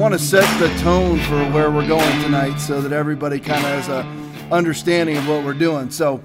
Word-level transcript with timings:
want 0.00 0.14
to 0.14 0.18
set 0.18 0.58
the 0.58 0.68
tone 0.78 1.18
for 1.18 1.44
where 1.50 1.70
we're 1.70 1.86
going 1.86 2.22
tonight 2.22 2.56
so 2.56 2.80
that 2.80 2.90
everybody 2.90 3.38
kind 3.38 3.62
of 3.62 3.70
has 3.70 3.88
a 3.90 4.02
understanding 4.50 5.14
of 5.14 5.28
what 5.28 5.44
we're 5.44 5.52
doing. 5.52 5.90
So, 5.90 6.22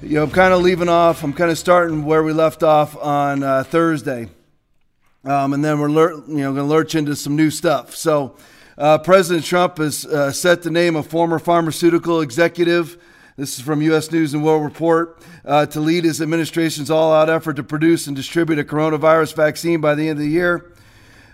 you 0.00 0.14
know, 0.14 0.22
I'm 0.22 0.30
kind 0.30 0.54
of 0.54 0.62
leaving 0.62 0.88
off. 0.88 1.24
I'm 1.24 1.32
kind 1.32 1.50
of 1.50 1.58
starting 1.58 2.04
where 2.04 2.22
we 2.22 2.32
left 2.32 2.62
off 2.62 2.96
on 2.96 3.42
uh, 3.42 3.64
Thursday, 3.64 4.28
um, 5.24 5.54
and 5.54 5.64
then 5.64 5.80
we're 5.80 5.90
lur- 5.90 6.22
you 6.28 6.36
know 6.36 6.54
going 6.54 6.68
to 6.68 6.72
lurch 6.72 6.94
into 6.94 7.16
some 7.16 7.34
new 7.34 7.50
stuff. 7.50 7.96
So, 7.96 8.36
uh, 8.76 8.98
President 8.98 9.44
Trump 9.44 9.78
has 9.78 10.06
uh, 10.06 10.30
set 10.30 10.62
the 10.62 10.70
name 10.70 10.94
of 10.94 11.08
former 11.08 11.40
pharmaceutical 11.40 12.20
executive. 12.20 12.96
This 13.36 13.58
is 13.58 13.64
from 13.64 13.82
U.S. 13.82 14.12
News 14.12 14.34
and 14.34 14.44
World 14.44 14.62
Report 14.62 15.20
uh, 15.44 15.66
to 15.66 15.80
lead 15.80 16.04
his 16.04 16.22
administration's 16.22 16.92
all-out 16.92 17.28
effort 17.28 17.54
to 17.54 17.64
produce 17.64 18.06
and 18.06 18.14
distribute 18.14 18.60
a 18.60 18.64
coronavirus 18.64 19.34
vaccine 19.34 19.80
by 19.80 19.96
the 19.96 20.08
end 20.08 20.20
of 20.20 20.24
the 20.24 20.30
year. 20.30 20.72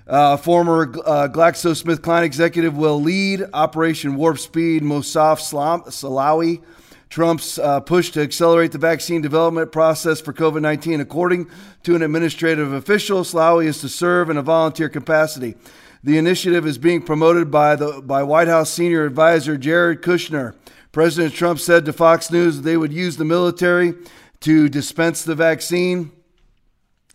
Uh, 0.06 0.36
former 0.36 0.92
uh, 1.06 1.28
GlaxoSmithKline 1.28 2.24
executive 2.24 2.76
will 2.76 3.00
lead 3.00 3.42
Operation 3.54 4.16
Warp 4.16 4.38
Speed. 4.38 4.82
Moncef 4.82 5.40
Slaoui, 5.40 6.62
Trump's 7.08 7.58
uh, 7.58 7.80
push 7.80 8.10
to 8.10 8.20
accelerate 8.20 8.72
the 8.72 8.78
vaccine 8.78 9.22
development 9.22 9.72
process 9.72 10.20
for 10.20 10.34
COVID 10.34 10.60
19. 10.60 11.00
According 11.00 11.48
to 11.84 11.94
an 11.94 12.02
administrative 12.02 12.72
official, 12.72 13.20
Slaoui 13.20 13.66
is 13.66 13.80
to 13.80 13.88
serve 13.88 14.28
in 14.28 14.36
a 14.36 14.42
volunteer 14.42 14.90
capacity. 14.90 15.54
The 16.02 16.18
initiative 16.18 16.66
is 16.66 16.76
being 16.76 17.00
promoted 17.00 17.50
by, 17.50 17.76
the, 17.76 18.02
by 18.02 18.22
White 18.24 18.48
House 18.48 18.70
senior 18.70 19.06
advisor 19.06 19.56
Jared 19.56 20.02
Kushner. 20.02 20.54
President 20.92 21.32
Trump 21.32 21.58
said 21.60 21.86
to 21.86 21.94
Fox 21.94 22.30
News 22.30 22.56
that 22.56 22.62
they 22.62 22.76
would 22.76 22.92
use 22.92 23.16
the 23.16 23.24
military 23.24 23.94
to 24.40 24.68
dispense 24.68 25.24
the 25.24 25.34
vaccine. 25.34 26.12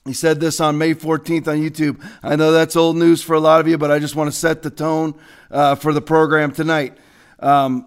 He 0.09 0.13
said 0.13 0.40
this 0.40 0.59
on 0.59 0.80
May 0.80 0.95
14th 0.95 1.48
on 1.48 1.58
YouTube. 1.58 2.04
I 2.23 2.36
know 2.36 2.52
that's 2.52 2.76
old 2.76 2.98
news 2.98 3.21
for 3.21 3.35
a 3.35 3.40
lot 3.40 3.62
of 3.62 3.68
you, 3.68 3.77
but 3.77 3.91
I 3.91 3.99
just 3.99 4.16
want 4.16 4.27
to 4.27 4.35
set 4.35 4.63
the 4.63 4.71
tone 4.71 5.13
uh, 5.51 5.76
for 5.76 5.93
the 5.93 6.01
program 6.01 6.51
tonight. 6.51 6.98
Um, 7.38 7.85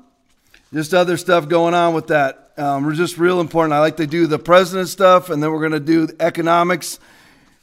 just 0.73 0.95
other 0.95 1.17
stuff 1.17 1.49
going 1.49 1.75
on 1.75 1.95
with 1.95 2.07
that. 2.07 2.53
Um, 2.57 2.85
we're 2.85 2.95
just 2.95 3.19
real 3.19 3.41
important. 3.41 3.73
I 3.73 3.81
like 3.81 3.97
to 3.97 4.07
do 4.07 4.29
the 4.29 4.39
president 4.39 4.89
stuff, 4.89 5.31
and 5.31 5.43
then 5.43 5.51
we're 5.51 5.69
going 5.69 5.73
to 5.73 5.81
do 5.81 6.15
economics. 6.21 7.01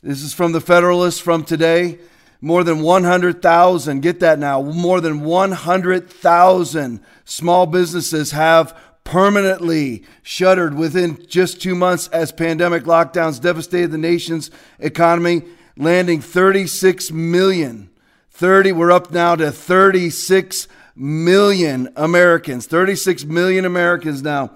This 0.04 0.24
is 0.24 0.34
from 0.34 0.52
the 0.52 0.60
Federalist 0.60 1.22
from 1.22 1.46
today. 1.46 1.98
More 2.42 2.66
than 2.66 2.82
100,000, 2.82 4.02
get 4.02 4.20
that 4.20 4.40
now, 4.40 4.62
more 4.62 5.00
than 5.00 5.22
100,000 5.22 7.00
small 7.24 7.66
businesses 7.66 8.32
have 8.32 8.78
permanently 9.10 10.04
shuttered 10.22 10.76
within 10.76 11.26
just 11.26 11.60
two 11.60 11.74
months 11.74 12.08
as 12.10 12.32
pandemic 12.32 12.84
lockdowns 12.84 13.42
devastated 13.42 13.90
the 13.90 13.98
nation's 13.98 14.52
economy, 14.78 15.42
landing 15.76 16.22
36 16.22 17.12
million. 17.12 17.90
30, 18.30 18.72
we're 18.72 18.92
up 18.92 19.10
now 19.10 19.36
to 19.36 19.52
36 19.52 20.68
million 20.96 21.92
Americans. 21.96 22.68
36 22.68 23.26
million 23.26 23.66
Americans 23.66 24.22
now. 24.22 24.52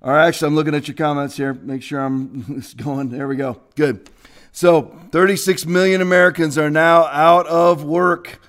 All 0.00 0.12
right, 0.12 0.28
actually, 0.28 0.46
I'm 0.46 0.54
looking 0.54 0.76
at 0.76 0.86
your 0.86 0.94
comments 0.94 1.36
here. 1.36 1.52
Make 1.52 1.82
sure 1.82 1.98
I'm 1.98 2.62
going. 2.76 3.08
There 3.08 3.26
we 3.26 3.34
go. 3.34 3.60
Good. 3.74 4.08
So, 4.52 4.96
36 5.10 5.66
million 5.66 6.00
Americans 6.02 6.56
are 6.56 6.70
now 6.70 7.06
out 7.06 7.48
of 7.48 7.82
work. 7.82 8.40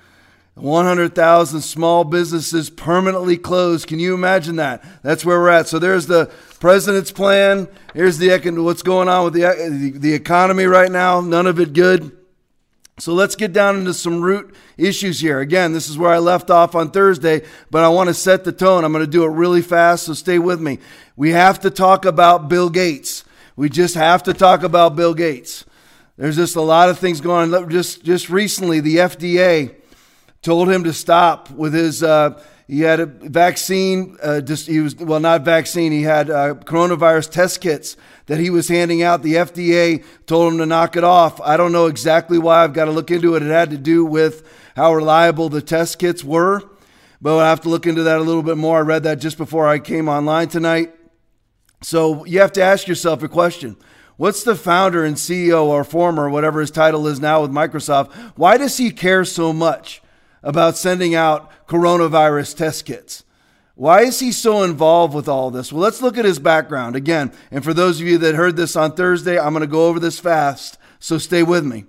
100,000 0.62 1.60
small 1.60 2.04
businesses 2.04 2.70
permanently 2.70 3.36
closed. 3.36 3.86
Can 3.86 3.98
you 3.98 4.14
imagine 4.14 4.56
that? 4.56 4.84
That's 5.02 5.24
where 5.24 5.38
we're 5.38 5.50
at. 5.50 5.68
So 5.68 5.78
there's 5.78 6.06
the 6.06 6.30
president's 6.58 7.12
plan. 7.12 7.68
Here's 7.94 8.18
the 8.18 8.30
what's 8.62 8.82
going 8.82 9.08
on 9.08 9.24
with 9.24 9.34
the 9.34 9.92
the 9.96 10.14
economy 10.14 10.64
right 10.64 10.90
now. 10.90 11.20
None 11.20 11.46
of 11.46 11.58
it 11.60 11.72
good. 11.72 12.16
So 12.98 13.14
let's 13.14 13.34
get 13.34 13.54
down 13.54 13.78
into 13.78 13.94
some 13.94 14.20
root 14.20 14.54
issues 14.76 15.20
here. 15.20 15.40
Again, 15.40 15.72
this 15.72 15.88
is 15.88 15.96
where 15.96 16.10
I 16.10 16.18
left 16.18 16.50
off 16.50 16.74
on 16.74 16.90
Thursday, 16.90 17.42
but 17.70 17.82
I 17.82 17.88
want 17.88 18.08
to 18.08 18.14
set 18.14 18.44
the 18.44 18.52
tone. 18.52 18.84
I'm 18.84 18.92
going 18.92 19.04
to 19.04 19.10
do 19.10 19.24
it 19.24 19.30
really 19.30 19.62
fast, 19.62 20.04
so 20.04 20.12
stay 20.12 20.38
with 20.38 20.60
me. 20.60 20.78
We 21.16 21.30
have 21.30 21.60
to 21.60 21.70
talk 21.70 22.04
about 22.04 22.50
Bill 22.50 22.68
Gates. 22.68 23.24
We 23.56 23.70
just 23.70 23.94
have 23.94 24.22
to 24.24 24.34
talk 24.34 24.62
about 24.62 24.96
Bill 24.96 25.14
Gates. 25.14 25.64
There's 26.18 26.36
just 26.36 26.56
a 26.56 26.60
lot 26.60 26.90
of 26.90 26.98
things 26.98 27.22
going 27.22 27.54
on. 27.54 27.70
Just 27.70 28.04
just 28.04 28.28
recently, 28.28 28.80
the 28.80 28.96
FDA 28.96 29.79
told 30.42 30.70
him 30.70 30.84
to 30.84 30.92
stop 30.92 31.50
with 31.50 31.74
his. 31.74 32.02
Uh, 32.02 32.42
he 32.66 32.82
had 32.82 33.00
a 33.00 33.06
vaccine. 33.06 34.16
Uh, 34.22 34.40
just, 34.40 34.68
he 34.68 34.80
was 34.80 34.94
well, 34.96 35.18
not 35.18 35.44
vaccine. 35.44 35.90
He 35.90 36.02
had 36.02 36.30
uh, 36.30 36.54
coronavirus 36.54 37.30
test 37.30 37.60
kits 37.60 37.96
that 38.26 38.38
he 38.38 38.48
was 38.48 38.68
handing 38.68 39.02
out. 39.02 39.22
The 39.22 39.34
FDA 39.34 40.04
told 40.26 40.52
him 40.52 40.58
to 40.58 40.66
knock 40.66 40.96
it 40.96 41.02
off. 41.02 41.40
I 41.40 41.56
don't 41.56 41.72
know 41.72 41.86
exactly 41.86 42.38
why. 42.38 42.62
I've 42.62 42.72
got 42.72 42.84
to 42.84 42.92
look 42.92 43.10
into 43.10 43.34
it. 43.34 43.42
It 43.42 43.50
had 43.50 43.70
to 43.70 43.78
do 43.78 44.04
with 44.04 44.48
how 44.76 44.94
reliable 44.94 45.48
the 45.48 45.60
test 45.60 45.98
kits 45.98 46.22
were, 46.22 46.62
but 47.20 47.38
I 47.38 47.48
have 47.48 47.60
to 47.62 47.68
look 47.68 47.86
into 47.86 48.04
that 48.04 48.18
a 48.18 48.22
little 48.22 48.44
bit 48.44 48.56
more. 48.56 48.78
I 48.78 48.82
read 48.82 49.02
that 49.02 49.16
just 49.16 49.36
before 49.36 49.66
I 49.66 49.80
came 49.80 50.08
online 50.08 50.48
tonight. 50.48 50.94
So 51.82 52.24
you 52.24 52.40
have 52.40 52.52
to 52.52 52.62
ask 52.62 52.86
yourself 52.86 53.22
a 53.22 53.28
question. 53.28 53.76
What's 54.16 54.44
the 54.44 54.54
founder 54.54 55.04
and 55.04 55.16
CEO 55.16 55.64
or 55.64 55.82
former, 55.82 56.28
whatever 56.30 56.60
his 56.60 56.70
title 56.70 57.08
is 57.08 57.18
now 57.18 57.42
with 57.42 57.50
Microsoft? 57.50 58.12
Why 58.36 58.58
does 58.58 58.76
he 58.76 58.90
care 58.90 59.24
so 59.24 59.52
much? 59.52 60.02
About 60.42 60.76
sending 60.76 61.14
out 61.14 61.50
coronavirus 61.66 62.56
test 62.56 62.84
kits. 62.84 63.24
Why 63.74 64.02
is 64.02 64.20
he 64.20 64.32
so 64.32 64.62
involved 64.62 65.14
with 65.14 65.28
all 65.28 65.50
this? 65.50 65.72
Well, 65.72 65.82
let's 65.82 66.02
look 66.02 66.18
at 66.18 66.24
his 66.24 66.38
background 66.38 66.96
again. 66.96 67.32
And 67.50 67.64
for 67.64 67.72
those 67.72 68.00
of 68.00 68.06
you 68.06 68.18
that 68.18 68.34
heard 68.34 68.56
this 68.56 68.76
on 68.76 68.92
Thursday, 68.92 69.38
I'm 69.38 69.52
going 69.52 69.62
to 69.62 69.66
go 69.66 69.86
over 69.86 69.98
this 69.98 70.18
fast, 70.18 70.78
so 70.98 71.16
stay 71.16 71.42
with 71.42 71.64
me. 71.64 71.84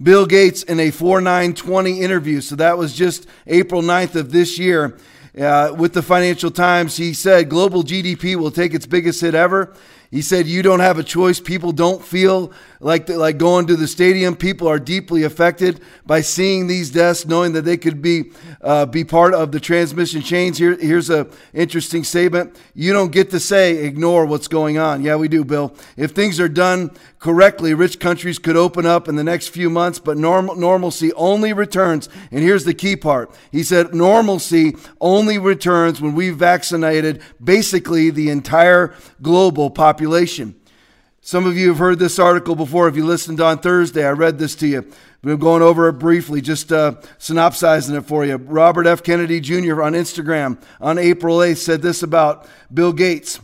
Bill 0.00 0.26
Gates 0.26 0.62
in 0.62 0.80
a 0.80 0.90
4920 0.90 2.00
interview, 2.00 2.40
so 2.40 2.56
that 2.56 2.78
was 2.78 2.94
just 2.94 3.26
April 3.46 3.82
9th 3.82 4.14
of 4.14 4.32
this 4.32 4.58
year, 4.58 4.96
uh, 5.38 5.72
with 5.76 5.92
the 5.92 6.02
Financial 6.02 6.50
Times, 6.50 6.96
he 6.96 7.14
said 7.14 7.48
global 7.48 7.84
GDP 7.84 8.34
will 8.34 8.50
take 8.50 8.74
its 8.74 8.86
biggest 8.86 9.20
hit 9.20 9.34
ever. 9.34 9.72
He 10.10 10.22
said, 10.22 10.48
You 10.48 10.62
don't 10.62 10.80
have 10.80 10.98
a 10.98 11.04
choice. 11.04 11.38
People 11.38 11.70
don't 11.70 12.04
feel 12.04 12.52
like, 12.80 13.06
the, 13.06 13.16
like 13.16 13.38
going 13.38 13.68
to 13.68 13.76
the 13.76 13.86
stadium. 13.86 14.34
People 14.34 14.66
are 14.66 14.80
deeply 14.80 15.22
affected 15.22 15.80
by 16.04 16.20
seeing 16.20 16.66
these 16.66 16.90
deaths, 16.90 17.26
knowing 17.26 17.52
that 17.52 17.62
they 17.62 17.76
could 17.76 18.02
be, 18.02 18.32
uh, 18.60 18.86
be 18.86 19.04
part 19.04 19.34
of 19.34 19.52
the 19.52 19.60
transmission 19.60 20.20
chains. 20.20 20.58
Here, 20.58 20.76
here's 20.76 21.10
an 21.10 21.30
interesting 21.54 22.02
statement 22.02 22.58
You 22.74 22.92
don't 22.92 23.12
get 23.12 23.30
to 23.30 23.38
say, 23.38 23.84
ignore 23.84 24.26
what's 24.26 24.48
going 24.48 24.78
on. 24.78 25.02
Yeah, 25.02 25.14
we 25.14 25.28
do, 25.28 25.44
Bill. 25.44 25.76
If 25.96 26.10
things 26.10 26.40
are 26.40 26.48
done 26.48 26.90
correctly, 27.20 27.72
rich 27.72 28.00
countries 28.00 28.40
could 28.40 28.56
open 28.56 28.86
up 28.86 29.06
in 29.06 29.14
the 29.14 29.24
next 29.24 29.48
few 29.48 29.70
months, 29.70 30.00
but 30.00 30.16
normal, 30.16 30.56
normalcy 30.56 31.12
only 31.12 31.52
returns. 31.52 32.08
And 32.32 32.42
here's 32.42 32.64
the 32.64 32.74
key 32.74 32.96
part 32.96 33.30
He 33.52 33.62
said, 33.62 33.94
Normalcy 33.94 34.74
only 35.00 35.38
returns 35.38 36.00
when 36.00 36.16
we've 36.16 36.36
vaccinated 36.36 37.22
basically 37.42 38.10
the 38.10 38.30
entire 38.30 38.92
global 39.22 39.70
population 39.70 39.99
population. 40.00 40.54
Some 41.20 41.44
of 41.44 41.58
you 41.58 41.68
have 41.68 41.76
heard 41.76 41.98
this 41.98 42.18
article 42.18 42.56
before. 42.56 42.88
If 42.88 42.96
you 42.96 43.04
listened 43.04 43.38
on 43.38 43.58
Thursday, 43.58 44.02
I 44.06 44.12
read 44.12 44.38
this 44.38 44.54
to 44.56 44.66
you. 44.66 44.90
We're 45.22 45.36
going 45.36 45.60
over 45.60 45.90
it 45.90 45.98
briefly, 45.98 46.40
just 46.40 46.72
uh, 46.72 46.94
synopsizing 47.18 47.94
it 47.94 48.06
for 48.06 48.24
you. 48.24 48.36
Robert 48.36 48.86
F. 48.86 49.02
Kennedy 49.02 49.40
Jr. 49.40 49.82
on 49.82 49.92
Instagram 49.92 50.58
on 50.80 50.96
April 50.96 51.36
8th 51.36 51.58
said 51.58 51.82
this 51.82 52.02
about 52.02 52.48
Bill 52.72 52.94
Gates 52.94 53.40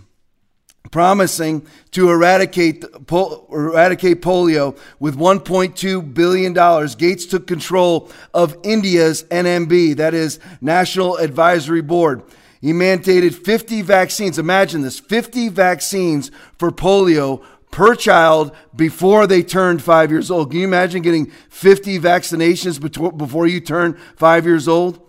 promising 0.90 1.66
to 1.90 2.08
eradicate, 2.08 2.86
eradicate 3.12 4.22
polio 4.22 4.78
with 4.98 5.18
$1.2 5.18 6.14
billion. 6.14 6.54
Gates 6.96 7.26
took 7.26 7.46
control 7.46 8.10
of 8.32 8.56
India's 8.62 9.24
NMB, 9.24 9.96
that 9.96 10.14
is, 10.14 10.40
National 10.62 11.18
Advisory 11.18 11.82
Board. 11.82 12.22
He 12.60 12.72
mandated 12.72 13.34
50 13.34 13.82
vaccines. 13.82 14.38
Imagine 14.38 14.82
this 14.82 14.98
50 14.98 15.48
vaccines 15.48 16.30
for 16.58 16.70
polio 16.70 17.44
per 17.70 17.94
child 17.94 18.54
before 18.74 19.26
they 19.26 19.42
turned 19.42 19.82
five 19.82 20.10
years 20.10 20.30
old. 20.30 20.50
Can 20.50 20.60
you 20.60 20.66
imagine 20.66 21.02
getting 21.02 21.26
50 21.50 21.98
vaccinations 21.98 22.80
before 23.18 23.46
you 23.46 23.60
turn 23.60 23.98
five 24.16 24.46
years 24.46 24.66
old? 24.66 25.06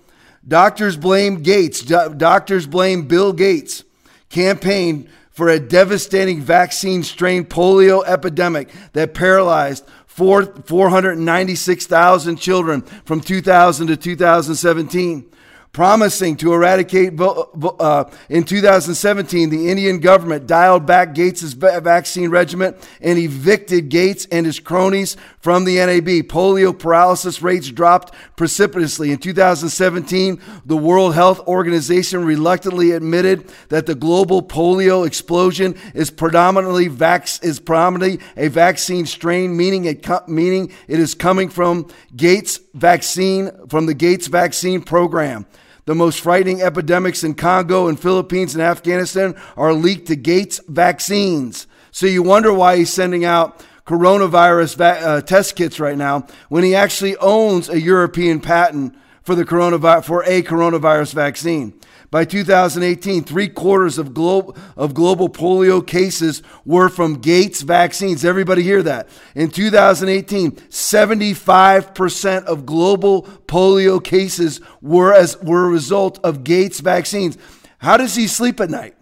Doctors 0.48 0.98
blame 0.98 1.42
Gates. 1.44 1.82
doctors 1.82 2.68
blame 2.68 3.08
Bill 3.08 3.34
Gates. 3.34 3.84
Campaign 4.30 5.10
for 5.32 5.50
a 5.50 5.60
devastating 5.60 6.42
vaccine 6.42 7.04
strain 7.04 7.46
polio 7.46 8.04
epidemic 8.06 8.70
that 8.94 9.14
paralyzed 9.14 9.86
496,000 10.08 12.38
children 12.38 12.82
from 12.82 13.22
2000 13.22 13.86
to 13.88 13.96
2017. 13.96 15.32
Promising 15.78 16.36
to 16.36 16.54
eradicate. 16.54 17.14
Uh, 17.22 18.06
in 18.30 18.44
2017, 18.44 19.52
the 19.52 19.70
Indian 19.70 20.00
government 20.00 20.48
dialed 20.48 20.88
back 20.88 21.14
Gates' 21.14 21.54
vaccine 21.54 22.32
regimen 22.32 22.74
and 23.00 23.20
evicted 23.20 23.88
Gates 23.90 24.26
and 24.32 24.48
his 24.48 24.60
cronies 24.60 25.18
from 25.40 25.66
the 25.66 25.76
NAB. 25.76 26.26
Polio 26.30 26.78
paralysis 26.78 27.44
rates 27.44 27.70
dropped 27.70 28.16
precipitously. 28.38 29.12
In 29.12 29.20
2017, 29.20 30.42
the 30.66 30.76
World 30.76 31.14
Health 31.14 31.42
Organization 31.42 32.26
reluctantly 32.26 32.94
admitted 32.94 33.48
that 33.70 33.86
the 33.86 33.94
global 33.94 34.42
polio 34.42 35.06
explosion 35.06 35.76
is 35.94 36.10
predominantly 36.10 36.88
vac- 36.88 37.44
is 37.44 37.60
predominantly 37.60 38.20
a 38.36 38.48
vaccine 38.48 39.06
strain, 39.06 39.56
meaning 39.56 39.86
it 39.86 40.04
meaning 40.28 40.72
it 40.88 41.00
is 41.00 41.14
coming 41.14 41.50
from 41.50 41.88
Gates 42.16 42.60
vaccine 42.74 43.52
from 43.70 43.86
the 43.86 43.94
Gates 43.94 44.26
vaccine 44.26 44.82
program. 44.82 45.46
The 45.88 45.96
most 45.96 46.20
frightening 46.20 46.62
epidemics 46.62 47.24
in 47.24 47.34
Congo 47.34 47.88
and 47.88 47.98
Philippines 47.98 48.54
and 48.54 48.62
Afghanistan 48.62 49.38
are 49.56 49.72
leaked 49.72 50.08
to 50.08 50.18
Gates 50.18 50.60
vaccines. 50.68 51.66
So 51.92 52.08
you 52.08 52.22
wonder 52.22 52.52
why 52.52 52.76
he's 52.76 52.92
sending 52.92 53.24
out 53.24 53.66
coronavirus 53.86 54.76
va- 54.76 55.00
uh, 55.00 55.22
test 55.22 55.56
kits 55.56 55.80
right 55.80 55.98
now 55.98 56.28
when 56.50 56.66
he 56.66 56.76
actually 56.76 57.16
owns 57.16 57.70
a 57.70 57.80
European 57.80 58.42
patent 58.42 58.98
for 59.24 59.34
the 59.34 59.46
coronavirus 59.46 60.04
for 60.04 60.24
a 60.26 60.44
coronavirus 60.44 61.14
vaccine. 61.14 61.74
By 62.10 62.24
2018, 62.24 63.26
three 63.26 63.50
quarters 63.50 63.98
of, 63.98 64.14
glo- 64.14 64.56
of 64.78 64.94
global 64.94 65.28
polio 65.28 65.86
cases 65.86 66.42
were 66.64 66.88
from 66.88 67.16
Gates 67.16 67.62
vaccines. 67.62 68.24
Everybody 68.24 68.64
hear 68.64 68.82
that? 68.84 69.10
In 69.36 69.50
2018, 69.50 70.52
75% 70.52 72.46
of 72.46 72.66
global 72.66 73.24
polio 73.24 74.02
cases 74.02 74.62
were, 74.82 75.14
as, 75.14 75.38
were 75.42 75.66
a 75.66 75.70
result 75.70 76.20
of 76.24 76.46
Gates 76.46 76.80
vaccines. 76.80 77.38
How 77.80 77.98
does 77.98 78.16
he 78.16 78.28
sleep 78.28 78.62
at 78.62 78.70
night? 78.70 78.96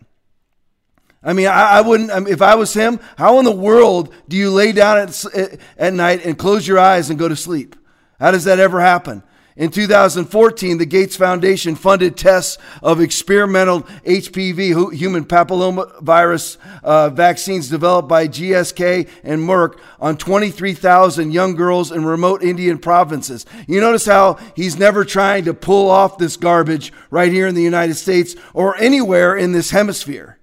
I 1.23 1.33
mean, 1.33 1.47
I, 1.47 1.77
I 1.77 1.81
wouldn't, 1.81 2.09
I 2.11 2.19
mean, 2.19 2.33
if 2.33 2.41
I 2.41 2.55
was 2.55 2.73
him, 2.73 2.99
how 3.17 3.37
in 3.37 3.45
the 3.45 3.51
world 3.51 4.13
do 4.27 4.35
you 4.35 4.49
lay 4.49 4.71
down 4.71 4.97
at, 4.97 5.59
at 5.77 5.93
night 5.93 6.25
and 6.25 6.37
close 6.37 6.67
your 6.67 6.79
eyes 6.79 7.11
and 7.11 7.19
go 7.19 7.27
to 7.27 7.35
sleep? 7.35 7.75
How 8.19 8.31
does 8.31 8.45
that 8.45 8.59
ever 8.59 8.79
happen? 8.81 9.23
In 9.57 9.69
2014, 9.69 10.79
the 10.79 10.85
Gates 10.85 11.15
Foundation 11.15 11.75
funded 11.75 12.17
tests 12.17 12.57
of 12.83 12.99
experimental 12.99 13.83
HPV, 14.03 14.91
human 14.93 15.23
papillomavirus 15.23 16.57
uh, 16.83 17.09
vaccines 17.11 17.69
developed 17.69 18.09
by 18.09 18.27
GSK 18.27 19.07
and 19.23 19.41
Merck 19.41 19.79
on 20.01 20.17
23,000 20.17 21.31
young 21.31 21.55
girls 21.55 21.89
in 21.89 22.03
remote 22.03 22.43
Indian 22.43 22.77
provinces. 22.77 23.45
You 23.65 23.79
notice 23.79 24.05
how 24.05 24.39
he's 24.57 24.77
never 24.77 25.05
trying 25.05 25.45
to 25.45 25.53
pull 25.53 25.89
off 25.89 26.17
this 26.17 26.35
garbage 26.35 26.91
right 27.09 27.31
here 27.31 27.47
in 27.47 27.55
the 27.55 27.63
United 27.63 27.95
States 27.95 28.35
or 28.53 28.75
anywhere 28.75 29.37
in 29.37 29.53
this 29.53 29.69
hemisphere. 29.69 30.37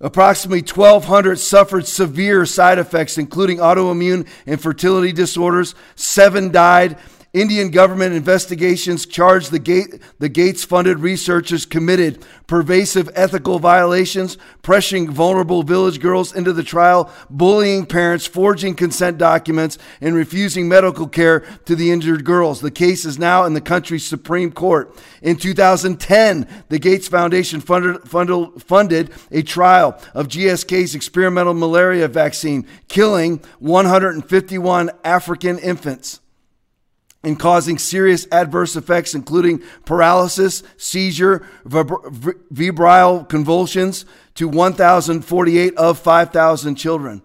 Approximately 0.00 0.62
1,200 0.62 1.38
suffered 1.38 1.86
severe 1.86 2.46
side 2.46 2.78
effects, 2.78 3.18
including 3.18 3.58
autoimmune 3.58 4.26
and 4.46 4.58
fertility 4.58 5.12
disorders. 5.12 5.74
Seven 5.96 6.50
died 6.50 6.96
Indian 7.32 7.70
government 7.70 8.12
investigations 8.12 9.06
charge 9.06 9.50
the, 9.50 9.60
Gate, 9.60 10.02
the 10.18 10.28
Gates 10.28 10.64
funded 10.64 10.98
researchers 10.98 11.64
committed 11.64 12.24
pervasive 12.48 13.08
ethical 13.14 13.60
violations, 13.60 14.36
pressuring 14.64 15.08
vulnerable 15.08 15.62
village 15.62 16.00
girls 16.00 16.34
into 16.34 16.52
the 16.52 16.64
trial, 16.64 17.08
bullying 17.30 17.86
parents, 17.86 18.26
forging 18.26 18.74
consent 18.74 19.16
documents, 19.16 19.78
and 20.00 20.16
refusing 20.16 20.68
medical 20.68 21.06
care 21.06 21.40
to 21.66 21.76
the 21.76 21.92
injured 21.92 22.24
girls. 22.24 22.60
The 22.60 22.72
case 22.72 23.04
is 23.04 23.16
now 23.16 23.44
in 23.44 23.54
the 23.54 23.60
country's 23.60 24.04
Supreme 24.04 24.50
Court. 24.50 24.92
In 25.22 25.36
2010, 25.36 26.48
the 26.68 26.80
Gates 26.80 27.06
Foundation 27.06 27.60
funded, 27.60 28.08
funded, 28.08 28.60
funded 28.60 29.12
a 29.30 29.42
trial 29.42 29.96
of 30.14 30.26
GSK's 30.26 30.96
experimental 30.96 31.54
malaria 31.54 32.08
vaccine, 32.08 32.66
killing 32.88 33.40
151 33.60 34.90
African 35.04 35.60
infants 35.60 36.18
and 37.22 37.38
causing 37.38 37.76
serious 37.78 38.26
adverse 38.32 38.76
effects, 38.76 39.14
including 39.14 39.62
paralysis, 39.84 40.62
seizure, 40.76 41.46
febrile 41.68 43.24
convulsions, 43.24 44.06
to 44.34 44.48
1,048 44.48 45.76
of 45.76 45.98
5,000 45.98 46.74
children. 46.76 47.22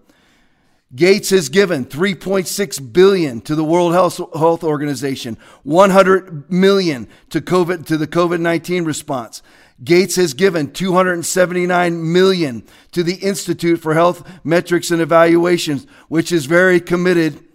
Gates 0.94 1.30
has 1.30 1.48
given 1.48 1.84
3.6 1.84 2.92
billion 2.92 3.40
to 3.40 3.54
the 3.54 3.64
World 3.64 3.92
Health 3.92 4.62
Organization, 4.62 5.36
100 5.64 6.50
million 6.50 7.08
to 7.30 7.40
COVID 7.40 7.86
to 7.86 7.96
the 7.96 8.06
COVID-19 8.06 8.86
response. 8.86 9.42
Gates 9.82 10.16
has 10.16 10.32
given 10.32 10.72
279 10.72 12.12
million 12.12 12.64
to 12.92 13.02
the 13.02 13.16
Institute 13.16 13.80
for 13.80 13.94
Health 13.94 14.26
Metrics 14.44 14.90
and 14.90 15.02
Evaluations, 15.02 15.86
which 16.08 16.30
is 16.32 16.46
very 16.46 16.80
committed 16.80 17.45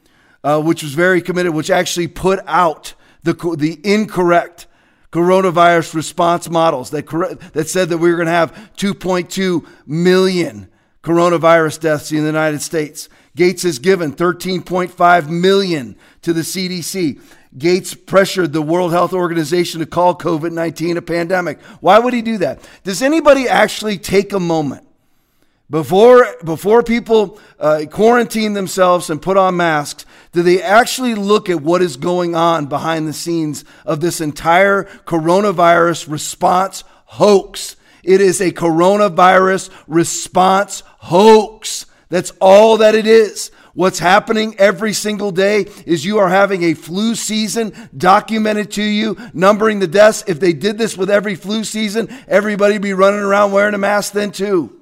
uh, 0.43 0.61
which 0.61 0.83
was 0.83 0.93
very 0.93 1.21
committed, 1.21 1.53
which 1.53 1.69
actually 1.69 2.07
put 2.07 2.39
out 2.47 2.93
the, 3.23 3.33
the 3.57 3.79
incorrect 3.83 4.67
coronavirus 5.11 5.93
response 5.93 6.49
models 6.49 6.89
that, 6.91 7.07
that 7.53 7.67
said 7.67 7.89
that 7.89 7.97
we 7.97 8.09
were 8.09 8.15
going 8.15 8.27
to 8.27 8.31
have 8.31 8.53
2.2 8.77 9.67
million 9.85 10.69
coronavirus 11.03 11.79
deaths 11.79 12.11
in 12.11 12.19
the 12.19 12.25
United 12.25 12.61
States. 12.61 13.09
Gates 13.35 13.63
has 13.63 13.79
given 13.79 14.13
13.5 14.13 15.29
million 15.29 15.95
to 16.21 16.33
the 16.33 16.41
CDC. 16.41 17.21
Gates 17.57 17.93
pressured 17.93 18.53
the 18.53 18.61
World 18.61 18.91
Health 18.91 19.13
Organization 19.13 19.79
to 19.81 19.85
call 19.85 20.17
COVID 20.17 20.53
19 20.53 20.97
a 20.97 21.01
pandemic. 21.01 21.61
Why 21.81 21.99
would 21.99 22.13
he 22.13 22.21
do 22.21 22.37
that? 22.37 22.67
Does 22.83 23.01
anybody 23.01 23.47
actually 23.47 23.97
take 23.97 24.31
a 24.31 24.39
moment 24.39 24.87
before, 25.71 26.27
before 26.43 26.83
people 26.83 27.39
uh, 27.57 27.85
quarantine 27.89 28.53
themselves 28.53 29.09
and 29.09 29.21
put 29.21 29.37
on 29.37 29.55
masks, 29.55 30.05
do 30.33 30.43
they 30.43 30.61
actually 30.61 31.15
look 31.15 31.49
at 31.49 31.61
what 31.61 31.81
is 31.81 31.95
going 31.95 32.35
on 32.35 32.65
behind 32.65 33.07
the 33.07 33.13
scenes 33.13 33.63
of 33.85 34.01
this 34.01 34.19
entire 34.19 34.83
coronavirus 35.05 36.11
response 36.11 36.83
hoax? 37.05 37.77
It 38.03 38.19
is 38.19 38.41
a 38.41 38.51
coronavirus 38.51 39.69
response 39.87 40.83
hoax. 40.99 41.85
That's 42.09 42.33
all 42.41 42.77
that 42.77 42.93
it 42.93 43.07
is. 43.07 43.49
What's 43.73 43.99
happening 43.99 44.55
every 44.59 44.91
single 44.91 45.31
day 45.31 45.67
is 45.85 46.03
you 46.03 46.17
are 46.17 46.27
having 46.27 46.63
a 46.63 46.73
flu 46.73 47.15
season 47.15 47.71
documented 47.95 48.71
to 48.71 48.83
you, 48.83 49.15
numbering 49.33 49.79
the 49.79 49.87
deaths. 49.87 50.25
If 50.27 50.41
they 50.41 50.51
did 50.51 50.77
this 50.77 50.97
with 50.97 51.09
every 51.09 51.35
flu 51.35 51.63
season, 51.63 52.09
everybody 52.27 52.77
be 52.77 52.91
running 52.93 53.21
around 53.21 53.53
wearing 53.53 53.73
a 53.73 53.77
mask 53.77 54.11
then 54.11 54.33
too. 54.33 54.80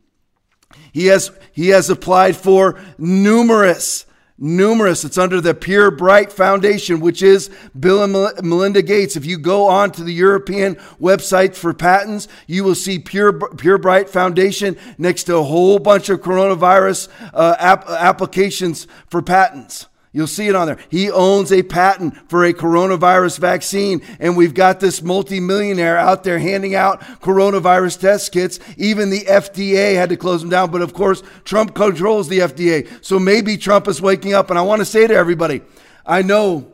He 0.93 1.07
has, 1.07 1.31
he 1.53 1.69
has 1.69 1.89
applied 1.89 2.37
for 2.37 2.81
numerous 2.99 4.07
numerous. 4.39 5.05
It's 5.05 5.19
under 5.19 5.41
the 5.41 5.55
Pirbright 5.55 6.33
Foundation, 6.33 7.01
which 7.01 7.23
is 7.23 7.51
Bill 7.79 8.03
and 8.03 8.13
Melinda 8.47 8.83
Gates. 8.83 9.17
If 9.17 9.27
you 9.27 9.39
go 9.39 9.67
on 9.67 9.91
to 9.93 10.05
the 10.05 10.13
European 10.13 10.77
website 11.01 11.55
for 11.55 11.73
patents, 11.73 12.29
you 12.47 12.65
will 12.65 12.75
see 12.75 12.99
Pure, 12.99 13.35
Pirbright 13.35 14.09
Foundation 14.09 14.77
next 14.99 15.25
to 15.25 15.37
a 15.37 15.43
whole 15.43 15.79
bunch 15.79 16.09
of 16.09 16.21
coronavirus 16.21 17.09
uh, 17.33 17.57
ap- 17.59 17.89
applications 17.89 18.87
for 19.09 19.23
patents. 19.23 19.87
You'll 20.17 20.27
see 20.27 20.49
it 20.49 20.55
on 20.55 20.67
there. 20.67 20.79
He 20.89 21.11
owns 21.11 21.53
a 21.53 21.63
patent 21.63 22.31
for 22.31 22.47
a 22.47 22.55
coronavirus 22.55 23.39
vaccine, 23.39 24.01
and 24.19 24.35
we've 24.35 24.55
got 24.55 24.81
this 24.81 25.03
multimillionaire 25.03 25.99
out 25.99 26.25
there 26.25 26.39
handing 26.39 26.75
out 26.75 27.03
coronavirus 27.21 28.01
test 28.01 28.33
kits. 28.33 28.59
Even 28.79 29.11
the 29.11 29.27
FDA 29.27 29.95
had 29.95 30.09
to 30.09 30.17
close 30.17 30.41
them 30.41 30.49
down, 30.49 30.71
but 30.71 30.81
of 30.81 30.95
course, 30.95 31.23
Trump 31.45 31.75
controls 31.75 32.29
the 32.29 32.39
FDA. 32.39 32.89
So 33.05 33.19
maybe 33.19 33.59
Trump 33.59 33.89
is 33.89 34.01
waking 34.01 34.33
up. 34.33 34.49
And 34.49 34.59
I 34.59 34.63
want 34.63 34.81
to 34.81 34.87
say 34.87 35.07
to 35.07 35.13
everybody, 35.13 35.61
I 36.07 36.23
know 36.23 36.73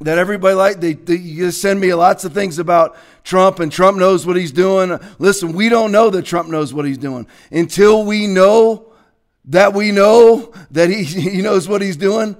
that 0.00 0.16
everybody 0.16 0.54
like 0.54 0.80
they, 0.80 0.94
they 0.94 1.16
you 1.16 1.50
send 1.50 1.78
me 1.78 1.92
lots 1.92 2.24
of 2.24 2.32
things 2.32 2.58
about 2.58 2.96
Trump 3.22 3.60
and 3.60 3.70
Trump 3.70 3.98
knows 3.98 4.26
what 4.26 4.36
he's 4.36 4.52
doing. 4.52 4.98
Listen, 5.18 5.52
we 5.52 5.68
don't 5.68 5.92
know 5.92 6.08
that 6.08 6.24
Trump 6.24 6.48
knows 6.48 6.72
what 6.72 6.86
he's 6.86 6.96
doing 6.96 7.26
until 7.50 8.02
we 8.02 8.26
know 8.26 8.94
that 9.46 9.74
we 9.74 9.92
know 9.92 10.52
that 10.70 10.90
he, 10.90 11.04
he 11.04 11.42
knows 11.42 11.68
what 11.68 11.82
he's 11.82 11.96
doing. 11.96 12.36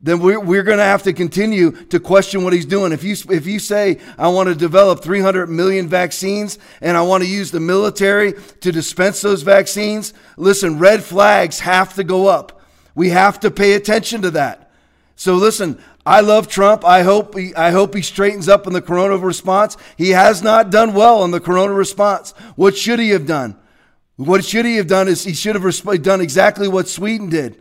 Then 0.00 0.20
we're, 0.20 0.38
we're 0.38 0.64
going 0.64 0.78
to 0.78 0.84
have 0.84 1.04
to 1.04 1.14
continue 1.14 1.70
to 1.86 1.98
question 1.98 2.44
what 2.44 2.52
he's 2.52 2.66
doing. 2.66 2.92
If 2.92 3.02
you, 3.04 3.16
if 3.30 3.46
you 3.46 3.58
say, 3.58 3.98
I 4.18 4.28
want 4.28 4.50
to 4.50 4.54
develop 4.54 5.02
300 5.02 5.48
million 5.48 5.88
vaccines 5.88 6.58
and 6.82 6.94
I 6.94 7.00
want 7.00 7.22
to 7.22 7.28
use 7.28 7.50
the 7.50 7.60
military 7.60 8.34
to 8.60 8.70
dispense 8.70 9.22
those 9.22 9.40
vaccines, 9.40 10.12
listen, 10.36 10.78
red 10.78 11.02
flags 11.02 11.60
have 11.60 11.94
to 11.94 12.04
go 12.04 12.26
up. 12.26 12.60
We 12.94 13.08
have 13.10 13.40
to 13.40 13.50
pay 13.50 13.72
attention 13.72 14.20
to 14.22 14.30
that. 14.32 14.70
So 15.16 15.36
listen, 15.36 15.82
I 16.04 16.20
love 16.20 16.48
Trump. 16.48 16.84
I 16.84 17.02
hope 17.02 17.38
he, 17.38 17.54
I 17.54 17.70
hope 17.70 17.94
he 17.94 18.02
straightens 18.02 18.46
up 18.46 18.66
in 18.66 18.74
the 18.74 18.82
corona 18.82 19.16
response. 19.16 19.78
He 19.96 20.10
has 20.10 20.42
not 20.42 20.70
done 20.70 20.92
well 20.92 21.24
in 21.24 21.30
the 21.30 21.40
corona 21.40 21.72
response. 21.72 22.32
What 22.56 22.76
should 22.76 22.98
he 22.98 23.08
have 23.10 23.26
done? 23.26 23.56
What 24.16 24.44
should 24.44 24.64
he 24.64 24.76
have 24.76 24.86
done 24.86 25.08
is 25.08 25.24
he 25.24 25.34
should 25.34 25.56
have 25.56 26.02
done 26.02 26.20
exactly 26.20 26.68
what 26.68 26.88
Sweden 26.88 27.28
did. 27.28 27.60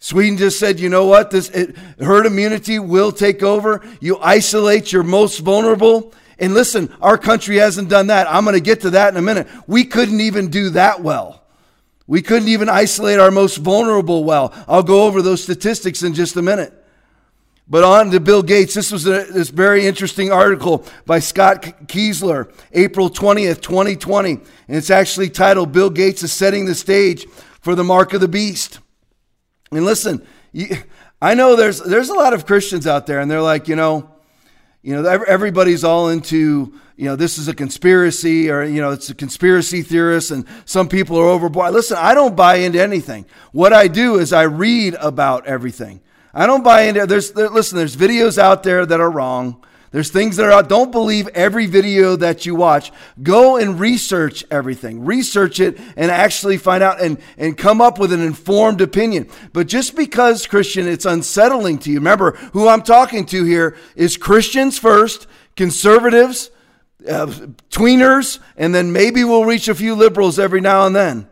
Sweden 0.00 0.38
just 0.38 0.58
said, 0.58 0.78
you 0.78 0.88
know 0.88 1.06
what? 1.06 1.30
This 1.30 1.48
it, 1.50 1.76
herd 2.00 2.26
immunity 2.26 2.78
will 2.78 3.12
take 3.12 3.42
over. 3.42 3.84
You 4.00 4.18
isolate 4.18 4.92
your 4.92 5.02
most 5.02 5.38
vulnerable. 5.40 6.12
And 6.38 6.54
listen, 6.54 6.94
our 7.00 7.18
country 7.18 7.56
hasn't 7.56 7.88
done 7.88 8.08
that. 8.08 8.30
I'm 8.30 8.44
going 8.44 8.54
to 8.54 8.60
get 8.60 8.82
to 8.82 8.90
that 8.90 9.12
in 9.12 9.16
a 9.16 9.22
minute. 9.22 9.48
We 9.66 9.84
couldn't 9.84 10.20
even 10.20 10.50
do 10.50 10.70
that 10.70 11.00
well. 11.00 11.42
We 12.06 12.22
couldn't 12.22 12.48
even 12.48 12.68
isolate 12.68 13.18
our 13.18 13.30
most 13.30 13.56
vulnerable 13.56 14.24
well. 14.24 14.54
I'll 14.66 14.84
go 14.84 15.04
over 15.04 15.20
those 15.20 15.42
statistics 15.42 16.02
in 16.02 16.14
just 16.14 16.36
a 16.36 16.42
minute. 16.42 16.72
But 17.70 17.84
on 17.84 18.10
to 18.12 18.20
Bill 18.20 18.42
Gates. 18.42 18.72
This 18.74 18.90
was 18.90 19.06
a, 19.06 19.24
this 19.24 19.50
very 19.50 19.86
interesting 19.86 20.32
article 20.32 20.86
by 21.04 21.18
Scott 21.18 21.62
Kiesler, 21.86 22.50
April 22.72 23.10
20th, 23.10 23.60
2020. 23.60 24.32
And 24.32 24.42
it's 24.68 24.90
actually 24.90 25.28
titled 25.28 25.72
Bill 25.72 25.90
Gates 25.90 26.22
is 26.22 26.32
Setting 26.32 26.64
the 26.64 26.74
Stage 26.74 27.26
for 27.60 27.74
the 27.74 27.84
Mark 27.84 28.14
of 28.14 28.22
the 28.22 28.28
Beast. 28.28 28.80
And 29.70 29.84
listen, 29.84 30.26
you, 30.52 30.78
I 31.20 31.34
know 31.34 31.56
there's, 31.56 31.80
there's 31.80 32.08
a 32.08 32.14
lot 32.14 32.32
of 32.32 32.46
Christians 32.46 32.86
out 32.86 33.06
there, 33.06 33.20
and 33.20 33.30
they're 33.30 33.42
like, 33.42 33.68
you 33.68 33.76
know, 33.76 34.10
you 34.82 34.94
know, 34.94 35.06
everybody's 35.06 35.84
all 35.84 36.08
into, 36.08 36.72
you 36.96 37.04
know, 37.04 37.16
this 37.16 37.36
is 37.36 37.48
a 37.48 37.54
conspiracy 37.54 38.48
or, 38.48 38.62
you 38.62 38.80
know, 38.80 38.92
it's 38.92 39.10
a 39.10 39.14
conspiracy 39.14 39.82
theorist 39.82 40.30
and 40.30 40.46
some 40.64 40.88
people 40.88 41.18
are 41.18 41.26
overboard. 41.26 41.72
Listen, 41.74 41.98
I 42.00 42.14
don't 42.14 42.36
buy 42.36 42.56
into 42.56 42.80
anything. 42.80 43.26
What 43.50 43.72
I 43.72 43.88
do 43.88 44.18
is 44.18 44.32
I 44.32 44.42
read 44.42 44.94
about 44.94 45.46
everything. 45.46 46.00
I 46.34 46.46
don't 46.46 46.62
buy 46.62 46.82
into 46.82 47.06
there's 47.06 47.32
there, 47.32 47.48
listen, 47.48 47.78
there's 47.78 47.96
videos 47.96 48.38
out 48.38 48.62
there 48.62 48.84
that 48.84 49.00
are 49.00 49.10
wrong. 49.10 49.64
There's 49.90 50.10
things 50.10 50.36
that 50.36 50.44
are 50.44 50.52
out. 50.52 50.68
Don't 50.68 50.92
believe 50.92 51.28
every 51.28 51.64
video 51.64 52.14
that 52.16 52.44
you 52.44 52.54
watch. 52.54 52.92
Go 53.22 53.56
and 53.56 53.80
research 53.80 54.44
everything. 54.50 55.06
Research 55.06 55.60
it 55.60 55.78
and 55.96 56.10
actually 56.10 56.58
find 56.58 56.82
out 56.82 57.00
and, 57.00 57.18
and 57.38 57.56
come 57.56 57.80
up 57.80 57.98
with 57.98 58.12
an 58.12 58.20
informed 58.20 58.82
opinion. 58.82 59.28
But 59.54 59.66
just 59.66 59.96
because, 59.96 60.46
Christian, 60.46 60.86
it's 60.86 61.06
unsettling 61.06 61.78
to 61.78 61.90
you, 61.90 61.98
remember 62.00 62.32
who 62.52 62.68
I'm 62.68 62.82
talking 62.82 63.24
to 63.26 63.44
here 63.44 63.76
is 63.96 64.18
Christians 64.18 64.78
first, 64.78 65.26
conservatives, 65.56 66.50
uh, 67.08 67.26
tweeners, 67.70 68.40
and 68.58 68.74
then 68.74 68.92
maybe 68.92 69.24
we'll 69.24 69.46
reach 69.46 69.68
a 69.68 69.74
few 69.74 69.94
liberals 69.94 70.38
every 70.38 70.60
now 70.60 70.86
and 70.86 70.94
then. 70.94 71.28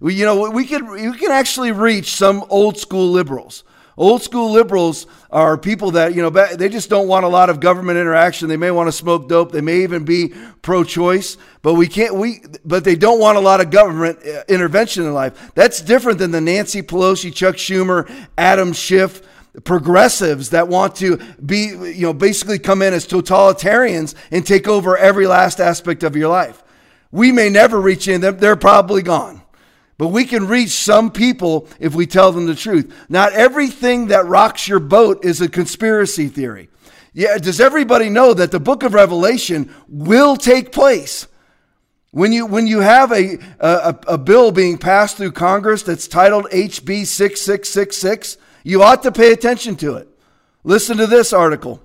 We, 0.00 0.14
you 0.14 0.24
know, 0.24 0.50
we 0.50 0.64
can, 0.64 0.90
we 0.90 1.16
can 1.16 1.30
actually 1.30 1.70
reach 1.70 2.16
some 2.16 2.44
old 2.48 2.76
school 2.76 3.12
liberals. 3.12 3.62
Old 3.96 4.22
school 4.22 4.50
liberals 4.50 5.06
are 5.30 5.58
people 5.58 5.90
that, 5.92 6.14
you 6.14 6.22
know, 6.22 6.30
they 6.30 6.68
just 6.68 6.88
don't 6.88 7.08
want 7.08 7.24
a 7.24 7.28
lot 7.28 7.50
of 7.50 7.60
government 7.60 7.98
interaction. 7.98 8.48
They 8.48 8.56
may 8.56 8.70
want 8.70 8.88
to 8.88 8.92
smoke 8.92 9.28
dope. 9.28 9.52
They 9.52 9.60
may 9.60 9.82
even 9.82 10.04
be 10.04 10.32
pro 10.62 10.84
choice, 10.84 11.36
but 11.62 11.74
we 11.74 11.86
can't, 11.86 12.14
we, 12.14 12.42
but 12.64 12.84
they 12.84 12.96
don't 12.96 13.18
want 13.18 13.36
a 13.36 13.40
lot 13.40 13.60
of 13.60 13.70
government 13.70 14.18
uh, 14.26 14.44
intervention 14.48 15.04
in 15.04 15.12
life. 15.12 15.52
That's 15.54 15.82
different 15.82 16.18
than 16.18 16.30
the 16.30 16.40
Nancy 16.40 16.82
Pelosi, 16.82 17.34
Chuck 17.34 17.56
Schumer, 17.56 18.10
Adam 18.38 18.72
Schiff, 18.72 19.22
progressives 19.64 20.50
that 20.50 20.68
want 20.68 20.94
to 20.96 21.18
be, 21.44 21.66
you 21.68 22.02
know, 22.02 22.12
basically 22.12 22.58
come 22.58 22.82
in 22.82 22.94
as 22.94 23.06
totalitarians 23.06 24.14
and 24.30 24.46
take 24.46 24.68
over 24.68 24.96
every 24.96 25.26
last 25.26 25.60
aspect 25.60 26.02
of 26.02 26.16
your 26.16 26.28
life. 26.28 26.62
We 27.10 27.32
may 27.32 27.48
never 27.48 27.80
reach 27.80 28.06
in 28.06 28.20
them. 28.20 28.38
They're 28.38 28.56
probably 28.56 29.02
gone. 29.02 29.39
But 30.00 30.08
we 30.08 30.24
can 30.24 30.48
reach 30.48 30.70
some 30.70 31.10
people 31.10 31.68
if 31.78 31.94
we 31.94 32.06
tell 32.06 32.32
them 32.32 32.46
the 32.46 32.54
truth. 32.54 32.90
Not 33.10 33.34
everything 33.34 34.06
that 34.06 34.24
rocks 34.24 34.66
your 34.66 34.80
boat 34.80 35.26
is 35.26 35.42
a 35.42 35.48
conspiracy 35.48 36.28
theory. 36.28 36.70
Yeah, 37.12 37.36
does 37.36 37.60
everybody 37.60 38.08
know 38.08 38.32
that 38.32 38.50
the 38.50 38.58
book 38.58 38.82
of 38.82 38.94
Revelation 38.94 39.70
will 39.88 40.38
take 40.38 40.72
place? 40.72 41.28
When 42.12 42.32
you, 42.32 42.46
when 42.46 42.66
you 42.66 42.80
have 42.80 43.12
a, 43.12 43.36
a, 43.58 43.94
a 44.08 44.16
bill 44.16 44.52
being 44.52 44.78
passed 44.78 45.18
through 45.18 45.32
Congress 45.32 45.82
that's 45.82 46.08
titled 46.08 46.46
HB 46.46 47.04
6666, 47.04 48.38
you 48.64 48.82
ought 48.82 49.02
to 49.02 49.12
pay 49.12 49.32
attention 49.32 49.76
to 49.76 49.96
it. 49.96 50.08
Listen 50.64 50.96
to 50.96 51.06
this 51.06 51.34
article. 51.34 51.78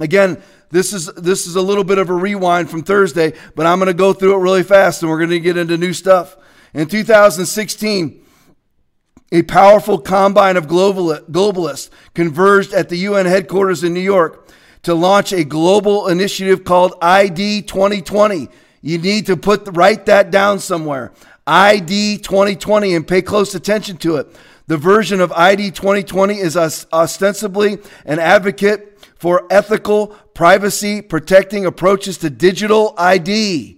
Again, 0.00 0.42
this 0.70 0.92
is, 0.92 1.06
this 1.14 1.46
is 1.46 1.54
a 1.54 1.62
little 1.62 1.84
bit 1.84 1.98
of 1.98 2.10
a 2.10 2.12
rewind 2.12 2.70
from 2.70 2.82
Thursday, 2.82 3.34
but 3.54 3.66
I'm 3.66 3.78
going 3.78 3.86
to 3.86 3.94
go 3.94 4.12
through 4.12 4.34
it 4.34 4.42
really 4.42 4.64
fast 4.64 5.02
and 5.02 5.08
we're 5.12 5.18
going 5.18 5.30
to 5.30 5.38
get 5.38 5.56
into 5.56 5.78
new 5.78 5.92
stuff. 5.92 6.36
In 6.76 6.88
2016, 6.88 8.22
a 9.32 9.42
powerful 9.44 9.98
combine 9.98 10.58
of 10.58 10.66
globalists 10.66 11.88
converged 12.12 12.74
at 12.74 12.90
the 12.90 12.98
UN 12.98 13.24
headquarters 13.24 13.82
in 13.82 13.94
New 13.94 14.00
York 14.00 14.46
to 14.82 14.92
launch 14.92 15.32
a 15.32 15.42
global 15.42 16.06
initiative 16.08 16.64
called 16.64 16.92
ID 17.00 17.62
2020. 17.62 18.50
You 18.82 18.98
need 18.98 19.24
to 19.24 19.38
put 19.38 19.66
write 19.74 20.04
that 20.04 20.30
down 20.30 20.58
somewhere. 20.58 21.14
ID 21.46 22.18
2020 22.18 22.94
and 22.94 23.08
pay 23.08 23.22
close 23.22 23.54
attention 23.54 23.96
to 23.96 24.16
it. 24.16 24.36
The 24.66 24.76
version 24.76 25.22
of 25.22 25.32
ID 25.32 25.70
2020 25.70 26.34
is 26.34 26.58
ostensibly 26.58 27.78
an 28.04 28.18
advocate 28.18 29.00
for 29.16 29.46
ethical, 29.48 30.08
privacy 30.34 31.00
protecting 31.00 31.64
approaches 31.64 32.18
to 32.18 32.28
digital 32.28 32.92
ID 32.98 33.75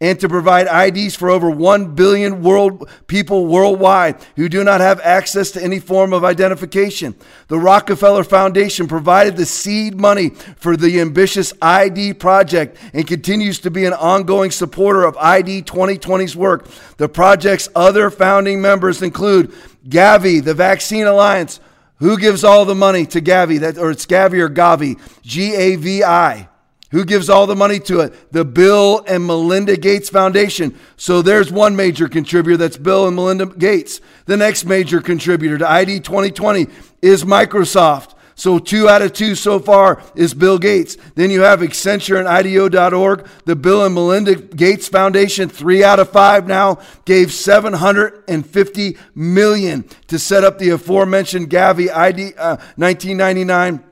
and 0.00 0.18
to 0.18 0.28
provide 0.28 0.66
IDs 0.66 1.14
for 1.14 1.28
over 1.28 1.50
1 1.50 1.94
billion 1.94 2.42
world 2.42 2.88
people 3.06 3.46
worldwide 3.46 4.16
who 4.36 4.48
do 4.48 4.64
not 4.64 4.80
have 4.80 4.98
access 5.00 5.50
to 5.50 5.62
any 5.62 5.78
form 5.78 6.14
of 6.14 6.24
identification. 6.24 7.14
The 7.48 7.58
Rockefeller 7.58 8.24
Foundation 8.24 8.88
provided 8.88 9.36
the 9.36 9.44
seed 9.44 10.00
money 10.00 10.30
for 10.30 10.76
the 10.76 11.00
ambitious 11.00 11.52
ID 11.60 12.14
project 12.14 12.78
and 12.94 13.06
continues 13.06 13.58
to 13.60 13.70
be 13.70 13.84
an 13.84 13.92
ongoing 13.92 14.50
supporter 14.50 15.04
of 15.04 15.16
ID 15.18 15.62
2020's 15.62 16.34
work. 16.34 16.66
The 16.96 17.08
project's 17.08 17.68
other 17.76 18.10
founding 18.10 18.62
members 18.62 19.02
include 19.02 19.52
Gavi, 19.86 20.42
the 20.42 20.54
Vaccine 20.54 21.06
Alliance. 21.06 21.60
Who 21.98 22.16
gives 22.16 22.44
all 22.44 22.64
the 22.64 22.74
money 22.74 23.04
to 23.06 23.20
Gavi? 23.20 23.60
That, 23.60 23.76
or 23.76 23.90
it's 23.90 24.06
Gavi 24.06 24.40
or 24.40 24.48
Gavi, 24.48 24.98
G 25.20 25.54
A 25.54 25.76
V 25.76 26.02
I. 26.02 26.48
Who 26.90 27.04
gives 27.04 27.30
all 27.30 27.46
the 27.46 27.54
money 27.54 27.78
to 27.80 28.00
it? 28.00 28.32
The 28.32 28.44
Bill 28.44 29.04
and 29.06 29.24
Melinda 29.24 29.76
Gates 29.76 30.08
Foundation. 30.08 30.76
So 30.96 31.22
there's 31.22 31.52
one 31.52 31.76
major 31.76 32.08
contributor, 32.08 32.56
that's 32.56 32.76
Bill 32.76 33.06
and 33.06 33.14
Melinda 33.14 33.46
Gates. 33.46 34.00
The 34.26 34.36
next 34.36 34.64
major 34.64 35.00
contributor 35.00 35.58
to 35.58 35.70
ID 35.70 36.00
2020 36.00 36.66
is 37.00 37.24
Microsoft. 37.24 38.14
So 38.34 38.58
two 38.58 38.88
out 38.88 39.02
of 39.02 39.12
two 39.12 39.34
so 39.34 39.60
far 39.60 40.02
is 40.16 40.32
Bill 40.34 40.58
Gates. 40.58 40.96
Then 41.14 41.30
you 41.30 41.42
have 41.42 41.60
Accenture 41.60 42.18
and 42.18 42.26
IDEO.org. 42.26 43.28
The 43.44 43.54
Bill 43.54 43.84
and 43.84 43.94
Melinda 43.94 44.34
Gates 44.34 44.88
Foundation, 44.88 45.48
three 45.48 45.84
out 45.84 46.00
of 46.00 46.08
five 46.08 46.46
now, 46.46 46.78
gave 47.04 47.32
750 47.32 48.96
million 49.14 49.84
to 50.08 50.18
set 50.18 50.42
up 50.42 50.58
the 50.58 50.70
aforementioned 50.70 51.50
Gavi 51.50 51.94
ID 51.94 52.34
uh, 52.34 52.56
1999 52.76 53.84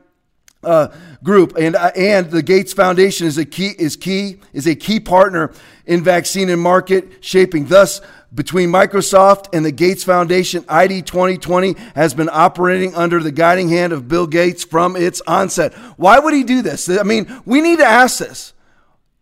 uh, 0.68 0.94
group, 1.22 1.56
and 1.56 1.75
uh, 1.75 1.90
and 1.96 2.30
the 2.30 2.42
Gates 2.42 2.72
Foundation 2.72 3.26
is 3.26 3.38
a 3.38 3.44
key 3.44 3.75
is 3.78 3.96
key 3.96 4.38
is 4.52 4.66
a 4.66 4.75
key 4.75 5.00
partner 5.00 5.52
in 5.87 6.04
vaccine 6.04 6.50
and 6.50 6.60
market 6.60 7.25
shaping. 7.25 7.66
Thus, 7.66 8.00
between 8.34 8.70
Microsoft 8.70 9.54
and 9.54 9.64
the 9.64 9.72
Gates 9.72 10.04
Foundation, 10.04 10.64
ID 10.68 11.02
2020 11.02 11.75
has 11.94 12.12
been 12.12 12.28
operating 12.30 12.94
under 12.94 13.20
the 13.20 13.32
guiding 13.32 13.70
hand 13.70 13.92
of 13.92 14.06
Bill 14.06 14.26
Gates 14.26 14.64
from 14.64 14.96
its 14.96 15.22
onset. 15.26 15.72
Why 15.96 16.18
would 16.18 16.34
he 16.34 16.44
do 16.44 16.60
this? 16.60 16.88
I 16.90 17.02
mean, 17.02 17.42
we 17.46 17.60
need 17.60 17.78
to 17.78 17.87
ask 17.87 18.18
this. 18.18 18.52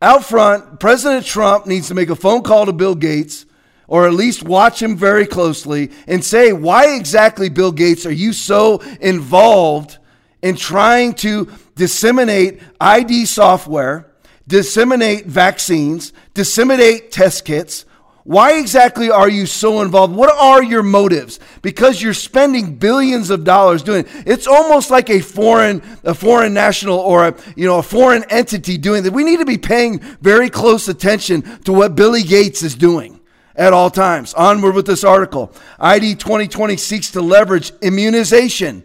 Out 0.02 0.24
front, 0.24 0.80
President 0.80 1.24
Trump 1.24 1.66
needs 1.66 1.88
to 1.88 1.94
make 1.94 2.10
a 2.10 2.16
phone 2.16 2.42
call 2.42 2.66
to 2.66 2.72
Bill 2.72 2.94
Gates 2.94 3.46
or 3.88 4.06
at 4.06 4.14
least 4.14 4.42
watch 4.42 4.82
him 4.82 4.96
very 4.96 5.26
closely 5.26 5.90
and 6.06 6.24
say, 6.24 6.52
why 6.52 6.96
exactly, 6.96 7.48
Bill 7.48 7.72
Gates, 7.72 8.04
are 8.04 8.12
you 8.12 8.32
so 8.32 8.78
involved 9.00 9.98
in 10.43 10.57
trying 10.57 11.14
to 11.14 11.50
disseminate 11.75 12.61
ID 12.81 13.25
software, 13.26 14.11
disseminate 14.47 15.26
vaccines, 15.26 16.12
disseminate 16.35 17.11
test 17.11 17.45
kits. 17.45 17.85
Why 18.25 18.59
exactly 18.59 19.09
are 19.09 19.28
you 19.28 19.47
so 19.47 19.83
involved? 19.83 20.16
What 20.16 20.35
are 20.37 20.61
your 20.61 20.83
motives? 20.83 21.38
Because 21.62 22.02
you're 22.02 22.12
spending 22.12 22.75
billions 22.75 23.31
of 23.31 23.45
dollars 23.45 23.85
doing 23.85 24.05
it. 24.05 24.09
It's 24.26 24.49
almost 24.49 24.90
like 24.90 25.11
a 25.11 25.21
foreign, 25.21 25.81
a 26.02 26.12
foreign 26.12 26.52
national 26.52 26.99
or 26.99 27.28
a, 27.28 27.37
you 27.55 27.66
know, 27.66 27.78
a 27.78 27.85
foreign 27.85 28.25
entity 28.25 28.78
doing 28.78 29.05
that. 29.05 29.12
We 29.12 29.23
need 29.23 29.38
to 29.38 29.45
be 29.45 29.59
paying 29.59 30.00
very 30.21 30.50
close 30.50 30.88
attention 30.88 31.43
to 31.61 31.73
what 31.73 31.95
Billy 31.95 32.25
Gates 32.25 32.64
is 32.64 32.75
doing 32.75 33.21
at 33.55 33.73
all 33.73 33.90
times. 33.90 34.35
Onward 34.35 34.75
with 34.75 34.87
this 34.87 35.05
article. 35.05 35.52
ID 35.78 36.16
2020 36.16 36.76
seeks 36.76 37.12
to 37.12 37.21
leverage 37.21 37.73
immunization. 37.81 38.83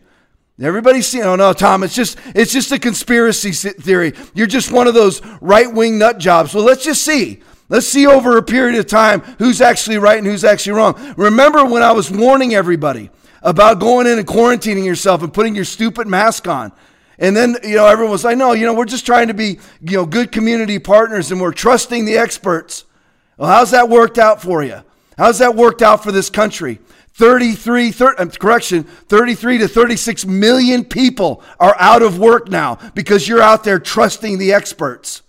Everybody's 0.61 1.07
saying, 1.07 1.25
oh 1.25 1.35
no, 1.35 1.53
Tom, 1.53 1.83
it's 1.83 1.95
just, 1.95 2.17
it's 2.35 2.53
just 2.53 2.71
a 2.71 2.79
conspiracy 2.79 3.51
theory. 3.51 4.13
You're 4.33 4.47
just 4.47 4.71
one 4.71 4.87
of 4.87 4.93
those 4.93 5.21
right 5.41 5.71
wing 5.71 5.97
nut 5.97 6.19
jobs. 6.19 6.53
Well, 6.53 6.63
let's 6.63 6.83
just 6.83 7.03
see. 7.03 7.41
Let's 7.69 7.87
see 7.87 8.05
over 8.05 8.37
a 8.37 8.43
period 8.43 8.77
of 8.77 8.85
time 8.85 9.21
who's 9.39 9.61
actually 9.61 9.97
right 9.97 10.17
and 10.17 10.27
who's 10.27 10.43
actually 10.43 10.73
wrong. 10.73 11.13
Remember 11.15 11.63
when 11.63 11.81
I 11.81 11.93
was 11.93 12.11
warning 12.11 12.53
everybody 12.53 13.09
about 13.41 13.79
going 13.79 14.07
in 14.07 14.19
and 14.19 14.27
quarantining 14.27 14.85
yourself 14.85 15.23
and 15.23 15.33
putting 15.33 15.55
your 15.55 15.65
stupid 15.65 16.05
mask 16.05 16.47
on? 16.47 16.73
And 17.17 17.35
then, 17.35 17.55
you 17.63 17.75
know, 17.75 17.87
everyone 17.87 18.11
was 18.11 18.23
like, 18.23 18.37
no, 18.37 18.51
you 18.53 18.65
know, 18.65 18.73
we're 18.73 18.85
just 18.85 19.05
trying 19.05 19.29
to 19.29 19.33
be, 19.33 19.59
you 19.81 19.97
know, 19.97 20.05
good 20.05 20.31
community 20.31 20.79
partners 20.79 21.31
and 21.31 21.39
we're 21.39 21.53
trusting 21.53 22.03
the 22.03 22.17
experts. 22.17 22.83
Well, 23.37 23.49
how's 23.49 23.71
that 23.71 23.89
worked 23.89 24.17
out 24.17 24.41
for 24.41 24.63
you? 24.63 24.81
How's 25.17 25.39
that 25.39 25.55
worked 25.55 25.81
out 25.81 26.03
for 26.03 26.11
this 26.11 26.29
country? 26.29 26.79
33, 27.13 27.91
30, 27.91 28.17
uh, 28.17 28.25
correction, 28.39 28.83
33 28.83 29.59
to 29.59 29.67
36 29.67 30.25
million 30.25 30.85
people 30.85 31.43
are 31.59 31.75
out 31.77 32.01
of 32.01 32.17
work 32.17 32.49
now 32.49 32.77
because 32.95 33.27
you're 33.27 33.41
out 33.41 33.63
there 33.63 33.79
trusting 33.79 34.37
the 34.37 34.53
experts 34.53 35.21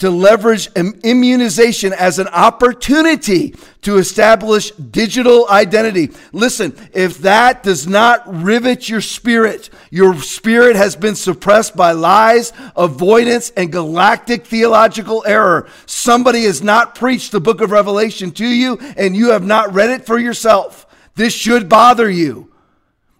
to 0.00 0.10
leverage 0.10 0.68
immunization 0.74 1.92
as 1.92 2.18
an 2.18 2.26
opportunity 2.28 3.54
to 3.82 3.98
establish 3.98 4.70
digital 4.72 5.48
identity. 5.48 6.10
Listen, 6.32 6.76
if 6.92 7.18
that 7.18 7.62
does 7.62 7.86
not 7.86 8.22
rivet 8.42 8.88
your 8.88 9.00
spirit, 9.02 9.70
your 9.90 10.14
spirit 10.16 10.74
has 10.74 10.96
been 10.96 11.14
suppressed 11.14 11.76
by 11.76 11.92
lies, 11.92 12.52
avoidance, 12.76 13.50
and 13.56 13.70
galactic 13.70 14.46
theological 14.46 15.22
error. 15.26 15.68
Somebody 15.86 16.44
has 16.44 16.62
not 16.62 16.94
preached 16.94 17.32
the 17.32 17.40
book 17.40 17.60
of 17.60 17.70
Revelation 17.70 18.30
to 18.32 18.46
you, 18.46 18.78
and 18.96 19.14
you 19.14 19.30
have 19.30 19.44
not 19.44 19.72
read 19.74 19.90
it 19.90 20.06
for 20.06 20.18
yourself. 20.18 20.86
This 21.14 21.34
should 21.34 21.68
bother 21.68 22.10
you. 22.10 22.49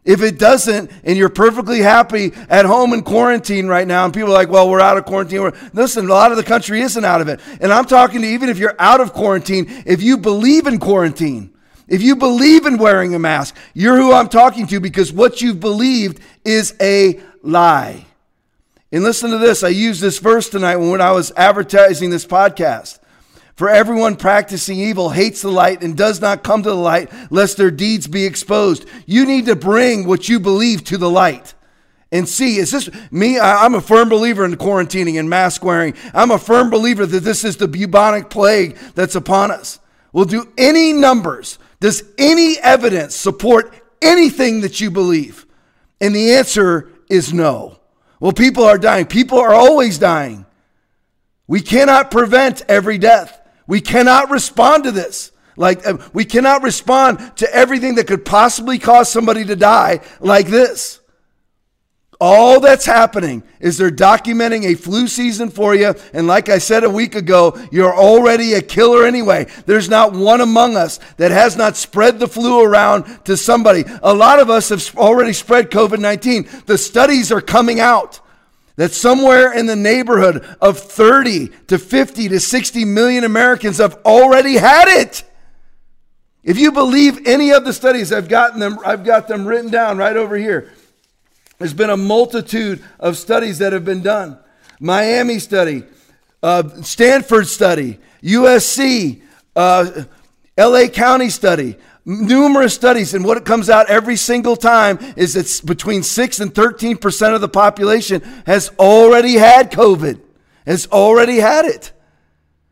If 0.04 0.22
it 0.22 0.38
doesn't, 0.38 0.90
and 1.04 1.18
you're 1.18 1.28
perfectly 1.28 1.80
happy 1.80 2.32
at 2.48 2.64
home 2.64 2.94
in 2.94 3.02
quarantine 3.02 3.66
right 3.66 3.86
now, 3.86 4.06
and 4.06 4.14
people 4.14 4.30
are 4.30 4.34
like, 4.34 4.48
well, 4.48 4.70
we're 4.70 4.80
out 4.80 4.96
of 4.96 5.04
quarantine. 5.04 5.52
Listen, 5.74 6.06
a 6.06 6.12
lot 6.12 6.30
of 6.30 6.38
the 6.38 6.42
country 6.42 6.80
isn't 6.80 7.04
out 7.04 7.20
of 7.20 7.28
it. 7.28 7.38
And 7.60 7.70
I'm 7.70 7.84
talking 7.84 8.22
to 8.22 8.26
even 8.26 8.48
if 8.48 8.58
you're 8.58 8.76
out 8.78 9.00
of 9.00 9.12
quarantine, 9.12 9.66
if 9.84 10.02
you 10.02 10.16
believe 10.16 10.66
in 10.66 10.78
quarantine, 10.78 11.52
if 11.86 12.02
you 12.02 12.16
believe 12.16 12.64
in 12.64 12.78
wearing 12.78 13.14
a 13.14 13.18
mask, 13.18 13.56
you're 13.74 13.96
who 13.96 14.12
I'm 14.12 14.28
talking 14.28 14.66
to 14.68 14.80
because 14.80 15.12
what 15.12 15.42
you've 15.42 15.60
believed 15.60 16.20
is 16.44 16.74
a 16.80 17.20
lie. 17.42 18.06
And 18.92 19.04
listen 19.04 19.30
to 19.30 19.38
this. 19.38 19.62
I 19.62 19.68
used 19.68 20.00
this 20.00 20.18
verse 20.18 20.48
tonight 20.48 20.76
when 20.76 21.00
I 21.00 21.12
was 21.12 21.30
advertising 21.36 22.10
this 22.10 22.26
podcast. 22.26 23.00
For 23.60 23.68
everyone 23.68 24.16
practicing 24.16 24.78
evil 24.78 25.10
hates 25.10 25.42
the 25.42 25.50
light 25.50 25.82
and 25.82 25.94
does 25.94 26.18
not 26.18 26.42
come 26.42 26.62
to 26.62 26.70
the 26.70 26.74
light, 26.74 27.12
lest 27.30 27.58
their 27.58 27.70
deeds 27.70 28.06
be 28.06 28.24
exposed. 28.24 28.86
You 29.04 29.26
need 29.26 29.44
to 29.44 29.54
bring 29.54 30.06
what 30.06 30.30
you 30.30 30.40
believe 30.40 30.82
to 30.84 30.96
the 30.96 31.10
light 31.10 31.52
and 32.10 32.26
see 32.26 32.56
is 32.56 32.70
this 32.70 32.88
me? 33.10 33.38
I'm 33.38 33.74
a 33.74 33.82
firm 33.82 34.08
believer 34.08 34.46
in 34.46 34.54
quarantining 34.54 35.20
and 35.20 35.28
mask 35.28 35.62
wearing. 35.62 35.94
I'm 36.14 36.30
a 36.30 36.38
firm 36.38 36.70
believer 36.70 37.04
that 37.04 37.20
this 37.20 37.44
is 37.44 37.58
the 37.58 37.68
bubonic 37.68 38.30
plague 38.30 38.78
that's 38.94 39.14
upon 39.14 39.50
us. 39.50 39.78
We'll 40.14 40.24
do 40.24 40.50
any 40.56 40.94
numbers. 40.94 41.58
Does 41.80 42.02
any 42.16 42.58
evidence 42.60 43.14
support 43.14 43.74
anything 44.00 44.62
that 44.62 44.80
you 44.80 44.90
believe? 44.90 45.44
And 46.00 46.14
the 46.14 46.32
answer 46.32 46.90
is 47.10 47.34
no. 47.34 47.78
Well 48.20 48.32
people 48.32 48.64
are 48.64 48.78
dying. 48.78 49.04
People 49.04 49.38
are 49.38 49.52
always 49.52 49.98
dying. 49.98 50.46
We 51.46 51.60
cannot 51.60 52.10
prevent 52.10 52.62
every 52.66 52.96
death 52.96 53.36
we 53.70 53.80
cannot 53.80 54.30
respond 54.30 54.82
to 54.82 54.90
this. 54.90 55.30
Like, 55.56 55.86
uh, 55.86 55.98
we 56.12 56.24
cannot 56.24 56.64
respond 56.64 57.36
to 57.36 57.54
everything 57.54 57.94
that 57.94 58.08
could 58.08 58.24
possibly 58.24 58.80
cause 58.80 59.08
somebody 59.08 59.44
to 59.44 59.54
die 59.54 60.00
like 60.18 60.48
this. 60.48 60.98
All 62.20 62.58
that's 62.58 62.84
happening 62.84 63.44
is 63.60 63.78
they're 63.78 63.90
documenting 63.92 64.64
a 64.64 64.74
flu 64.74 65.06
season 65.06 65.50
for 65.50 65.72
you. 65.76 65.94
And 66.12 66.26
like 66.26 66.48
I 66.48 66.58
said 66.58 66.82
a 66.82 66.90
week 66.90 67.14
ago, 67.14 67.56
you're 67.70 67.94
already 67.94 68.54
a 68.54 68.60
killer 68.60 69.06
anyway. 69.06 69.46
There's 69.66 69.88
not 69.88 70.14
one 70.14 70.40
among 70.40 70.76
us 70.76 70.98
that 71.18 71.30
has 71.30 71.56
not 71.56 71.76
spread 71.76 72.18
the 72.18 72.26
flu 72.26 72.64
around 72.64 73.24
to 73.26 73.36
somebody. 73.36 73.84
A 74.02 74.12
lot 74.12 74.40
of 74.40 74.50
us 74.50 74.70
have 74.70 74.98
already 74.98 75.32
spread 75.32 75.70
COVID 75.70 76.00
19. 76.00 76.48
The 76.66 76.76
studies 76.76 77.30
are 77.30 77.40
coming 77.40 77.78
out 77.78 78.19
that 78.80 78.92
somewhere 78.92 79.52
in 79.52 79.66
the 79.66 79.76
neighborhood 79.76 80.42
of 80.58 80.78
30 80.78 81.48
to 81.66 81.78
50 81.78 82.30
to 82.30 82.40
60 82.40 82.86
million 82.86 83.24
Americans 83.24 83.76
have 83.76 84.00
already 84.06 84.54
had 84.56 84.88
it. 84.88 85.22
If 86.42 86.58
you 86.58 86.72
believe 86.72 87.26
any 87.26 87.50
of 87.50 87.66
the 87.66 87.74
studies, 87.74 88.10
I've 88.10 88.30
gotten 88.30 88.58
them, 88.58 88.78
I've 88.82 89.04
got 89.04 89.28
them 89.28 89.44
written 89.44 89.70
down 89.70 89.98
right 89.98 90.16
over 90.16 90.34
here. 90.34 90.72
There's 91.58 91.74
been 91.74 91.90
a 91.90 91.96
multitude 91.98 92.82
of 92.98 93.18
studies 93.18 93.58
that 93.58 93.74
have 93.74 93.84
been 93.84 94.00
done. 94.00 94.38
Miami 94.80 95.40
study, 95.40 95.84
uh, 96.42 96.80
Stanford 96.80 97.48
study, 97.48 97.98
USC, 98.22 99.20
uh, 99.56 100.04
LA 100.56 100.86
County 100.86 101.28
study, 101.28 101.76
numerous 102.10 102.74
studies, 102.74 103.14
and 103.14 103.24
what 103.24 103.36
it 103.36 103.44
comes 103.44 103.70
out 103.70 103.88
every 103.88 104.16
single 104.16 104.56
time 104.56 104.98
is 105.16 105.34
that 105.34 105.66
between 105.66 106.02
6 106.02 106.40
and 106.40 106.52
13% 106.52 107.34
of 107.34 107.40
the 107.40 107.48
population 107.48 108.20
has 108.46 108.70
already 108.78 109.34
had 109.34 109.70
COVID, 109.70 110.20
has 110.66 110.86
already 110.88 111.36
had 111.36 111.64
it. 111.64 111.92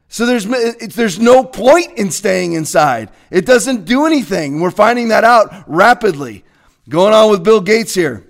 So 0.08 0.26
there's, 0.26 0.46
there's 0.94 1.18
no 1.18 1.44
point 1.44 1.98
in 1.98 2.10
staying 2.10 2.54
inside. 2.54 3.10
It 3.30 3.46
doesn't 3.46 3.84
do 3.84 4.06
anything. 4.06 4.60
We're 4.60 4.70
finding 4.70 5.08
that 5.08 5.24
out 5.24 5.64
rapidly. 5.66 6.44
Going 6.88 7.12
on 7.12 7.30
with 7.30 7.44
Bill 7.44 7.60
Gates 7.60 7.94
here. 7.94 8.27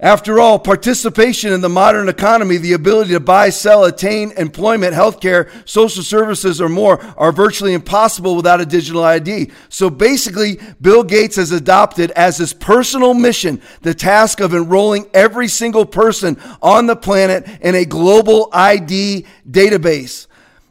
After 0.00 0.38
all, 0.38 0.60
participation 0.60 1.52
in 1.52 1.60
the 1.60 1.68
modern 1.68 2.08
economy, 2.08 2.56
the 2.56 2.74
ability 2.74 3.14
to 3.14 3.20
buy, 3.20 3.50
sell, 3.50 3.82
attain 3.82 4.30
employment, 4.36 4.94
healthcare, 4.94 5.50
social 5.68 6.04
services, 6.04 6.60
or 6.60 6.68
more 6.68 7.00
are 7.16 7.32
virtually 7.32 7.74
impossible 7.74 8.36
without 8.36 8.60
a 8.60 8.66
digital 8.66 9.02
ID. 9.02 9.50
So 9.68 9.90
basically, 9.90 10.60
Bill 10.80 11.02
Gates 11.02 11.34
has 11.34 11.50
adopted 11.50 12.12
as 12.12 12.36
his 12.36 12.52
personal 12.52 13.12
mission 13.12 13.60
the 13.82 13.92
task 13.92 14.38
of 14.38 14.54
enrolling 14.54 15.10
every 15.12 15.48
single 15.48 15.84
person 15.84 16.38
on 16.62 16.86
the 16.86 16.94
planet 16.94 17.44
in 17.60 17.74
a 17.74 17.84
global 17.84 18.50
ID 18.52 19.26
database. 19.50 20.27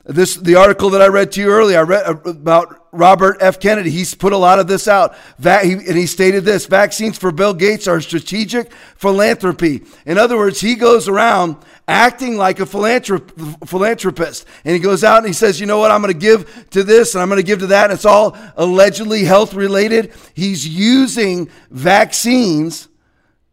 This 0.08 0.36
the 0.38 0.56
article 0.56 0.90
that 0.92 1.02
I 1.02 1.08
read 1.08 1.34
to 1.34 1.42
you 1.42 1.50
earlier. 1.50 1.80
I 1.80 1.82
read 1.82 2.06
uh, 2.06 2.16
about 2.30 2.88
Robert 2.94 3.38
F. 3.42 3.60
Kennedy. 3.60 3.90
He's 3.90 4.14
put 4.14 4.32
a 4.32 4.38
lot 4.38 4.58
of 4.58 4.66
this 4.66 4.88
out, 4.88 5.18
and 5.44 5.98
he 5.98 6.06
stated 6.06 6.46
this: 6.46 6.66
vaccines 6.66 7.18
for 7.18 7.30
Bill 7.34 7.54
Gates 7.54 7.90
are 7.90 8.00
strategic 8.00 8.72
philanthropy. 8.96 9.84
In 10.06 10.18
other 10.18 10.38
words, 10.38 10.62
he 10.62 10.76
goes 10.76 11.10
around 11.10 11.58
acting 11.90 12.38
like 12.38 12.62
a 12.62 12.66
philanthrop- 12.66 13.68
philanthropist, 13.68 14.46
and 14.64 14.74
he 14.74 14.80
goes 14.80 15.04
out 15.04 15.18
and 15.18 15.28
he 15.28 15.34
says, 15.34 15.60
"You 15.60 15.66
know 15.66 15.80
what? 15.80 15.92
I'm 15.92 16.02
going 16.02 16.14
to 16.14 16.20
give 16.20 16.70
to 16.70 16.84
this, 16.84 17.14
and 17.14 17.22
I'm 17.22 17.28
going 17.28 17.42
to 17.42 17.46
give 17.46 17.60
to 17.60 17.68
that." 17.68 17.86
And 17.86 17.94
it's 17.94 18.06
all 18.06 18.38
allegedly 18.56 19.26
health 19.26 19.54
related. 19.54 20.14
He's 20.34 20.66
using 20.66 21.50
vaccines. 21.70 22.88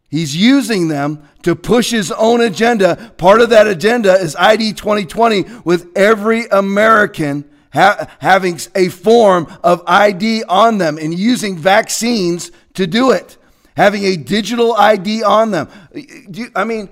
He's 0.07 0.35
using 0.35 0.87
them 0.87 1.27
to 1.43 1.55
push 1.55 1.91
his 1.91 2.11
own 2.11 2.41
agenda. 2.41 3.13
Part 3.17 3.41
of 3.41 3.49
that 3.49 3.67
agenda 3.67 4.13
is 4.13 4.35
ID 4.35 4.73
2020 4.73 5.43
with 5.63 5.91
every 5.95 6.45
American 6.47 7.49
ha- 7.73 8.07
having 8.19 8.59
a 8.75 8.89
form 8.89 9.47
of 9.63 9.83
ID 9.85 10.43
on 10.43 10.77
them 10.77 10.97
and 10.97 11.17
using 11.17 11.57
vaccines 11.57 12.51
to 12.75 12.87
do 12.87 13.11
it, 13.11 13.37
having 13.75 14.03
a 14.03 14.15
digital 14.15 14.73
ID 14.73 15.23
on 15.23 15.51
them. 15.51 15.69
You, 15.93 16.49
I 16.55 16.63
mean, 16.63 16.89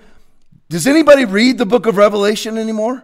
does 0.70 0.88
anybody 0.88 1.26
read 1.26 1.58
the 1.58 1.66
book 1.66 1.86
of 1.86 1.98
Revelation 1.98 2.58
anymore? 2.58 3.04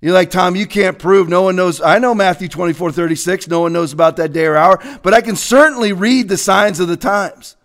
You're 0.00 0.12
like, 0.12 0.30
Tom, 0.30 0.54
you 0.54 0.66
can't 0.66 0.98
prove. 0.98 1.28
No 1.28 1.42
one 1.42 1.56
knows. 1.56 1.80
I 1.80 1.98
know 1.98 2.14
Matthew 2.14 2.48
24, 2.48 2.92
36. 2.92 3.48
No 3.48 3.60
one 3.60 3.72
knows 3.72 3.92
about 3.92 4.16
that 4.16 4.32
day 4.32 4.44
or 4.44 4.56
hour, 4.56 4.78
but 5.02 5.14
I 5.14 5.22
can 5.22 5.36
certainly 5.36 5.92
read 5.94 6.28
the 6.28 6.36
signs 6.36 6.78
of 6.78 6.88
the 6.88 6.96
times. 6.96 7.56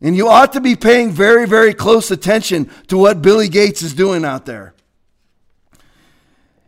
And 0.00 0.16
you 0.16 0.28
ought 0.28 0.52
to 0.52 0.60
be 0.60 0.76
paying 0.76 1.10
very, 1.10 1.46
very 1.46 1.72
close 1.72 2.10
attention 2.10 2.70
to 2.88 2.98
what 2.98 3.22
Billy 3.22 3.48
Gates 3.48 3.82
is 3.82 3.94
doing 3.94 4.24
out 4.24 4.46
there. 4.46 4.74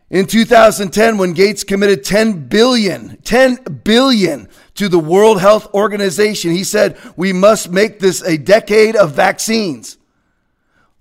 In 0.09 0.25
2010, 0.25 1.19
when 1.19 1.33
Gates 1.33 1.63
committed 1.63 2.03
10 2.03 2.47
billion, 2.47 3.17
10 3.17 3.81
billion 3.83 4.49
to 4.73 4.89
the 4.89 4.97
World 4.97 5.39
Health 5.39 5.71
Organization, 5.73 6.51
he 6.51 6.63
said, 6.63 6.97
we 7.15 7.31
must 7.31 7.71
make 7.71 7.99
this 7.99 8.23
a 8.23 8.37
decade 8.37 8.95
of 8.95 9.13
vaccines. 9.13 9.97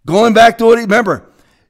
Going 0.04 0.34
back 0.34 0.58
to 0.58 0.66
what 0.66 0.78
he, 0.78 0.84
remember, 0.84 1.27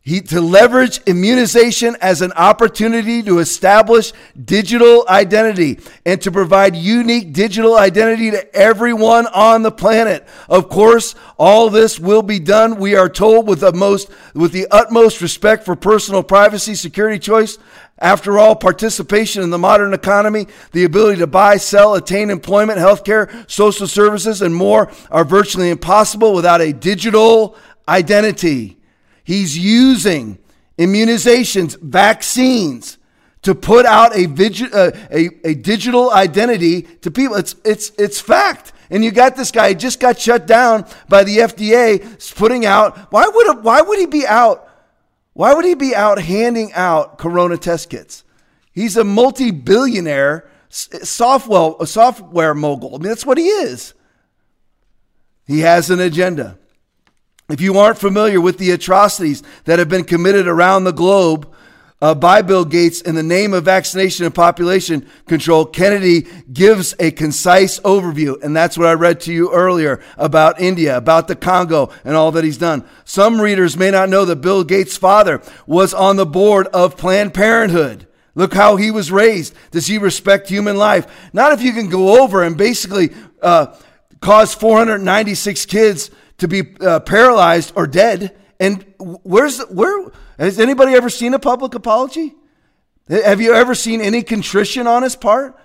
he, 0.09 0.21
to 0.23 0.41
leverage 0.41 1.01
immunization 1.07 1.97
as 2.01 2.23
an 2.23 2.33
opportunity 2.33 3.23
to 3.23 3.39
establish 3.39 4.13
digital 4.43 5.05
identity 5.09 5.79
and 6.07 6.21
to 6.23 6.33
provide 6.33 6.75
unique 6.75 7.33
digital 7.33 7.77
identity 7.77 8.31
to 8.31 8.57
everyone 8.57 9.27
on 9.27 9.63
the 9.63 9.71
planet. 9.71 10.27
Of 10.49 10.69
course, 10.69 11.15
all 11.39 11.69
this 11.69 12.01
will 12.01 12.23
be 12.23 12.39
done, 12.39 12.77
we 12.77 12.97
are 12.97 13.09
told, 13.09 13.47
with 13.47 13.61
the 13.61 13.73
most 13.73 14.11
with 14.35 14.53
the 14.53 14.67
utmost 14.71 15.21
respect 15.21 15.65
for 15.65 15.77
personal 15.77 16.23
privacy, 16.23 16.75
security 16.75 17.19
choice. 17.19 17.59
After 17.99 18.39
all, 18.39 18.55
participation 18.55 19.43
in 19.43 19.51
the 19.51 19.59
modern 19.59 19.93
economy, 19.93 20.47
the 20.73 20.85
ability 20.85 21.19
to 21.19 21.27
buy, 21.27 21.57
sell, 21.57 21.95
attain 21.95 22.31
employment, 22.31 22.79
healthcare, 22.79 23.51
social 23.51 23.89
services, 23.89 24.41
and 24.41 24.55
more 24.55 24.91
are 25.11 25.25
virtually 25.25 25.69
impossible 25.69 26.33
without 26.33 26.61
a 26.61 26.73
digital 26.73 27.57
identity. 27.89 28.78
He's 29.29 29.59
using 29.59 30.39
immunizations, 30.79 31.79
vaccines 31.79 32.97
to 33.43 33.55
put 33.55 33.85
out 33.85 34.17
a, 34.17 34.25
uh, 34.25 34.91
a, 35.11 35.29
a 35.45 35.55
digital 35.55 36.11
identity 36.11 36.81
to 37.03 37.11
people. 37.11 37.37
It's, 37.37 37.55
it's, 37.63 37.93
it's 37.99 38.19
fact. 38.19 38.73
And 38.89 39.05
you 39.05 39.11
got 39.11 39.37
this 39.37 39.51
guy, 39.51 39.75
just 39.75 40.01
got 40.01 40.19
shut 40.19 40.47
down 40.47 40.87
by 41.11 41.25
the 41.25 41.41
FDA, 41.41 42.37
putting 42.37 42.65
out, 42.65 42.97
why 43.13 43.29
would, 43.29 43.63
why 43.63 43.83
would 43.83 43.99
he 43.99 44.07
be 44.07 44.27
out? 44.27 44.67
Why 45.35 45.53
would 45.53 45.67
he 45.67 45.75
be 45.75 45.95
out 45.95 46.19
handing 46.19 46.73
out 46.73 47.19
corona 47.19 47.59
test 47.59 47.91
kits? 47.91 48.25
He's 48.73 48.97
a 48.97 49.05
multi 49.05 49.51
billionaire 49.51 50.49
software, 50.71 51.85
software 51.85 52.55
mogul. 52.55 52.95
I 52.95 52.99
mean, 52.99 53.09
that's 53.11 53.27
what 53.27 53.37
he 53.37 53.49
is. 53.49 53.93
He 55.47 55.61
has 55.61 55.91
an 55.91 56.01
agenda. 56.01 56.59
If 57.49 57.63
you 57.63 57.79
aren't 57.79 57.97
familiar 57.97 58.43
with 58.43 58.59
the 58.59 58.73
atrocities 58.73 59.43
that 59.65 59.79
have 59.79 59.89
been 59.89 60.05
committed 60.05 60.47
around 60.47 60.85
the 60.85 60.93
globe 60.93 61.51
uh, 62.03 62.15
by 62.15 62.43
Bill 62.43 62.67
Gates 62.67 63.01
in 63.01 63.15
the 63.15 63.23
name 63.23 63.55
of 63.55 63.65
vaccination 63.65 64.27
and 64.27 64.35
population 64.35 65.09
control, 65.27 65.65
Kennedy 65.65 66.27
gives 66.53 66.95
a 67.01 67.11
concise 67.11 67.81
overview. 67.81 68.41
And 68.43 68.55
that's 68.55 68.77
what 68.77 68.87
I 68.87 68.93
read 68.93 69.21
to 69.21 69.33
you 69.33 69.51
earlier 69.51 70.03
about 70.19 70.61
India, 70.61 70.95
about 70.95 71.27
the 71.27 71.37
Congo, 71.37 71.91
and 72.05 72.15
all 72.15 72.33
that 72.33 72.45
he's 72.45 72.59
done. 72.59 72.85
Some 73.07 73.41
readers 73.41 73.79
may 73.79 73.91
not 73.91 74.11
know 74.11 74.27
that 74.27 74.43
Bill 74.43 74.63
Gates' 74.63 74.99
father 74.99 75.41
was 75.67 75.95
on 75.95 76.17
the 76.17 76.27
board 76.27 76.67
of 76.67 76.99
Planned 76.99 77.33
Parenthood. 77.33 78.07
Look 78.35 78.53
how 78.53 78.77
he 78.77 78.91
was 78.91 79.11
raised. 79.11 79.55
Does 79.71 79.87
he 79.87 79.97
respect 79.97 80.51
human 80.51 80.77
life? 80.77 81.31
Not 81.33 81.53
if 81.53 81.63
you 81.63 81.73
can 81.73 81.89
go 81.89 82.23
over 82.23 82.43
and 82.43 82.59
basically 82.59 83.15
uh, 83.41 83.75
cause 84.21 84.55
496 84.55 85.65
kids 85.65 86.11
to 86.39 86.49
be 86.49 86.75
uh, 86.81 87.01
paralyzed 87.01 87.73
or 87.77 87.87
dead. 87.87 88.37
And 88.59 88.85
where's 88.99 89.61
where 89.67 90.11
has 90.39 90.59
anybody 90.59 90.95
ever 90.95 91.11
seen 91.11 91.35
a 91.35 91.39
public 91.39 91.75
apology? 91.75 92.35
Have 93.09 93.41
you 93.41 93.55
ever 93.55 93.75
seen 93.75 94.01
any 94.01 94.23
contrition 94.23 94.87
on 94.87 95.03
his 95.03 95.17
part? 95.17 95.59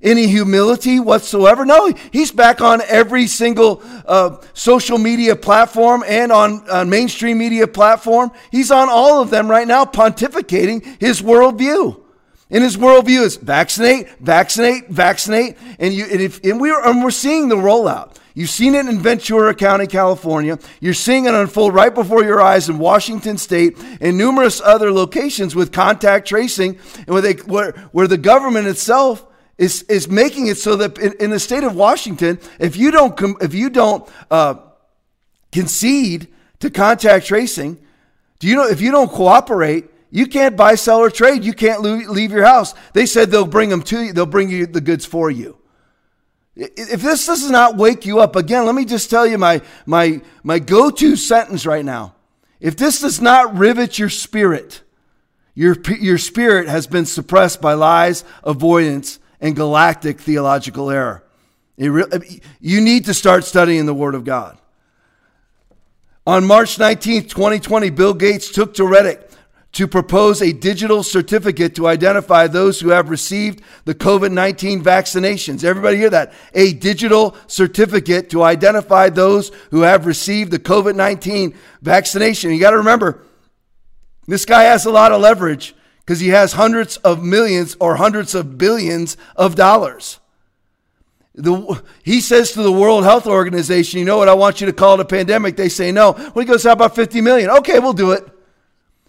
Any 0.00 0.28
humility 0.28 1.00
whatsoever? 1.00 1.64
No, 1.64 1.92
he's 2.12 2.30
back 2.30 2.60
on 2.60 2.80
every 2.82 3.26
single 3.26 3.82
uh, 4.06 4.40
social 4.54 4.96
media 4.96 5.34
platform 5.34 6.04
and 6.06 6.30
on, 6.30 6.70
on 6.70 6.88
mainstream 6.88 7.38
media 7.38 7.66
platform. 7.66 8.30
He's 8.52 8.70
on 8.70 8.88
all 8.88 9.20
of 9.20 9.30
them 9.30 9.50
right 9.50 9.66
now, 9.66 9.84
pontificating 9.84 10.84
his 11.00 11.20
worldview. 11.20 12.00
And 12.48 12.62
his 12.62 12.76
worldview 12.76 13.22
is 13.22 13.36
vaccinate, 13.36 14.08
vaccinate, 14.20 14.88
vaccinate, 14.88 15.56
and 15.78 15.92
you 15.92 16.04
and, 16.04 16.20
if, 16.20 16.42
and 16.44 16.60
we're 16.60 16.82
and 16.82 17.02
we're 17.02 17.10
seeing 17.10 17.48
the 17.48 17.56
rollout. 17.56 18.16
You've 18.38 18.50
seen 18.50 18.76
it 18.76 18.86
in 18.86 19.00
Ventura 19.00 19.52
County, 19.52 19.88
California. 19.88 20.60
You're 20.78 20.94
seeing 20.94 21.24
it 21.24 21.34
unfold 21.34 21.74
right 21.74 21.92
before 21.92 22.22
your 22.22 22.40
eyes 22.40 22.68
in 22.68 22.78
Washington 22.78 23.36
State 23.36 23.76
and 24.00 24.16
numerous 24.16 24.60
other 24.60 24.92
locations 24.92 25.56
with 25.56 25.72
contact 25.72 26.28
tracing, 26.28 26.78
and 26.98 27.08
where, 27.08 27.20
they, 27.20 27.32
where, 27.32 27.72
where 27.90 28.06
the 28.06 28.16
government 28.16 28.68
itself 28.68 29.26
is, 29.56 29.82
is 29.88 30.08
making 30.08 30.46
it 30.46 30.56
so 30.56 30.76
that 30.76 30.98
in, 30.98 31.14
in 31.18 31.30
the 31.30 31.40
state 31.40 31.64
of 31.64 31.74
Washington, 31.74 32.38
if 32.60 32.76
you 32.76 32.92
don't, 32.92 33.42
if 33.42 33.54
you 33.54 33.70
don't 33.70 34.08
uh, 34.30 34.54
concede 35.50 36.28
to 36.60 36.70
contact 36.70 37.26
tracing, 37.26 37.76
do 38.38 38.46
you 38.46 38.54
know 38.54 38.68
if 38.68 38.80
you 38.80 38.92
don't 38.92 39.10
cooperate, 39.10 39.86
you 40.12 40.28
can't 40.28 40.56
buy, 40.56 40.76
sell, 40.76 41.00
or 41.00 41.10
trade. 41.10 41.42
You 41.42 41.54
can't 41.54 41.82
leave 41.82 42.30
your 42.30 42.44
house. 42.44 42.72
They 42.92 43.04
said 43.04 43.32
they'll 43.32 43.46
bring 43.46 43.68
them 43.68 43.82
to 43.82 44.00
you. 44.00 44.12
They'll 44.12 44.26
bring 44.26 44.48
you 44.48 44.66
the 44.66 44.80
goods 44.80 45.04
for 45.04 45.28
you. 45.28 45.58
If 46.58 47.02
this 47.02 47.24
does 47.24 47.48
not 47.48 47.76
wake 47.76 48.04
you 48.04 48.18
up, 48.18 48.34
again, 48.34 48.66
let 48.66 48.74
me 48.74 48.84
just 48.84 49.08
tell 49.08 49.24
you 49.24 49.38
my, 49.38 49.62
my, 49.86 50.20
my 50.42 50.58
go 50.58 50.90
to 50.90 51.14
sentence 51.14 51.64
right 51.64 51.84
now. 51.84 52.14
If 52.58 52.76
this 52.76 53.00
does 53.00 53.20
not 53.20 53.56
rivet 53.56 53.96
your 53.96 54.08
spirit, 54.08 54.82
your, 55.54 55.76
your 56.00 56.18
spirit 56.18 56.66
has 56.66 56.88
been 56.88 57.06
suppressed 57.06 57.60
by 57.60 57.74
lies, 57.74 58.24
avoidance, 58.42 59.20
and 59.40 59.54
galactic 59.54 60.20
theological 60.20 60.90
error. 60.90 61.22
Re- 61.78 62.40
you 62.60 62.80
need 62.80 63.04
to 63.04 63.14
start 63.14 63.44
studying 63.44 63.86
the 63.86 63.94
Word 63.94 64.16
of 64.16 64.24
God. 64.24 64.58
On 66.26 66.44
March 66.44 66.76
19th, 66.76 67.28
2020, 67.30 67.90
Bill 67.90 68.14
Gates 68.14 68.50
took 68.50 68.74
to 68.74 68.82
Reddit 68.82 69.27
to 69.78 69.86
propose 69.86 70.42
a 70.42 70.52
digital 70.52 71.04
certificate 71.04 71.76
to 71.76 71.86
identify 71.86 72.48
those 72.48 72.80
who 72.80 72.88
have 72.88 73.08
received 73.08 73.62
the 73.84 73.94
COVID 73.94 74.32
19 74.32 74.82
vaccinations. 74.82 75.62
Everybody 75.62 75.98
hear 75.98 76.10
that? 76.10 76.32
A 76.52 76.72
digital 76.72 77.36
certificate 77.46 78.28
to 78.30 78.42
identify 78.42 79.08
those 79.08 79.52
who 79.70 79.82
have 79.82 80.04
received 80.04 80.50
the 80.50 80.58
COVID 80.58 80.96
19 80.96 81.54
vaccination. 81.80 82.50
You 82.50 82.58
got 82.58 82.72
to 82.72 82.78
remember, 82.78 83.22
this 84.26 84.44
guy 84.44 84.64
has 84.64 84.84
a 84.84 84.90
lot 84.90 85.12
of 85.12 85.20
leverage 85.20 85.76
because 86.00 86.18
he 86.18 86.30
has 86.30 86.54
hundreds 86.54 86.96
of 86.96 87.22
millions 87.22 87.76
or 87.78 87.94
hundreds 87.94 88.34
of 88.34 88.58
billions 88.58 89.16
of 89.36 89.54
dollars. 89.54 90.18
The, 91.36 91.80
he 92.02 92.20
says 92.20 92.50
to 92.50 92.64
the 92.64 92.72
World 92.72 93.04
Health 93.04 93.28
Organization, 93.28 94.00
You 94.00 94.06
know 94.06 94.18
what? 94.18 94.28
I 94.28 94.34
want 94.34 94.60
you 94.60 94.66
to 94.66 94.72
call 94.72 94.94
it 94.94 95.00
a 95.00 95.04
pandemic. 95.04 95.54
They 95.54 95.68
say 95.68 95.92
no. 95.92 96.10
Well, 96.10 96.32
he 96.40 96.46
goes, 96.46 96.64
How 96.64 96.72
about 96.72 96.96
50 96.96 97.20
million? 97.20 97.48
Okay, 97.50 97.78
we'll 97.78 97.92
do 97.92 98.10
it. 98.10 98.28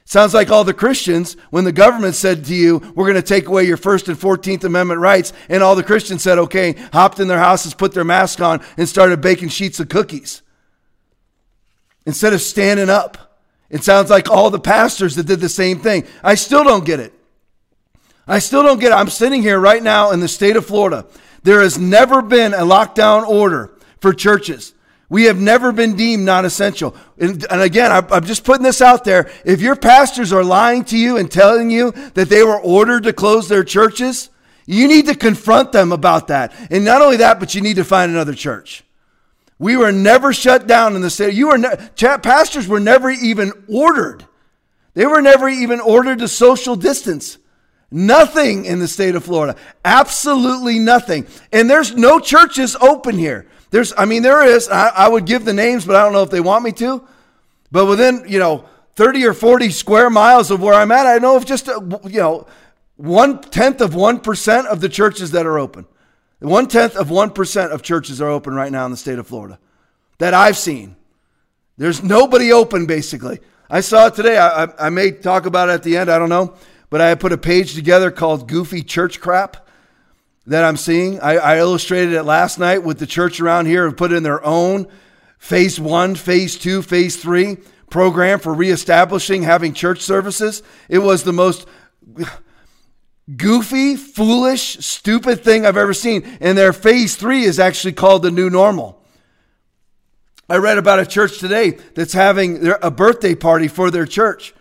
Sounds 0.10 0.34
like 0.34 0.50
all 0.50 0.64
the 0.64 0.74
Christians, 0.74 1.38
when 1.52 1.66
the 1.66 1.72
government 1.72 2.16
said 2.16 2.44
to 2.46 2.56
you, 2.56 2.80
we're 2.96 3.06
going 3.06 3.14
to 3.14 3.22
take 3.22 3.48
away 3.48 3.66
your 3.66 3.78
First 3.78 4.08
and 4.08 4.18
14th 4.18 4.64
Amendment 4.64 5.00
rights, 5.00 5.34
and 5.50 5.62
all 5.62 5.76
the 5.76 5.84
Christians 5.84 6.24
said, 6.24 6.40
okay, 6.40 6.74
hopped 6.92 7.20
in 7.20 7.28
their 7.28 7.38
houses, 7.38 7.76
put 7.76 7.94
their 7.94 8.04
mask 8.04 8.42
on, 8.42 8.60
and 8.76 8.90
started 8.90 9.22
baking 9.22 9.50
sheets 9.50 9.80
of 9.80 9.88
cookies. 9.88 10.42
Instead 12.08 12.34
of 12.34 12.42
standing 12.42 12.90
up. 12.90 13.40
It 13.70 13.84
sounds 13.84 14.10
like 14.10 14.32
all 14.32 14.50
the 14.50 14.60
pastors 14.60 15.16
that 15.16 15.28
did 15.28 15.42
the 15.42 15.48
same 15.48 15.78
thing. 15.78 16.08
I 16.24 16.34
still 16.34 16.64
don't 16.64 16.86
get 16.86 17.00
it. 17.00 17.14
I 18.28 18.40
still 18.40 18.64
don't 18.64 18.80
get 18.80 18.92
it. 18.92 18.96
I'm 18.96 19.12
sitting 19.12 19.44
here 19.44 19.60
right 19.60 19.84
now 19.84 20.10
in 20.10 20.22
the 20.22 20.28
state 20.28 20.56
of 20.56 20.66
Florida. 20.66 21.06
There 21.44 21.62
has 21.62 21.78
never 21.78 22.24
been 22.24 22.56
a 22.56 22.62
lockdown 22.62 23.28
order 23.28 23.78
for 24.02 24.12
churches. 24.14 24.74
We 25.10 25.24
have 25.24 25.40
never 25.40 25.72
been 25.72 25.96
deemed 25.96 26.26
non 26.26 26.46
essential. 26.46 26.96
And, 27.18 27.46
and, 27.50 27.62
again, 27.62 27.92
I, 27.92 28.06
I'm 28.12 28.26
just 28.26 28.44
putting 28.44 28.64
this 28.64 28.82
out 28.82 29.04
there. 29.04 29.30
If 29.44 29.60
your 29.60 29.76
pastors 29.76 30.32
are 30.32 30.44
lying 30.44 30.84
to 30.86 30.98
you 30.98 31.18
and 31.18 31.32
telling 31.32 31.72
you 31.72 31.92
that 32.14 32.30
they 32.30 32.44
were 32.44 32.60
ordered 32.60 33.04
to 33.04 33.14
close 33.14 33.50
their 33.50 33.64
churches, 33.64 34.30
you 34.68 34.88
need 34.88 35.08
to 35.08 35.16
confront 35.16 35.72
them 35.72 35.92
about 35.92 36.28
that. 36.28 36.54
And 36.70 36.86
not 36.86 37.02
only 37.02 37.18
that, 37.18 37.40
but 37.40 37.56
you 37.56 37.62
need 37.62 37.78
to 37.78 37.84
find 37.84 38.12
another 38.12 38.36
church. 38.36 38.84
We 39.58 39.76
were 39.76 39.92
never 39.92 40.32
shut 40.32 40.68
down 40.68 40.96
in 40.96 41.02
the 41.02 41.10
state. 41.10 41.34
You 41.34 41.48
were 41.48 41.58
ne- 41.58 41.90
pastors 41.98 42.68
were 42.68 42.80
never 42.80 43.10
even 43.10 43.52
ordered. 43.68 44.26
They 44.94 45.06
were 45.06 45.22
never 45.22 45.50
even 45.50 45.80
ordered 45.80 46.20
to 46.20 46.28
social 46.28 46.76
distance. 46.76 47.40
Nothing 47.92 48.66
in 48.66 48.80
the 48.80 48.88
state 48.88 49.16
of 49.16 49.26
Florida. 49.26 49.56
Absolutely 49.84 50.78
nothing. 50.78 51.26
And 51.52 51.70
there's 51.70 51.96
no 51.96 52.20
churches 52.20 52.76
open 52.76 53.18
here. 53.18 53.48
There's, 53.72 53.94
I 53.98 54.06
mean, 54.06 54.24
there 54.24 54.46
is. 54.46 54.68
I, 54.70 54.90
I 54.90 55.08
would 55.08 55.26
give 55.26 55.46
the 55.46 55.54
names, 55.54 55.86
but 55.86 55.96
I 55.96 56.04
don't 56.04 56.14
know 56.14 56.24
if 56.24 56.30
they 56.30 56.40
want 56.40 56.64
me 56.64 56.72
to. 56.74 57.08
But 57.72 57.86
within, 57.86 58.26
you 58.28 58.40
know, 58.40 58.66
30 58.96 59.26
or 59.26 59.34
40 59.34 59.70
square 59.70 60.10
miles 60.10 60.52
of 60.52 60.62
where 60.62 60.74
I'm 60.74 60.92
at, 60.92 61.06
I 61.06 61.20
know 61.20 61.36
of 61.36 61.46
just, 61.46 61.70
uh, 61.70 61.80
you 62.06 62.20
know, 62.20 62.48
one 62.98 63.42
tenth 63.42 63.80
of 63.80 63.92
1% 63.92 64.66
of 64.66 64.82
the 64.82 64.90
churches 64.90 65.32
that 65.32 65.46
are 65.46 65.60
open. 65.60 65.86
One 66.40 66.68
tenth 66.68 66.96
of 66.96 67.10
1% 67.10 67.72
of 67.72 67.82
churches 67.82 68.22
are 68.22 68.30
open 68.30 68.54
right 68.54 68.72
now 68.72 68.86
in 68.86 68.92
the 68.92 68.98
state 68.98 69.20
of 69.20 69.28
Florida 69.28 69.60
that 70.18 70.34
I've 70.34 70.58
seen. 70.58 70.96
There's 71.78 72.04
nobody 72.04 72.52
open, 72.52 72.86
basically. 72.86 73.40
I 73.70 73.82
saw 73.82 74.08
it 74.08 74.16
today. 74.16 74.38
I, 74.38 74.66
I, 74.66 74.88
I 74.88 74.90
may 74.90 75.12
talk 75.12 75.46
about 75.46 75.70
it 75.70 75.74
at 75.74 75.84
the 75.84 75.98
end. 75.98 76.10
I 76.10 76.20
don't 76.20 76.30
know. 76.30 76.56
But 76.90 77.02
I 77.02 77.16
put 77.16 77.32
a 77.32 77.38
page 77.38 77.76
together 77.76 78.10
called 78.10 78.48
Goofy 78.48 78.82
Church 78.82 79.20
Crap 79.22 79.68
that 80.48 80.64
I'm 80.64 80.78
seeing. 80.78 81.20
I, 81.20 81.38
I 81.38 81.58
illustrated 81.60 82.14
it 82.14 82.24
last 82.24 82.60
night 82.60 82.84
with 82.84 83.00
the 83.00 83.08
church 83.08 83.40
around 83.40 83.66
here 83.66 83.86
have 83.86 83.98
put 83.98 84.12
in 84.12 84.24
their 84.24 84.44
own 84.44 84.88
phase 85.38 85.80
one, 85.80 86.16
phase 86.16 86.58
two, 86.58 86.82
phase 86.82 87.16
three 87.16 87.58
program 87.90 88.40
for 88.40 88.54
reestablishing 88.54 89.44
having 89.44 89.74
church 89.74 90.02
services. 90.02 90.62
It 90.88 91.00
was 91.00 91.24
the 91.24 91.34
most 91.34 91.68
goofy, 93.36 93.96
foolish, 93.96 94.78
stupid 94.80 95.44
thing 95.44 95.66
I've 95.66 95.78
ever 95.78 95.94
seen. 95.94 96.24
And 96.40 96.58
their 96.58 96.74
phase 96.74 97.16
three 97.16 97.44
is 97.44 97.60
actually 97.60 97.94
called 97.94 98.24
the 98.24 98.32
new 98.32 98.50
normal. 98.50 99.04
I 100.50 100.58
read 100.58 100.80
about 100.80 101.00
a 101.00 101.06
church 101.06 101.40
today 101.40 101.72
that's 101.94 102.14
having 102.14 102.62
their, 102.62 102.80
a 102.82 102.90
birthday 102.90 103.36
party 103.36 103.68
for 103.68 103.92
their 103.92 104.08
church. 104.08 104.56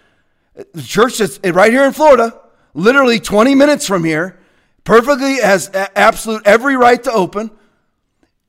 The 0.55 0.83
church 0.83 1.19
that's 1.19 1.39
right 1.43 1.73
here 1.73 1.85
in 1.85 1.93
Florida, 1.93 2.39
literally 2.75 3.21
20 3.21 3.55
minutes 3.55 3.87
from 3.87 4.05
here, 4.05 4.39
perfectly 4.89 5.35
has 5.35 5.71
absolute 5.75 6.41
every 6.47 6.75
right 6.75 7.05
to 7.05 7.13
open. 7.13 7.51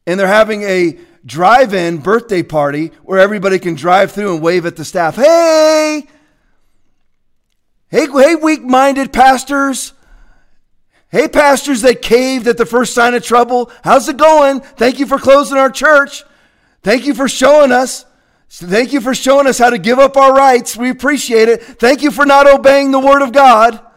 And 0.07 0.17
they're 0.17 0.25
having 0.25 0.63
a 0.63 0.97
drive 1.25 1.73
in 1.73 1.97
birthday 1.97 2.43
party 2.43 2.93
where 3.03 3.19
everybody 3.19 3.59
can 3.59 3.75
drive 3.75 4.13
through 4.13 4.35
and 4.35 4.41
wave 4.41 4.65
at 4.65 4.77
the 4.77 4.85
staff. 4.85 5.17
Hey! 5.17 6.07
Hey, 7.89 8.07
hey, 8.07 8.35
weak 8.35 8.61
minded 8.61 9.11
pastors. 9.11 9.91
Hey, 11.09 11.27
pastors 11.27 11.81
that 11.81 12.01
caved 12.01 12.47
at 12.47 12.55
the 12.55 12.65
first 12.65 12.93
sign 12.93 13.15
of 13.15 13.23
trouble. 13.25 13.69
How's 13.83 14.07
it 14.07 14.15
going? 14.15 14.61
Thank 14.61 14.99
you 14.99 15.07
for 15.07 15.19
closing 15.19 15.57
our 15.57 15.69
church. 15.69 16.23
Thank 16.83 17.05
you 17.05 17.13
for 17.13 17.27
showing 17.27 17.73
us. 17.73 18.05
Thank 18.49 18.93
you 18.93 19.01
for 19.01 19.13
showing 19.13 19.45
us 19.45 19.57
how 19.57 19.71
to 19.71 19.77
give 19.77 19.99
up 19.99 20.15
our 20.15 20.33
rights. 20.33 20.77
We 20.77 20.89
appreciate 20.89 21.49
it. 21.49 21.61
Thank 21.61 22.01
you 22.01 22.11
for 22.11 22.25
not 22.25 22.47
obeying 22.47 22.91
the 22.91 22.99
word 22.99 23.23
of 23.23 23.33
God. 23.33 23.87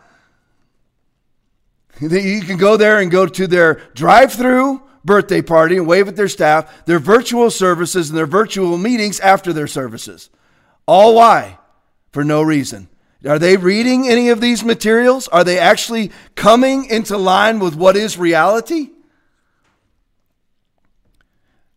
You 2.02 2.42
can 2.42 2.56
go 2.56 2.76
there 2.76 2.98
and 2.98 3.10
go 3.10 3.26
to 3.26 3.46
their 3.46 3.74
drive 3.94 4.32
through 4.32 4.82
birthday 5.04 5.42
party 5.42 5.76
and 5.76 5.86
wave 5.86 6.08
at 6.08 6.16
their 6.16 6.28
staff, 6.28 6.84
their 6.86 6.98
virtual 6.98 7.50
services, 7.50 8.10
and 8.10 8.18
their 8.18 8.26
virtual 8.26 8.78
meetings 8.78 9.20
after 9.20 9.52
their 9.52 9.66
services. 9.66 10.30
All 10.86 11.14
why? 11.14 11.58
For 12.12 12.24
no 12.24 12.42
reason. 12.42 12.88
Are 13.26 13.38
they 13.38 13.56
reading 13.56 14.08
any 14.08 14.30
of 14.30 14.40
these 14.40 14.64
materials? 14.64 15.28
Are 15.28 15.44
they 15.44 15.58
actually 15.58 16.10
coming 16.34 16.86
into 16.86 17.16
line 17.16 17.60
with 17.60 17.76
what 17.76 17.96
is 17.96 18.18
reality? 18.18 18.90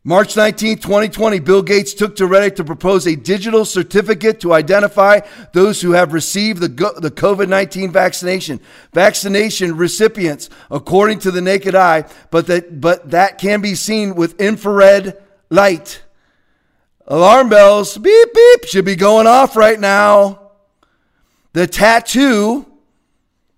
March 0.07 0.37
19, 0.37 0.77
2020, 0.77 1.39
Bill 1.39 1.63
Gates 1.63 1.95
took 1.95 2.15
to 2.17 2.25
Reddit 2.25 2.57
to 2.57 2.63
propose 2.63 3.07
a 3.07 3.15
digital 3.15 3.65
certificate 3.65 4.39
to 4.41 4.53
identify 4.53 5.21
those 5.51 5.81
who 5.81 5.93
have 5.93 6.13
received 6.13 6.61
the, 6.61 6.67
the 6.99 7.09
COVID 7.09 7.49
19 7.49 7.91
vaccination. 7.91 8.59
Vaccination 8.93 9.75
recipients, 9.75 10.47
according 10.69 11.17
to 11.19 11.31
the 11.31 11.41
naked 11.41 11.73
eye, 11.73 12.05
but 12.29 12.45
that, 12.45 12.79
but 12.79 13.09
that 13.09 13.39
can 13.39 13.61
be 13.61 13.73
seen 13.73 14.13
with 14.13 14.39
infrared 14.39 15.19
light. 15.49 16.03
Alarm 17.07 17.49
bells, 17.49 17.97
beep, 17.97 18.29
beep, 18.31 18.65
should 18.65 18.85
be 18.85 18.95
going 18.95 19.25
off 19.25 19.55
right 19.55 19.79
now. 19.79 20.51
The 21.53 21.65
tattoo, 21.65 22.67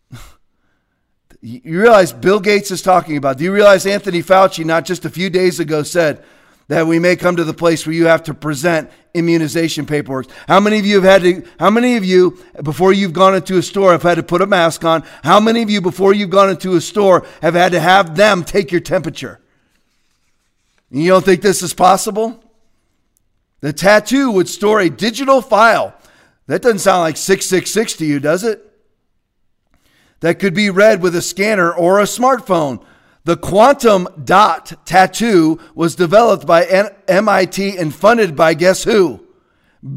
you 1.41 1.81
realize 1.81 2.13
Bill 2.13 2.39
Gates 2.39 2.71
is 2.71 2.81
talking 2.81 3.17
about. 3.17 3.37
Do 3.37 3.43
you 3.43 3.53
realize 3.53 3.85
Anthony 3.85 4.23
Fauci, 4.23 4.63
not 4.63 4.85
just 4.85 5.03
a 5.03 5.09
few 5.09 5.29
days 5.29 5.59
ago, 5.59 5.83
said, 5.83 6.23
that 6.67 6.85
we 6.85 6.99
may 6.99 7.15
come 7.15 7.37
to 7.37 7.43
the 7.43 7.53
place 7.53 7.85
where 7.85 7.95
you 7.95 8.07
have 8.07 8.23
to 8.23 8.33
present 8.33 8.91
immunization 9.13 9.85
paperwork. 9.85 10.27
How 10.47 10.59
many 10.59 10.79
of 10.79 10.85
you 10.85 11.01
have 11.01 11.03
had 11.03 11.21
to, 11.23 11.49
how 11.59 11.69
many 11.69 11.95
of 11.95 12.03
you, 12.03 12.37
before 12.61 12.91
you've 12.91 13.13
gone 13.13 13.35
into 13.35 13.57
a 13.57 13.61
store, 13.61 13.93
have 13.93 14.03
had 14.03 14.15
to 14.15 14.23
put 14.23 14.41
a 14.41 14.45
mask 14.45 14.83
on? 14.83 15.03
How 15.23 15.39
many 15.39 15.63
of 15.63 15.69
you, 15.69 15.79
before 15.79 16.13
you've 16.13 16.29
gone 16.29 16.49
into 16.49 16.75
a 16.75 16.81
store, 16.81 17.25
have 17.41 17.53
had 17.53 17.71
to 17.71 17.79
have 17.79 18.15
them 18.15 18.43
take 18.43 18.71
your 18.71 18.81
temperature? 18.81 19.39
You 20.89 21.07
don't 21.07 21.23
think 21.25 21.41
this 21.41 21.61
is 21.61 21.73
possible? 21.73 22.43
The 23.61 23.73
tattoo 23.73 24.31
would 24.31 24.47
store 24.47 24.79
a 24.79 24.89
digital 24.89 25.41
file. 25.41 25.95
That 26.47 26.61
doesn't 26.61 26.79
sound 26.79 27.01
like 27.01 27.17
666 27.17 27.93
to 27.95 28.05
you, 28.05 28.19
does 28.19 28.43
it? 28.43 28.63
That 30.19 30.39
could 30.39 30.53
be 30.53 30.69
read 30.69 31.01
with 31.01 31.15
a 31.15 31.21
scanner 31.21 31.71
or 31.71 31.99
a 31.99 32.03
smartphone. 32.03 32.83
The 33.27 33.35
quantum 33.35 34.07
dot 34.23 34.85
tattoo 34.85 35.59
was 35.75 35.95
developed 35.95 36.47
by 36.47 36.63
MIT 37.09 37.77
and 37.77 37.93
funded 37.93 38.37
by 38.37 38.53
guess 38.53 38.85
who? 38.85 39.19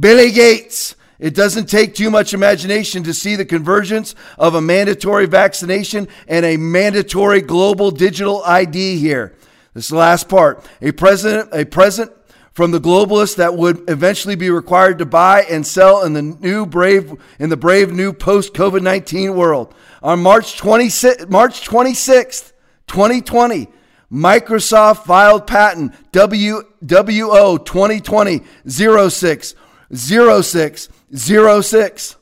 Billy 0.01 0.33
Gates. 0.33 0.97
It 1.21 1.37
doesn't 1.37 1.67
take 1.67 1.95
too 1.95 2.11
much 2.11 2.35
imagination 2.35 3.05
to 3.05 3.15
see 3.15 3.37
the 3.37 3.45
convergence 3.45 4.17
of 4.37 4.57
a 4.57 4.61
mandatory 4.61 5.27
vaccination 5.27 6.09
and 6.27 6.45
a 6.45 6.57
mandatory 6.57 7.41
global 7.41 7.93
digital 7.93 8.43
ID 8.45 8.99
here. 8.99 9.37
This 9.75 9.85
is 9.85 9.91
the 9.91 9.97
last 9.97 10.29
part. 10.29 10.69
A 10.83 10.91
president, 10.91 11.51
a 11.53 11.65
present 11.65 12.11
from 12.51 12.73
the 12.73 12.81
globalists 12.81 13.37
that 13.37 13.55
would 13.55 13.89
eventually 13.89 14.35
be 14.35 14.51
required 14.51 14.99
to 14.99 15.07
buy 15.07 15.43
and 15.43 15.65
sell 15.65 16.03
in 16.03 16.15
the 16.15 16.23
new 16.23 16.67
brave 16.67 17.13
in 17.39 17.49
the 17.49 17.57
brave 17.57 17.93
new 17.93 18.13
post 18.13 18.55
COVID-19 18.55 19.37
world. 19.37 19.73
On 20.03 20.21
March 20.21 20.59
26 20.59 21.29
March 21.29 21.65
26th, 21.65 22.55
2020, 22.91 23.69
Microsoft 24.11 25.05
filed 25.05 25.47
patent 25.47 25.95
w, 26.11 26.63
WO 26.85 27.57
2020 27.57 28.43
06 28.69 29.55
06 29.95 30.89
06. 31.15 32.17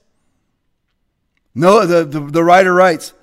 No, 1.54 1.86
the, 1.86 2.04
the, 2.04 2.20
the 2.20 2.44
writer 2.44 2.74
writes, 2.74 3.14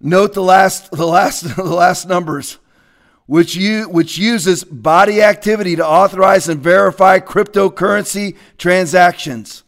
note 0.00 0.32
the 0.32 0.42
last, 0.42 0.90
the 0.92 1.06
last, 1.06 1.56
the 1.56 1.62
last 1.62 2.08
numbers, 2.08 2.58
which, 3.26 3.54
you, 3.54 3.88
which 3.90 4.16
uses 4.16 4.64
body 4.64 5.20
activity 5.22 5.76
to 5.76 5.86
authorize 5.86 6.48
and 6.48 6.60
verify 6.60 7.18
cryptocurrency 7.18 8.36
transactions. 8.56 9.62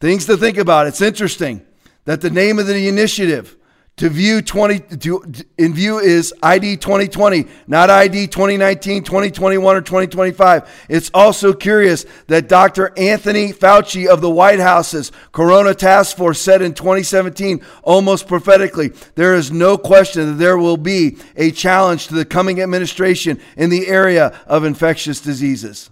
Things 0.00 0.26
to 0.26 0.36
think 0.36 0.56
about. 0.56 0.86
It's 0.86 1.02
interesting 1.02 1.66
that 2.04 2.20
the 2.20 2.30
name 2.30 2.60
of 2.60 2.68
the 2.68 2.86
initiative 2.86 3.57
to 3.98 4.08
view 4.08 4.40
20 4.40 4.78
to, 4.98 5.22
in 5.58 5.74
view 5.74 5.98
is 5.98 6.32
ID 6.42 6.76
2020, 6.76 7.46
not 7.66 7.90
ID 7.90 8.28
2019, 8.28 9.02
2021 9.02 9.76
or 9.76 9.80
2025. 9.80 10.86
It's 10.88 11.10
also 11.12 11.52
curious 11.52 12.06
that 12.28 12.48
Dr. 12.48 12.92
Anthony 12.96 13.52
Fauci 13.52 14.06
of 14.06 14.20
the 14.20 14.30
White 14.30 14.60
House's 14.60 15.12
Corona 15.32 15.74
Task 15.74 16.16
Force 16.16 16.40
said 16.40 16.62
in 16.62 16.74
2017 16.74 17.60
almost 17.82 18.28
prophetically, 18.28 18.92
there 19.16 19.34
is 19.34 19.50
no 19.50 19.76
question 19.76 20.26
that 20.26 20.38
there 20.38 20.58
will 20.58 20.76
be 20.76 21.18
a 21.36 21.50
challenge 21.50 22.06
to 22.08 22.14
the 22.14 22.24
coming 22.24 22.60
administration 22.60 23.40
in 23.56 23.68
the 23.68 23.88
area 23.88 24.38
of 24.46 24.64
infectious 24.64 25.20
diseases. 25.20 25.90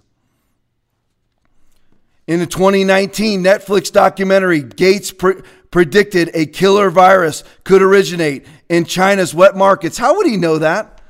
In 2.27 2.39
the 2.39 2.45
2019 2.45 3.41
Netflix 3.41 3.89
documentary, 3.89 4.61
Gates 4.61 5.13
pre- 5.13 5.41
predicted 5.71 6.31
a 6.33 6.45
killer 6.45 6.89
virus 6.89 7.43
could 7.63 7.81
originate 7.81 8.45
in 8.69 8.85
China's 8.85 9.33
wet 9.33 9.55
markets. 9.55 9.97
How 9.97 10.15
would 10.15 10.27
he 10.27 10.37
know 10.37 10.59
that? 10.59 11.01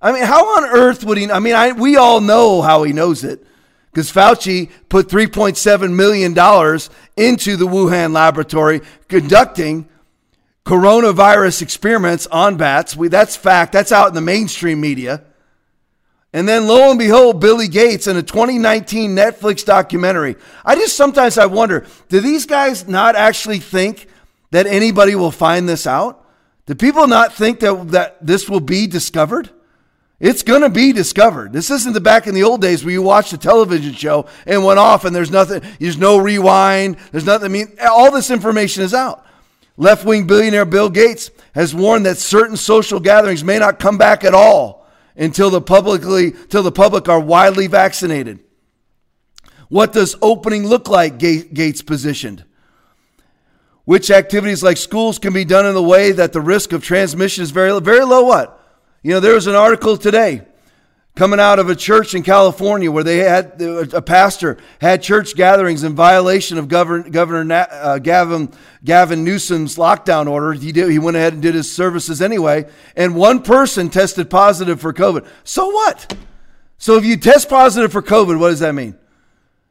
I 0.00 0.12
mean, 0.12 0.24
how 0.24 0.56
on 0.56 0.64
earth 0.64 1.04
would 1.04 1.18
he? 1.18 1.30
I 1.30 1.38
mean, 1.38 1.54
I, 1.54 1.72
we 1.72 1.96
all 1.96 2.20
know 2.20 2.62
how 2.62 2.82
he 2.82 2.92
knows 2.92 3.24
it 3.24 3.46
because 3.90 4.12
Fauci 4.12 4.70
put 4.88 5.08
$3.7 5.08 5.94
million 5.94 6.32
into 7.16 7.56
the 7.56 7.66
Wuhan 7.66 8.12
laboratory 8.12 8.82
conducting 9.08 9.88
coronavirus 10.66 11.62
experiments 11.62 12.26
on 12.26 12.56
bats. 12.56 12.94
We, 12.94 13.08
that's 13.08 13.36
fact. 13.36 13.72
That's 13.72 13.92
out 13.92 14.08
in 14.08 14.14
the 14.14 14.20
mainstream 14.20 14.80
media. 14.80 15.24
And 16.36 16.46
then 16.46 16.66
lo 16.66 16.90
and 16.90 16.98
behold, 16.98 17.40
Billy 17.40 17.66
Gates 17.66 18.06
in 18.06 18.18
a 18.18 18.22
2019 18.22 19.16
Netflix 19.16 19.64
documentary. 19.64 20.36
I 20.66 20.74
just 20.74 20.94
sometimes 20.94 21.38
I 21.38 21.46
wonder, 21.46 21.86
do 22.10 22.20
these 22.20 22.44
guys 22.44 22.86
not 22.86 23.16
actually 23.16 23.58
think 23.58 24.06
that 24.50 24.66
anybody 24.66 25.14
will 25.14 25.30
find 25.30 25.66
this 25.66 25.86
out? 25.86 26.22
Do 26.66 26.74
people 26.74 27.06
not 27.06 27.32
think 27.32 27.60
that, 27.60 27.90
that 27.92 28.18
this 28.20 28.50
will 28.50 28.60
be 28.60 28.86
discovered? 28.86 29.48
It's 30.20 30.42
going 30.42 30.60
to 30.60 30.68
be 30.68 30.92
discovered. 30.92 31.54
This 31.54 31.70
isn't 31.70 31.94
the 31.94 32.02
back 32.02 32.26
in 32.26 32.34
the 32.34 32.42
old 32.42 32.60
days 32.60 32.84
where 32.84 32.92
you 32.92 33.00
watched 33.00 33.32
a 33.32 33.38
television 33.38 33.94
show 33.94 34.26
and 34.44 34.62
went 34.62 34.78
off 34.78 35.06
and 35.06 35.16
there's 35.16 35.30
nothing, 35.30 35.62
there's 35.80 35.96
no 35.96 36.18
rewind, 36.18 36.98
there's 37.12 37.24
nothing. 37.24 37.46
I 37.46 37.48
mean, 37.48 37.78
all 37.82 38.12
this 38.12 38.30
information 38.30 38.82
is 38.82 38.92
out. 38.92 39.24
Left 39.78 40.04
wing 40.04 40.26
billionaire 40.26 40.66
Bill 40.66 40.90
Gates 40.90 41.30
has 41.54 41.74
warned 41.74 42.04
that 42.04 42.18
certain 42.18 42.58
social 42.58 43.00
gatherings 43.00 43.42
may 43.42 43.58
not 43.58 43.78
come 43.78 43.96
back 43.96 44.22
at 44.22 44.34
all 44.34 44.85
until 45.16 45.50
the 45.50 45.60
publicly 45.60 46.32
till 46.48 46.62
the 46.62 46.72
public 46.72 47.08
are 47.08 47.20
widely 47.20 47.66
vaccinated. 47.66 48.40
What 49.68 49.92
does 49.92 50.16
opening 50.22 50.66
look 50.66 50.88
like? 50.88 51.18
Gates 51.18 51.82
positioned. 51.82 52.44
Which 53.84 54.10
activities 54.10 54.62
like 54.62 54.76
schools 54.76 55.18
can 55.18 55.32
be 55.32 55.44
done 55.44 55.66
in 55.66 55.74
the 55.74 55.82
way 55.82 56.12
that 56.12 56.32
the 56.32 56.40
risk 56.40 56.72
of 56.72 56.82
transmission 56.82 57.42
is 57.42 57.50
very 57.50 57.78
very 57.80 58.04
low? 58.04 58.24
What? 58.24 58.60
You 59.02 59.12
know, 59.12 59.20
there 59.20 59.34
was 59.34 59.46
an 59.46 59.54
article 59.54 59.96
today 59.96 60.42
coming 61.16 61.40
out 61.40 61.58
of 61.58 61.68
a 61.70 61.74
church 61.74 62.14
in 62.14 62.22
California 62.22 62.92
where 62.92 63.02
they 63.02 63.16
had 63.16 63.60
a 63.60 64.02
pastor 64.02 64.58
had 64.80 65.02
church 65.02 65.34
gatherings 65.34 65.82
in 65.82 65.94
violation 65.94 66.58
of 66.58 66.68
Governor, 66.68 67.08
Governor 67.08 67.66
uh, 67.70 67.98
Gavin, 67.98 68.52
Gavin 68.84 69.24
Newsom's 69.24 69.76
lockdown 69.76 70.28
order. 70.30 70.52
He, 70.52 70.72
did, 70.72 70.90
he 70.90 70.98
went 70.98 71.16
ahead 71.16 71.32
and 71.32 71.40
did 71.42 71.54
his 71.54 71.72
services 71.72 72.20
anyway, 72.20 72.66
and 72.94 73.16
one 73.16 73.42
person 73.42 73.88
tested 73.88 74.28
positive 74.30 74.78
for 74.80 74.92
COVID. 74.92 75.26
So 75.42 75.70
what? 75.70 76.14
So 76.78 76.96
if 76.96 77.04
you 77.04 77.16
test 77.16 77.48
positive 77.48 77.90
for 77.90 78.02
COVID, 78.02 78.38
what 78.38 78.50
does 78.50 78.60
that 78.60 78.74
mean? 78.74 78.94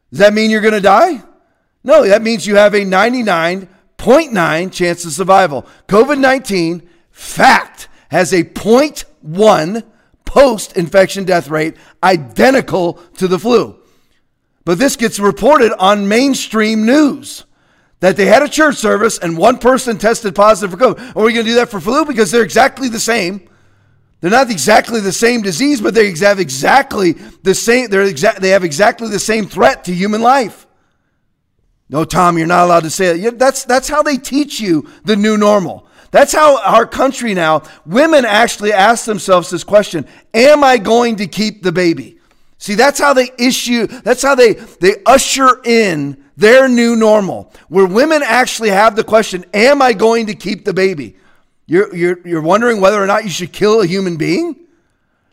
Does 0.10 0.20
that 0.20 0.34
mean 0.34 0.50
you're 0.50 0.62
going 0.62 0.74
to 0.74 0.82
die? 0.82 1.22
No, 1.84 2.08
that 2.08 2.24
means 2.24 2.48
you 2.48 2.56
have 2.56 2.74
a 2.74 2.84
99.9 2.84 4.74
chance 4.74 5.06
of 5.06 5.12
survival. 5.12 5.68
COVID 5.88 6.20
19, 6.20 6.90
fact, 7.12 7.88
has 8.10 8.34
a 8.34 8.44
0.1 8.44 9.84
post 10.36 10.76
infection 10.76 11.24
death 11.24 11.48
rate 11.48 11.78
identical 12.04 12.96
to 13.16 13.26
the 13.26 13.40
flu. 13.40 13.80
But 14.66 14.78
this 14.78 14.98
gets 14.98 15.18
reported 15.18 15.72
on 15.80 16.10
mainstream 16.10 16.86
news 16.86 17.46
that 18.02 18.18
they 18.18 18.26
had 18.26 18.44
a 18.44 18.50
church 18.50 18.76
service 18.76 19.18
and 19.18 19.38
one 19.38 19.60
person 19.60 19.98
tested 19.98 20.36
positive 20.36 20.78
for 20.78 20.86
COVID. 20.86 21.16
Are 21.16 21.24
we 21.24 21.32
going 21.32 21.46
to 21.46 21.52
do 21.52 21.56
that 21.56 21.70
for 21.70 21.80
flu? 21.80 22.04
Because 22.04 22.32
they're 22.32 22.44
exactly 22.44 22.90
the 22.90 23.00
same. 23.00 23.48
They're 24.20 24.30
not 24.30 24.52
exactly 24.52 25.00
the 25.00 25.14
same 25.14 25.42
disease, 25.42 25.80
but 25.80 25.94
they 25.94 26.14
have 26.14 26.40
exactly 26.42 27.14
the 27.44 27.56
same. 27.56 27.90
They're 27.90 28.04
exact. 28.04 28.42
They 28.42 28.50
have 28.50 28.66
exactly 28.66 29.08
the 29.08 29.20
same 29.20 29.48
threat 29.48 29.86
to 29.86 29.94
human 29.94 30.22
life. 30.22 30.68
No, 31.88 32.04
Tom, 32.04 32.38
you're 32.38 32.48
not 32.48 32.66
allowed 32.66 32.84
to 32.84 32.90
say 32.90 33.18
that. 33.18 33.40
That's 33.40 33.64
that's 33.64 33.88
how 33.88 34.04
they 34.04 34.18
teach 34.18 34.60
you 34.60 34.90
the 35.06 35.16
new 35.16 35.38
normal. 35.38 35.85
That's 36.16 36.32
how 36.32 36.64
our 36.64 36.88
country 36.88 37.34
now. 37.34 37.64
Women 37.86 38.24
actually 38.24 38.72
ask 38.72 39.04
themselves 39.04 39.50
this 39.50 39.66
question: 39.66 40.08
Am 40.34 40.64
I 40.64 40.78
going 40.78 41.18
to 41.18 41.28
keep 41.28 41.62
the 41.62 41.74
baby? 41.74 42.20
See, 42.58 42.76
that's 42.76 43.02
how 43.02 43.14
they 43.14 43.32
issue. 43.38 43.86
That's 43.86 44.22
how 44.22 44.34
they 44.34 44.54
they 44.54 45.04
usher 45.06 45.60
in 45.66 46.24
their 46.38 46.70
new 46.70 46.96
normal, 46.96 47.52
where 47.68 47.86
women 47.86 48.24
actually 48.24 48.70
have 48.70 48.96
the 48.96 49.04
question: 49.04 49.44
Am 49.54 49.82
I 49.82 49.92
going 49.92 50.28
to 50.28 50.36
keep 50.36 50.64
the 50.64 50.74
baby? 50.74 51.18
You're, 51.66 51.94
you're, 51.94 52.26
you're 52.26 52.42
wondering 52.42 52.80
whether 52.80 53.04
or 53.04 53.08
not 53.08 53.26
you 53.26 53.30
should 53.30 53.52
kill 53.52 53.82
a 53.82 53.86
human 53.86 54.16
being? 54.16 54.56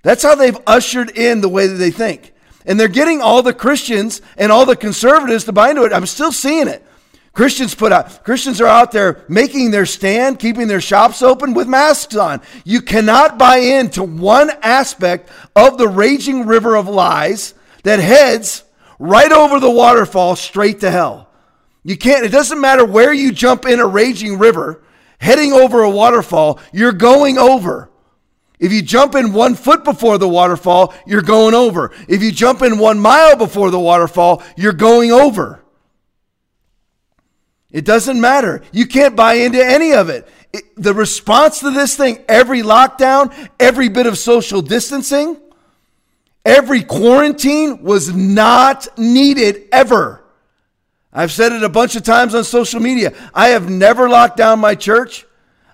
That's 0.03 0.25
how 0.25 0.35
they've 0.35 0.59
ushered 0.67 1.17
in 1.17 1.43
the 1.43 1.49
way 1.49 1.69
that 1.69 1.75
they 1.75 1.93
think. 1.93 2.35
And 2.67 2.81
they're 2.81 2.89
getting 2.89 3.21
all 3.21 3.41
the 3.43 3.55
Christians 3.55 4.21
and 4.37 4.51
all 4.51 4.67
the 4.67 4.75
conservatives 4.75 5.45
to 5.45 5.53
buy 5.53 5.71
into 5.71 5.85
it. 5.85 5.93
I'm 5.93 6.07
still 6.07 6.33
seeing 6.33 6.67
it. 6.67 6.85
Christians 7.33 7.75
put 7.75 7.93
out 7.93 8.25
Christians 8.25 8.61
are 8.61 8.67
out 8.67 8.93
there 8.93 9.25
making 9.29 9.71
their 9.71 9.87
stand, 9.87 10.39
keeping 10.39 10.69
their 10.69 10.81
shops 10.81 11.23
open 11.23 11.55
with 11.55 11.67
masks 11.67 12.17
on. 12.17 12.43
You 12.65 12.83
cannot 12.83 13.39
buy 13.39 13.57
into 13.57 14.03
one 14.03 14.51
aspect 14.63 15.31
of 15.57 15.79
the 15.79 15.89
raging 15.89 16.47
river 16.47 16.77
of 16.77 16.89
lies 16.89 17.55
that 17.85 18.01
heads 18.01 18.65
right 18.99 19.33
over 19.33 19.59
the 19.61 19.71
waterfall 19.71 20.37
straight 20.37 20.81
to 20.81 20.91
hell. 20.91 21.31
You 21.85 21.97
can't, 21.97 22.25
it 22.25 22.31
doesn't 22.31 22.61
matter 22.61 22.85
where 22.85 23.13
you 23.13 23.33
jump 23.33 23.67
in 23.67 23.81
a 23.81 23.87
raging 23.87 24.39
river 24.39 24.83
heading 25.23 25.53
over 25.53 25.83
a 25.83 25.91
waterfall, 25.91 26.59
you're 26.73 26.93
going 26.93 27.39
over. 27.39 27.89
If 28.59 28.73
you 28.73 28.83
jump 28.83 29.15
in 29.15 29.33
one 29.33 29.55
foot 29.55 29.85
before 29.85 30.19
the 30.19 30.29
waterfall, 30.29 30.93
you're 31.07 31.23
going 31.23 31.55
over. 31.55 31.93
If 32.09 32.23
you 32.23 32.33
jump 32.33 32.61
in 32.63 32.77
one 32.77 32.99
mile 32.99 33.37
before 33.37 33.71
the 33.71 33.79
waterfall, 33.79 34.43
you're 34.57 34.73
going 34.73 35.13
over. 35.13 35.65
It 37.73 37.85
doesn't 37.85 38.21
matter. 38.21 38.63
You 38.71 38.87
can't 38.87 39.17
buy 39.17 39.35
into 39.35 39.65
any 39.65 39.93
of 39.93 40.11
it. 40.11 40.29
it. 40.53 40.65
The 40.77 40.95
response 40.95 41.61
to 41.61 41.71
this 41.71 41.97
thing, 41.97 42.23
every 42.29 42.63
lockdown, 42.63 43.35
every 43.59 43.89
bit 43.89 44.07
of 44.07 44.19
social 44.19 44.61
distancing, 44.61 45.39
every 46.45 46.83
quarantine 46.83 47.83
was 47.83 48.15
not 48.15 48.87
needed 48.99 49.69
ever. 49.73 50.23
I've 51.13 51.33
said 51.33 51.53
it 51.53 51.63
a 51.63 51.69
bunch 51.69 51.97
of 51.97 52.03
times 52.03 52.35
on 52.35 52.45
social 52.45 52.81
media. 52.81 53.13
I 53.35 53.49
have 53.49 53.69
never 53.69 54.09
locked 54.09 54.37
down 54.37 54.61
my 54.61 54.75
church. 54.75 55.27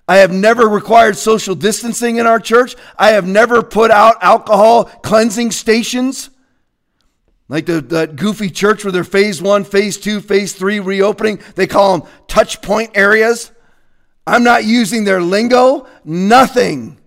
I 0.09 0.19
have 0.19 0.33
never 0.33 0.67
required 0.67 1.17
social 1.17 1.55
distancing 1.55 2.17
in 2.17 2.27
our 2.27 2.41
church. 2.41 2.75
I 2.99 3.11
have 3.11 3.27
never 3.27 3.63
put 3.63 3.91
out 3.91 4.17
alcohol 4.23 4.85
cleansing 4.85 5.51
stations. 5.51 6.31
Like 7.49 7.67
the, 7.67 7.81
that 7.81 8.17
goofy 8.17 8.51
church 8.51 8.85
where 8.85 8.93
they're 8.93 9.05
phase 9.05 9.41
one, 9.41 9.65
phase 9.65 9.97
two, 9.97 10.21
phase 10.21 10.53
three 10.53 10.81
reopening. 10.81 11.41
They 11.55 11.67
call 11.67 11.99
them 11.99 12.09
touch 12.27 12.61
point 12.61 12.91
areas. 12.95 13.51
I'm 14.27 14.45
not 14.45 14.65
using 14.65 15.05
their 15.05 15.23
lingo. 15.23 15.87
Nothing. 16.05 16.99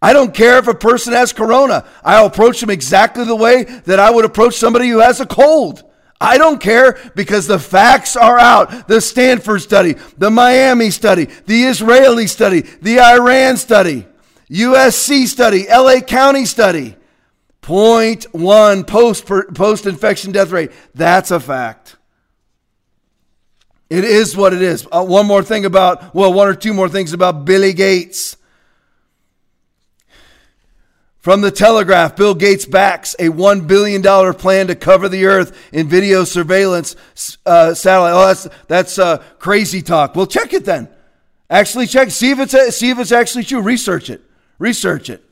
I 0.00 0.12
don't 0.12 0.32
care 0.32 0.58
if 0.58 0.68
a 0.68 0.74
person 0.74 1.12
has 1.12 1.32
corona. 1.32 1.84
I'll 2.04 2.26
approach 2.26 2.60
them 2.60 2.70
exactly 2.70 3.24
the 3.24 3.36
way 3.36 3.64
that 3.64 3.98
I 3.98 4.10
would 4.10 4.24
approach 4.24 4.54
somebody 4.54 4.88
who 4.88 5.00
has 5.00 5.20
a 5.20 5.26
cold. 5.26 5.82
I 6.20 6.38
don't 6.38 6.60
care 6.60 6.98
because 7.14 7.46
the 7.46 7.58
facts 7.58 8.16
are 8.16 8.38
out. 8.38 8.88
The 8.88 9.00
Stanford 9.00 9.62
study, 9.62 9.94
the 10.16 10.30
Miami 10.30 10.90
study, 10.90 11.26
the 11.46 11.64
Israeli 11.64 12.26
study, 12.26 12.60
the 12.60 13.00
Iran 13.00 13.56
study, 13.56 14.06
USC 14.50 15.26
study, 15.26 15.66
LA 15.68 16.00
County 16.00 16.44
study. 16.44 16.96
0.1 17.70 18.84
post 18.84 19.26
post 19.54 19.86
infection 19.86 20.32
death 20.32 20.50
rate. 20.50 20.72
That's 20.92 21.30
a 21.30 21.38
fact. 21.38 21.96
It 23.88 24.04
is 24.04 24.36
what 24.36 24.52
it 24.52 24.60
is. 24.60 24.86
Uh, 24.90 25.04
one 25.04 25.26
more 25.26 25.42
thing 25.42 25.64
about, 25.64 26.12
well, 26.14 26.32
one 26.32 26.48
or 26.48 26.54
two 26.54 26.74
more 26.74 26.88
things 26.88 27.12
about 27.12 27.44
Billy 27.44 27.72
Gates. 27.72 28.36
From 31.18 31.42
the 31.42 31.50
Telegraph, 31.50 32.16
Bill 32.16 32.34
Gates 32.34 32.64
backs 32.64 33.14
a 33.18 33.28
$1 33.28 33.66
billion 33.66 34.02
plan 34.34 34.68
to 34.68 34.74
cover 34.74 35.08
the 35.08 35.26
earth 35.26 35.56
in 35.72 35.86
video 35.88 36.24
surveillance 36.24 36.96
uh, 37.44 37.74
satellite. 37.74 38.14
Oh, 38.14 38.26
that's, 38.26 38.48
that's 38.68 38.98
uh, 38.98 39.18
crazy 39.38 39.82
talk. 39.82 40.16
Well, 40.16 40.26
check 40.26 40.52
it 40.54 40.64
then. 40.64 40.88
Actually, 41.48 41.86
check. 41.86 42.10
See 42.10 42.30
if, 42.30 42.38
it's, 42.38 42.76
see 42.76 42.90
if 42.90 42.98
it's 42.98 43.12
actually 43.12 43.44
true. 43.44 43.60
Research 43.60 44.08
it. 44.08 44.22
Research 44.58 45.10
it. 45.10 45.22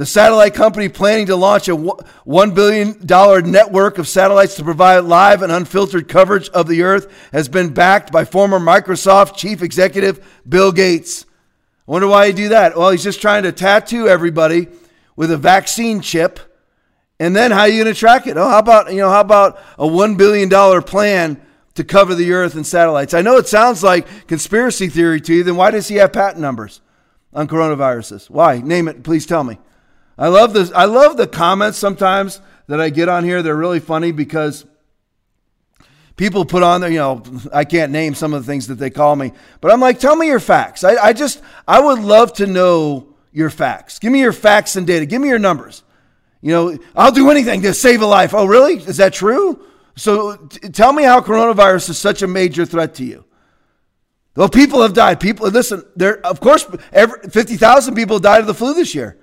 The 0.00 0.06
satellite 0.06 0.54
company 0.54 0.88
planning 0.88 1.26
to 1.26 1.36
launch 1.36 1.68
a 1.68 1.76
$1 1.76 2.54
billion 2.54 3.50
network 3.52 3.98
of 3.98 4.08
satellites 4.08 4.54
to 4.54 4.64
provide 4.64 5.00
live 5.00 5.42
and 5.42 5.52
unfiltered 5.52 6.08
coverage 6.08 6.48
of 6.48 6.68
the 6.68 6.84
earth 6.84 7.12
has 7.32 7.50
been 7.50 7.74
backed 7.74 8.10
by 8.10 8.24
former 8.24 8.58
Microsoft 8.58 9.36
chief 9.36 9.60
executive 9.60 10.26
Bill 10.48 10.72
Gates. 10.72 11.26
I 11.86 11.90
wonder 11.90 12.08
why 12.08 12.28
he 12.28 12.32
do 12.32 12.48
that. 12.48 12.78
Well, 12.78 12.88
he's 12.88 13.02
just 13.02 13.20
trying 13.20 13.42
to 13.42 13.52
tattoo 13.52 14.08
everybody 14.08 14.68
with 15.16 15.30
a 15.30 15.36
vaccine 15.36 16.00
chip. 16.00 16.40
And 17.18 17.36
then 17.36 17.50
how 17.50 17.60
are 17.60 17.68
you 17.68 17.84
going 17.84 17.92
to 17.92 18.00
track 18.00 18.26
it? 18.26 18.38
Oh, 18.38 18.48
how 18.48 18.60
about, 18.60 18.90
you 18.90 19.00
know, 19.00 19.10
how 19.10 19.20
about 19.20 19.60
a 19.78 19.84
$1 19.84 20.16
billion 20.16 20.48
plan 20.82 21.38
to 21.74 21.84
cover 21.84 22.14
the 22.14 22.32
earth 22.32 22.54
and 22.54 22.66
satellites? 22.66 23.12
I 23.12 23.20
know 23.20 23.36
it 23.36 23.48
sounds 23.48 23.82
like 23.82 24.26
conspiracy 24.26 24.88
theory 24.88 25.20
to 25.20 25.34
you. 25.34 25.44
Then 25.44 25.56
why 25.56 25.70
does 25.70 25.88
he 25.88 25.96
have 25.96 26.14
patent 26.14 26.40
numbers 26.40 26.80
on 27.34 27.46
coronaviruses? 27.48 28.30
Why? 28.30 28.62
Name 28.62 28.88
it. 28.88 29.02
Please 29.02 29.26
tell 29.26 29.44
me. 29.44 29.58
I 30.20 30.28
love 30.28 30.52
this. 30.52 30.70
I 30.72 30.84
love 30.84 31.16
the 31.16 31.26
comments 31.26 31.78
sometimes 31.78 32.42
that 32.66 32.78
I 32.78 32.90
get 32.90 33.08
on 33.08 33.24
here. 33.24 33.42
They're 33.42 33.56
really 33.56 33.80
funny 33.80 34.12
because 34.12 34.66
people 36.16 36.44
put 36.44 36.62
on 36.62 36.82
there, 36.82 36.90
you 36.90 36.98
know, 36.98 37.22
I 37.54 37.64
can't 37.64 37.90
name 37.90 38.14
some 38.14 38.34
of 38.34 38.44
the 38.44 38.46
things 38.46 38.66
that 38.66 38.74
they 38.74 38.90
call 38.90 39.16
me, 39.16 39.32
but 39.62 39.72
I'm 39.72 39.80
like, 39.80 39.98
tell 39.98 40.14
me 40.14 40.26
your 40.26 40.38
facts. 40.38 40.84
I, 40.84 40.96
I 40.96 41.12
just, 41.14 41.40
I 41.66 41.80
would 41.80 42.00
love 42.00 42.34
to 42.34 42.46
know 42.46 43.14
your 43.32 43.48
facts. 43.48 43.98
Give 43.98 44.12
me 44.12 44.20
your 44.20 44.34
facts 44.34 44.76
and 44.76 44.86
data. 44.86 45.06
Give 45.06 45.22
me 45.22 45.28
your 45.28 45.38
numbers. 45.38 45.82
You 46.42 46.52
know, 46.52 46.78
I'll 46.94 47.12
do 47.12 47.30
anything 47.30 47.62
to 47.62 47.72
save 47.72 48.02
a 48.02 48.06
life. 48.06 48.34
Oh, 48.34 48.44
really? 48.44 48.74
Is 48.74 48.98
that 48.98 49.14
true? 49.14 49.64
So 49.96 50.36
t- 50.36 50.68
tell 50.68 50.92
me 50.92 51.02
how 51.02 51.20
coronavirus 51.22 51.90
is 51.90 51.98
such 51.98 52.20
a 52.20 52.26
major 52.26 52.66
threat 52.66 52.94
to 52.96 53.04
you. 53.04 53.24
Well, 54.36 54.50
people 54.50 54.82
have 54.82 54.92
died. 54.92 55.18
People, 55.18 55.48
listen, 55.48 55.82
there, 55.96 56.24
of 56.26 56.40
course, 56.40 56.64
50,000 56.92 57.94
people 57.94 58.18
died 58.18 58.42
of 58.42 58.46
the 58.46 58.54
flu 58.54 58.74
this 58.74 58.94
year. 58.94 59.16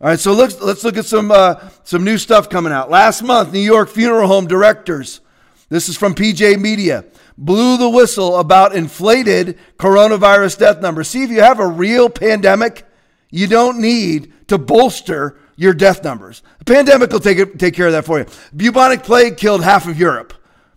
All 0.00 0.08
right, 0.08 0.18
so 0.18 0.32
let's, 0.32 0.58
let's 0.62 0.82
look 0.82 0.96
at 0.96 1.04
some, 1.04 1.30
uh, 1.30 1.56
some 1.84 2.04
new 2.04 2.16
stuff 2.16 2.48
coming 2.48 2.72
out. 2.72 2.88
Last 2.88 3.20
month, 3.22 3.52
New 3.52 3.58
York 3.58 3.90
funeral 3.90 4.28
home 4.28 4.46
directors, 4.46 5.20
this 5.68 5.90
is 5.90 5.96
from 5.98 6.14
PJ 6.14 6.58
Media, 6.58 7.04
blew 7.36 7.76
the 7.76 7.88
whistle 7.88 8.38
about 8.38 8.74
inflated 8.74 9.58
coronavirus 9.76 10.58
death 10.58 10.80
numbers. 10.80 11.08
See, 11.08 11.22
if 11.22 11.28
you 11.28 11.42
have 11.42 11.60
a 11.60 11.66
real 11.66 12.08
pandemic, 12.08 12.86
you 13.30 13.46
don't 13.46 13.78
need 13.78 14.32
to 14.48 14.56
bolster 14.56 15.38
your 15.56 15.74
death 15.74 16.02
numbers. 16.02 16.42
The 16.60 16.64
pandemic 16.64 17.12
will 17.12 17.20
take, 17.20 17.36
it, 17.36 17.58
take 17.58 17.74
care 17.74 17.88
of 17.88 17.92
that 17.92 18.06
for 18.06 18.20
you. 18.20 18.26
Bubonic 18.56 19.02
plague 19.02 19.36
killed 19.36 19.62
half 19.62 19.86
of 19.86 19.98
Europe. 19.98 20.32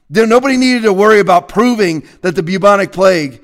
There, 0.10 0.28
nobody 0.28 0.58
needed 0.58 0.84
to 0.84 0.92
worry 0.92 1.22
about 1.22 1.48
proving 1.48 2.06
that 2.24 2.36
the 2.36 2.44
bubonic 2.44 2.92
plague 2.92 3.42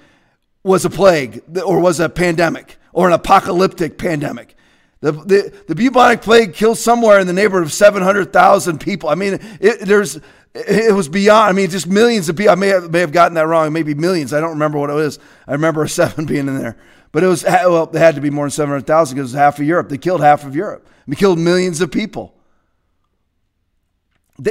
was 0.61 0.83
a 0.83 0.89
plague 0.89 1.41
or 1.65 1.79
was 1.79 2.01
a 2.01 2.09
pandemic 2.09 2.75
or 2.91 3.07
an 3.07 3.13
apocalyptic 3.13 3.97
pandemic. 3.97 4.57
The, 5.01 5.13
the, 5.13 5.53
the 5.67 5.75
bubonic 5.75 6.21
plague 6.21 6.53
killed 6.53 6.77
somewhere 6.77 7.19
in 7.19 7.27
the 7.27 7.33
neighborhood 7.33 7.63
of 7.63 7.71
700,000 7.71 8.79
people. 8.79 9.09
I 9.09 9.15
mean, 9.15 9.39
it, 9.61 9.81
there's, 9.81 10.19
it 10.53 10.93
was 10.93 11.07
beyond, 11.07 11.49
I 11.49 11.53
mean, 11.53 11.69
just 11.69 11.87
millions 11.87 12.27
of 12.27 12.35
people. 12.35 12.51
I 12.51 12.55
may 12.55 12.67
have, 12.67 12.91
may 12.91 12.99
have 12.99 13.13
gotten 13.13 13.35
that 13.35 13.47
wrong, 13.47 13.71
maybe 13.71 13.93
millions. 13.93 14.33
I 14.33 14.41
don't 14.41 14.51
remember 14.51 14.77
what 14.77 14.89
it 14.89 14.93
was. 14.93 15.17
I 15.47 15.53
remember 15.53 15.83
a 15.83 15.89
seven 15.89 16.25
being 16.25 16.47
in 16.47 16.59
there. 16.59 16.77
But 17.11 17.23
it 17.23 17.27
was, 17.27 17.43
well, 17.43 17.89
it 17.91 17.97
had 17.97 18.15
to 18.15 18.21
be 18.21 18.29
more 18.29 18.45
than 18.45 18.51
700,000 18.51 19.15
because 19.15 19.31
it 19.31 19.35
was 19.35 19.39
half 19.39 19.59
of 19.59 19.65
Europe. 19.65 19.89
They 19.89 19.97
killed 19.97 20.21
half 20.21 20.43
of 20.45 20.55
Europe. 20.55 20.87
They 21.07 21.15
killed 21.15 21.39
millions 21.39 21.81
of 21.81 21.91
people. 21.91 22.35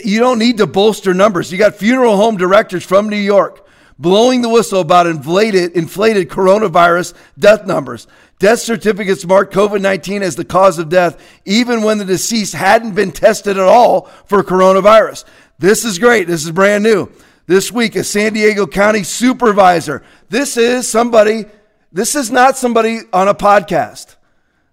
You 0.05 0.19
don't 0.19 0.39
need 0.39 0.59
to 0.59 0.67
bolster 0.67 1.15
numbers. 1.15 1.53
You 1.53 1.59
got 1.59 1.77
funeral 1.77 2.17
home 2.17 2.37
directors 2.37 2.85
from 2.85 3.09
New 3.09 3.17
York 3.17 3.69
blowing 3.99 4.43
the 4.43 4.49
whistle 4.49 4.81
about 4.81 5.07
inflated, 5.07 5.73
inflated 5.73 6.29
coronavirus 6.29 7.15
death 7.39 7.67
numbers. 7.67 8.07
Death 8.39 8.61
certificates 8.61 9.27
mark 9.27 9.53
COVID 9.53 9.81
19 9.81 10.23
as 10.23 10.37
the 10.37 10.45
cause 10.45 10.79
of 10.79 10.89
death, 10.89 11.21
even 11.45 11.83
when 11.83 11.99
the 11.99 12.05
deceased 12.05 12.55
hadn't 12.55 12.95
been 12.95 13.13
tested 13.13 13.57
at 13.57 13.65
all 13.65 14.03
for 14.27 14.43
coronavirus. 14.43 15.25
This 15.59 15.85
is 15.85 15.99
great. 15.99 16.27
This 16.29 16.45
is 16.45 16.53
brand 16.53 16.85
new. 16.85 17.11
This 17.47 17.73
week, 17.73 17.97
a 17.97 18.05
San 18.05 18.35
Diego 18.35 18.67
County 18.67 19.03
supervisor. 19.03 20.05
This 20.29 20.57
is 20.57 20.89
somebody 20.89 21.47
this 21.93 22.15
is 22.15 22.31
not 22.31 22.57
somebody 22.57 23.01
on 23.13 23.29
a 23.29 23.35
podcast. 23.35 24.17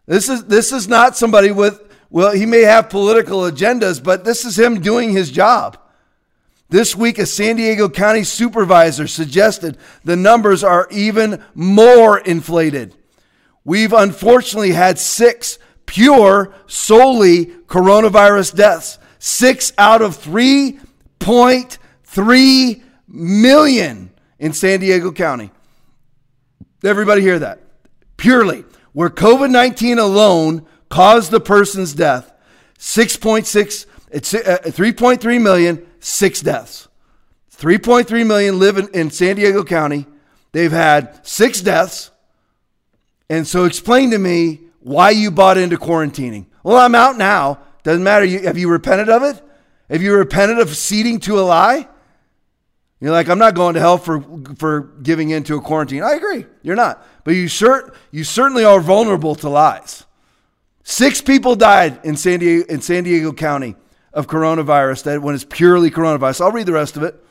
This 0.05 0.29
is, 0.29 0.45
this 0.45 0.71
is 0.71 0.87
not 0.87 1.15
somebody 1.15 1.51
with, 1.51 1.81
well, 2.09 2.31
he 2.33 2.45
may 2.45 2.61
have 2.61 2.89
political 2.89 3.39
agendas, 3.39 4.03
but 4.03 4.23
this 4.23 4.45
is 4.45 4.59
him 4.59 4.81
doing 4.81 5.11
his 5.11 5.31
job. 5.31 5.77
This 6.69 6.95
week, 6.95 7.17
a 7.17 7.25
San 7.25 7.55
Diego 7.55 7.89
County 7.89 8.23
supervisor 8.23 9.07
suggested 9.07 9.77
the 10.03 10.15
numbers 10.15 10.63
are 10.63 10.87
even 10.91 11.43
more 11.53 12.19
inflated. 12.19 12.95
We've 13.65 13.91
unfortunately 13.91 14.71
had 14.71 14.97
six 14.99 15.59
pure, 15.85 16.53
solely 16.67 17.45
coronavirus 17.45 18.55
deaths. 18.55 18.99
Six 19.19 19.73
out 19.77 20.01
of 20.01 20.17
3.3 20.17 22.81
million 23.07 24.11
in 24.39 24.53
San 24.53 24.79
Diego 24.79 25.11
County. 25.11 25.51
Everybody 26.83 27.21
hear 27.21 27.37
that? 27.39 27.61
Purely, 28.17 28.65
where 28.93 29.09
COVID 29.09 29.49
19 29.49 29.97
alone 29.97 30.65
caused 30.89 31.31
the 31.31 31.39
person's 31.39 31.93
death, 31.93 32.31
6.6, 32.77 33.85
it's 34.11 34.33
uh, 34.33 34.59
3.3 34.63 35.41
million, 35.41 35.85
six 35.99 36.41
deaths. 36.41 36.87
3.3 37.57 38.27
million 38.27 38.59
live 38.59 38.77
in, 38.77 38.89
in 38.89 39.09
San 39.09 39.37
Diego 39.37 39.63
County. 39.63 40.05
They've 40.51 40.71
had 40.71 41.25
six 41.25 41.61
deaths. 41.61 42.11
And 43.29 43.47
so 43.47 43.65
explain 43.65 44.11
to 44.11 44.17
me 44.17 44.61
why 44.79 45.09
you 45.09 45.31
bought 45.31 45.57
into 45.57 45.77
quarantining. 45.77 46.45
Well, 46.63 46.77
I'm 46.77 46.95
out 46.95 47.17
now. 47.17 47.59
Doesn't 47.83 48.03
matter. 48.03 48.25
You, 48.25 48.41
have 48.41 48.57
you 48.57 48.69
repented 48.69 49.09
of 49.09 49.23
it? 49.23 49.41
Have 49.89 50.01
you 50.01 50.13
repented 50.15 50.59
of 50.59 50.75
ceding 50.75 51.19
to 51.21 51.39
a 51.39 51.41
lie? 51.41 51.87
You're 52.99 53.11
like, 53.11 53.29
I'm 53.29 53.37
not 53.37 53.55
going 53.55 53.75
to 53.75 53.79
hell 53.79 53.97
for, 53.97 54.23
for 54.57 54.81
giving 55.03 55.29
into 55.29 55.57
a 55.57 55.61
quarantine. 55.61 56.01
I 56.01 56.13
agree. 56.13 56.45
You're 56.63 56.75
not. 56.75 57.05
But 57.23 57.31
you, 57.31 57.45
cert, 57.45 57.93
you 58.11 58.23
certainly 58.23 58.63
are 58.63 58.79
vulnerable 58.79 59.35
to 59.35 59.49
lies. 59.49 60.05
Six 60.83 61.21
people 61.21 61.55
died 61.55 61.99
in 62.03 62.15
San 62.15 62.39
Diego, 62.39 62.65
in 62.67 62.81
San 62.81 63.03
Diego 63.03 63.33
County 63.33 63.75
of 64.13 64.27
coronavirus 64.27 65.03
that 65.03 65.21
when 65.21 65.35
it's 65.35 65.43
purely 65.43 65.91
coronavirus. 65.91 66.41
I'll 66.41 66.51
read 66.51 66.67
the 66.67 66.73
rest 66.73 66.95
of 66.95 67.03
it. 67.03 67.21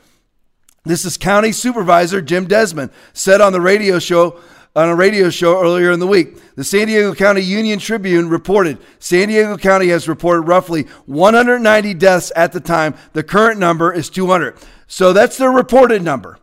This 0.83 1.03
is 1.03 1.17
County 1.17 1.51
Supervisor 1.51 2.21
Jim 2.21 2.45
Desmond 2.45 2.91
said 3.13 3.41
on 3.41 3.53
the 3.53 3.61
radio 3.61 3.97
show 3.97 4.39
on 4.75 4.89
a 4.89 4.95
radio 4.95 5.29
show 5.29 5.61
earlier 5.61 5.91
in 5.91 5.99
the 5.99 6.07
week. 6.07 6.37
The 6.55 6.63
San 6.63 6.87
Diego 6.87 7.13
County 7.15 7.41
Union 7.41 7.79
Tribune 7.79 8.29
reported 8.29 8.77
San 8.99 9.29
Diego 9.29 9.57
County 9.57 9.87
has 9.87 10.07
reported 10.07 10.41
roughly 10.41 10.83
190 11.05 11.93
deaths 11.93 12.31
at 12.35 12.51
the 12.51 12.59
time. 12.59 12.95
The 13.13 13.23
current 13.23 13.59
number 13.59 13.93
is 13.93 14.09
200. 14.09 14.57
So 14.87 15.13
that's 15.13 15.37
the 15.37 15.49
reported 15.49 16.01
number. 16.03 16.37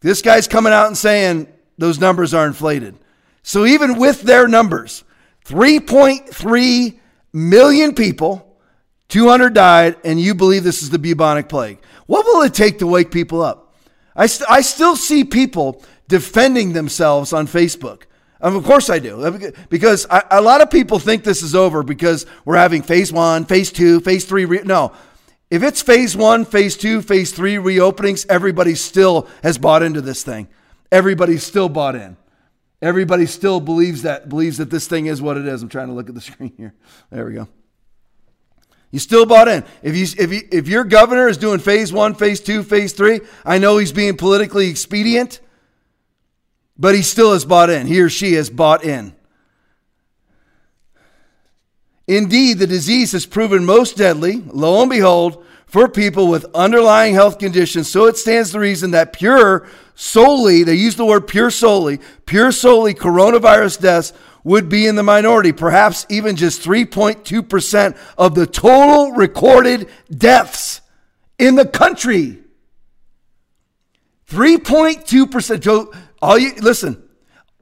This 0.00 0.22
guy's 0.22 0.48
coming 0.48 0.72
out 0.72 0.86
and 0.86 0.96
saying 0.96 1.48
those 1.78 2.00
numbers 2.00 2.32
are 2.32 2.46
inflated. 2.46 2.96
So 3.42 3.66
even 3.66 3.98
with 3.98 4.22
their 4.22 4.48
numbers, 4.48 5.04
3.3 5.44 6.98
million 7.32 7.94
people, 7.94 8.58
200 9.08 9.54
died, 9.54 9.96
and 10.04 10.20
you 10.20 10.34
believe 10.34 10.64
this 10.64 10.82
is 10.82 10.90
the 10.90 10.98
bubonic 10.98 11.48
plague. 11.48 11.78
What 12.06 12.24
will 12.24 12.42
it 12.42 12.54
take 12.54 12.78
to 12.80 12.86
wake 12.86 13.10
people 13.10 13.42
up? 13.42 13.74
I, 14.16 14.26
st- 14.26 14.50
I 14.50 14.62
still 14.62 14.96
see 14.96 15.24
people 15.24 15.84
defending 16.08 16.72
themselves 16.72 17.32
on 17.32 17.46
Facebook. 17.46 18.02
Um, 18.40 18.54
of 18.56 18.64
course 18.64 18.90
I 18.90 18.98
do. 18.98 19.52
Because 19.70 20.06
I, 20.10 20.22
a 20.30 20.40
lot 20.40 20.60
of 20.60 20.70
people 20.70 20.98
think 20.98 21.24
this 21.24 21.42
is 21.42 21.54
over 21.54 21.82
because 21.82 22.26
we're 22.44 22.56
having 22.56 22.82
phase 22.82 23.12
one, 23.12 23.44
phase 23.44 23.72
two, 23.72 24.00
phase 24.00 24.24
three. 24.24 24.44
Re- 24.44 24.62
no. 24.64 24.92
If 25.50 25.62
it's 25.62 25.80
phase 25.80 26.16
one, 26.16 26.44
phase 26.44 26.76
two, 26.76 27.02
phase 27.02 27.32
three 27.32 27.54
reopenings, 27.54 28.26
everybody 28.28 28.74
still 28.74 29.28
has 29.42 29.58
bought 29.58 29.82
into 29.82 30.00
this 30.00 30.22
thing. 30.22 30.48
Everybody's 30.90 31.44
still 31.44 31.68
bought 31.68 31.94
in. 31.94 32.16
Everybody 32.82 33.26
still 33.26 33.60
believes 33.60 34.02
that 34.02 34.28
believes 34.28 34.58
that 34.58 34.70
this 34.70 34.86
thing 34.86 35.06
is 35.06 35.22
what 35.22 35.36
it 35.36 35.46
is. 35.46 35.62
I'm 35.62 35.68
trying 35.68 35.88
to 35.88 35.94
look 35.94 36.08
at 36.08 36.14
the 36.14 36.20
screen 36.32 36.52
here. 36.56 36.74
There 37.10 37.24
we 37.24 37.32
go. 37.32 37.48
You 38.90 38.98
still 38.98 39.26
bought 39.26 39.48
in. 39.48 39.64
If 39.82 39.96
you 39.96 40.06
if 40.22 40.32
you, 40.32 40.48
if 40.52 40.68
your 40.68 40.84
governor 40.84 41.28
is 41.28 41.36
doing 41.36 41.58
phase 41.58 41.92
one, 41.92 42.14
phase 42.14 42.40
two, 42.40 42.62
phase 42.62 42.92
three, 42.92 43.20
I 43.44 43.58
know 43.58 43.78
he's 43.78 43.92
being 43.92 44.16
politically 44.16 44.68
expedient 44.68 45.40
but 46.78 46.94
he 46.94 47.02
still 47.02 47.32
has 47.32 47.44
bought 47.44 47.70
in. 47.70 47.86
He 47.86 48.00
or 48.00 48.08
she 48.08 48.34
has 48.34 48.50
bought 48.50 48.84
in. 48.84 49.14
Indeed, 52.06 52.58
the 52.58 52.66
disease 52.66 53.12
has 53.12 53.26
proven 53.26 53.64
most 53.64 53.96
deadly, 53.96 54.42
lo 54.46 54.80
and 54.80 54.90
behold, 54.90 55.44
for 55.66 55.88
people 55.88 56.28
with 56.28 56.46
underlying 56.54 57.14
health 57.14 57.38
conditions. 57.38 57.90
So 57.90 58.06
it 58.06 58.16
stands 58.16 58.52
to 58.52 58.60
reason 58.60 58.92
that 58.92 59.12
pure, 59.12 59.66
solely, 59.96 60.62
they 60.62 60.74
use 60.74 60.94
the 60.94 61.04
word 61.04 61.26
pure 61.26 61.50
solely, 61.50 61.98
pure 62.24 62.52
solely 62.52 62.94
coronavirus 62.94 63.80
deaths 63.80 64.12
would 64.44 64.68
be 64.68 64.86
in 64.86 64.94
the 64.94 65.02
minority, 65.02 65.50
perhaps 65.50 66.06
even 66.08 66.36
just 66.36 66.62
3.2% 66.62 67.98
of 68.16 68.36
the 68.36 68.46
total 68.46 69.10
recorded 69.10 69.88
deaths 70.16 70.80
in 71.36 71.56
the 71.56 71.66
country. 71.66 72.38
3.2%. 74.30 75.96
All 76.22 76.38
you 76.38 76.54
listen, 76.56 77.02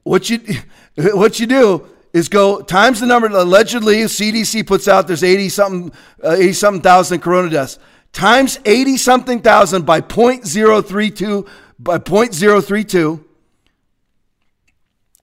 what 0.03 0.29
you 0.29 0.39
what 0.95 1.39
you 1.39 1.47
do 1.47 1.87
is 2.13 2.29
go 2.29 2.61
times 2.61 3.01
the 3.01 3.05
number 3.05 3.27
allegedly 3.27 3.97
CDC 3.97 4.65
puts 4.65 4.87
out 4.87 5.07
there's 5.07 5.23
80 5.23 5.49
something 5.49 5.91
uh, 6.23 6.31
80 6.31 6.53
something 6.53 6.81
thousand 6.81 7.19
corona 7.19 7.49
deaths. 7.49 7.77
Times 8.13 8.57
80 8.63 8.97
something 8.97 9.41
thousand 9.41 9.85
by 9.85 9.99
0.032 9.99 11.47
by 11.77 11.97
0.032 11.97 13.23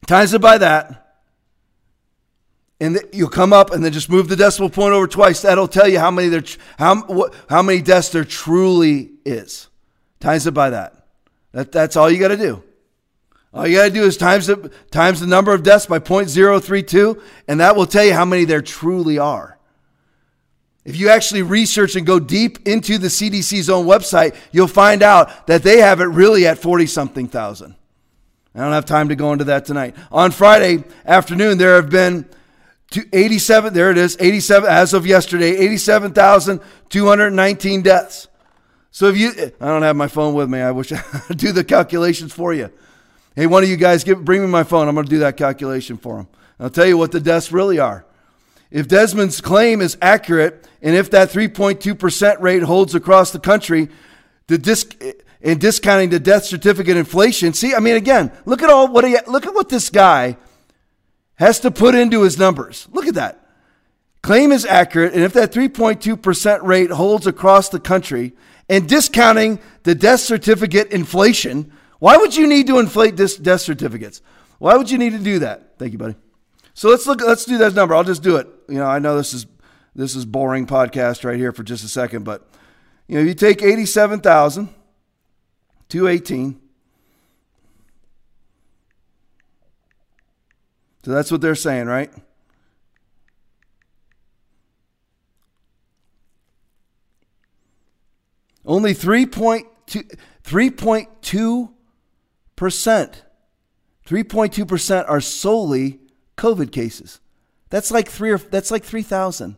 times 0.07 0.35
it 0.35 0.41
by 0.43 0.59
that 0.59 0.99
and 2.78 3.01
you'll 3.12 3.30
come 3.30 3.55
up 3.55 3.70
and 3.70 3.83
then 3.83 3.93
just 3.93 4.11
move 4.11 4.28
the 4.28 4.37
decimal 4.37 4.68
point 4.68 4.93
over 4.93 5.07
twice. 5.07 5.41
That'll 5.43 5.68
tell 5.68 5.89
you 5.89 6.01
how 6.01 6.11
many 6.11 6.28
there 6.28 6.43
how 6.76 7.30
how 7.49 7.62
many 7.62 7.80
deaths 7.80 8.11
there 8.11 8.24
truly 8.24 9.12
is. 9.24 9.68
Times 10.20 10.47
it 10.47 10.53
by 10.53 10.70
that. 10.70 11.07
That 11.53 11.72
that's 11.72 11.97
all 11.97 12.11
you 12.11 12.18
got 12.18 12.28
to 12.28 12.37
do 12.37 12.62
all 13.55 13.67
you 13.67 13.77
got 13.77 13.85
to 13.85 13.91
do 13.91 14.05
is 14.05 14.17
times 14.17 14.47
the, 14.47 14.71
times 14.91 15.21
the 15.21 15.27
number 15.27 15.53
of 15.53 15.63
deaths 15.63 15.87
by 15.87 15.99
0.032, 15.99 17.21
and 17.49 17.61
that 17.61 17.77
will 17.77 17.87
tell 17.87 18.05
you 18.05 18.15
how 18.15 18.25
many 18.25 18.45
there 18.45 18.63
truly 18.63 19.19
are. 19.19 19.59
If 20.85 20.97
you 20.97 21.11
actually 21.11 21.43
research 21.43 21.95
and 21.95 22.07
go 22.07 22.19
deep 22.19 22.67
into 22.67 22.99
the 22.99 23.09
CDC's 23.09 23.71
own 23.71 23.87
website, 23.87 24.35
you'll 24.51 24.69
find 24.69 25.03
out 25.03 25.47
that 25.47 25.63
they 25.63 25.79
have 25.79 26.01
it 26.01 26.07
really 26.07 26.47
at 26.47 26.59
40 26.59 26.87
something 26.87 27.29
thousand. 27.29 27.77
I 28.55 28.61
don't 28.61 28.73
have 28.73 28.87
time 28.87 29.11
to 29.11 29.17
go 29.17 29.33
into 29.33 29.45
that 29.45 29.65
tonight. 29.65 29.95
On 30.11 30.31
Friday 30.31 30.85
afternoon, 31.07 31.59
there 31.59 31.77
have 31.77 31.91
been 31.91 32.27
87, 33.13 33.73
there 33.73 33.91
it 33.91 33.99
is, 33.99 34.17
87, 34.19 34.69
as 34.69 34.93
of 34.93 35.07
yesterday, 35.07 35.57
87,219 35.57 37.83
deaths. 37.83 38.29
So 38.91 39.07
if 39.07 39.17
you, 39.17 39.31
I 39.61 39.67
don't 39.67 39.83
have 39.83 39.97
my 39.97 40.09
phone 40.09 40.35
with 40.35 40.51
me. 40.51 40.61
I 40.61 40.73
wish 40.73 40.93
I 40.93 41.35
do 41.35 41.53
the 41.53 41.65
calculations 41.65 42.33
for 42.33 42.53
you. 42.53 42.71
Hey, 43.35 43.47
one 43.47 43.62
of 43.62 43.68
you 43.70 43.76
guys, 43.76 44.05
give, 44.05 44.24
bring 44.24 44.43
me 44.43 44.49
my 44.49 44.62
phone. 44.62 44.89
I'm 44.89 44.95
going 44.95 45.07
to 45.07 45.11
do 45.11 45.20
that 45.20 45.39
calculation 45.39 45.97
for 45.97 46.18
him. 46.20 46.28
I'll 46.61 46.70
tell 46.70 46.87
you 46.87 46.99
what 46.99 47.12
the 47.12 47.20
deaths 47.20 47.51
really 47.51 47.78
are. 47.78 48.05
If 48.70 48.89
Desmond's 48.89 49.41
claim 49.41 49.80
is 49.80 49.97
accurate, 50.03 50.66
and 50.83 50.95
if 50.95 51.11
that 51.11 51.30
3.2% 51.30 52.41
rate 52.41 52.62
holds 52.62 52.95
across 52.95 53.30
the 53.30 53.39
country, 53.39 53.89
the 54.49 54.59
disc, 54.59 54.95
and 55.41 55.61
discounting 55.61 56.11
the 56.11 56.20
death 56.20 56.45
certificate 56.45 56.97
inflation, 56.97 57.55
see, 57.55 57.74
I 57.74 57.80
mean, 57.80 57.97
again, 57.97 58.33
look 58.45 58.62
at 58.62 58.68
all 58.68 58.89
what 58.89 59.05
he, 59.05 59.16
look 59.26 59.47
at 59.47 59.55
what 59.55 59.70
this 59.70 59.89
guy 59.89 60.37
has 61.37 61.61
to 61.61 61.70
put 61.70 61.95
into 61.95 62.22
his 62.22 62.39
numbers. 62.39 62.87
Look 62.93 63.07
at 63.07 63.14
that. 63.14 63.39
Claim 64.22 64.53
is 64.53 64.64
accurate, 64.64 65.14
and 65.14 65.22
if 65.22 65.33
that 65.33 65.53
3.2% 65.53 66.62
rate 66.62 66.91
holds 66.91 67.26
across 67.26 67.70
the 67.70 67.80
country, 67.80 68.33
and 68.68 68.89
discounting 68.89 69.59
the 69.83 69.95
death 69.95 70.20
certificate 70.20 70.91
inflation, 70.93 71.72
why 72.03 72.17
would 72.17 72.35
you 72.35 72.49
need 72.49 72.67
to 72.67 72.81
inflate 72.81 73.17
this 73.17 73.37
death 73.37 73.61
certificates? 73.61 74.23
Why 74.59 74.77
would 74.77 74.91
you 74.91 74.99
need 74.99 75.11
to 75.11 75.21
do 75.21 75.39
that? 75.39 75.79
Thank 75.79 75.93
you, 75.93 75.99
buddy. 75.99 76.17
So 76.75 76.89
let's 76.89 77.07
look. 77.07 77.21
Let's 77.21 77.45
do 77.45 77.59
that 77.59 77.75
number. 77.75 77.95
I'll 77.95 78.03
just 78.03 78.25
do 78.25 78.39
it. 78.39 78.49
You 78.69 78.79
know, 78.79 78.87
I 78.87 78.99
know 78.99 79.17
this 79.17 79.33
is 79.33 79.47
this 79.95 80.17
is 80.17 80.25
boring 80.25 80.67
podcast 80.67 81.25
right 81.25 81.37
here 81.37 81.53
for 81.53 81.63
just 81.63 81.85
a 81.85 81.89
second, 81.89 82.25
but 82.25 82.45
you 83.07 83.15
know, 83.15 83.21
you 83.23 83.35
take 83.35 83.63
eighty-seven 83.63 84.19
thousand 84.19 84.71
two 85.89 86.09
eighteen. 86.09 86.61
So 91.05 91.13
that's 91.13 91.31
what 91.31 91.41
they're 91.41 91.55
saying, 91.55 91.87
right? 91.87 92.11
Only 98.67 98.93
3.2, 98.93 100.19
3.2 100.43 101.09
percent. 101.23 101.69
3.2% 102.71 105.05
are 105.09 105.21
solely 105.21 106.01
COVID 106.37 106.73
cases. 106.73 107.21
That's 107.71 107.91
like 107.91 108.09
three 108.09 108.31
or 108.31 108.39
that's 108.39 108.71
like 108.71 108.85
3,000, 108.85 109.57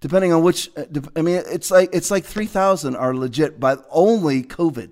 depending 0.00 0.32
on 0.32 0.42
which. 0.42 0.70
Uh, 0.76 0.86
I 1.14 1.20
mean, 1.20 1.42
it's 1.46 1.70
like 1.70 1.90
it's 1.92 2.10
like 2.10 2.24
3,000 2.24 2.96
are 2.96 3.14
legit, 3.14 3.60
but 3.60 3.86
only 3.90 4.42
COVID. 4.42 4.90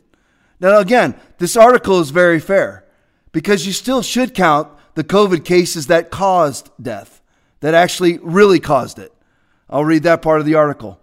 Now, 0.60 0.78
again, 0.78 1.18
this 1.38 1.56
article 1.56 1.98
is 2.00 2.10
very 2.10 2.38
fair 2.38 2.84
because 3.32 3.66
you 3.66 3.72
still 3.72 4.02
should 4.02 4.34
count 4.34 4.68
the 4.94 5.02
COVID 5.02 5.44
cases 5.44 5.86
that 5.86 6.10
caused 6.10 6.70
death, 6.80 7.22
that 7.60 7.74
actually 7.74 8.18
really 8.18 8.60
caused 8.60 8.98
it. 8.98 9.12
I'll 9.70 9.84
read 9.84 10.02
that 10.02 10.20
part 10.20 10.40
of 10.40 10.46
the 10.46 10.54
article. 10.54 11.00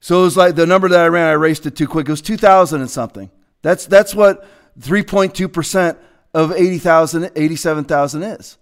So 0.00 0.20
it 0.20 0.24
was 0.24 0.36
like 0.36 0.54
the 0.54 0.66
number 0.66 0.88
that 0.88 1.00
I 1.00 1.08
ran, 1.08 1.26
I 1.26 1.32
erased 1.32 1.66
it 1.66 1.76
too 1.76 1.86
quick. 1.86 2.08
It 2.08 2.12
was 2.12 2.22
2,000 2.22 2.80
and 2.80 2.90
something. 2.90 3.30
That's, 3.60 3.84
that's 3.84 4.14
what 4.14 4.48
3.2% 4.78 5.96
of 6.34 6.52
80,000, 6.52 7.30
87,000 7.34 8.22
is. 8.22 8.58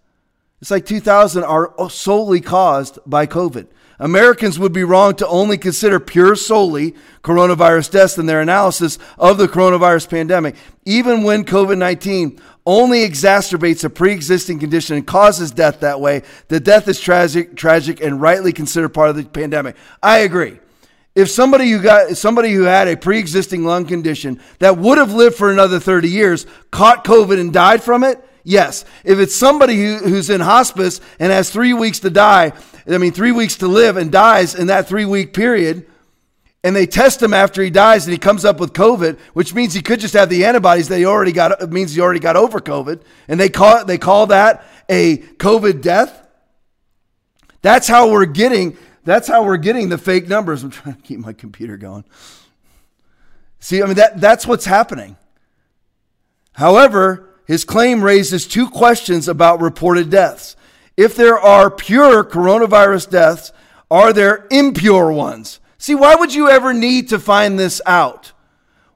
It's 0.61 0.71
like 0.71 0.87
2,000 0.87 1.45
are 1.45 1.73
solely 1.91 2.41
caused 2.41 2.99
by 3.07 3.27
COVID. 3.27 3.69
Americans 4.01 4.59
would 4.59 4.73
be 4.73 4.85
wrong 4.85 5.15
to 5.17 5.27
only 5.27 5.59
consider 5.59 5.99
pure 5.99 6.37
solely 6.37 6.95
coronavirus 7.23 7.91
deaths 7.91 8.19
in 8.19 8.27
their 8.27 8.41
analysis 8.41 8.99
of 9.19 9.39
the 9.39 9.49
coronavirus 9.49 10.09
pandemic, 10.09 10.55
even 10.85 11.25
when 11.25 11.45
COVID 11.45 11.79
19 11.79 12.41
only 12.65 13.09
exacerbates 13.09 13.83
a 13.83 13.91
pre 13.91 14.13
existing 14.13 14.61
condition 14.61 14.97
and 14.97 15.07
causes 15.07 15.51
death 15.51 15.81
that 15.81 16.01
way. 16.01 16.23
The 16.47 16.61
death 16.61 16.87
is 16.87 17.01
tragic, 17.01 17.57
tragic 17.57 18.01
and 18.01 18.21
rightly 18.21 18.53
considered 18.53 18.91
part 18.91 19.11
of 19.11 19.17
the 19.17 19.25
pandemic. 19.25 19.75
I 20.03 20.19
agree. 20.19 20.61
If 21.19 21.29
somebody 21.31 21.69
who 21.73 21.83
got 21.83 22.17
somebody 22.17 22.53
who 22.53 22.63
had 22.63 22.87
a 22.87 22.97
pre-existing 22.97 23.65
lung 23.65 23.87
condition 23.87 24.41
that 24.61 24.79
would 24.79 24.99
have 24.99 25.13
lived 25.13 25.35
for 25.35 25.51
another 25.51 25.81
30 25.81 26.09
years 26.09 26.47
caught 26.71 27.05
COVID 27.05 27.41
and 27.41 27.53
died 27.53 27.83
from 27.83 28.05
it, 28.05 28.25
yes. 28.45 28.85
If 29.03 29.19
it's 29.19 29.35
somebody 29.35 29.83
who, 29.83 29.97
who's 29.97 30.31
in 30.31 30.41
hospice 30.41 31.01
and 31.19 31.33
has 31.33 31.51
three 31.51 31.75
weeks 31.75 31.99
to 32.01 32.11
die, 32.11 32.53
I 32.89 32.99
mean 32.99 33.11
three 33.11 33.33
weeks 33.33 33.57
to 33.57 33.67
live 33.67 33.97
and 33.97 34.13
dies 34.13 34.55
in 34.55 34.69
that 34.69 34.87
three 34.87 35.05
week 35.05 35.35
period, 35.35 35.89
and 36.63 36.77
they 36.77 36.87
test 36.87 37.21
him 37.21 37.35
after 37.35 37.65
he 37.65 37.71
dies 37.71 38.07
and 38.07 38.13
he 38.13 38.19
comes 38.19 38.45
up 38.45 38.61
with 38.61 38.73
COVID, 38.73 39.19
which 39.33 39.53
means 39.53 39.75
he 39.75 39.83
could 39.83 39.99
just 39.99 40.15
have 40.15 40.29
the 40.29 40.45
antibodies 40.45 40.87
that 40.87 40.99
he 40.99 41.05
already 41.05 41.33
got. 41.33 41.61
It 41.61 41.73
means 41.73 41.97
he 41.97 42.01
already 42.01 42.21
got 42.21 42.37
over 42.37 42.61
COVID, 42.61 43.03
and 43.27 43.41
they 43.41 43.49
call 43.49 43.85
they 43.85 43.99
call 43.99 44.29
that 44.29 44.65
a 44.89 45.17
COVID 45.19 45.83
death. 45.83 46.29
That's 47.61 47.89
how 47.89 48.09
we're 48.13 48.25
getting 48.25 48.79
that's 49.09 49.29
how 49.29 49.45
we're 49.45 49.57
getting 49.57 49.89
the 49.89 49.99
fake 49.99 50.29
numbers. 50.29 50.63
I'm 50.63 50.71
trying 50.71 50.97
to 50.97 51.03
keep 51.03 51.19
my 51.21 51.33
computer 51.33 51.77
going. 51.77 52.05
See, 53.61 53.83
I 53.83 53.87
mean, 53.87 53.97
that, 53.97 54.21
that's 54.21 54.47
what's 54.47 54.65
happening. 54.65 55.17
However, 56.53 57.29
his 57.47 57.65
claim 57.65 58.03
raises 58.03 58.47
two 58.47 58.69
questions 58.69 59.29
about 59.29 59.61
reported 59.61 60.11
deaths. 60.11 60.57
If 60.97 61.15
there 61.15 61.39
are 61.39 61.71
pure 61.71 62.25
coronavirus 62.25 63.11
deaths, 63.11 63.53
are 63.91 64.13
there 64.13 64.47
impure 64.51 65.13
ones? 65.13 65.61
See, 65.79 65.95
why 65.95 66.17
would 66.17 66.35
you 66.35 66.51
ever 66.51 66.75
need 66.75 67.09
to 67.11 67.21
find 67.21 67.59
this 67.59 67.81
out? 67.87 68.33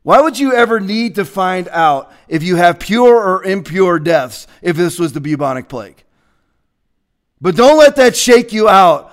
Why 0.03 0.21
would 0.21 0.39
you 0.39 0.53
ever 0.53 0.81
need 0.81 1.15
to 1.15 1.25
find 1.25 1.69
out 1.69 2.13
if 2.27 2.43
you 2.43 2.57
have 2.57 2.81
pure 2.81 3.17
or 3.17 3.45
impure 3.45 4.01
deaths 4.01 4.49
if 4.61 4.77
this 4.77 4.99
was 4.99 5.13
the 5.13 5.21
bubonic 5.21 5.69
plague? 5.69 6.03
But 7.41 7.57
don't 7.57 7.79
let 7.79 7.97
that 7.97 8.17
shake 8.17 8.53
you 8.53 8.69
out 8.69 9.12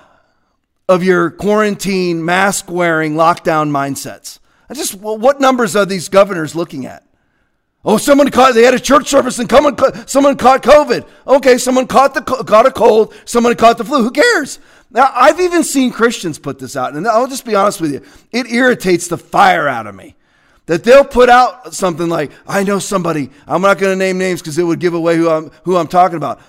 of 0.90 1.04
your 1.04 1.30
quarantine, 1.30 2.24
mask 2.24 2.68
wearing, 2.68 3.14
lockdown 3.14 3.70
mindsets. 3.70 4.40
I 4.68 4.74
just, 4.74 4.96
what 4.96 5.40
numbers 5.40 5.76
are 5.76 5.86
these 5.86 6.08
governors 6.08 6.56
looking 6.56 6.84
at? 6.84 7.04
Oh, 7.84 7.96
someone 7.96 8.28
caught, 8.32 8.54
they 8.54 8.64
had 8.64 8.74
a 8.74 8.80
church 8.80 9.08
service 9.08 9.38
and 9.38 9.48
someone, 9.48 9.76
someone 10.08 10.36
caught 10.36 10.64
COVID. 10.64 11.06
Okay, 11.28 11.58
someone 11.58 11.86
caught, 11.86 12.14
the, 12.14 12.22
caught 12.22 12.66
a 12.66 12.72
cold, 12.72 13.14
someone 13.24 13.54
caught 13.54 13.78
the 13.78 13.84
flu. 13.84 14.02
Who 14.02 14.10
cares? 14.10 14.58
Now, 14.90 15.12
I've 15.14 15.38
even 15.38 15.62
seen 15.62 15.92
Christians 15.92 16.40
put 16.40 16.58
this 16.58 16.74
out, 16.74 16.94
and 16.94 17.06
I'll 17.06 17.28
just 17.28 17.44
be 17.44 17.54
honest 17.54 17.80
with 17.80 17.92
you. 17.92 18.02
It 18.32 18.50
irritates 18.50 19.06
the 19.06 19.16
fire 19.16 19.68
out 19.68 19.86
of 19.86 19.94
me 19.94 20.16
that 20.66 20.82
they'll 20.82 21.04
put 21.04 21.28
out 21.28 21.72
something 21.72 22.08
like, 22.08 22.32
I 22.48 22.64
know 22.64 22.80
somebody, 22.80 23.30
I'm 23.46 23.62
not 23.62 23.78
going 23.78 23.92
to 23.92 23.96
name 23.96 24.18
names 24.18 24.40
because 24.40 24.58
it 24.58 24.64
would 24.64 24.80
give 24.80 24.94
away 24.94 25.16
who 25.16 25.30
I'm, 25.30 25.52
who 25.62 25.76
I'm 25.76 25.86
talking 25.86 26.16
about. 26.16 26.40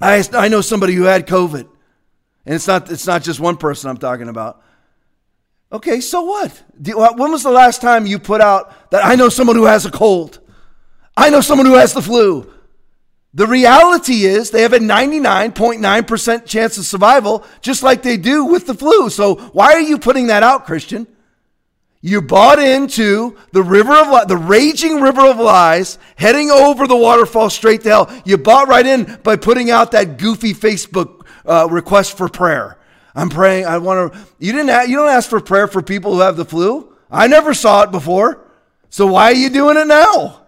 I, 0.00 0.24
I 0.32 0.48
know 0.48 0.62
somebody 0.62 0.94
who 0.94 1.02
had 1.02 1.26
COVID. 1.26 1.68
And 2.48 2.54
it's 2.54 2.66
not, 2.66 2.90
it's 2.90 3.06
not 3.06 3.22
just 3.22 3.40
one 3.40 3.58
person 3.58 3.90
I'm 3.90 3.98
talking 3.98 4.30
about. 4.30 4.62
Okay, 5.70 6.00
so 6.00 6.22
what? 6.22 6.62
When 6.82 7.30
was 7.30 7.42
the 7.42 7.50
last 7.50 7.82
time 7.82 8.06
you 8.06 8.18
put 8.18 8.40
out 8.40 8.90
that 8.90 9.04
I 9.04 9.16
know 9.16 9.28
someone 9.28 9.54
who 9.54 9.66
has 9.66 9.84
a 9.84 9.90
cold? 9.90 10.38
I 11.14 11.28
know 11.28 11.42
someone 11.42 11.66
who 11.66 11.74
has 11.74 11.92
the 11.92 12.00
flu. 12.00 12.50
The 13.34 13.46
reality 13.46 14.24
is 14.24 14.50
they 14.50 14.62
have 14.62 14.72
a 14.72 14.78
99.9% 14.78 16.46
chance 16.46 16.78
of 16.78 16.86
survival, 16.86 17.44
just 17.60 17.82
like 17.82 18.02
they 18.02 18.16
do 18.16 18.46
with 18.46 18.66
the 18.66 18.72
flu. 18.72 19.10
So 19.10 19.34
why 19.34 19.74
are 19.74 19.82
you 19.82 19.98
putting 19.98 20.28
that 20.28 20.42
out, 20.42 20.64
Christian? 20.64 21.06
You 22.00 22.22
bought 22.22 22.60
into 22.60 23.36
the 23.52 23.62
river 23.62 23.92
of 23.92 24.28
the 24.28 24.38
raging 24.38 25.02
river 25.02 25.26
of 25.26 25.38
lies, 25.38 25.98
heading 26.16 26.50
over 26.50 26.86
the 26.86 26.96
waterfall 26.96 27.50
straight 27.50 27.82
to 27.82 27.88
hell. 27.90 28.22
You 28.24 28.38
bought 28.38 28.68
right 28.68 28.86
in 28.86 29.18
by 29.22 29.36
putting 29.36 29.70
out 29.70 29.92
that 29.92 30.16
goofy 30.16 30.54
Facebook 30.54 31.17
uh, 31.48 31.66
request 31.70 32.16
for 32.16 32.28
prayer. 32.28 32.78
I'm 33.14 33.30
praying. 33.30 33.66
I 33.66 33.78
want 33.78 34.12
to. 34.12 34.18
You 34.38 34.52
didn't. 34.52 34.88
you 34.88 34.96
don't 34.96 35.08
ask 35.08 35.28
for 35.28 35.40
prayer 35.40 35.66
for 35.66 35.82
people 35.82 36.14
who 36.14 36.20
have 36.20 36.36
the 36.36 36.44
flu. 36.44 36.94
I 37.10 37.26
never 37.26 37.54
saw 37.54 37.82
it 37.82 37.90
before. 37.90 38.44
So 38.90 39.06
why 39.06 39.24
are 39.24 39.34
you 39.34 39.50
doing 39.50 39.76
it 39.76 39.86
now? 39.86 40.46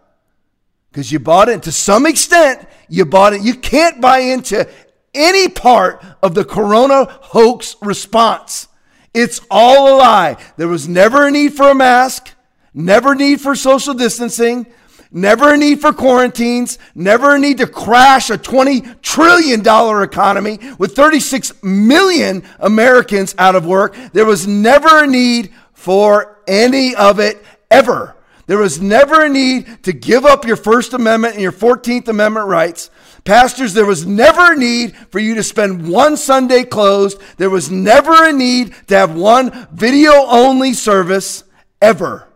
Because 0.90 1.10
you 1.10 1.18
bought 1.18 1.48
it. 1.48 1.62
To 1.64 1.72
some 1.72 2.06
extent, 2.06 2.66
you 2.88 3.04
bought 3.04 3.32
it. 3.32 3.42
You 3.42 3.54
can't 3.54 4.00
buy 4.00 4.18
into 4.20 4.68
any 5.14 5.48
part 5.48 6.04
of 6.22 6.34
the 6.34 6.44
corona 6.44 7.06
hoax 7.06 7.76
response. 7.82 8.68
It's 9.12 9.40
all 9.50 9.94
a 9.94 9.96
lie. 9.96 10.36
There 10.56 10.68
was 10.68 10.88
never 10.88 11.26
a 11.26 11.30
need 11.30 11.54
for 11.54 11.68
a 11.68 11.74
mask, 11.74 12.30
never 12.72 13.14
need 13.14 13.40
for 13.40 13.56
social 13.56 13.94
distancing, 13.94 14.66
Never 15.12 15.54
a 15.54 15.56
need 15.56 15.80
for 15.80 15.92
quarantines, 15.92 16.78
never 16.94 17.34
a 17.34 17.38
need 17.38 17.58
to 17.58 17.66
crash 17.66 18.30
a 18.30 18.38
$20 18.38 19.02
trillion 19.02 19.60
economy 19.60 20.60
with 20.78 20.94
36 20.94 21.62
million 21.64 22.44
Americans 22.60 23.34
out 23.36 23.56
of 23.56 23.66
work. 23.66 23.96
There 24.12 24.24
was 24.24 24.46
never 24.46 25.02
a 25.02 25.06
need 25.08 25.52
for 25.72 26.38
any 26.46 26.94
of 26.94 27.18
it 27.18 27.44
ever. 27.72 28.14
There 28.46 28.58
was 28.58 28.80
never 28.80 29.24
a 29.24 29.28
need 29.28 29.82
to 29.84 29.92
give 29.92 30.24
up 30.24 30.44
your 30.44 30.56
First 30.56 30.92
Amendment 30.92 31.34
and 31.34 31.42
your 31.42 31.52
14th 31.52 32.06
Amendment 32.08 32.46
rights. 32.46 32.90
Pastors, 33.24 33.74
there 33.74 33.86
was 33.86 34.06
never 34.06 34.52
a 34.52 34.56
need 34.56 34.96
for 34.96 35.18
you 35.18 35.34
to 35.34 35.42
spend 35.42 35.88
one 35.88 36.16
Sunday 36.16 36.64
closed. 36.64 37.20
There 37.36 37.50
was 37.50 37.70
never 37.70 38.28
a 38.28 38.32
need 38.32 38.74
to 38.88 38.96
have 38.96 39.14
one 39.14 39.68
video 39.72 40.12
only 40.12 40.72
service 40.72 41.44
ever. 41.82 42.29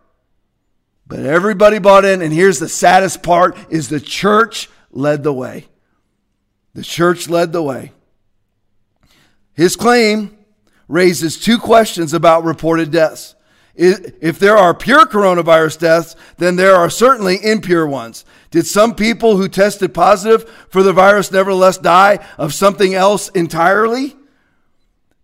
But 1.06 1.20
everybody 1.20 1.78
bought 1.78 2.04
in, 2.04 2.22
and 2.22 2.32
here's 2.32 2.58
the 2.58 2.68
saddest 2.68 3.22
part 3.22 3.56
is 3.70 3.88
the 3.88 4.00
church 4.00 4.70
led 4.90 5.22
the 5.22 5.32
way. 5.32 5.66
The 6.74 6.82
church 6.82 7.28
led 7.28 7.52
the 7.52 7.62
way. 7.62 7.92
His 9.52 9.76
claim 9.76 10.36
raises 10.88 11.38
two 11.38 11.58
questions 11.58 12.12
about 12.12 12.44
reported 12.44 12.90
deaths. 12.90 13.34
If 13.76 14.38
there 14.38 14.56
are 14.56 14.72
pure 14.72 15.04
coronavirus 15.04 15.78
deaths, 15.80 16.16
then 16.38 16.56
there 16.56 16.76
are 16.76 16.88
certainly 16.88 17.44
impure 17.44 17.86
ones. 17.86 18.24
Did 18.50 18.66
some 18.66 18.94
people 18.94 19.36
who 19.36 19.48
tested 19.48 19.92
positive 19.92 20.48
for 20.68 20.82
the 20.82 20.92
virus 20.92 21.32
nevertheless 21.32 21.78
die 21.78 22.24
of 22.38 22.54
something 22.54 22.94
else 22.94 23.28
entirely? 23.30 24.16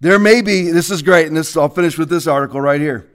There 0.00 0.18
may 0.18 0.40
be, 0.40 0.70
this 0.70 0.90
is 0.90 1.02
great, 1.02 1.26
and 1.26 1.36
this 1.36 1.56
I'll 1.56 1.68
finish 1.68 1.98
with 1.98 2.08
this 2.08 2.26
article 2.26 2.60
right 2.60 2.80
here. 2.80 3.09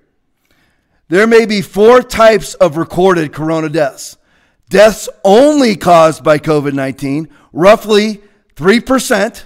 There 1.08 1.28
may 1.28 1.46
be 1.46 1.62
four 1.62 2.02
types 2.02 2.56
of 2.56 2.78
recorded 2.78 3.32
corona 3.32 3.70
deaths. 3.70 4.18
Deaths 4.70 5.08
only 5.24 5.76
caused 5.76 6.24
by 6.24 6.40
COVID 6.40 6.74
19, 6.74 7.30
roughly 7.54 8.22
3%, 8.56 9.44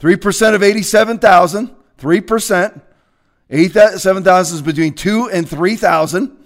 3% 0.00 0.54
of 0.54 0.62
87,000, 0.62 1.70
3%. 1.98 2.82
87,000 3.50 4.56
is 4.56 4.62
between 4.62 4.94
2 4.94 5.30
and 5.30 5.48
3,000. 5.48 6.36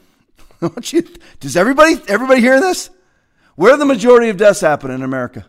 Does 1.41 1.57
everybody 1.57 2.01
everybody 2.07 2.41
hear 2.41 2.61
this? 2.61 2.91
Where 3.57 3.77
the 3.77 3.85
majority 3.85 4.29
of 4.29 4.37
deaths 4.37 4.61
happen 4.61 4.91
in 4.91 5.03
America? 5.03 5.47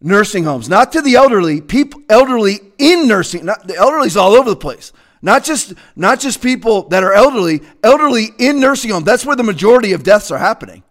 Nursing 0.00 0.44
homes, 0.44 0.68
not 0.68 0.92
to 0.92 1.02
the 1.02 1.16
elderly, 1.16 1.60
people 1.60 2.00
elderly 2.08 2.60
in 2.78 3.06
nursing, 3.08 3.44
not 3.44 3.66
the 3.66 3.76
elderly's 3.76 4.16
all 4.16 4.34
over 4.34 4.48
the 4.48 4.56
place. 4.56 4.92
Not 5.22 5.44
just 5.44 5.74
not 5.96 6.20
just 6.20 6.40
people 6.40 6.88
that 6.88 7.04
are 7.04 7.12
elderly, 7.12 7.60
elderly 7.82 8.28
in 8.38 8.58
nursing 8.58 8.90
homes. 8.90 9.04
That's 9.04 9.26
where 9.26 9.36
the 9.36 9.42
majority 9.42 9.92
of 9.92 10.02
deaths 10.02 10.30
are 10.30 10.38
happening. 10.38 10.82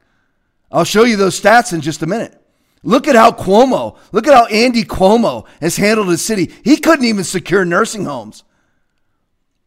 I'll 0.72 0.84
show 0.84 1.04
you 1.04 1.16
those 1.16 1.40
stats 1.40 1.74
in 1.74 1.82
just 1.82 2.04
a 2.04 2.08
minute. 2.08 2.36
Look 2.84 3.08
at 3.08 3.16
how 3.16 3.32
Cuomo, 3.32 3.98
look 4.12 4.28
at 4.28 4.34
how 4.34 4.46
Andy 4.46 4.84
Cuomo 4.84 5.46
has 5.60 5.76
handled 5.78 6.10
his 6.10 6.24
city. 6.24 6.52
He 6.64 6.78
couldn't 6.78 7.06
even 7.06 7.24
secure 7.24 7.66
nursing 7.66 8.06
homes. 8.06 8.44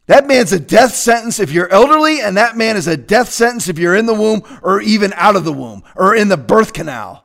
That 0.07 0.27
man's 0.27 0.53
a 0.53 0.61
death 0.61 0.95
sentence 0.95 1.39
if 1.39 1.53
you're 1.53 1.69
elderly, 1.69 2.21
and 2.21 2.37
that 2.37 2.57
man 2.57 2.77
is 2.77 2.87
a 2.87 2.97
death 2.97 3.31
sentence 3.31 3.69
if 3.69 3.79
you're 3.79 3.95
in 3.95 4.07
the 4.07 4.15
womb 4.15 4.43
or 4.63 4.81
even 4.81 5.13
out 5.15 5.37
of 5.37 5.45
the 5.45 5.53
womb 5.53 5.83
or 5.95 6.15
in 6.15 6.29
the 6.29 6.37
birth 6.37 6.73
canal. 6.73 7.25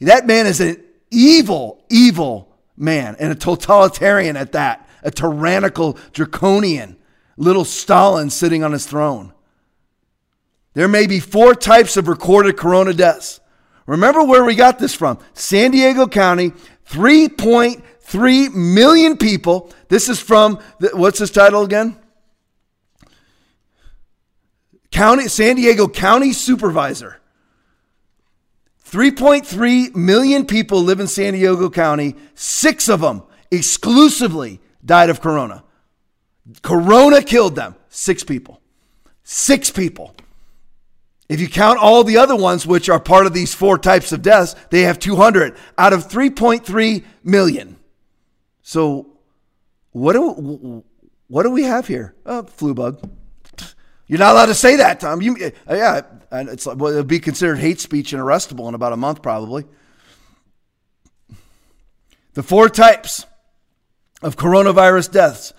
That 0.00 0.26
man 0.26 0.46
is 0.46 0.60
an 0.60 0.82
evil, 1.10 1.84
evil 1.90 2.48
man 2.76 3.16
and 3.18 3.32
a 3.32 3.36
totalitarian 3.36 4.36
at 4.36 4.52
that 4.52 4.88
a 5.02 5.10
tyrannical, 5.10 5.98
draconian 6.12 6.96
little 7.36 7.64
Stalin 7.64 8.30
sitting 8.30 8.62
on 8.62 8.72
his 8.72 8.86
throne. 8.86 9.32
There 10.74 10.88
may 10.88 11.06
be 11.06 11.20
four 11.20 11.54
types 11.54 11.96
of 11.96 12.08
recorded 12.08 12.56
corona 12.56 12.94
deaths. 12.94 13.40
Remember 13.86 14.24
where 14.24 14.44
we 14.44 14.54
got 14.54 14.78
this 14.78 14.94
from 14.94 15.18
San 15.34 15.70
Diego 15.70 16.06
County, 16.06 16.52
3.3 16.88 18.54
million 18.54 19.16
people. 19.16 19.72
This 19.88 20.08
is 20.08 20.20
from, 20.20 20.60
the, 20.78 20.90
what's 20.94 21.18
this 21.18 21.30
title 21.30 21.62
again? 21.62 21.98
County, 24.90 25.28
San 25.28 25.56
Diego 25.56 25.88
County 25.88 26.32
Supervisor. 26.32 27.18
3.3 28.88 29.94
million 29.96 30.46
people 30.46 30.82
live 30.82 31.00
in 31.00 31.06
San 31.06 31.32
Diego 31.32 31.70
County. 31.70 32.14
Six 32.34 32.88
of 32.88 33.00
them 33.00 33.22
exclusively 33.50 34.60
died 34.84 35.10
of 35.10 35.20
corona. 35.20 35.64
Corona 36.62 37.22
killed 37.22 37.54
them. 37.54 37.76
Six 37.88 38.24
people. 38.24 38.60
Six 39.22 39.70
people. 39.70 40.14
If 41.28 41.40
you 41.40 41.48
count 41.48 41.78
all 41.78 42.04
the 42.04 42.18
other 42.18 42.36
ones, 42.36 42.66
which 42.66 42.88
are 42.88 43.00
part 43.00 43.26
of 43.26 43.32
these 43.32 43.54
four 43.54 43.78
types 43.78 44.12
of 44.12 44.22
deaths, 44.22 44.54
they 44.70 44.82
have 44.82 44.98
200 44.98 45.56
out 45.78 45.92
of 45.92 46.08
3.3 46.08 47.04
million. 47.24 47.76
So, 48.62 49.06
what 49.92 50.12
do 50.14 50.84
what 51.28 51.44
do 51.44 51.50
we 51.50 51.62
have 51.62 51.86
here? 51.86 52.14
Oh, 52.26 52.42
flu 52.42 52.74
bug. 52.74 53.08
You're 54.06 54.18
not 54.18 54.32
allowed 54.32 54.46
to 54.46 54.54
say 54.54 54.76
that, 54.76 55.00
Tom. 55.00 55.22
You, 55.22 55.52
uh, 55.68 55.74
yeah, 55.74 56.02
it's 56.32 56.66
well, 56.66 56.88
it'll 56.90 57.04
be 57.04 57.20
considered 57.20 57.58
hate 57.58 57.80
speech 57.80 58.12
and 58.12 58.22
arrestable 58.22 58.68
in 58.68 58.74
about 58.74 58.92
a 58.92 58.96
month, 58.98 59.22
probably. 59.22 59.64
The 62.34 62.42
four 62.42 62.68
types 62.68 63.24
of 64.22 64.36
coronavirus 64.36 65.10
deaths 65.10 65.52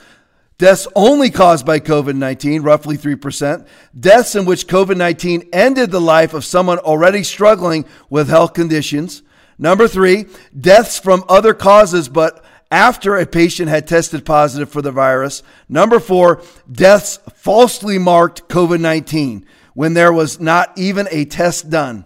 deaths 0.57 0.87
only 0.95 1.29
caused 1.29 1.65
by 1.65 1.79
COVID 1.79 2.15
19, 2.15 2.61
roughly 2.61 2.97
3%, 2.97 3.67
deaths 3.99 4.35
in 4.35 4.45
which 4.45 4.67
COVID 4.67 4.97
19 4.97 5.49
ended 5.51 5.91
the 5.91 6.01
life 6.01 6.33
of 6.33 6.45
someone 6.45 6.79
already 6.79 7.23
struggling 7.23 7.85
with 8.09 8.29
health 8.29 8.53
conditions. 8.53 9.23
Number 9.57 9.87
three, 9.87 10.25
deaths 10.57 10.99
from 10.99 11.23
other 11.27 11.53
causes, 11.53 12.09
but 12.09 12.43
after 12.71 13.17
a 13.17 13.25
patient 13.25 13.69
had 13.69 13.87
tested 13.87 14.25
positive 14.25 14.69
for 14.69 14.81
the 14.81 14.91
virus. 14.91 15.43
Number 15.69 15.99
four, 15.99 16.41
deaths 16.71 17.19
falsely 17.35 17.99
marked 17.99 18.47
COVID 18.47 18.79
19 18.79 19.45
when 19.73 19.93
there 19.93 20.13
was 20.13 20.39
not 20.39 20.71
even 20.77 21.07
a 21.11 21.25
test 21.25 21.69
done. 21.69 22.05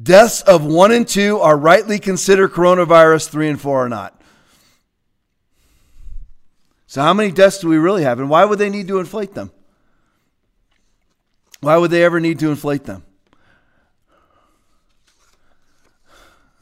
Deaths 0.00 0.42
of 0.42 0.64
one 0.64 0.92
and 0.92 1.08
two 1.08 1.40
are 1.40 1.56
rightly 1.56 1.98
considered 1.98 2.52
coronavirus, 2.52 3.28
three 3.28 3.48
and 3.48 3.60
four 3.60 3.86
are 3.86 3.88
not. 3.88 4.14
So, 6.86 7.02
how 7.02 7.12
many 7.12 7.32
deaths 7.32 7.58
do 7.58 7.68
we 7.68 7.76
really 7.78 8.04
have? 8.04 8.20
And 8.20 8.30
why 8.30 8.44
would 8.44 8.58
they 8.58 8.70
need 8.70 8.88
to 8.88 9.00
inflate 9.00 9.34
them? 9.34 9.50
Why 11.60 11.76
would 11.76 11.90
they 11.90 12.04
ever 12.04 12.20
need 12.20 12.38
to 12.38 12.50
inflate 12.50 12.84
them? 12.84 13.02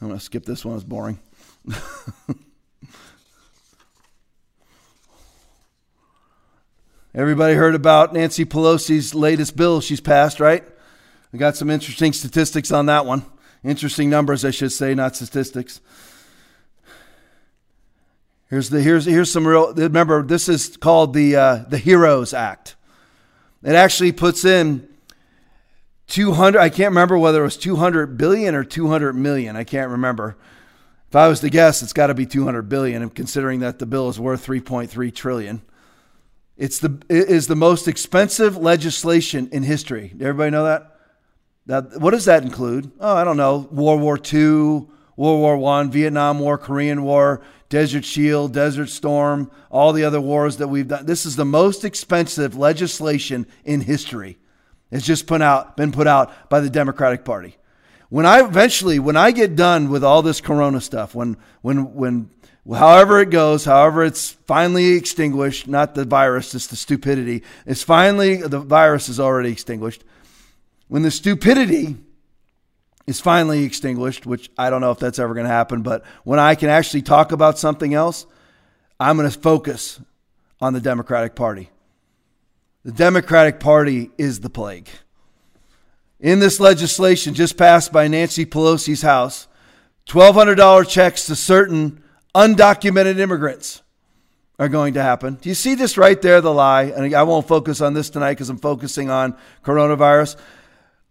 I'm 0.01 0.09
going 0.09 0.19
to 0.19 0.25
skip 0.25 0.45
this 0.45 0.65
one, 0.65 0.77
it's 0.77 0.85
boring. 0.85 1.21
Everybody 7.15 7.55
heard 7.55 7.75
about 7.75 8.13
Nancy 8.13 8.45
Pelosi's 8.45 9.15
latest 9.15 9.57
bill 9.57 9.81
she's 9.81 10.01
passed, 10.01 10.39
right? 10.39 10.65
We 11.37 11.39
got 11.39 11.55
some 11.55 11.69
interesting 11.69 12.15
statistics 12.15 12.73
on 12.73 12.87
that 12.87 13.05
one. 13.05 13.23
Interesting 13.63 14.09
numbers, 14.09 14.43
I 14.43 14.51
should 14.51 14.73
say, 14.73 14.95
not 14.95 15.17
statistics. 15.17 15.83
Here's 18.49 18.71
the 18.71 18.81
here's 18.81 19.05
here's 19.05 19.31
some 19.31 19.47
real. 19.47 19.75
Remember, 19.75 20.23
this 20.23 20.49
is 20.49 20.79
called 20.79 21.13
the 21.13 21.37
uh, 21.37 21.57
the 21.69 21.77
Heroes 21.77 22.33
Act. 22.33 22.75
It 23.63 23.75
actually 23.75 24.13
puts 24.13 24.47
in 24.47 24.89
200. 26.07 26.59
I 26.59 26.71
can't 26.71 26.93
remember 26.93 27.19
whether 27.19 27.43
it 27.43 27.45
was 27.45 27.59
200 27.59 28.17
billion 28.17 28.55
or 28.55 28.65
200 28.65 29.13
million. 29.13 29.57
I 29.57 29.65
can't 29.65 29.91
remember. 29.91 30.39
If 31.11 31.17
I 31.17 31.29
was 31.29 31.41
to 31.41 31.51
guess, 31.51 31.83
it's 31.83 31.93
got 31.93 32.07
to 32.07 32.15
be 32.15 32.25
200 32.25 32.63
billion, 32.63 33.07
considering 33.11 33.61
that 33.61 33.79
the 33.79 33.85
bill 33.85 34.09
is 34.09 34.19
worth 34.19 34.47
3.3 34.47 35.15
trillion. 35.15 35.61
It's 36.57 36.79
the 36.79 36.99
it 37.11 37.29
is 37.29 37.47
the 37.47 37.57
most 37.57 37.89
expensive 37.89 38.57
legislation 38.57 39.51
in 39.53 39.65
history. 39.65 40.15
Everybody 40.19 40.51
know 40.51 40.65
that? 40.65 40.96
That 41.67 42.01
what 42.01 42.13
does 42.13 42.27
that 42.27 42.43
include? 42.43 42.93
Oh, 43.01 43.15
I 43.15 43.25
don't 43.25 43.37
know. 43.37 43.69
World 43.71 44.01
War 44.01 44.19
II, 44.19 44.87
World 45.17 45.41
War 45.41 45.57
One, 45.57 45.91
Vietnam 45.91 46.39
War, 46.39 46.59
Korean 46.59 47.03
War, 47.03 47.43
Desert 47.69 48.05
Shield, 48.05 48.53
Desert 48.53 48.89
Storm, 48.89 49.51
all 49.71 49.93
the 49.93 50.05
other 50.05 50.21
wars 50.21 50.59
that 50.59 50.69
we've 50.69 50.89
done. 50.89 51.07
This 51.07 51.27
is 51.27 51.37
the 51.37 51.45
most 51.45 51.85
expensive 51.85 52.57
legislation 52.57 53.47
in 53.65 53.81
history. 53.81 54.39
It's 54.91 55.05
just 55.05 55.27
put 55.27 55.43
out, 55.43 55.77
been 55.77 55.91
put 55.91 56.07
out 56.07 56.49
by 56.49 56.61
the 56.61 56.71
Democratic 56.71 57.25
Party 57.25 57.57
when 58.09 58.27
I 58.27 58.41
eventually, 58.41 58.99
when 58.99 59.17
I 59.17 59.31
get 59.31 59.57
done 59.57 59.91
with 59.91 60.05
all 60.05 60.23
this 60.23 60.41
Corona 60.41 60.81
stuff, 60.81 61.15
when 61.15 61.37
when 61.63 61.95
when 61.95 62.31
however 62.73 63.21
it 63.21 63.31
goes, 63.31 63.65
however 63.65 64.05
it's 64.05 64.31
finally 64.31 64.95
extinguished, 64.95 65.69
not 65.69 65.95
the 65.95 66.05
virus, 66.05 66.55
it's 66.55 66.69
the 66.69 66.77
stupidity. 66.77 67.43
It's 67.65 67.83
finally 67.83 68.37
the 68.37 68.61
virus 68.61 69.09
is 69.09 69.19
already 69.19 69.51
extinguished. 69.51 70.05
When 70.89 71.03
the 71.03 71.11
stupidity 71.11 71.97
is 73.07 73.21
finally 73.21 73.65
extinguished, 73.65 74.27
which 74.27 74.51
I 74.59 74.71
don't 74.71 74.81
know 74.81 74.91
if 74.91 74.99
that's 74.99 75.19
ever 75.19 75.35
going 75.35 75.47
to 75.47 75.53
happen, 75.53 75.83
but 75.83 76.05
when 76.25 76.39
I 76.39 76.55
can 76.55 76.69
actually 76.69 77.03
talk 77.03 77.33
about 77.33 77.59
something 77.59 77.95
else, 77.95 78.27
I'm 78.99 79.17
going 79.17 79.31
to 79.31 79.39
focus 79.39 80.01
on 80.61 80.73
the 80.73 80.81
Democratic 80.81 81.35
Party. 81.35 81.71
The 82.85 82.93
Democratic 82.93 83.61
Party 83.61 84.11
is 84.17 84.41
the 84.41 84.51
plague 84.51 84.89
in 86.21 86.39
this 86.39 86.61
legislation 86.61 87.35
just 87.35 87.57
passed 87.57 87.93
by 87.93 88.09
Nancy 88.09 88.47
Pelosi's 88.47 89.03
House 89.03 89.49
$1,200 90.09 90.89
checks 90.89 91.27
to 91.27 91.37
certain 91.37 92.03
undocumented 92.35 93.19
immigrants 93.19 93.83
are 94.59 94.69
going 94.69 94.95
to 94.95 95.03
happen. 95.03 95.35
Do 95.35 95.49
you 95.49 95.55
see 95.55 95.75
this 95.75 95.99
right 95.99 96.21
there, 96.23 96.41
the 96.41 96.53
lie? 96.53 96.85
And 96.85 97.15
I 97.15 97.25
won't 97.25 97.47
focus 97.47 97.81
on 97.81 97.93
this 97.93 98.09
tonight 98.09 98.35
because 98.35 98.49
I'm 98.49 98.59
focusing 98.59 99.11
on 99.11 99.37
coronavirus. 99.65 100.37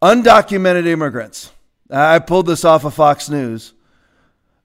Undocumented 0.01 0.85
immigrants. 0.85 1.51
I 1.89 2.19
pulled 2.19 2.47
this 2.47 2.65
off 2.65 2.83
of 2.83 2.93
Fox 2.93 3.29
News. 3.29 3.73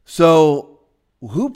So, 0.05 0.81
who 1.21 1.55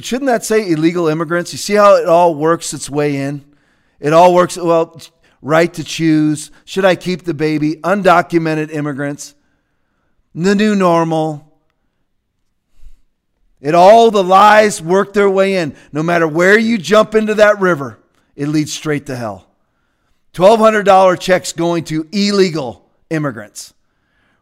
shouldn't 0.00 0.26
that 0.26 0.44
say 0.44 0.70
illegal 0.70 1.08
immigrants? 1.08 1.52
You 1.52 1.58
see 1.58 1.74
how 1.74 1.96
it 1.96 2.06
all 2.06 2.34
works 2.34 2.72
its 2.72 2.88
way 2.88 3.16
in? 3.16 3.44
It 3.98 4.12
all 4.12 4.32
works 4.32 4.56
well 4.56 5.00
right 5.42 5.72
to 5.74 5.84
choose. 5.84 6.50
Should 6.64 6.84
I 6.84 6.96
keep 6.96 7.24
the 7.24 7.34
baby? 7.34 7.76
Undocumented 7.76 8.70
immigrants. 8.72 9.34
The 10.34 10.54
new 10.54 10.74
normal. 10.74 11.46
It 13.60 13.74
all 13.74 14.10
the 14.10 14.24
lies 14.24 14.80
work 14.80 15.12
their 15.12 15.28
way 15.28 15.56
in. 15.56 15.76
No 15.92 16.02
matter 16.02 16.26
where 16.26 16.58
you 16.58 16.78
jump 16.78 17.14
into 17.14 17.34
that 17.34 17.60
river, 17.60 17.98
it 18.36 18.48
leads 18.48 18.72
straight 18.72 19.06
to 19.06 19.16
hell. 19.16 19.48
$1,200 20.32 21.18
checks 21.20 21.52
going 21.52 21.84
to 21.84 22.08
illegal 22.12 22.79
immigrants. 23.10 23.74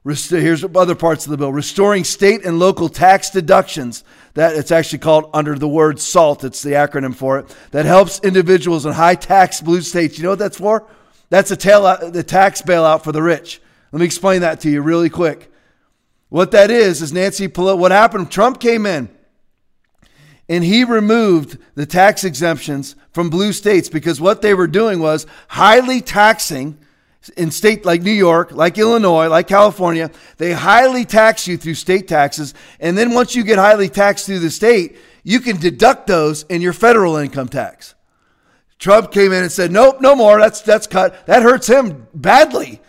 Here's 0.04 0.64
other 0.64 0.94
parts 0.94 1.26
of 1.26 1.30
the 1.30 1.36
bill 1.36 1.52
restoring 1.52 2.04
state 2.04 2.44
and 2.44 2.58
local 2.58 2.88
tax 2.88 3.30
deductions. 3.30 4.04
That 4.34 4.54
it's 4.56 4.70
actually 4.70 5.00
called 5.00 5.28
under 5.34 5.56
the 5.56 5.68
word 5.68 5.98
SALT, 5.98 6.44
it's 6.44 6.62
the 6.62 6.72
acronym 6.72 7.14
for 7.14 7.38
it, 7.38 7.56
that 7.72 7.84
helps 7.84 8.20
individuals 8.20 8.86
in 8.86 8.92
high 8.92 9.16
tax 9.16 9.60
blue 9.60 9.82
states. 9.82 10.16
You 10.16 10.24
know 10.24 10.30
what 10.30 10.38
that's 10.38 10.58
for? 10.58 10.86
That's 11.28 11.50
a 11.50 11.56
tail 11.56 11.84
out, 11.84 12.12
the 12.12 12.22
tax 12.22 12.62
bailout 12.62 13.02
for 13.02 13.12
the 13.12 13.22
rich. 13.22 13.60
Let 13.92 14.00
me 14.00 14.06
explain 14.06 14.42
that 14.42 14.60
to 14.60 14.70
you 14.70 14.80
really 14.80 15.10
quick. 15.10 15.50
What 16.28 16.52
that 16.52 16.70
is, 16.70 17.02
is 17.02 17.12
Nancy 17.12 17.48
Pelosi, 17.48 17.78
what 17.78 17.90
happened, 17.90 18.30
Trump 18.30 18.60
came 18.60 18.86
in 18.86 19.08
and 20.48 20.64
he 20.64 20.84
removed 20.84 21.58
the 21.74 21.86
tax 21.86 22.24
exemptions 22.24 22.96
from 23.10 23.30
blue 23.30 23.52
states 23.52 23.88
because 23.88 24.20
what 24.20 24.40
they 24.40 24.54
were 24.54 24.66
doing 24.66 25.00
was 25.00 25.26
highly 25.48 26.00
taxing 26.00 26.78
in 27.36 27.50
state 27.50 27.84
like 27.84 28.02
New 28.02 28.10
York, 28.10 28.52
like 28.52 28.78
Illinois, 28.78 29.28
like 29.28 29.48
California, 29.48 30.10
they 30.36 30.52
highly 30.52 31.04
tax 31.04 31.46
you 31.46 31.56
through 31.56 31.74
state 31.74 32.08
taxes. 32.08 32.54
And 32.80 32.96
then 32.96 33.12
once 33.12 33.34
you 33.34 33.44
get 33.44 33.58
highly 33.58 33.88
taxed 33.88 34.26
through 34.26 34.38
the 34.38 34.50
state, 34.50 34.96
you 35.24 35.40
can 35.40 35.56
deduct 35.56 36.06
those 36.06 36.44
in 36.44 36.62
your 36.62 36.72
federal 36.72 37.16
income 37.16 37.48
tax. 37.48 37.94
Trump 38.78 39.10
came 39.10 39.32
in 39.32 39.42
and 39.42 39.52
said, 39.52 39.72
"Nope, 39.72 40.00
no 40.00 40.14
more. 40.14 40.38
That's 40.38 40.60
that's 40.60 40.86
cut. 40.86 41.26
That 41.26 41.42
hurts 41.42 41.66
him 41.66 42.06
badly." 42.14 42.80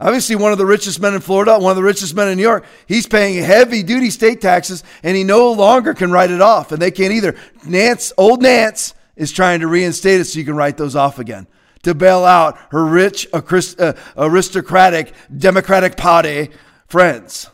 Obviously, 0.00 0.34
one 0.34 0.52
of 0.52 0.58
the 0.58 0.66
richest 0.66 1.00
men 1.00 1.14
in 1.14 1.20
Florida, 1.20 1.58
one 1.58 1.70
of 1.70 1.76
the 1.76 1.82
richest 1.82 2.16
men 2.16 2.28
in 2.28 2.36
New 2.36 2.42
York, 2.42 2.64
he's 2.86 3.06
paying 3.06 3.42
heavy 3.44 3.82
duty 3.82 4.10
state 4.10 4.40
taxes, 4.40 4.82
and 5.02 5.16
he 5.16 5.22
no 5.22 5.52
longer 5.52 5.94
can 5.94 6.10
write 6.10 6.30
it 6.30 6.40
off. 6.40 6.72
And 6.72 6.82
they 6.82 6.90
can't 6.90 7.12
either. 7.12 7.36
Nance, 7.64 8.12
old 8.16 8.42
Nance, 8.42 8.94
is 9.14 9.30
trying 9.30 9.60
to 9.60 9.68
reinstate 9.68 10.20
it 10.20 10.24
so 10.24 10.38
you 10.38 10.44
can 10.44 10.56
write 10.56 10.76
those 10.78 10.96
off 10.96 11.18
again 11.18 11.46
to 11.84 11.94
bail 11.94 12.24
out 12.24 12.58
her 12.70 12.84
rich, 12.84 13.26
uh, 13.32 13.92
aristocratic, 14.16 15.12
Democratic 15.36 15.96
Party 15.96 16.50
friends. 16.86 17.48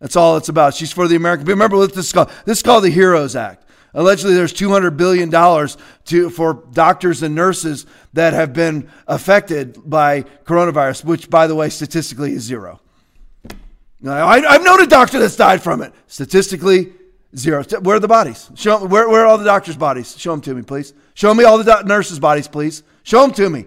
That's 0.00 0.16
all 0.16 0.36
it's 0.36 0.48
about. 0.48 0.74
She's 0.74 0.92
for 0.92 1.08
the 1.08 1.16
American 1.16 1.44
people. 1.44 1.56
Remember 1.56 1.76
what 1.76 1.94
this 1.94 2.06
is 2.06 2.12
called? 2.12 2.30
This 2.44 2.58
is 2.58 2.62
called 2.62 2.84
the 2.84 2.90
HEROES 2.90 3.36
Act. 3.36 3.66
Allegedly, 3.92 4.34
there's 4.34 4.52
$200 4.52 4.96
billion 4.96 5.30
to, 5.30 6.30
for 6.30 6.64
doctors 6.72 7.22
and 7.22 7.34
nurses 7.34 7.86
that 8.12 8.32
have 8.32 8.52
been 8.52 8.88
affected 9.08 9.78
by 9.84 10.22
coronavirus, 10.44 11.04
which, 11.04 11.28
by 11.28 11.46
the 11.46 11.56
way, 11.56 11.68
statistically 11.70 12.32
is 12.32 12.42
zero. 12.42 12.80
I, 14.06 14.40
have 14.40 14.64
known 14.64 14.80
a 14.80 14.86
doctor 14.86 15.18
that's 15.18 15.36
died 15.36 15.60
from 15.60 15.82
it. 15.82 15.92
Statistically, 16.06 16.92
zero. 17.36 17.62
Where 17.80 17.96
are 17.96 18.00
the 18.00 18.08
bodies? 18.08 18.50
Show, 18.54 18.84
where, 18.86 19.08
where 19.08 19.22
are 19.22 19.26
all 19.26 19.38
the 19.38 19.44
doctors' 19.44 19.76
bodies? 19.76 20.16
Show 20.18 20.32
them 20.32 20.40
to 20.42 20.54
me, 20.54 20.62
please. 20.62 20.92
Show 21.14 21.34
me 21.34 21.44
all 21.44 21.62
the 21.62 21.82
nurses' 21.82 22.18
bodies, 22.18 22.48
please. 22.48 22.82
Show 23.02 23.22
them 23.22 23.32
to 23.32 23.50
me. 23.50 23.66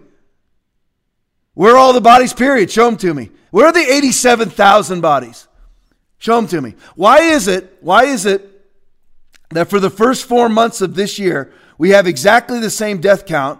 Where 1.53 1.73
are 1.73 1.77
all 1.77 1.93
the 1.93 2.01
bodies, 2.01 2.33
period? 2.33 2.71
Show 2.71 2.85
them 2.85 2.97
to 2.97 3.13
me. 3.13 3.29
Where 3.51 3.67
are 3.67 3.71
the 3.71 3.79
87,000 3.79 5.01
bodies? 5.01 5.47
Show 6.17 6.37
them 6.37 6.47
to 6.47 6.61
me. 6.61 6.75
Why 6.95 7.19
is 7.19 7.47
it, 7.47 7.77
why 7.81 8.05
is 8.05 8.25
it 8.25 8.49
that 9.51 9.69
for 9.69 9.79
the 9.79 9.89
first 9.89 10.25
four 10.25 10.49
months 10.49 10.81
of 10.81 10.95
this 10.95 11.19
year, 11.19 11.53
we 11.77 11.91
have 11.91 12.07
exactly 12.07 12.59
the 12.59 12.69
same 12.69 12.99
death 12.99 13.25
count, 13.25 13.59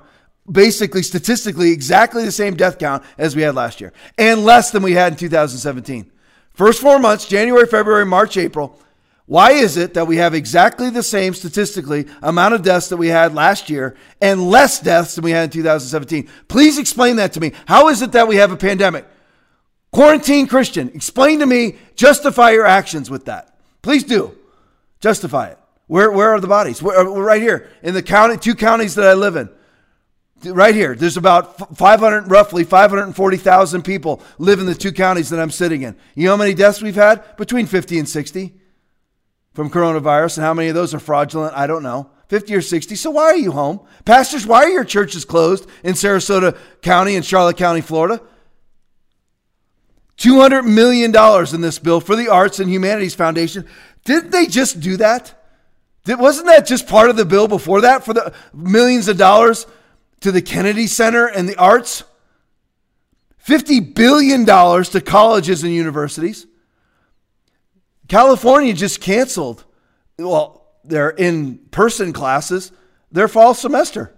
basically 0.50 1.04
statistically 1.04 1.72
exactly 1.72 2.26
the 2.26 2.32
same 2.32 2.56
death 2.56 2.80
count 2.80 3.04
as 3.18 3.36
we 3.36 3.42
had 3.42 3.56
last 3.56 3.82
year, 3.82 3.94
and 4.18 4.44
less 4.44 4.72
than 4.72 4.82
we 4.82 4.94
had 4.94 5.14
in 5.14 5.20
2017. 5.20 6.12
First 6.54 6.82
four 6.82 7.00
months, 7.00 7.28
January, 7.28 7.68
February, 7.68 8.06
March, 8.06 8.38
April. 8.38 8.80
Why 9.26 9.52
is 9.52 9.78
it 9.78 9.94
that 9.94 10.08
we 10.08 10.18
have 10.18 10.34
exactly 10.34 10.90
the 10.90 11.04
same 11.04 11.34
statistically 11.34 12.08
amount 12.22 12.56
of 12.56 12.62
deaths 12.62 12.90
that 12.90 12.98
we 12.98 13.08
had 13.08 13.34
last 13.34 13.70
year 13.70 13.96
and 14.22 14.50
less 14.50 14.80
deaths 14.80 15.16
than 15.16 15.24
we 15.24 15.32
had 15.32 15.46
in 15.46 15.50
2017? 15.50 16.28
Please 16.50 16.78
explain 16.78 17.16
that 17.16 17.34
to 17.34 17.40
me. 17.40 17.54
How 17.66 17.88
is 17.88 18.02
it 18.02 18.12
that 18.12 18.28
we 18.28 18.36
have 18.36 18.52
a 18.52 18.58
pandemic? 18.58 19.08
Quarantine 19.92 20.48
Christian, 20.48 20.90
explain 20.90 21.40
to 21.40 21.46
me, 21.46 21.78
justify 21.96 22.52
your 22.52 22.66
actions 22.66 23.10
with 23.10 23.26
that. 23.26 23.58
Please 23.82 24.04
do. 24.04 24.36
Justify 25.00 25.50
it. 25.50 25.60
Where, 25.88 26.12
where 26.12 26.32
are 26.32 26.40
the 26.40 26.48
bodies? 26.48 26.82
We're, 26.82 26.98
uh, 26.98 27.12
we're 27.12 27.26
right 27.26 27.42
here 27.42 27.70
in 27.82 27.94
the 27.94 28.02
county, 28.02 28.38
two 28.38 28.56
counties 28.56 28.96
that 28.96 29.06
I 29.06 29.14
live 29.14 29.36
in. 29.36 29.50
Right 30.46 30.76
here, 30.76 30.96
there's 30.96 31.16
about 31.16 31.78
500, 31.78 32.30
roughly 32.30 32.66
540,000 32.66 33.84
people 33.84 34.22
live 34.38 34.60
in 34.60 34.66
the 34.66 34.76
two 34.76 34.92
counties 34.92 35.30
that 35.30 35.40
I'm 35.40 35.52
sitting 35.52 35.84
in. 35.84 35.96
You 36.16 36.26
know 36.26 36.32
how 36.32 36.38
many 36.38 36.54
deaths 36.54 36.82
we've 36.82 36.96
had? 36.96 37.38
Between 37.38 37.66
50 37.68 38.00
and 38.00 38.10
60 38.10 38.54
from 39.54 39.70
coronavirus. 39.70 40.38
And 40.38 40.46
how 40.46 40.54
many 40.54 40.70
of 40.70 40.76
those 40.76 40.94
are 40.94 41.00
fraudulent? 41.00 41.56
I 41.56 41.68
don't 41.68 41.84
know. 41.84 42.10
50 42.28 42.56
or 42.56 42.62
60. 42.62 42.96
So 42.96 43.12
why 43.12 43.26
are 43.26 43.38
you 43.38 43.52
home? 43.52 43.80
Pastors, 44.06 44.48
why 44.48 44.64
are 44.64 44.70
your 44.70 44.84
churches 44.84 45.26
closed 45.26 45.70
in 45.84 45.94
Sarasota 45.94 46.58
County 46.82 47.16
and 47.16 47.24
Charlotte 47.24 47.58
County, 47.58 47.82
Florida? 47.82 48.22
$200 50.18 50.66
million 50.66 51.14
in 51.54 51.62
this 51.62 51.80
bill 51.80 52.00
for 52.00 52.16
the 52.16 52.30
Arts 52.30 52.60
and 52.60 52.72
Humanities 52.72 53.16
Foundation. 53.16 53.68
Didn't 54.06 54.32
they 54.32 54.48
just 54.48 54.80
do 54.80 54.98
that? 54.98 55.40
Did, 56.06 56.20
wasn't 56.20 56.48
that 56.48 56.66
just 56.66 56.88
part 56.88 57.10
of 57.10 57.16
the 57.16 57.26
bill 57.26 57.48
before 57.48 57.82
that 57.82 58.04
for 58.04 58.14
the 58.14 58.34
millions 58.54 59.08
of 59.08 59.18
dollars 59.18 59.66
to 60.22 60.32
the 60.32 60.42
Kennedy 60.42 60.88
Center 60.88 61.28
and 61.28 61.48
the 61.48 61.58
arts? 61.58 62.04
$50 63.46 63.94
billion 63.94 64.46
to 64.46 65.02
colleges 65.02 65.64
and 65.64 65.74
universities. 65.74 66.48
California 68.08 68.74
just 68.74 69.02
canceled, 69.02 69.64
well, 70.18 70.68
their 70.84 71.10
in 71.10 71.58
person 71.72 72.14
classes, 72.14 72.72
their 73.12 73.28
fall 73.28 73.54
semester. 73.54 74.14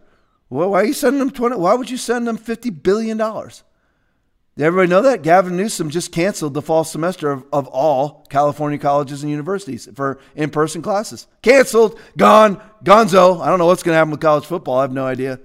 Well, 0.50 0.72
why 0.72 0.82
are 0.82 0.86
you 0.86 0.94
sending 0.94 1.20
them 1.20 1.32
20? 1.32 1.56
Why 1.58 1.74
would 1.74 1.90
you 1.90 1.98
send 1.98 2.28
them 2.28 2.38
$50 2.38 2.84
billion? 2.84 3.18
Did 3.18 4.64
everybody 4.64 4.90
know 4.90 5.02
that? 5.02 5.22
Gavin 5.22 5.58
Newsom 5.58 5.90
just 5.90 6.14
canceled 6.14 6.54
the 6.54 6.62
fall 6.62 6.86
semester 6.86 7.30
of, 7.30 7.46
of 7.52 7.68
all 7.68 8.26
California 8.30 8.80
colleges 8.80 9.22
and 9.22 9.30
universities 9.30 9.90
for 9.96 10.20
in 10.36 10.50
person 10.50 10.82
classes. 10.82 11.28
Canceled, 11.42 12.00
gone, 12.16 12.62
gonzo. 12.84 13.42
I 13.42 13.50
don't 13.50 13.60
know 13.60 13.66
what's 13.66 13.84
going 13.84 13.94
to 13.94 13.98
happen 13.98 14.12
with 14.12 14.22
college 14.22 14.46
football. 14.46 14.78
I 14.80 14.84
have 14.84 14.94
no 14.94 15.06
idea. 15.06 15.40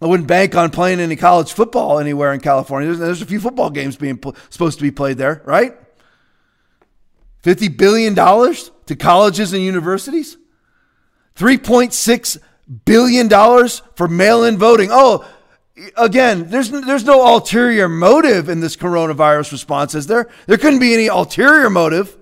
I 0.00 0.06
wouldn't 0.06 0.28
bank 0.28 0.54
on 0.54 0.70
playing 0.70 1.00
any 1.00 1.16
college 1.16 1.52
football 1.52 1.98
anywhere 1.98 2.32
in 2.32 2.40
California. 2.40 2.86
There's, 2.86 3.00
there's 3.00 3.22
a 3.22 3.26
few 3.26 3.40
football 3.40 3.68
games 3.68 3.96
being 3.96 4.16
pl- 4.16 4.36
supposed 4.48 4.78
to 4.78 4.82
be 4.82 4.92
played 4.92 5.18
there, 5.18 5.42
right? 5.44 5.76
$50 7.48 7.76
billion 7.78 8.14
to 8.14 8.96
colleges 8.96 9.52
and 9.52 9.62
universities? 9.62 10.36
$3.6 11.34 12.38
billion 12.84 13.28
for 13.94 14.08
mail 14.08 14.44
in 14.44 14.58
voting. 14.58 14.90
Oh, 14.92 15.26
again, 15.96 16.50
there's 16.50 16.70
there's 16.70 17.04
no 17.04 17.34
ulterior 17.34 17.88
motive 17.88 18.48
in 18.48 18.60
this 18.60 18.76
coronavirus 18.76 19.52
response, 19.52 19.94
is 19.94 20.06
there? 20.06 20.28
There 20.46 20.58
couldn't 20.58 20.80
be 20.80 20.92
any 20.92 21.06
ulterior 21.06 21.70
motive. 21.70 22.16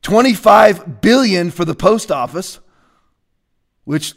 25 0.00 1.00
billion 1.00 1.52
for 1.52 1.64
the 1.64 1.76
post 1.76 2.10
office, 2.10 2.58
which 3.84 4.14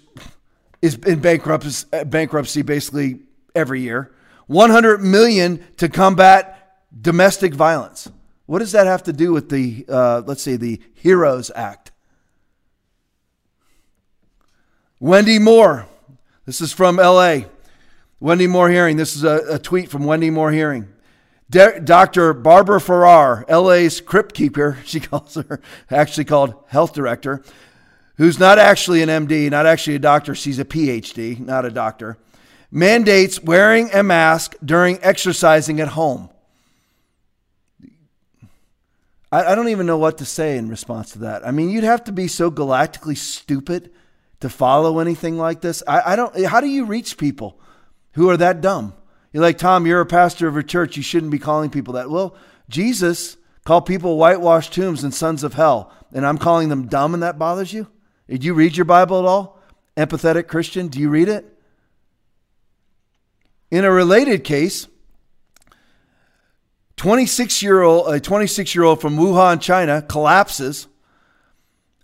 is 0.82 0.96
in 0.96 1.20
bankruptcy, 1.20 1.86
bankruptcy 2.06 2.64
basically 2.64 3.20
every 3.54 3.82
year. 3.82 4.12
100 4.48 5.02
million 5.02 5.64
to 5.78 5.90
combat 5.90 6.80
domestic 7.00 7.54
violence. 7.54 8.10
What 8.46 8.60
does 8.60 8.72
that 8.74 8.86
have 8.86 9.04
to 9.04 9.14
do 9.14 9.34
with 9.34 9.50
the, 9.50 9.86
uh, 9.90 10.22
let's 10.26 10.44
see, 10.44 10.56
the 10.56 10.82
HEROES 10.94 11.52
Act? 11.56 11.92
Wendy 15.00 15.40
Moore, 15.40 15.88
this 16.46 16.62
is 16.62 16.72
from 16.72 16.98
LA. 16.98 17.42
Wendy 18.20 18.48
Moore 18.48 18.70
Hearing. 18.70 18.98
This 18.98 19.16
is 19.16 19.24
a, 19.24 19.56
a 19.56 19.60
tweet 19.60 19.90
from 19.90 20.06
Wendy 20.06 20.30
Moore 20.30 20.52
Hearing. 20.52 20.88
De- 21.50 21.80
Dr. 21.80 22.34
Barbara 22.34 22.80
Ferrer, 22.80 23.46
LA's 23.50 24.02
crypt 24.02 24.34
keeper, 24.34 24.80
she 24.86 25.00
calls 25.00 25.36
her, 25.36 25.62
actually 25.92 26.26
called 26.26 26.56
health 26.68 26.94
director, 26.94 27.44
who's 28.18 28.40
not 28.40 28.58
actually 28.58 29.02
an 29.02 29.10
MD, 29.10 29.50
not 29.52 29.66
actually 29.66 29.96
a 29.96 30.00
doctor, 30.00 30.34
she's 30.34 30.58
a 30.60 30.66
PhD, 30.66 31.40
not 31.40 31.66
a 31.66 31.70
doctor, 31.70 32.18
mandates 32.72 33.42
wearing 33.44 33.92
a 33.94 34.02
mask 34.02 34.56
during 34.64 34.98
exercising 35.04 35.80
at 35.80 35.90
home. 35.90 36.30
I, 39.36 39.52
I 39.52 39.56
don't 39.56 39.68
even 39.68 39.86
know 39.86 39.98
what 39.98 40.20
to 40.20 40.26
say 40.26 40.58
in 40.58 40.70
response 40.70 41.12
to 41.12 41.20
that. 41.20 41.46
I 41.46 41.52
mean, 41.52 41.70
you'd 41.70 41.84
have 41.84 42.06
to 42.06 42.14
be 42.14 42.30
so 42.30 42.50
galactically 42.50 43.18
stupid 43.18 43.92
to 44.40 44.48
follow 44.48 45.00
anything 45.00 45.38
like 45.38 45.60
this? 45.60 45.84
I, 45.86 46.14
I 46.14 46.16
don't. 46.16 46.46
How 46.46 46.62
do 46.62 46.68
you 46.68 46.86
reach 46.86 47.18
people 47.18 47.60
who 48.14 48.30
are 48.30 48.38
that 48.38 48.62
dumb? 48.62 48.94
You're 49.34 49.44
like 49.44 49.58
Tom. 49.58 49.86
You're 49.86 50.00
a 50.00 50.06
pastor 50.06 50.48
of 50.48 50.56
a 50.56 50.64
church. 50.64 50.96
You 50.96 51.04
shouldn't 51.04 51.34
be 51.34 51.40
calling 51.40 51.70
people 51.70 51.96
that. 51.96 52.10
Well, 52.10 52.38
Jesus 52.70 53.36
called 53.66 53.86
people 53.86 54.18
whitewashed 54.18 54.74
tombs 54.74 55.04
and 55.04 55.14
sons 55.14 55.44
of 55.44 55.56
hell, 55.56 55.92
and 56.14 56.26
I'm 56.26 56.38
calling 56.38 56.70
them 56.70 56.88
dumb, 56.88 57.14
and 57.14 57.22
that 57.22 57.38
bothers 57.38 57.74
you? 57.74 57.88
Did 58.30 58.46
you 58.46 58.54
read 58.54 58.78
your 58.78 58.86
Bible 58.86 59.20
at 59.20 59.26
all? 59.26 59.60
Empathetic 59.98 60.48
Christian, 60.48 60.88
do 60.88 61.00
you 61.00 61.10
read 61.10 61.28
it? 61.28 61.46
In 63.70 63.84
a 63.84 63.92
related 63.92 64.46
case, 64.46 64.88
26 67.06 67.62
year 67.62 67.84
old 67.84 68.12
a 68.12 68.20
26 68.20 68.74
year 68.74 68.84
old 68.84 69.00
from 69.00 69.16
Wuhan, 69.16 69.62
China, 69.62 70.02
collapses 70.02 70.88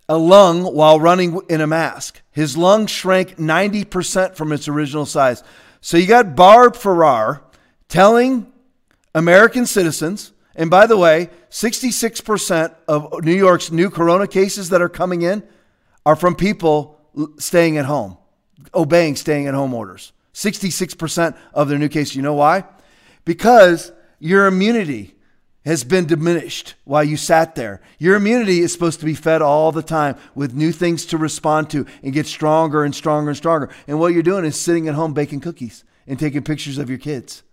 a 0.07 0.15
lung 0.15 0.63
while 0.63 0.99
running 0.99 1.41
in 1.49 1.59
a 1.59 1.65
mask. 1.65 2.21
His 2.29 2.55
lung 2.55 2.85
shrank 2.85 3.37
90% 3.37 4.35
from 4.35 4.51
its 4.51 4.67
original 4.67 5.07
size. 5.07 5.43
So 5.79 5.97
you 5.97 6.05
got 6.05 6.35
Barb 6.35 6.75
Ferrer 6.75 7.41
telling 7.89 8.53
American 9.15 9.65
citizens, 9.65 10.33
and 10.55 10.69
by 10.69 10.85
the 10.85 10.97
way, 10.97 11.31
66% 11.49 12.75
of 12.87 13.25
New 13.25 13.33
York's 13.33 13.71
new 13.71 13.89
corona 13.89 14.27
cases 14.27 14.69
that 14.69 14.83
are 14.83 14.89
coming 14.89 15.23
in 15.23 15.41
are 16.05 16.15
from 16.15 16.35
people 16.35 16.99
staying 17.39 17.79
at 17.79 17.85
home, 17.85 18.19
obeying 18.71 19.15
staying 19.15 19.47
at 19.47 19.55
home 19.55 19.73
orders. 19.73 20.13
66% 20.35 21.35
of 21.55 21.69
their 21.69 21.79
new 21.79 21.89
cases. 21.89 22.15
You 22.15 22.21
know 22.21 22.35
why? 22.35 22.65
Because 23.25 23.91
your 24.21 24.45
immunity 24.45 25.15
has 25.65 25.83
been 25.83 26.05
diminished 26.05 26.75
while 26.83 27.03
you 27.03 27.17
sat 27.17 27.55
there. 27.55 27.81
Your 27.97 28.15
immunity 28.15 28.59
is 28.59 28.71
supposed 28.71 28.99
to 28.99 29.05
be 29.05 29.15
fed 29.15 29.41
all 29.41 29.71
the 29.71 29.83
time 29.83 30.15
with 30.35 30.53
new 30.53 30.71
things 30.71 31.05
to 31.07 31.17
respond 31.17 31.69
to 31.71 31.85
and 32.03 32.13
get 32.13 32.27
stronger 32.27 32.83
and 32.83 32.93
stronger 32.93 33.31
and 33.31 33.37
stronger. 33.37 33.69
And 33.87 33.99
what 33.99 34.13
you're 34.13 34.23
doing 34.23 34.45
is 34.45 34.59
sitting 34.59 34.87
at 34.87 34.95
home 34.95 35.13
baking 35.13 35.39
cookies 35.39 35.83
and 36.05 36.19
taking 36.19 36.43
pictures 36.43 36.77
of 36.77 36.89
your 36.89 36.99
kids. 36.99 37.43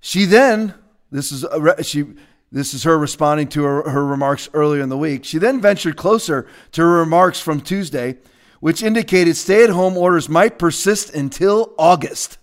She 0.00 0.24
then, 0.24 0.74
this 1.10 1.32
is 1.32 1.44
she 1.86 2.04
this 2.52 2.74
is 2.74 2.84
her 2.84 2.96
responding 2.96 3.48
to 3.48 3.64
her, 3.64 3.90
her 3.90 4.06
remarks 4.06 4.48
earlier 4.54 4.82
in 4.82 4.88
the 4.88 4.98
week. 4.98 5.24
She 5.24 5.38
then 5.38 5.60
ventured 5.60 5.96
closer 5.96 6.46
to 6.72 6.82
her 6.82 6.98
remarks 7.00 7.40
from 7.40 7.60
Tuesday, 7.60 8.18
which 8.60 8.82
indicated 8.82 9.36
stay-at-home 9.36 9.96
orders 9.96 10.28
might 10.28 10.58
persist 10.58 11.12
until 11.12 11.74
August. 11.76 12.38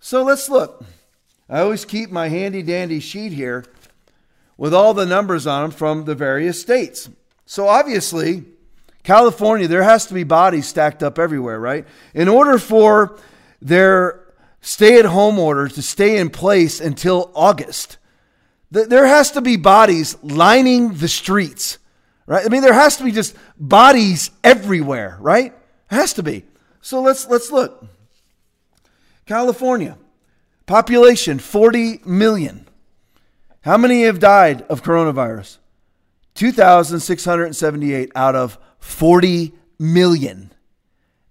So 0.00 0.24
let's 0.24 0.48
look. 0.48 0.84
I 1.48 1.60
always 1.60 1.84
keep 1.84 2.10
my 2.10 2.28
handy 2.28 2.62
dandy 2.62 3.00
sheet 3.00 3.32
here 3.32 3.66
with 4.56 4.72
all 4.72 4.94
the 4.94 5.04
numbers 5.04 5.46
on 5.46 5.62
them 5.62 5.70
from 5.70 6.04
the 6.04 6.14
various 6.14 6.60
states. 6.60 7.10
So 7.44 7.68
obviously, 7.68 8.44
California, 9.02 9.68
there 9.68 9.82
has 9.82 10.06
to 10.06 10.14
be 10.14 10.24
bodies 10.24 10.66
stacked 10.66 11.02
up 11.02 11.18
everywhere, 11.18 11.60
right? 11.60 11.86
In 12.14 12.28
order 12.28 12.58
for 12.58 13.18
their 13.60 14.32
stay 14.62 14.98
at 14.98 15.04
home 15.04 15.38
order 15.38 15.68
to 15.68 15.82
stay 15.82 16.16
in 16.18 16.30
place 16.30 16.80
until 16.80 17.30
August, 17.34 17.98
there 18.70 19.06
has 19.06 19.32
to 19.32 19.40
be 19.40 19.56
bodies 19.56 20.16
lining 20.22 20.94
the 20.94 21.08
streets, 21.08 21.78
right? 22.26 22.46
I 22.46 22.48
mean, 22.48 22.62
there 22.62 22.72
has 22.72 22.96
to 22.98 23.04
be 23.04 23.12
just 23.12 23.36
bodies 23.58 24.30
everywhere, 24.44 25.18
right? 25.20 25.52
It 25.90 25.94
has 25.94 26.14
to 26.14 26.22
be. 26.22 26.44
So 26.80 27.02
let's 27.02 27.26
let's 27.26 27.50
look. 27.50 27.84
California, 29.30 29.96
population 30.66 31.38
40 31.38 32.00
million. 32.04 32.66
How 33.60 33.76
many 33.76 34.02
have 34.02 34.18
died 34.18 34.62
of 34.62 34.82
coronavirus? 34.82 35.58
2,678 36.34 38.10
out 38.16 38.34
of 38.34 38.58
40 38.80 39.52
million. 39.78 40.52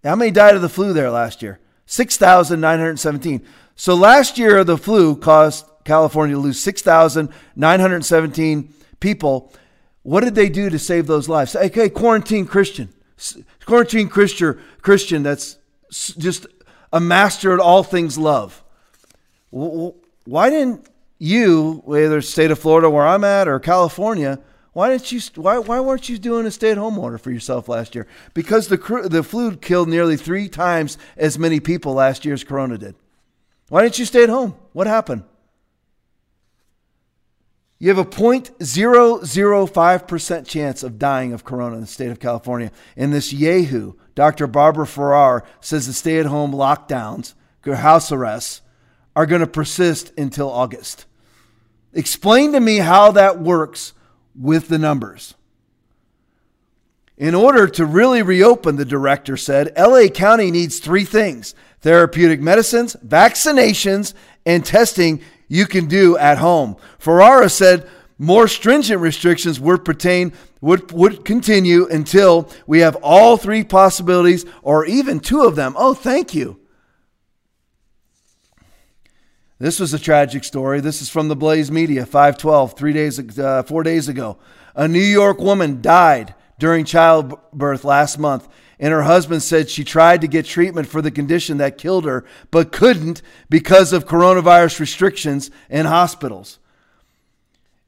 How 0.01 0.15
many 0.15 0.31
died 0.31 0.55
of 0.55 0.61
the 0.61 0.69
flu 0.69 0.93
there 0.93 1.11
last 1.11 1.41
year? 1.41 1.59
6,917. 1.87 3.45
So 3.75 3.95
last 3.95 4.37
year, 4.37 4.63
the 4.63 4.77
flu 4.77 5.17
caused 5.17 5.65
California 5.83 6.37
to 6.37 6.41
lose 6.41 6.61
6,917 6.61 8.73
people. 9.01 9.53
What 10.03 10.23
did 10.23 10.35
they 10.35 10.47
do 10.47 10.69
to 10.69 10.79
save 10.79 11.05
those 11.05 11.27
lives? 11.27 11.53
Okay, 11.53 11.89
quarantine 11.89 12.45
Christian. 12.45 12.93
Quarantine 13.65 14.07
Christian, 14.07 14.57
Christian 14.81 15.21
that's 15.21 15.57
just 15.91 16.47
a 16.91 16.99
master 16.99 17.53
at 17.53 17.59
all 17.59 17.83
things 17.83 18.17
love. 18.17 18.63
Why 19.51 20.49
didn't 20.49 20.87
you, 21.17 21.81
whether 21.85 22.17
it's 22.19 22.29
state 22.29 22.51
of 22.51 22.59
Florida 22.59 22.89
where 22.89 23.05
I'm 23.05 23.23
at 23.23 23.47
or 23.47 23.59
California, 23.59 24.39
why 24.73 24.89
didn't 24.89 25.11
you? 25.11 25.19
Why, 25.35 25.57
why 25.57 25.79
weren't 25.79 26.07
you 26.07 26.17
doing 26.17 26.45
a 26.45 26.51
stay-at-home 26.51 26.99
order 26.99 27.17
for 27.17 27.31
yourself 27.31 27.67
last 27.67 27.95
year? 27.95 28.07
Because 28.33 28.67
the 28.67 28.77
the 29.09 29.23
flu 29.23 29.57
killed 29.57 29.89
nearly 29.89 30.15
three 30.15 30.47
times 30.47 30.97
as 31.17 31.39
many 31.39 31.59
people 31.59 31.93
last 31.93 32.23
year 32.23 32.33
as 32.33 32.43
Corona 32.43 32.77
did. 32.77 32.95
Why 33.69 33.81
didn't 33.81 33.99
you 33.99 34.05
stay 34.05 34.23
at 34.23 34.29
home? 34.29 34.55
What 34.73 34.87
happened? 34.87 35.23
You 37.79 37.87
have 37.87 37.97
a 37.97 38.05
0.005% 38.05 40.45
chance 40.45 40.83
of 40.83 40.99
dying 40.99 41.31
of 41.31 41.45
corona 41.45 41.75
in 41.75 41.81
the 41.81 41.87
state 41.87 42.11
of 42.11 42.19
California. 42.19 42.73
And 42.97 43.13
this 43.13 43.31
Yahoo, 43.31 43.93
Dr. 44.15 44.47
Barbara 44.47 44.85
Ferrer, 44.85 45.45
says 45.61 45.87
the 45.87 45.93
stay 45.93 46.19
at 46.19 46.25
home 46.25 46.51
lockdowns, 46.51 47.35
house 47.65 48.11
arrests, 48.11 48.61
are 49.15 49.25
going 49.25 49.41
to 49.41 49.47
persist 49.47 50.11
until 50.17 50.49
August. 50.49 51.05
Explain 51.93 52.51
to 52.53 52.59
me 52.59 52.77
how 52.77 53.11
that 53.11 53.39
works 53.39 53.93
with 54.35 54.67
the 54.67 54.77
numbers. 54.77 55.35
In 57.17 57.35
order 57.35 57.67
to 57.67 57.85
really 57.85 58.21
reopen, 58.21 58.77
the 58.77 58.85
director 58.85 59.37
said, 59.37 59.73
LA 59.77 60.07
County 60.07 60.51
needs 60.51 60.79
three 60.79 61.05
things 61.05 61.55
therapeutic 61.81 62.41
medicines, 62.41 62.95
vaccinations, 63.05 64.13
and 64.45 64.65
testing 64.65 65.21
you 65.49 65.65
can 65.65 65.87
do 65.87 66.17
at 66.17 66.37
home. 66.37 66.77
Ferrara 66.97 67.49
said 67.49 67.89
more 68.17 68.47
stringent 68.47 69.01
restrictions 69.01 69.59
would 69.59 69.83
pertain 69.83 70.31
would, 70.61 70.91
would 70.91 71.25
continue 71.25 71.87
until 71.87 72.49
we 72.67 72.79
have 72.79 72.95
all 72.97 73.37
three 73.37 73.63
possibilities 73.63 74.45
or 74.61 74.85
even 74.85 75.19
two 75.19 75.43
of 75.43 75.55
them. 75.55 75.73
Oh, 75.77 75.93
thank 75.93 76.33
you. 76.33 76.59
This 79.57 79.79
was 79.79 79.93
a 79.93 79.99
tragic 79.99 80.43
story. 80.45 80.79
This 80.79 81.01
is 81.01 81.09
from 81.09 81.27
the 81.27 81.35
Blaze 81.35 81.69
Media, 81.69 82.05
512, 82.05 82.77
three 82.77 82.93
days, 82.93 83.39
uh, 83.39 83.63
four 83.63 83.83
days 83.83 84.07
ago. 84.07 84.37
A 84.75 84.87
New 84.87 84.99
York 84.99 85.39
woman 85.39 85.81
died 85.81 86.33
during 86.59 86.85
childbirth 86.85 87.83
last 87.83 88.17
month 88.17 88.47
and 88.79 88.93
her 88.93 89.03
husband 89.03 89.43
said 89.43 89.69
she 89.69 89.83
tried 89.83 90.21
to 90.21 90.27
get 90.27 90.45
treatment 90.45 90.87
for 90.87 91.01
the 91.01 91.11
condition 91.11 91.57
that 91.57 91.77
killed 91.77 92.05
her, 92.05 92.25
but 92.49 92.71
couldn't 92.71 93.21
because 93.49 93.91
of 93.91 94.07
coronavirus 94.07 94.79
restrictions 94.79 95.51
in 95.69 95.85
hospitals. 95.85 96.59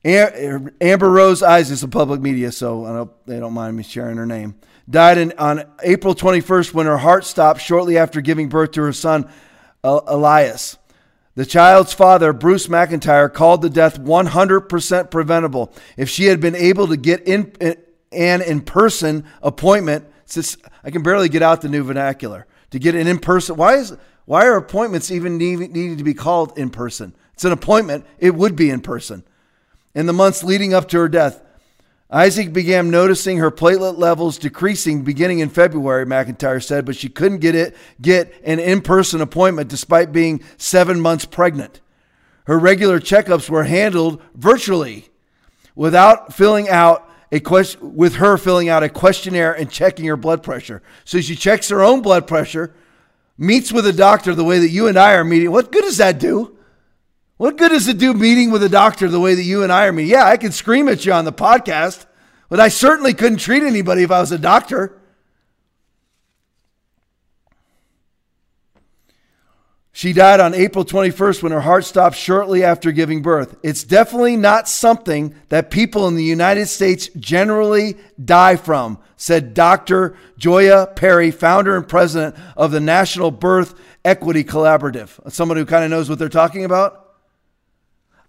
Amber 0.03 1.09
Rose 1.09 1.43
Isaac 1.43 1.73
is 1.73 1.83
a 1.83 1.87
public 1.87 2.21
media, 2.21 2.51
so 2.51 2.85
I 2.85 2.93
hope 2.93 3.21
they 3.25 3.39
don't 3.39 3.53
mind 3.53 3.77
me 3.77 3.83
sharing 3.83 4.17
her 4.17 4.25
name. 4.25 4.55
Died 4.89 5.17
in, 5.17 5.33
on 5.37 5.63
April 5.83 6.15
21st 6.15 6.73
when 6.73 6.87
her 6.87 6.97
heart 6.97 7.23
stopped 7.23 7.61
shortly 7.61 7.97
after 7.97 8.19
giving 8.19 8.49
birth 8.49 8.71
to 8.71 8.81
her 8.81 8.93
son, 8.93 9.29
Elias. 9.83 10.77
The 11.35 11.45
child's 11.45 11.93
father, 11.93 12.33
Bruce 12.33 12.67
McIntyre, 12.67 13.31
called 13.31 13.61
the 13.61 13.69
death 13.69 13.97
100% 14.01 15.11
preventable. 15.11 15.73
If 15.95 16.09
she 16.09 16.25
had 16.25 16.41
been 16.41 16.55
able 16.55 16.87
to 16.87 16.97
get 16.97 17.25
in, 17.25 17.53
an 18.11 18.41
in 18.41 18.61
person 18.61 19.23
appointment, 19.41 20.10
just, 20.35 20.57
I 20.83 20.91
can 20.91 21.03
barely 21.03 21.29
get 21.29 21.41
out 21.41 21.61
the 21.61 21.69
new 21.69 21.83
vernacular 21.83 22.47
to 22.71 22.79
get 22.79 22.95
an 22.95 23.07
in 23.07 23.19
person. 23.19 23.55
Why 23.55 23.75
is 23.75 23.95
why 24.25 24.45
are 24.45 24.55
appointments 24.55 25.11
even 25.11 25.37
need, 25.37 25.97
to 25.97 26.03
be 26.03 26.13
called 26.13 26.57
in 26.57 26.69
person? 26.69 27.13
It's 27.33 27.43
an 27.43 27.51
appointment. 27.51 28.05
It 28.19 28.35
would 28.35 28.55
be 28.55 28.69
in 28.69 28.81
person. 28.81 29.23
In 29.93 30.05
the 30.05 30.13
months 30.13 30.43
leading 30.43 30.73
up 30.73 30.87
to 30.89 30.99
her 30.99 31.09
death, 31.09 31.41
Isaac 32.09 32.53
began 32.53 32.91
noticing 32.91 33.37
her 33.37 33.51
platelet 33.51 33.97
levels 33.97 34.37
decreasing 34.37 35.03
beginning 35.03 35.39
in 35.39 35.49
February, 35.49 36.05
McIntyre 36.05 36.63
said, 36.63 36.85
but 36.85 36.95
she 36.95 37.09
couldn't 37.09 37.39
get 37.39 37.55
it 37.55 37.75
get 38.01 38.33
an 38.43 38.59
in-person 38.59 39.21
appointment 39.21 39.69
despite 39.69 40.11
being 40.11 40.43
7 40.57 40.99
months 40.99 41.25
pregnant. 41.25 41.81
Her 42.45 42.59
regular 42.59 42.99
checkups 42.99 43.49
were 43.49 43.63
handled 43.63 44.21
virtually 44.35 45.09
without 45.75 46.33
filling 46.33 46.69
out 46.69 47.09
a 47.31 47.41
with 47.81 48.15
her 48.15 48.37
filling 48.37 48.69
out 48.69 48.83
a 48.83 48.89
questionnaire 48.89 49.53
and 49.53 49.69
checking 49.69 50.05
her 50.05 50.17
blood 50.17 50.43
pressure. 50.43 50.81
So 51.05 51.21
she 51.21 51.35
checks 51.35 51.69
her 51.69 51.81
own 51.81 52.01
blood 52.01 52.27
pressure, 52.27 52.73
meets 53.37 53.71
with 53.71 53.87
a 53.87 53.93
doctor 53.93 54.35
the 54.35 54.43
way 54.43 54.59
that 54.59 54.69
you 54.69 54.87
and 54.87 54.97
I 54.97 55.13
are 55.13 55.23
meeting. 55.23 55.51
What 55.51 55.71
good 55.71 55.83
does 55.83 55.97
that 55.97 56.19
do? 56.19 56.57
What 57.37 57.57
good 57.57 57.69
does 57.69 57.87
it 57.87 57.97
do 57.97 58.13
meeting 58.13 58.51
with 58.51 58.61
a 58.61 58.69
doctor 58.69 59.07
the 59.07 59.19
way 59.19 59.33
that 59.33 59.43
you 59.43 59.63
and 59.63 59.71
I 59.71 59.87
are 59.87 59.91
meeting? 59.91 60.11
Yeah, 60.11 60.25
I 60.25 60.37
can 60.37 60.51
scream 60.51 60.87
at 60.87 61.05
you 61.05 61.13
on 61.13 61.25
the 61.25 61.33
podcast, 61.33 62.05
but 62.49 62.59
I 62.59 62.67
certainly 62.67 63.13
couldn't 63.13 63.39
treat 63.39 63.63
anybody 63.63 64.03
if 64.03 64.11
I 64.11 64.19
was 64.19 64.31
a 64.31 64.37
doctor. 64.37 65.00
She 69.93 70.13
died 70.13 70.39
on 70.39 70.53
April 70.53 70.85
21st 70.85 71.43
when 71.43 71.51
her 71.51 71.61
heart 71.61 71.83
stopped 71.83 72.15
shortly 72.15 72.63
after 72.63 72.93
giving 72.93 73.21
birth. 73.21 73.57
It's 73.61 73.83
definitely 73.83 74.37
not 74.37 74.69
something 74.69 75.35
that 75.49 75.69
people 75.69 76.07
in 76.07 76.15
the 76.15 76.23
United 76.23 76.67
States 76.67 77.09
generally 77.17 77.97
die 78.23 78.55
from, 78.55 78.99
said 79.17 79.53
Dr. 79.53 80.15
Joia 80.39 80.95
Perry, 80.95 81.29
founder 81.29 81.75
and 81.75 81.87
president 81.87 82.35
of 82.55 82.71
the 82.71 82.79
National 82.79 83.31
Birth 83.31 83.75
Equity 84.05 84.45
Collaborative. 84.45 85.31
Someone 85.31 85.57
who 85.57 85.65
kind 85.65 85.83
of 85.83 85.91
knows 85.91 86.09
what 86.09 86.19
they're 86.19 86.29
talking 86.29 86.63
about. 86.63 86.97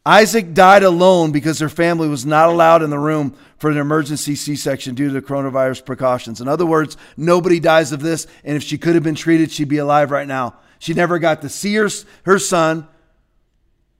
Isaac 0.04 0.52
died 0.52 0.82
alone 0.82 1.30
because 1.30 1.60
her 1.60 1.68
family 1.68 2.08
was 2.08 2.26
not 2.26 2.48
allowed 2.48 2.82
in 2.82 2.90
the 2.90 2.98
room 2.98 3.36
for 3.58 3.70
an 3.70 3.76
emergency 3.76 4.34
C 4.34 4.56
section 4.56 4.96
due 4.96 5.06
to 5.06 5.12
the 5.12 5.22
coronavirus 5.22 5.86
precautions. 5.86 6.40
In 6.40 6.48
other 6.48 6.66
words, 6.66 6.96
nobody 7.16 7.60
dies 7.60 7.92
of 7.92 8.00
this, 8.00 8.26
and 8.42 8.56
if 8.56 8.64
she 8.64 8.78
could 8.78 8.96
have 8.96 9.04
been 9.04 9.14
treated, 9.14 9.52
she'd 9.52 9.68
be 9.68 9.78
alive 9.78 10.10
right 10.10 10.26
now. 10.26 10.56
She 10.82 10.94
never 10.94 11.20
got 11.20 11.42
to 11.42 11.48
see 11.48 11.76
her, 11.76 11.88
her 12.24 12.40
son, 12.40 12.88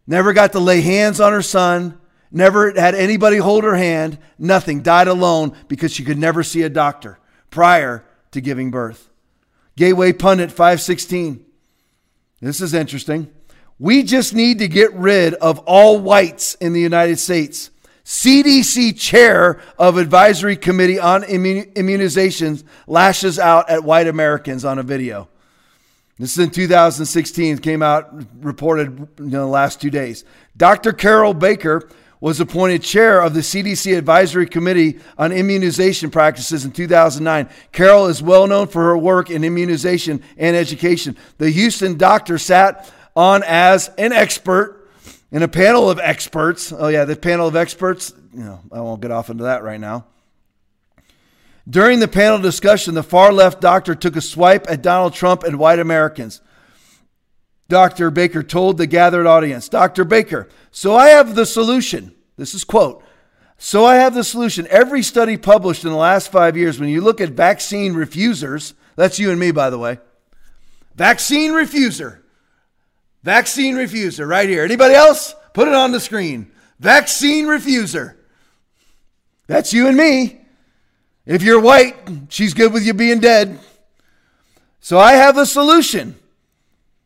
never 0.05 0.33
got 0.33 0.51
to 0.51 0.59
lay 0.59 0.81
hands 0.81 1.21
on 1.21 1.33
her 1.33 1.41
son, 1.41 1.97
never 2.33 2.73
had 2.73 2.97
anybody 2.97 3.37
hold 3.37 3.63
her 3.63 3.77
hand, 3.77 4.19
nothing. 4.37 4.83
Died 4.83 5.07
alone 5.07 5.55
because 5.69 5.93
she 5.93 6.03
could 6.03 6.19
never 6.19 6.43
see 6.43 6.63
a 6.63 6.69
doctor 6.69 7.21
prior 7.51 8.05
to 8.33 8.41
giving 8.41 8.73
birth. 8.73 9.11
Gateway 9.77 10.13
Pundit 10.13 10.51
516. 10.51 11.47
This 12.41 12.61
is 12.61 12.75
interesting. 12.75 13.31
We 13.79 14.03
just 14.03 14.35
need 14.35 14.59
to 14.59 14.67
get 14.67 14.93
rid 14.93 15.35
of 15.35 15.61
all 15.61 16.01
whites 16.01 16.57
in 16.57 16.73
the 16.73 16.81
United 16.81 17.21
States. 17.21 17.71
CDC 18.05 18.99
chair 18.99 19.61
of 19.79 19.99
advisory 19.99 20.57
committee 20.57 20.99
on 20.99 21.23
immunizations 21.23 22.65
lashes 22.89 23.39
out 23.39 23.71
at 23.71 23.85
white 23.85 24.09
Americans 24.09 24.65
on 24.65 24.81
a 24.81 24.83
video. 24.83 25.29
This 26.23 26.39
is 26.39 26.45
in 26.45 26.51
2016, 26.51 27.59
came 27.59 27.83
out, 27.83 28.15
reported 28.45 29.09
in 29.19 29.31
the 29.31 29.45
last 29.45 29.81
two 29.81 29.91
days. 29.91 30.25
Dr. 30.57 30.93
Carol 30.93 31.35
Baker 31.35 31.91
was 32.21 32.39
appointed 32.39 32.85
chair 32.85 33.21
of 33.21 33.35
the 33.35 33.41
CDC 33.41 33.99
Advisory 33.99 34.47
Committee 34.47 35.01
on 35.19 35.33
Immunization 35.33 36.13
Practices 36.13 36.65
in 36.65 36.71
2009. 36.71 37.49
Carol 37.73 38.07
is 38.07 38.23
well 38.23 38.47
known 38.47 38.69
for 38.69 38.83
her 38.83 38.97
work 38.97 39.31
in 39.31 39.43
immunization 39.43 40.23
and 40.37 40.55
education. 40.55 41.17
The 41.39 41.51
Houston 41.51 41.99
doctor 41.99 42.39
sat 42.39 42.89
on 43.17 43.43
as 43.45 43.89
an 43.99 44.13
expert 44.13 44.89
in 45.33 45.43
a 45.43 45.49
panel 45.49 45.91
of 45.91 45.99
experts. 45.99 46.73
Oh, 46.73 46.87
yeah, 46.87 47.05
the 47.05 47.17
panel 47.17 47.49
of 47.49 47.57
experts. 47.57 48.15
You 48.33 48.45
know, 48.45 48.61
I 48.71 48.81
won't 48.81 49.03
get 49.03 49.11
off 49.11 49.29
into 49.29 49.43
that 49.43 49.65
right 49.65 49.81
now. 49.81 50.05
During 51.69 52.01
the 52.01 52.09
panel 52.09 52.39
discussion, 52.39 52.95
the 52.95 53.03
far 53.03 53.33
left 53.33 53.61
doctor 53.61 53.95
took 53.95 54.17
a 54.17 54.21
swipe 54.21 54.67
at 54.69 54.83
Donald 54.83 55.15
Trump 55.15 55.45
and 55.45 55.59
white 55.59 55.79
Americans. 55.79 56.41
Dr. 57.69 58.11
Baker 58.11 58.43
told 58.43 58.77
the 58.77 58.87
gathered 58.87 59.27
audience, 59.27 59.69
Dr. 59.69 60.05
Baker, 60.05 60.49
so 60.71 60.95
I 60.95 61.09
have 61.09 61.35
the 61.35 61.47
solution. 61.47 62.15
This 62.37 62.55
is 62.55 62.65
quote. 62.65 63.03
So 63.57 63.85
I 63.85 63.95
have 63.97 64.15
the 64.15 64.25
solution. 64.25 64.67
Every 64.69 65.03
study 65.03 65.37
published 65.37 65.85
in 65.85 65.91
the 65.91 65.97
last 65.97 66.33
five 66.33 66.57
years, 66.57 66.81
when 66.81 66.89
you 66.89 67.01
look 67.01 67.21
at 67.21 67.31
vaccine 67.31 67.95
refusers, 67.95 68.75
that's 68.97 69.19
you 69.19 69.31
and 69.31 69.39
me, 69.39 69.53
by 69.53 69.71
the 69.71 69.79
way. 69.79 70.01
Vaccine 70.97 71.53
refuser. 71.53 72.19
Vaccine 73.23 73.77
refuser, 73.77 74.29
right 74.29 74.49
here. 74.49 74.65
Anybody 74.65 74.95
else? 74.95 75.35
Put 75.55 75.69
it 75.69 75.75
on 75.75 75.93
the 75.93 76.01
screen. 76.01 76.51
Vaccine 76.81 77.47
refuser. 77.47 78.17
That's 79.47 79.73
you 79.73 79.87
and 79.87 79.97
me. 79.97 80.42
If 81.25 81.43
you're 81.43 81.61
white, 81.61 81.95
she's 82.29 82.53
good 82.55 82.73
with 82.73 82.85
you 82.85 82.95
being 82.95 83.21
dead. 83.21 83.59
So 84.81 84.99
I 84.99 85.13
have 85.13 85.37
a 85.37 85.47
solution. 85.47 86.17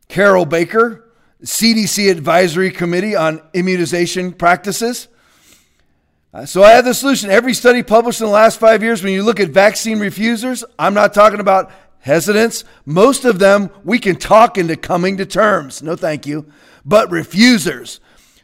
Carol 0.08 0.46
Baker, 0.46 1.04
CDC 1.42 2.10
Advisory 2.10 2.70
Committee 2.70 3.14
on 3.14 3.42
Immunization 3.52 4.32
Practices. 4.32 5.08
Uh, 6.32 6.46
so 6.46 6.62
I 6.62 6.72
have 6.72 6.84
the 6.84 6.94
solution. 6.94 7.30
Every 7.30 7.52
study 7.52 7.82
published 7.82 8.20
in 8.20 8.26
the 8.26 8.32
last 8.32 8.58
five 8.58 8.82
years, 8.82 9.02
when 9.02 9.12
you 9.12 9.22
look 9.22 9.40
at 9.40 9.50
vaccine 9.50 9.98
refusers, 9.98 10.64
I'm 10.78 10.94
not 10.94 11.12
talking 11.12 11.40
about 11.40 11.70
hesitance. 12.00 12.64
Most 12.84 13.24
of 13.24 13.38
them 13.38 13.70
we 13.84 13.98
can 13.98 14.16
talk 14.16 14.56
into 14.56 14.76
coming 14.76 15.18
to 15.18 15.26
terms. 15.26 15.82
No, 15.82 15.96
thank 15.96 16.26
you. 16.26 16.46
But 16.84 17.10
refusers. 17.10 18.00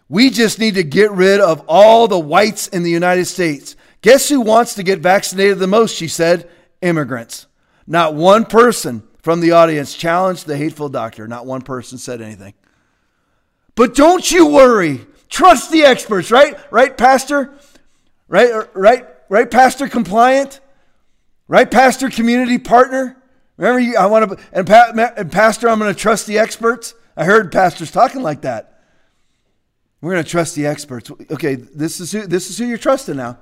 We 0.08 0.30
just 0.30 0.58
need 0.58 0.74
to 0.74 0.82
get 0.82 1.10
rid 1.12 1.40
of 1.40 1.64
all 1.68 2.08
the 2.08 2.18
whites 2.18 2.68
in 2.68 2.82
the 2.82 2.90
United 2.90 3.24
States. 3.24 3.76
Guess 4.02 4.28
who 4.28 4.40
wants 4.40 4.74
to 4.74 4.82
get 4.82 4.98
vaccinated 4.98 5.58
the 5.58 5.66
most? 5.66 5.94
She 5.94 6.08
said, 6.08 6.50
immigrants. 6.80 7.46
Not 7.86 8.14
one 8.14 8.44
person 8.44 9.02
from 9.22 9.40
the 9.40 9.52
audience 9.52 9.94
challenged 9.94 10.46
the 10.46 10.56
hateful 10.56 10.88
doctor. 10.88 11.26
Not 11.28 11.46
one 11.46 11.62
person 11.62 11.98
said 11.98 12.20
anything. 12.20 12.54
But 13.74 13.94
don't 13.94 14.30
you 14.30 14.46
worry. 14.46 15.06
Trust 15.28 15.70
the 15.70 15.84
experts, 15.84 16.30
right? 16.30 16.56
Right, 16.70 16.96
Pastor? 16.96 17.54
Right, 18.28 18.66
right, 18.74 19.06
right, 19.28 19.50
Pastor 19.50 19.88
compliant? 19.88 20.60
Right, 21.48 21.70
Pastor 21.70 22.10
community 22.10 22.58
partner? 22.58 23.16
Remember, 23.56 23.78
you, 23.78 23.96
I 23.96 24.06
want 24.06 24.30
to, 24.30 24.44
and, 24.52 24.66
pa, 24.66 24.92
and 25.16 25.30
Pastor, 25.30 25.68
I'm 25.68 25.78
going 25.78 25.92
to 25.92 25.98
trust 25.98 26.26
the 26.26 26.38
experts. 26.38 26.94
I 27.16 27.24
heard 27.24 27.52
pastors 27.52 27.90
talking 27.90 28.22
like 28.22 28.42
that. 28.42 28.80
We're 30.00 30.12
going 30.12 30.24
to 30.24 30.30
trust 30.30 30.56
the 30.56 30.66
experts. 30.66 31.10
Okay, 31.30 31.54
this 31.54 32.00
is 32.00 32.10
who, 32.10 32.26
this 32.26 32.50
is 32.50 32.58
who 32.58 32.64
you're 32.64 32.78
trusting 32.78 33.16
now. 33.16 33.38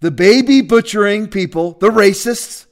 The 0.00 0.10
baby 0.10 0.60
butchering 0.60 1.28
people, 1.28 1.72
the 1.72 1.90
racists. 1.90 2.66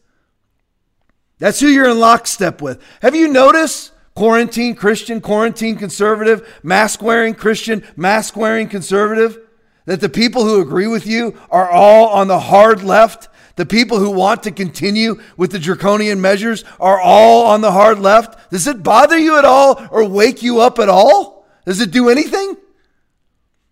That's 1.39 1.61
who 1.61 1.67
you're 1.67 1.91
in 1.91 1.99
lockstep 1.99 2.63
with. 2.63 2.81
Have 3.03 3.15
you 3.15 3.29
noticed 3.29 3.93
quarantine 4.15 4.75
Christian, 4.75 5.21
quarantine 5.21 5.77
conservative, 5.77 6.61
mask 6.63 7.03
wearing 7.03 7.35
Christian, 7.35 7.85
mask 7.97 8.37
wearing 8.37 8.69
conservative? 8.69 9.39
That 9.85 10.01
the 10.01 10.09
people 10.09 10.45
who 10.45 10.61
agree 10.61 10.87
with 10.87 11.07
you 11.07 11.39
are 11.51 11.71
all 11.71 12.09
on 12.09 12.29
the 12.29 12.41
hard 12.41 12.83
left? 12.83 13.29
The 13.57 13.67
people 13.67 13.99
who 13.99 14.11
want 14.11 14.43
to 14.43 14.51
continue 14.51 15.21
with 15.37 15.51
the 15.51 15.59
draconian 15.59 16.21
measures 16.21 16.65
are 16.79 17.01
all 17.01 17.47
on 17.47 17.63
the 17.63 17.73
hard 17.73 17.99
left? 17.99 18.51
Does 18.51 18.67
it 18.67 18.83
bother 18.83 19.17
you 19.17 19.39
at 19.39 19.45
all 19.45 19.87
or 19.91 20.05
wake 20.05 20.43
you 20.43 20.61
up 20.61 20.79
at 20.79 20.89
all? 20.89 21.47
Does 21.65 21.81
it 21.81 21.91
do 21.91 22.09
anything? 22.09 22.57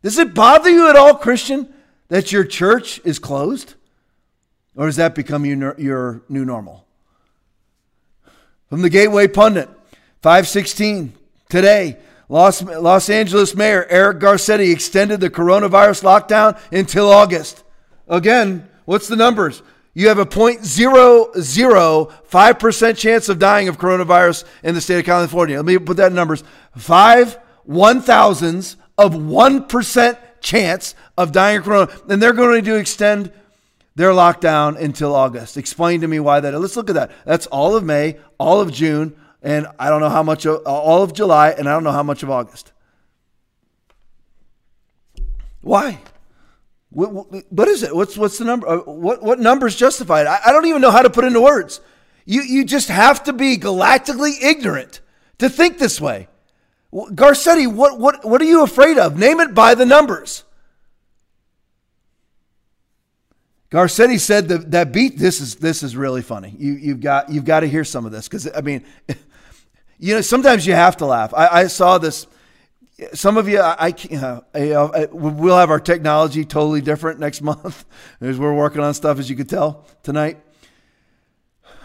Does 0.03 0.19
it 0.19 0.35
bother 0.35 0.71
you 0.71 0.89
at 0.89 0.97
all, 0.97 1.15
Christian, 1.15 1.74
that 2.09 2.33
your 2.33 2.45
church 2.45 3.01
is 3.05 3.19
closed? 3.19 3.75
Or 4.77 4.87
has 4.87 4.97
that 4.97 5.15
become 5.15 5.45
your, 5.45 6.23
new 6.29 6.45
normal? 6.45 6.85
From 8.69 8.83
the 8.83 8.91
Gateway 8.91 9.29
Pundit, 9.29 9.69
516, 10.23 11.13
today, 11.49 11.97
Los, 12.29 12.61
Los 12.63 13.09
Angeles 13.09 13.55
Mayor 13.55 13.87
Eric 13.89 14.19
Garcetti 14.19 14.73
extended 14.73 15.21
the 15.21 15.31
coronavirus 15.31 16.03
lockdown 16.03 16.61
until 16.73 17.09
August. 17.09 17.63
Again, 18.09 18.69
what's 18.85 19.07
the 19.09 19.17
numbers? 19.17 19.63
You 19.93 20.09
have 20.09 20.19
a 20.19 20.27
0.005% 20.27 22.97
chance 22.97 23.29
of 23.29 23.39
dying 23.39 23.69
of 23.69 23.79
coronavirus 23.79 24.45
in 24.65 24.75
the 24.75 24.81
state 24.81 24.99
of 24.99 25.05
California. 25.05 25.55
Let 25.57 25.67
me 25.67 25.79
put 25.79 25.99
that 25.99 26.09
in 26.09 26.17
numbers. 26.17 26.43
Five 26.77 27.39
one 27.63 28.03
thousands 28.03 28.77
of 28.99 29.15
1% 29.15 30.19
chance 30.41 30.97
of 31.17 31.33
dying 31.33 31.59
of 31.59 31.65
corona. 31.65 31.93
And 32.09 32.23
they're 32.23 32.33
going 32.33 32.65
to 32.65 32.77
extend 32.77 33.33
their 33.97 34.11
lockdown 34.11 34.81
until 34.81 35.15
August. 35.15 35.57
Explain 35.57 36.01
to 36.01 36.09
me 36.09 36.21
why 36.21 36.41
that. 36.41 36.59
Let's 36.59 36.77
look 36.77 36.91
at 36.91 36.95
that. 36.95 37.13
That's 37.25 37.47
all 37.47 37.77
of 37.77 37.85
May, 37.85 38.19
all 38.39 38.61
of 38.61 38.73
June, 38.73 39.17
and 39.43 39.67
I 39.79 39.89
don't 39.89 40.01
know 40.01 40.09
how 40.09 40.23
much 40.23 40.47
of, 40.47 40.63
all 40.67 41.03
of 41.03 41.13
July, 41.13 41.51
and 41.51 41.69
I 41.69 41.73
don't 41.73 41.85
know 41.85 41.93
how 41.93 42.03
much 42.03 42.23
of 42.23 42.31
August. 42.31 42.73
Why? 45.61 46.01
What, 46.91 47.53
what 47.53 47.69
is 47.69 47.83
it? 47.83 47.95
What's 47.95 48.17
what's 48.17 48.39
the 48.39 48.45
number? 48.45 48.69
Uh, 48.69 48.79
what 48.79 49.23
what 49.23 49.41
numbers 49.41 49.75
justify 49.75 50.21
it? 50.21 50.27
I, 50.27 50.41
I 50.47 50.53
don't 50.53 50.67
even 50.67 50.81
know 50.81 50.93
how 50.93 51.03
to 51.03 51.11
put 51.11 51.25
into 51.25 51.41
words. 51.41 51.81
You 52.25 52.43
you 52.43 52.65
just 52.65 52.89
have 52.89 53.25
to 53.25 53.33
be 53.33 53.57
galactically 53.57 54.41
ignorant 54.41 55.01
to 55.39 55.49
think 55.49 55.79
this 55.79 56.01
way. 56.01 56.29
Garcetti, 56.93 57.67
what 57.67 57.99
what 57.99 58.25
what 58.25 58.41
are 58.41 58.45
you 58.45 58.63
afraid 58.63 58.99
of? 58.99 59.19
Name 59.19 59.41
it 59.41 59.55
by 59.55 59.75
the 59.75 59.85
numbers. 59.85 60.45
Garcetti 63.75 64.21
said 64.21 64.47
that 64.51 64.71
that 64.71 64.93
beat. 64.93 65.19
This 65.19 65.41
is 65.41 65.57
this 65.57 65.83
is 65.83 65.97
really 65.97 66.23
funny. 66.23 66.55
You 66.57 66.75
you've 66.75 67.01
got 67.01 67.29
you've 67.29 67.45
got 67.45 67.61
to 67.61 67.67
hear 67.67 67.83
some 67.83 68.07
of 68.07 68.13
this 68.13 68.29
because 68.29 68.49
I 68.55 68.61
mean, 68.61 68.85
you 69.99 70.15
know, 70.15 70.21
sometimes 70.21 70.65
you 70.65 70.75
have 70.75 70.99
to 70.99 71.07
laugh. 71.07 71.35
I, 71.35 71.49
I 71.49 71.67
saw 71.67 71.99
this. 71.99 72.29
Some 73.15 73.37
of 73.37 73.49
you, 73.49 73.59
I, 73.59 73.93
I, 73.93 74.55
I, 74.55 75.09
we'll 75.11 75.57
have 75.57 75.73
our 75.73 75.81
technology 75.81 76.45
totally 76.45 76.83
different 76.83 77.19
next 77.19 77.43
month 77.43 77.85
as 78.21 78.39
we're 78.39 78.55
working 78.55 78.81
on 78.81 78.95
stuff, 78.95 79.19
as 79.19 79.29
you 79.29 79.35
could 79.35 79.49
tell 79.49 79.85
tonight. 80.05 80.39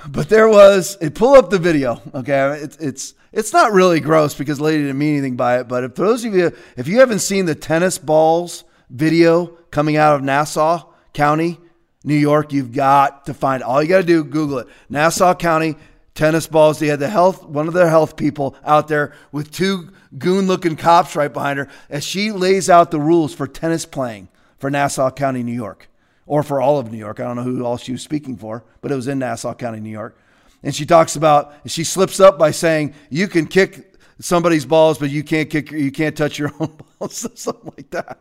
But 0.07 0.29
there 0.29 0.47
was, 0.47 0.95
pull 1.15 1.33
up 1.33 1.49
the 1.49 1.57
video. 1.57 2.03
Okay, 2.13 2.59
it's 2.61 2.77
it's 2.77 3.13
it's 3.33 3.51
not 3.51 3.71
really 3.71 3.99
gross 3.99 4.35
because 4.35 4.61
lady 4.61 4.83
didn't 4.83 4.99
mean 4.99 5.13
anything 5.13 5.37
by 5.37 5.59
it. 5.61 5.67
But 5.67 5.85
if 5.85 5.95
those 5.95 6.23
of 6.23 6.35
you, 6.35 6.51
if 6.77 6.87
you 6.87 6.99
haven't 6.99 7.19
seen 7.19 7.47
the 7.47 7.55
tennis 7.55 7.97
balls 7.97 8.63
video 8.91 9.47
coming 9.71 9.97
out 9.97 10.13
of 10.13 10.21
Nassau 10.21 10.83
County 11.13 11.57
New 12.03 12.15
York, 12.15 12.53
you've 12.53 12.71
got 12.71 13.25
to 13.25 13.33
find. 13.33 13.61
All 13.61 13.81
you 13.81 13.89
got 13.89 13.97
to 13.97 14.03
do, 14.03 14.23
Google 14.23 14.59
it. 14.59 14.67
Nassau 14.89 15.33
County 15.35 15.75
tennis 16.15 16.47
balls. 16.47 16.79
They 16.79 16.87
had 16.87 16.99
the 16.99 17.09
health, 17.09 17.45
one 17.45 17.67
of 17.67 17.73
their 17.73 17.89
health 17.89 18.15
people 18.15 18.55
out 18.65 18.87
there 18.87 19.13
with 19.31 19.51
two 19.51 19.89
goon-looking 20.17 20.75
cops 20.75 21.15
right 21.15 21.31
behind 21.31 21.59
her 21.59 21.69
as 21.89 22.03
she 22.03 22.31
lays 22.31 22.69
out 22.69 22.91
the 22.91 22.99
rules 22.99 23.33
for 23.33 23.47
tennis 23.47 23.85
playing 23.85 24.27
for 24.57 24.69
Nassau 24.69 25.11
County, 25.11 25.43
New 25.43 25.53
York, 25.53 25.89
or 26.25 26.43
for 26.43 26.61
all 26.61 26.77
of 26.77 26.91
New 26.91 26.97
York. 26.97 27.19
I 27.19 27.23
don't 27.23 27.35
know 27.35 27.43
who 27.43 27.63
all 27.63 27.77
she 27.77 27.91
was 27.91 28.01
speaking 28.01 28.37
for, 28.37 28.63
but 28.81 28.91
it 28.91 28.95
was 28.95 29.07
in 29.07 29.19
Nassau 29.19 29.53
County, 29.53 29.79
New 29.79 29.89
York. 29.89 30.17
And 30.61 30.75
she 30.75 30.85
talks 30.85 31.15
about 31.15 31.53
she 31.65 31.85
slips 31.85 32.19
up 32.19 32.37
by 32.37 32.51
saying 32.51 32.93
you 33.09 33.27
can 33.27 33.47
kick 33.47 33.88
somebody's 34.19 34.65
balls, 34.65 34.97
but 34.97 35.09
you 35.09 35.23
can't 35.23 35.49
kick, 35.49 35.71
you 35.71 35.91
can't 35.91 36.15
touch 36.15 36.37
your 36.37 36.51
own 36.59 36.77
balls, 36.99 37.25
or 37.25 37.31
something 37.35 37.73
like 37.77 37.89
that. 37.91 38.19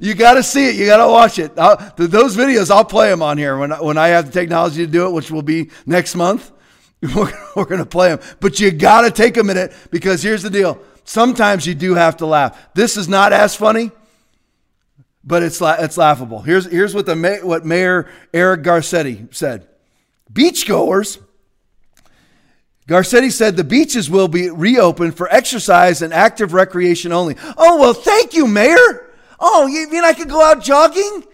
You 0.00 0.14
got 0.14 0.34
to 0.34 0.42
see 0.42 0.68
it. 0.68 0.76
You 0.76 0.86
got 0.86 1.04
to 1.04 1.10
watch 1.10 1.38
it. 1.38 1.52
I'll, 1.58 1.76
those 1.96 2.36
videos, 2.36 2.70
I'll 2.70 2.84
play 2.84 3.08
them 3.10 3.22
on 3.22 3.38
here 3.38 3.56
when 3.58 3.70
when 3.70 3.98
I 3.98 4.08
have 4.08 4.26
the 4.26 4.32
technology 4.32 4.84
to 4.84 4.90
do 4.90 5.06
it, 5.06 5.12
which 5.12 5.30
will 5.30 5.42
be 5.42 5.70
next 5.86 6.14
month. 6.14 6.50
We're, 7.14 7.66
to 7.66 7.84
play 7.84 8.08
them, 8.08 8.20
but 8.40 8.58
you 8.60 8.70
got 8.70 9.02
to 9.02 9.10
take 9.10 9.36
a 9.36 9.44
minute 9.44 9.74
because 9.90 10.22
here's 10.22 10.42
the 10.42 10.48
deal. 10.48 10.80
Sometimes 11.04 11.66
you 11.66 11.74
do 11.74 11.94
have 11.94 12.16
to 12.18 12.26
laugh. 12.26 12.72
This 12.72 12.96
is 12.96 13.10
not 13.10 13.34
as 13.34 13.54
funny, 13.54 13.90
but 15.22 15.42
it's 15.42 15.60
it's 15.60 15.98
laughable. 15.98 16.40
Here's 16.40 16.64
here's 16.64 16.94
what 16.94 17.04
the 17.04 17.40
what 17.42 17.66
Mayor 17.66 18.10
Eric 18.32 18.62
Garcetti 18.62 19.34
said: 19.34 19.68
Beachgoers 20.32 21.18
Garcetti 22.86 23.32
said 23.32 23.56
the 23.56 23.64
beaches 23.64 24.10
will 24.10 24.28
be 24.28 24.50
reopened 24.50 25.16
for 25.16 25.28
exercise 25.32 26.02
and 26.02 26.12
active 26.12 26.52
recreation 26.52 27.12
only. 27.12 27.36
Oh, 27.56 27.80
well, 27.80 27.94
thank 27.94 28.34
you, 28.34 28.46
Mayor. 28.46 29.10
Oh, 29.40 29.66
you 29.66 29.88
mean 29.90 30.04
I 30.04 30.12
could 30.12 30.28
go 30.28 30.42
out 30.42 30.62
jogging? 30.62 31.24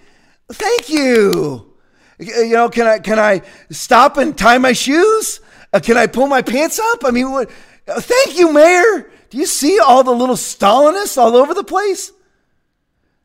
Thank 0.52 0.88
you. 0.88 1.74
You 2.18 2.50
know, 2.50 2.68
can 2.68 2.86
I 2.86 2.98
can 2.98 3.18
I 3.18 3.42
stop 3.70 4.16
and 4.16 4.36
tie 4.36 4.58
my 4.58 4.72
shoes? 4.72 5.40
Uh, 5.72 5.80
can 5.80 5.96
I 5.96 6.06
pull 6.06 6.26
my 6.26 6.42
pants 6.42 6.78
up? 6.78 7.04
I 7.04 7.10
mean, 7.10 7.30
what? 7.30 7.50
Uh, 7.88 8.00
thank 8.00 8.38
you, 8.38 8.52
Mayor. 8.52 9.10
Do 9.30 9.38
you 9.38 9.46
see 9.46 9.78
all 9.78 10.02
the 10.02 10.10
little 10.10 10.34
Stalinists 10.34 11.16
all 11.16 11.34
over 11.34 11.54
the 11.54 11.64
place? 11.64 12.12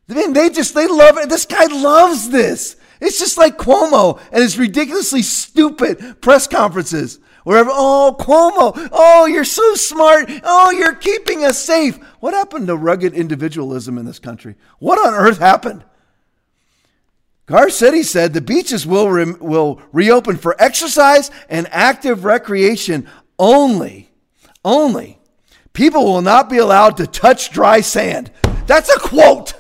I 0.10 0.14
mean, 0.14 0.34
they 0.34 0.50
just 0.50 0.74
they 0.74 0.88
love 0.88 1.18
it. 1.18 1.30
This 1.30 1.46
guy 1.46 1.66
loves 1.66 2.30
this. 2.30 2.78
It's 3.02 3.20
just 3.20 3.38
like 3.38 3.58
Cuomo 3.58 4.20
and 4.32 4.42
his 4.42 4.58
ridiculously 4.58 5.24
stupid 5.24 6.22
press 6.22 6.48
conferences. 6.48 7.20
Wherever, 7.46 7.70
oh, 7.72 8.16
Cuomo, 8.20 8.90
oh, 8.92 9.28
you're 9.28 9.46
so 9.46 9.76
smart. 9.76 10.32
Oh, 10.44 10.72
you're 10.72 10.96
keeping 10.96 11.46
us 11.46 11.64
safe. 11.64 11.96
What 12.20 12.34
happened 12.34 12.66
to 12.68 12.76
rugged 12.76 13.14
individualism 13.14 14.00
in 14.00 14.06
this 14.06 14.18
country? 14.18 14.56
What 14.80 14.98
on 14.98 15.14
earth 15.14 15.38
happened? 15.38 15.86
Garcetti 17.48 18.04
said 18.04 18.34
the 18.34 18.42
beaches 18.42 18.88
will, 18.88 19.12
re- 19.12 19.32
will 19.40 19.80
reopen 19.92 20.38
for 20.38 20.56
exercise 20.60 21.30
and 21.48 21.68
active 21.70 22.26
recreation 22.26 23.08
only. 23.38 24.10
Only. 24.64 25.20
People 25.74 26.04
will 26.04 26.24
not 26.24 26.50
be 26.50 26.58
allowed 26.58 26.98
to 26.98 27.06
touch 27.06 27.52
dry 27.52 27.82
sand. 27.82 28.32
That's 28.66 28.90
a 28.90 28.98
quote. 28.98 29.54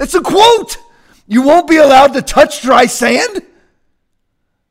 It's 0.00 0.14
a 0.14 0.20
quote. 0.20 0.78
You 1.28 1.42
won't 1.42 1.68
be 1.68 1.76
allowed 1.76 2.14
to 2.14 2.22
touch 2.22 2.62
dry 2.62 2.86
sand? 2.86 3.42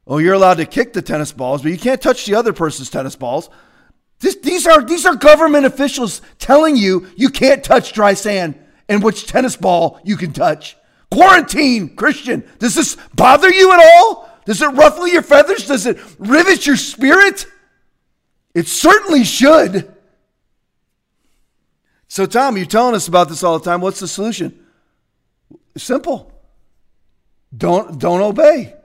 Oh, 0.06 0.18
you're 0.18 0.34
allowed 0.34 0.56
to 0.56 0.66
kick 0.66 0.94
the 0.94 1.02
tennis 1.02 1.32
balls, 1.32 1.62
but 1.62 1.72
you 1.72 1.78
can't 1.78 2.02
touch 2.02 2.26
the 2.26 2.36
other 2.36 2.54
person's 2.54 2.90
tennis 2.90 3.16
balls. 3.16 3.50
This, 4.20 4.36
these, 4.38 4.68
are, 4.68 4.84
these 4.84 5.06
are 5.06 5.16
government 5.16 5.66
officials 5.66 6.22
telling 6.40 6.76
you 6.76 7.08
you 7.16 7.30
can't 7.30 7.64
touch 7.64 7.94
dry 7.94 8.14
sand 8.14 8.60
and 8.90 9.04
which 9.04 9.28
tennis 9.28 9.56
ball 9.56 10.00
you 10.04 10.18
can 10.18 10.34
touch. 10.34 10.78
Quarantine, 11.12 11.96
Christian. 11.96 12.44
Does 12.60 12.76
this 12.76 12.98
bother 13.16 13.52
you 13.52 13.72
at 13.72 13.80
all? 13.80 14.30
Does 14.46 14.62
it 14.62 14.68
ruffle 14.68 15.08
your 15.08 15.22
feathers? 15.22 15.68
Does 15.68 15.86
it 15.86 15.98
rivet 16.20 16.66
your 16.66 16.76
spirit? 16.76 17.46
It 18.54 18.68
certainly 18.68 19.24
should. 19.24 19.94
So, 22.08 22.26
Tom, 22.26 22.58
you're 22.58 22.66
telling 22.66 22.96
us 22.96 23.08
about 23.08 23.30
this 23.30 23.44
all 23.44 23.58
the 23.58 23.66
time. 23.66 23.82
What's 23.82 24.00
the 24.00 24.08
solution? 24.08 24.66
Simple. 25.78 26.32
Don't 27.56 28.00
don't 28.00 28.22
obey. 28.22 28.76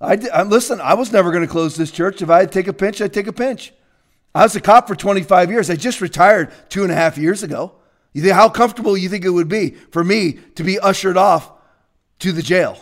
I, 0.00 0.18
I 0.32 0.42
listen. 0.42 0.80
I 0.80 0.94
was 0.94 1.12
never 1.12 1.30
going 1.30 1.42
to 1.42 1.50
close 1.50 1.76
this 1.76 1.90
church. 1.90 2.20
If 2.22 2.30
I 2.30 2.40
had 2.40 2.52
to 2.52 2.58
take 2.58 2.68
a 2.68 2.72
pinch, 2.72 3.00
I'd 3.00 3.12
take 3.12 3.26
a 3.26 3.32
pinch. 3.32 3.72
I 4.34 4.42
was 4.42 4.54
a 4.54 4.60
cop 4.60 4.86
for 4.86 4.94
25 4.94 5.50
years. 5.50 5.70
I 5.70 5.76
just 5.76 6.00
retired 6.00 6.52
two 6.68 6.82
and 6.82 6.92
a 6.92 6.94
half 6.94 7.16
years 7.16 7.42
ago. 7.42 7.72
You 8.12 8.22
think 8.22 8.34
how 8.34 8.48
comfortable 8.48 8.96
you 8.96 9.08
think 9.08 9.24
it 9.24 9.30
would 9.30 9.48
be 9.48 9.70
for 9.90 10.04
me 10.04 10.38
to 10.54 10.64
be 10.64 10.78
ushered 10.78 11.16
off 11.16 11.50
to 12.20 12.32
the 12.32 12.42
jail? 12.42 12.78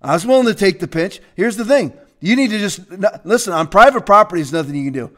I 0.00 0.14
was 0.14 0.26
willing 0.26 0.46
to 0.46 0.54
take 0.54 0.80
the 0.80 0.88
pinch. 0.88 1.20
Here's 1.36 1.56
the 1.56 1.64
thing: 1.64 1.92
you 2.20 2.36
need 2.36 2.50
to 2.50 2.58
just 2.58 2.80
listen. 3.24 3.52
On 3.52 3.66
private 3.66 4.06
property, 4.06 4.40
there's 4.40 4.52
nothing 4.52 4.74
you 4.74 4.84
can 4.84 4.92
do. 4.92 5.10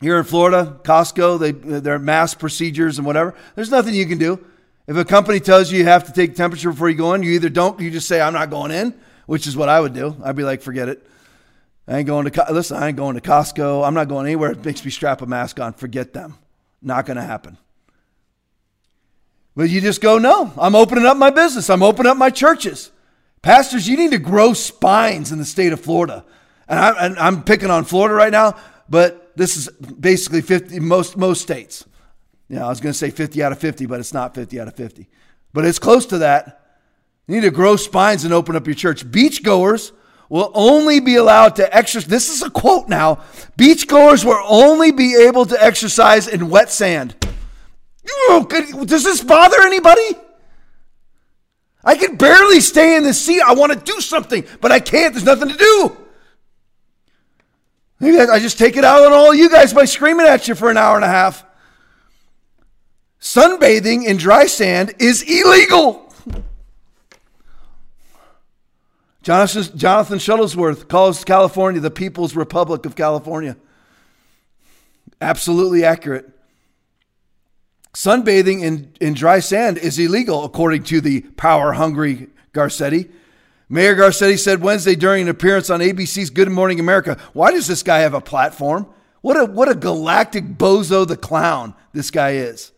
Here 0.00 0.18
in 0.18 0.24
Florida, 0.24 0.80
Costco, 0.82 1.38
they 1.38 1.52
their 1.52 1.98
mass 1.98 2.34
procedures 2.34 2.98
and 2.98 3.06
whatever. 3.06 3.34
There's 3.54 3.70
nothing 3.70 3.94
you 3.94 4.06
can 4.06 4.18
do. 4.18 4.44
If 4.86 4.96
a 4.96 5.04
company 5.04 5.40
tells 5.40 5.72
you 5.72 5.78
you 5.78 5.84
have 5.84 6.04
to 6.04 6.12
take 6.12 6.34
temperature 6.34 6.70
before 6.70 6.90
you 6.90 6.96
go 6.96 7.14
in, 7.14 7.22
you 7.22 7.32
either 7.32 7.48
don't, 7.48 7.80
you 7.80 7.90
just 7.90 8.06
say 8.06 8.20
I'm 8.20 8.34
not 8.34 8.50
going 8.50 8.70
in, 8.70 8.92
which 9.26 9.46
is 9.46 9.56
what 9.56 9.68
I 9.68 9.80
would 9.80 9.94
do. 9.94 10.16
I'd 10.22 10.36
be 10.36 10.44
like, 10.44 10.62
forget 10.62 10.88
it. 10.88 11.06
I 11.86 11.98
ain't 11.98 12.06
going 12.06 12.28
to 12.28 12.52
listen. 12.52 12.76
I 12.76 12.88
ain't 12.88 12.96
going 12.96 13.14
to 13.14 13.20
Costco. 13.20 13.86
I'm 13.86 13.94
not 13.94 14.08
going 14.08 14.26
anywhere. 14.26 14.52
It 14.52 14.64
makes 14.64 14.84
me 14.84 14.90
strap 14.90 15.20
a 15.20 15.26
mask 15.26 15.60
on. 15.60 15.74
Forget 15.74 16.12
them. 16.12 16.38
Not 16.80 17.06
going 17.06 17.16
to 17.16 17.22
happen. 17.22 17.58
But 19.54 19.70
you 19.70 19.80
just 19.80 20.00
go, 20.00 20.18
no. 20.18 20.52
I'm 20.56 20.74
opening 20.74 21.06
up 21.06 21.16
my 21.16 21.30
business. 21.30 21.68
I'm 21.68 21.82
opening 21.82 22.10
up 22.10 22.16
my 22.16 22.30
churches. 22.30 22.90
Pastors, 23.42 23.86
you 23.86 23.96
need 23.96 24.12
to 24.12 24.18
grow 24.18 24.54
spines 24.54 25.30
in 25.30 25.38
the 25.38 25.44
state 25.44 25.72
of 25.72 25.80
Florida. 25.80 26.24
And, 26.66 26.78
I, 26.78 27.26
I'm 27.26 27.44
picking 27.44 27.70
on 27.70 27.84
Florida 27.84 28.14
right 28.14 28.32
now, 28.32 28.56
but 28.88 29.36
this 29.36 29.56
is 29.56 29.68
basically 29.68 30.40
50 30.40 30.80
most 30.80 31.16
most 31.16 31.42
states. 31.42 31.84
You 32.48 32.56
know, 32.56 32.66
I 32.66 32.68
was 32.68 32.80
going 32.80 32.92
to 32.92 32.98
say 32.98 33.10
50 33.10 33.42
out 33.42 33.52
of 33.52 33.58
50, 33.58 33.86
but 33.86 34.00
it's 34.00 34.14
not 34.14 34.34
50 34.34 34.60
out 34.60 34.68
of 34.68 34.74
50. 34.74 35.08
But 35.52 35.64
it's 35.66 35.78
close 35.78 36.06
to 36.06 36.18
that. 36.18 36.63
You 37.26 37.36
need 37.36 37.42
to 37.42 37.50
grow 37.50 37.76
spines 37.76 38.24
and 38.24 38.34
open 38.34 38.54
up 38.56 38.66
your 38.66 38.74
church. 38.74 39.04
Beachgoers 39.04 39.92
will 40.28 40.50
only 40.54 41.00
be 41.00 41.16
allowed 41.16 41.56
to 41.56 41.76
exercise. 41.76 42.08
This 42.08 42.28
is 42.28 42.42
a 42.42 42.50
quote 42.50 42.88
now. 42.88 43.16
Beachgoers 43.56 44.24
will 44.24 44.42
only 44.46 44.92
be 44.92 45.16
able 45.16 45.46
to 45.46 45.62
exercise 45.62 46.28
in 46.28 46.50
wet 46.50 46.70
sand. 46.70 47.14
Does 48.38 49.04
this 49.04 49.22
bother 49.22 49.60
anybody? 49.62 50.16
I 51.82 51.96
can 51.96 52.16
barely 52.16 52.60
stay 52.60 52.96
in 52.96 53.04
the 53.04 53.14
seat. 53.14 53.42
I 53.42 53.54
want 53.54 53.72
to 53.72 53.78
do 53.78 54.00
something, 54.00 54.44
but 54.60 54.72
I 54.72 54.80
can't. 54.80 55.14
There's 55.14 55.24
nothing 55.24 55.48
to 55.48 55.56
do. 55.56 55.96
I 58.00 58.38
just 58.38 58.58
take 58.58 58.76
it 58.76 58.84
out 58.84 59.04
on 59.04 59.12
all 59.12 59.34
you 59.34 59.48
guys 59.48 59.72
by 59.72 59.86
screaming 59.86 60.26
at 60.26 60.46
you 60.46 60.54
for 60.54 60.70
an 60.70 60.76
hour 60.76 60.96
and 60.96 61.04
a 61.04 61.08
half. 61.08 61.44
Sunbathing 63.20 64.04
in 64.04 64.18
dry 64.18 64.46
sand 64.46 64.94
is 64.98 65.22
illegal. 65.22 66.03
Jonathan, 69.24 69.78
Jonathan 69.78 70.18
Shuttlesworth 70.18 70.86
calls 70.86 71.24
California 71.24 71.80
the 71.80 71.90
People's 71.90 72.36
Republic 72.36 72.84
of 72.84 72.94
California. 72.94 73.56
Absolutely 75.18 75.82
accurate. 75.82 76.28
Sunbathing 77.94 78.60
in, 78.60 78.92
in 79.00 79.14
dry 79.14 79.40
sand 79.40 79.78
is 79.78 79.98
illegal, 79.98 80.44
according 80.44 80.82
to 80.84 81.00
the 81.00 81.22
power 81.22 81.72
hungry 81.72 82.28
Garcetti. 82.52 83.10
Mayor 83.70 83.96
Garcetti 83.96 84.38
said 84.38 84.60
Wednesday 84.60 84.94
during 84.94 85.22
an 85.22 85.28
appearance 85.28 85.70
on 85.70 85.80
ABC's 85.80 86.28
Good 86.28 86.50
Morning 86.50 86.78
America, 86.78 87.16
Why 87.32 87.50
does 87.50 87.66
this 87.66 87.82
guy 87.82 88.00
have 88.00 88.12
a 88.12 88.20
platform? 88.20 88.86
What 89.22 89.38
a, 89.38 89.46
what 89.46 89.70
a 89.70 89.74
galactic 89.74 90.44
bozo 90.58 91.08
the 91.08 91.16
clown 91.16 91.74
this 91.94 92.10
guy 92.10 92.32
is. 92.32 92.72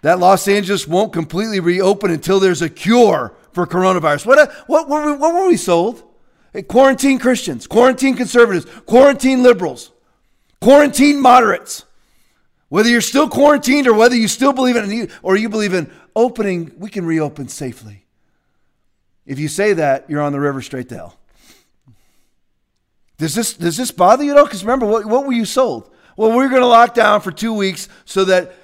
That 0.00 0.18
Los 0.18 0.48
Angeles 0.48 0.88
won't 0.88 1.12
completely 1.12 1.60
reopen 1.60 2.10
until 2.10 2.40
there's 2.40 2.62
a 2.62 2.70
cure 2.70 3.34
for 3.52 3.66
coronavirus. 3.66 4.26
What, 4.26 4.52
what, 4.66 4.88
were, 4.88 5.12
we, 5.12 5.18
what 5.18 5.34
were 5.34 5.48
we 5.48 5.56
sold? 5.56 6.02
Quarantine 6.68 7.18
Christians, 7.18 7.66
quarantine 7.66 8.16
conservatives, 8.16 8.66
quarantine 8.86 9.42
liberals, 9.42 9.92
quarantine 10.60 11.20
moderates. 11.20 11.84
Whether 12.68 12.88
you're 12.88 13.00
still 13.00 13.28
quarantined 13.28 13.86
or 13.86 13.94
whether 13.94 14.14
you 14.14 14.28
still 14.28 14.52
believe 14.52 14.76
in 14.76 15.10
or 15.22 15.36
you 15.36 15.48
believe 15.48 15.74
in 15.74 15.90
opening, 16.14 16.72
we 16.76 16.88
can 16.88 17.04
reopen 17.04 17.48
safely. 17.48 18.04
If 19.26 19.38
you 19.38 19.48
say 19.48 19.74
that, 19.74 20.08
you're 20.08 20.22
on 20.22 20.32
the 20.32 20.40
river 20.40 20.62
straight 20.62 20.88
to 20.88 20.96
hell. 20.96 21.16
Does 23.18 23.34
this, 23.34 23.52
does 23.52 23.76
this 23.76 23.90
bother 23.90 24.24
you 24.24 24.32
at 24.32 24.38
all? 24.38 24.44
Because 24.44 24.64
remember, 24.64 24.86
what, 24.86 25.04
what 25.04 25.26
were 25.26 25.32
you 25.32 25.44
sold? 25.44 25.90
Well, 26.16 26.34
we're 26.34 26.48
going 26.48 26.62
to 26.62 26.66
lock 26.66 26.94
down 26.94 27.20
for 27.20 27.30
two 27.30 27.52
weeks 27.52 27.88
so 28.04 28.24
that 28.24 28.54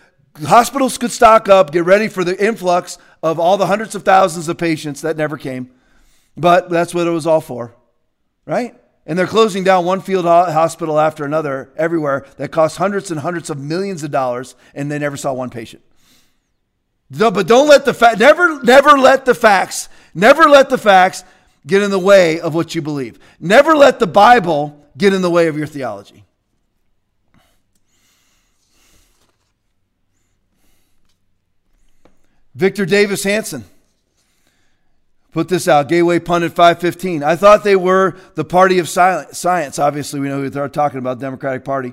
hospitals 0.45 0.99
could 0.99 1.11
stock 1.11 1.49
up, 1.49 1.72
get 1.72 1.84
ready 1.84 2.09
for 2.09 2.24
the 2.24 2.43
influx 2.43 2.99
of 3.23 3.39
all 3.39 3.57
the 3.57 3.67
hundreds 3.67 3.95
of 3.95 4.03
thousands 4.03 4.49
of 4.49 4.59
patients 4.59 5.03
that 5.03 5.17
never 5.17 5.37
came. 5.37 5.71
But 6.37 6.69
that's 6.69 6.95
what 6.95 7.07
it 7.07 7.11
was 7.11 7.27
all 7.27 7.41
for, 7.41 7.75
right? 8.45 8.75
And 9.07 9.19
they're 9.19 9.27
closing 9.27 9.64
down 9.64 9.85
one 9.85 10.01
field 10.01 10.25
hospital 10.25 10.99
after 10.99 11.25
another 11.25 11.71
everywhere 11.77 12.27
that 12.37 12.51
costs 12.51 12.77
hundreds 12.77 13.11
and 13.11 13.21
hundreds 13.21 13.51
of 13.51 13.59
millions 13.59 14.03
of 14.03 14.11
dollars, 14.11 14.55
and 14.75 14.91
they 14.91 14.99
never 14.99 15.17
saw 15.17 15.33
one 15.33 15.51
patient. 15.51 15.83
But 17.11 17.47
don't 17.47 17.69
let 17.69 17.85
the 17.85 17.95
fact 17.95 18.19
never 18.19 18.61
never 18.62 18.99
let 18.99 19.25
the 19.25 19.35
facts 19.35 19.89
never 20.12 20.49
let 20.49 20.71
the 20.71 20.79
facts 20.79 21.23
get 21.64 21.83
in 21.83 21.91
the 21.91 21.99
way 21.99 22.41
of 22.41 22.55
what 22.55 22.75
you 22.75 22.83
believe. 22.83 23.19
Never 23.39 23.77
let 23.77 24.01
the 24.01 24.07
Bible 24.09 24.85
get 24.99 25.14
in 25.14 25.23
the 25.23 25.31
way 25.31 25.47
of 25.47 25.57
your 25.57 25.67
theology. 25.69 26.25
Victor 32.57 32.87
Davis 32.87 33.23
Hanson 33.23 33.67
put 35.31 35.49
this 35.49 35.69
out. 35.69 35.91
Gateway 35.91 36.19
Pundit 36.19 36.55
515. 36.55 37.23
I 37.23 37.37
thought 37.37 37.65
they 37.65 37.77
were 37.77 38.17
the 38.35 38.47
party 38.47 38.79
of 38.79 38.89
science. 38.89 39.79
Obviously, 39.79 40.21
we 40.21 40.29
know 40.29 40.41
who 40.41 40.49
they're 40.49 40.71
talking 40.71 40.99
about, 40.99 41.21
Democratic 41.21 41.67
Party. 41.67 41.93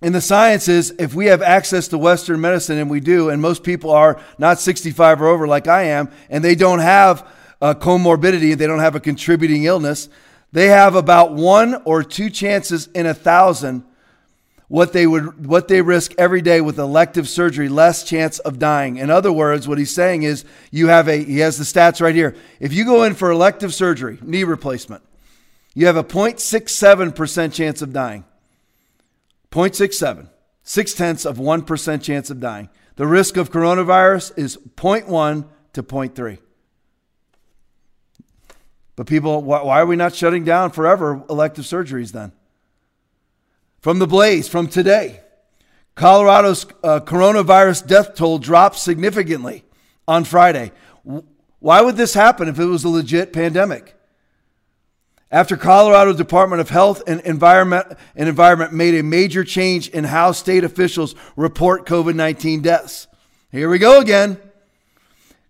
And 0.00 0.14
the 0.14 0.20
science 0.20 0.68
is 0.68 0.94
if 1.00 1.16
we 1.16 1.26
have 1.26 1.42
access 1.42 1.88
to 1.88 1.98
Western 1.98 2.40
medicine, 2.40 2.78
and 2.78 2.88
we 2.88 3.00
do, 3.00 3.28
and 3.28 3.42
most 3.42 3.64
people 3.64 3.90
are 3.90 4.22
not 4.38 4.60
65 4.60 5.20
or 5.20 5.26
over 5.26 5.48
like 5.48 5.66
I 5.66 5.82
am, 5.86 6.08
and 6.30 6.44
they 6.44 6.54
don't 6.54 6.78
have 6.78 7.28
a 7.60 7.74
comorbidity, 7.74 8.56
they 8.56 8.68
don't 8.68 8.78
have 8.78 8.94
a 8.94 9.00
contributing 9.00 9.64
illness, 9.64 10.08
they 10.52 10.68
have 10.68 10.94
about 10.94 11.32
one 11.32 11.82
or 11.84 12.04
two 12.04 12.30
chances 12.30 12.86
in 12.94 13.04
a 13.04 13.14
thousand 13.14 13.82
what 14.68 14.92
they 14.92 15.06
would 15.06 15.46
what 15.46 15.68
they 15.68 15.82
risk 15.82 16.14
every 16.18 16.42
day 16.42 16.60
with 16.60 16.78
elective 16.78 17.28
surgery 17.28 17.68
less 17.68 18.04
chance 18.04 18.38
of 18.40 18.58
dying. 18.58 18.98
In 18.98 19.10
other 19.10 19.32
words 19.32 19.66
what 19.66 19.78
he's 19.78 19.94
saying 19.94 20.22
is 20.22 20.44
you 20.70 20.88
have 20.88 21.08
a 21.08 21.24
he 21.24 21.38
has 21.38 21.58
the 21.58 21.64
stats 21.64 22.00
right 22.00 22.14
here. 22.14 22.36
If 22.60 22.72
you 22.72 22.84
go 22.84 23.02
in 23.04 23.14
for 23.14 23.30
elective 23.30 23.74
surgery 23.74 24.18
knee 24.22 24.44
replacement 24.44 25.02
you 25.74 25.86
have 25.86 25.96
a 25.96 26.04
0.67% 26.04 27.52
chance 27.52 27.82
of 27.82 27.92
dying. 27.92 28.24
0.67 29.50 30.28
six 30.62 30.92
tenths 30.92 31.24
of 31.24 31.38
1% 31.38 32.02
chance 32.02 32.28
of 32.28 32.40
dying. 32.40 32.68
The 32.96 33.06
risk 33.06 33.38
of 33.38 33.50
coronavirus 33.50 34.36
is 34.36 34.58
0.1 34.76 35.46
to 35.72 35.82
0.3 35.82 36.38
but 38.96 39.06
people 39.06 39.42
why 39.42 39.80
are 39.80 39.86
we 39.86 39.94
not 39.94 40.14
shutting 40.14 40.42
down 40.42 40.72
forever 40.72 41.22
elective 41.30 41.64
surgeries 41.64 42.10
then 42.10 42.32
from 43.80 43.98
the 43.98 44.06
blaze 44.06 44.48
from 44.48 44.68
today. 44.68 45.20
Colorado's 45.94 46.64
uh, 46.84 47.00
coronavirus 47.00 47.86
death 47.86 48.14
toll 48.14 48.38
dropped 48.38 48.76
significantly 48.76 49.64
on 50.06 50.24
Friday. 50.24 50.72
Why 51.58 51.80
would 51.80 51.96
this 51.96 52.14
happen 52.14 52.48
if 52.48 52.58
it 52.58 52.66
was 52.66 52.84
a 52.84 52.88
legit 52.88 53.32
pandemic? 53.32 53.96
After 55.30 55.56
Colorado 55.56 56.14
Department 56.14 56.60
of 56.60 56.70
Health 56.70 57.02
and 57.06 57.20
Environment, 57.20 57.86
and 58.16 58.28
Environment 58.28 58.72
made 58.72 58.94
a 58.94 59.02
major 59.02 59.44
change 59.44 59.88
in 59.88 60.04
how 60.04 60.32
state 60.32 60.64
officials 60.64 61.14
report 61.36 61.84
COVID 61.84 62.14
19 62.14 62.62
deaths. 62.62 63.08
Here 63.50 63.68
we 63.68 63.78
go 63.78 64.00
again. 64.00 64.40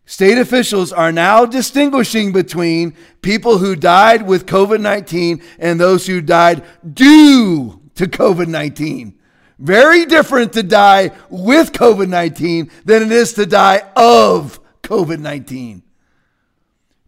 State 0.06 0.38
officials 0.38 0.92
are 0.92 1.12
now 1.12 1.44
distinguishing 1.44 2.32
between 2.32 2.96
people 3.20 3.58
who 3.58 3.76
died 3.76 4.26
with 4.26 4.46
COVID 4.46 4.80
19 4.80 5.42
and 5.58 5.78
those 5.78 6.06
who 6.06 6.22
died 6.22 6.64
due 6.94 7.82
to 7.98 8.06
COVID 8.06 8.46
19. 8.46 9.18
Very 9.58 10.06
different 10.06 10.52
to 10.52 10.62
die 10.62 11.10
with 11.28 11.72
COVID 11.72 12.08
19 12.08 12.70
than 12.84 13.02
it 13.02 13.12
is 13.12 13.34
to 13.34 13.44
die 13.44 13.82
of 13.96 14.60
COVID 14.82 15.18
19. 15.18 15.82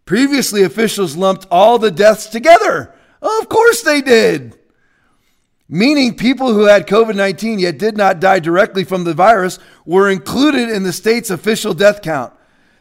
Previously, 0.05 0.63
officials 0.63 1.15
lumped 1.15 1.47
all 1.49 1.79
the 1.79 1.91
deaths 1.91 2.27
together. 2.27 2.93
Of 3.21 3.49
course 3.49 3.81
they 3.81 4.01
did. 4.01 4.57
Meaning, 5.69 6.17
people 6.17 6.53
who 6.53 6.65
had 6.65 6.87
COVID 6.87 7.15
19 7.15 7.59
yet 7.59 7.77
did 7.77 7.95
not 7.95 8.19
die 8.19 8.39
directly 8.39 8.83
from 8.83 9.05
the 9.05 9.13
virus 9.13 9.59
were 9.85 10.09
included 10.09 10.69
in 10.69 10.83
the 10.83 10.91
state's 10.91 11.29
official 11.29 11.73
death 11.73 12.01
count. 12.01 12.33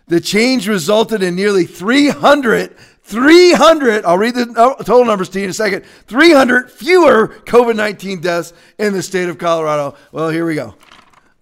The 0.09 0.21
change 0.21 0.67
resulted 0.67 1.23
in 1.23 1.37
nearly 1.37 1.65
300 1.65 2.77
300, 3.11 4.05
I'll 4.05 4.17
read 4.17 4.37
the 4.37 4.53
uh, 4.57 4.83
total 4.85 5.05
numbers 5.05 5.29
to 5.31 5.41
you 5.41 5.45
in 5.45 5.51
a 5.51 5.55
second, 5.55 5.85
300 6.07 6.71
fewer 6.71 7.29
COVID 7.45 7.75
19 7.75 8.21
deaths 8.21 8.53
in 8.79 8.93
the 8.93 9.03
state 9.03 9.29
of 9.29 9.37
Colorado. 9.37 9.97
Well, 10.13 10.31
here 10.31 10.47
we 10.47 10.55
go 10.55 10.77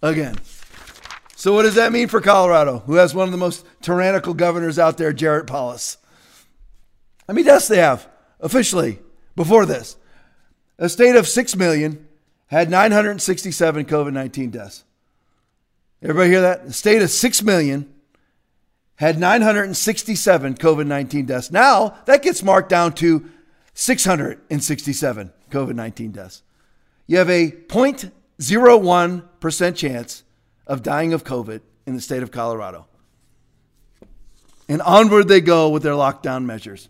again. 0.03 0.37
So, 1.37 1.53
what 1.53 1.63
does 1.65 1.75
that 1.75 1.93
mean 1.93 2.09
for 2.09 2.23
Colorado, 2.23 2.79
who 2.81 2.95
has 2.95 3.15
one 3.15 3.29
of 3.29 3.33
the 3.33 3.39
most 3.39 3.67
tyrannical 3.83 4.33
governors 4.33 4.79
out 4.79 4.97
there, 4.97 5.13
Jared 5.13 5.47
Polis? 5.47 5.99
How 7.29 7.35
many 7.35 7.45
deaths 7.45 7.69
they 7.69 7.79
have 7.79 8.09
officially 8.41 8.99
before 9.37 9.67
this? 9.67 9.99
A 10.79 10.89
state 10.89 11.17
of 11.17 11.29
6 11.29 11.55
million 11.55 12.09
had 12.47 12.71
967 12.71 13.85
COVID 13.85 14.13
19 14.15 14.51
deaths. 14.51 14.85
Everybody 16.03 16.31
hear 16.31 16.41
that? 16.41 16.63
A 16.63 16.73
state 16.73 17.03
of 17.03 17.11
6 17.11 17.43
million 17.43 17.93
had 18.99 19.19
967 19.19 20.55
COVID 20.55 20.87
19 20.87 21.27
deaths. 21.27 21.53
Now 21.53 21.99
that 22.07 22.23
gets 22.23 22.43
marked 22.43 22.69
down 22.69 22.93
to 22.95 23.31
667 23.75 25.33
COVID 25.51 25.75
19 25.75 26.11
deaths. 26.11 26.43
You 27.07 27.19
have 27.19 27.31
a 27.31 27.53
0.01% 27.53 29.77
chance 29.77 30.25
of 30.67 30.83
dying 30.83 31.13
of 31.13 31.23
COVID 31.25 31.61
in 31.87 31.95
the 31.95 32.01
state 32.01 32.25
of 32.25 32.33
Colorado. 32.33 32.87
And 34.69 34.83
onward 34.83 35.29
they 35.29 35.41
go 35.41 35.71
with 35.71 35.85
their 35.85 35.95
lockdown 35.95 36.45
measures. 36.45 36.89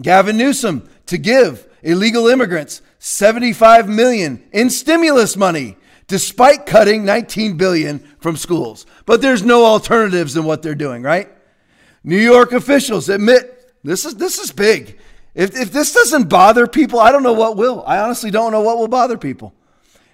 Gavin 0.00 0.36
Newsom 0.36 0.88
to 1.06 1.18
give 1.18 1.66
illegal 1.82 2.28
immigrants 2.28 2.80
75 3.00 3.88
million 3.88 4.44
in 4.52 4.70
stimulus 4.70 5.36
money 5.36 5.76
despite 6.06 6.66
cutting 6.66 7.04
19 7.04 7.56
billion 7.56 7.98
from 8.18 8.36
schools. 8.36 8.86
But 9.06 9.22
there's 9.22 9.42
no 9.42 9.64
alternatives 9.64 10.36
in 10.36 10.44
what 10.44 10.62
they're 10.62 10.74
doing, 10.74 11.02
right? 11.02 11.28
New 12.02 12.18
York 12.18 12.52
officials 12.52 13.08
admit 13.08 13.72
this 13.82 14.04
is 14.04 14.16
this 14.16 14.38
is 14.38 14.52
big. 14.52 14.98
If, 15.34 15.56
if 15.56 15.72
this 15.72 15.92
doesn't 15.92 16.28
bother 16.28 16.66
people, 16.66 17.00
I 17.00 17.10
don't 17.10 17.22
know 17.22 17.32
what 17.32 17.56
will. 17.56 17.82
I 17.86 17.98
honestly 17.98 18.30
don't 18.30 18.52
know 18.52 18.60
what 18.60 18.78
will 18.78 18.88
bother 18.88 19.18
people. 19.18 19.52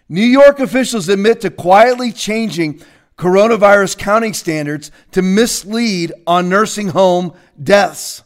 New 0.09 0.25
York 0.25 0.61
officials 0.61 1.09
admit 1.09 1.43
to 1.43 1.51
quietly 1.51 2.11
changing 2.11 2.83
coronavirus 3.17 3.99
counting 3.99 4.33
standards 4.33 4.91
to 5.13 5.23
mislead 5.23 6.13
on 6.27 6.49
nursing 6.49 6.89
home 6.89 7.35
deaths. 7.63 8.23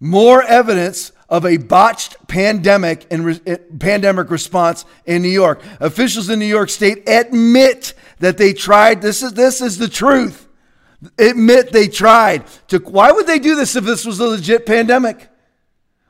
More 0.00 0.42
evidence 0.42 1.12
of 1.28 1.44
a 1.44 1.56
botched 1.56 2.16
pandemic 2.28 3.06
and 3.10 3.24
re- 3.24 3.40
eh, 3.46 3.56
pandemic 3.78 4.30
response 4.30 4.84
in 5.04 5.22
New 5.22 5.28
York. 5.28 5.62
Officials 5.80 6.30
in 6.30 6.38
New 6.38 6.46
York 6.46 6.70
State 6.70 7.08
admit 7.08 7.94
that 8.20 8.38
they 8.38 8.52
tried. 8.52 9.02
This 9.02 9.22
is 9.22 9.32
this 9.32 9.60
is 9.60 9.78
the 9.78 9.88
truth. 9.88 10.48
Admit 11.18 11.72
they 11.72 11.88
tried 11.88 12.46
to. 12.68 12.78
Why 12.78 13.10
would 13.10 13.26
they 13.26 13.38
do 13.38 13.56
this 13.56 13.76
if 13.76 13.84
this 13.84 14.04
was 14.04 14.20
a 14.20 14.26
legit 14.26 14.66
pandemic? 14.66 15.28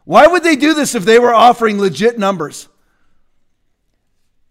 Why 0.05 0.27
would 0.27 0.45
they 0.45 0.57
do 0.57 0.75
this 0.75 0.95
if 0.95 1.05
they 1.05 1.19
were 1.19 1.35
offering 1.35 1.81
legit 1.81 2.19
numbers? 2.19 2.69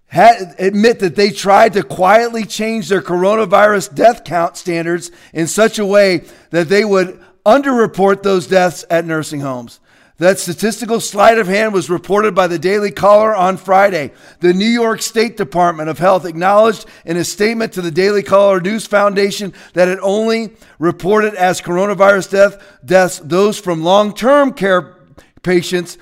Had, 0.07 0.55
admit 0.59 0.99
that 0.99 1.15
they 1.15 1.31
tried 1.31 1.73
to 1.73 1.83
quietly 1.83 2.45
change 2.45 2.89
their 2.89 3.01
coronavirus 3.01 3.95
death 3.95 4.23
count 4.23 4.57
standards 4.57 5.11
in 5.33 5.47
such 5.47 5.79
a 5.79 5.85
way 5.85 6.23
that 6.51 6.69
they 6.69 6.85
would 6.85 7.19
underreport 7.45 8.23
those 8.23 8.47
deaths 8.47 8.85
at 8.89 9.05
nursing 9.05 9.41
homes. 9.41 9.79
That 10.17 10.39
statistical 10.39 11.01
sleight 11.01 11.37
of 11.39 11.47
hand 11.47 11.73
was 11.73 11.89
reported 11.89 12.33
by 12.33 12.47
the 12.47 12.57
Daily 12.57 12.89
Caller 12.89 13.35
on 13.35 13.57
Friday. 13.57 14.13
The 14.39 14.53
New 14.53 14.65
York 14.65 15.01
State 15.01 15.35
Department 15.35 15.89
of 15.89 15.99
Health 15.99 16.23
acknowledged 16.23 16.85
in 17.03 17.17
a 17.17 17.25
statement 17.25 17.73
to 17.73 17.81
the 17.81 17.91
Daily 17.91 18.23
Caller 18.23 18.61
News 18.61 18.87
Foundation 18.87 19.51
that 19.73 19.89
it 19.89 19.99
only 20.01 20.53
reported 20.79 21.35
as 21.35 21.61
coronavirus 21.61 22.31
death, 22.31 22.79
deaths 22.85 23.19
those 23.19 23.59
from 23.59 23.83
long 23.83 24.15
term 24.15 24.53
care 24.53 24.95
patients, 25.43 25.97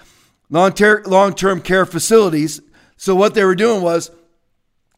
long 0.51 0.73
term 0.73 1.61
care 1.61 1.85
facilities. 1.87 2.61
So 2.97 3.15
what 3.15 3.33
they 3.33 3.43
were 3.43 3.55
doing 3.55 3.81
was, 3.81 4.11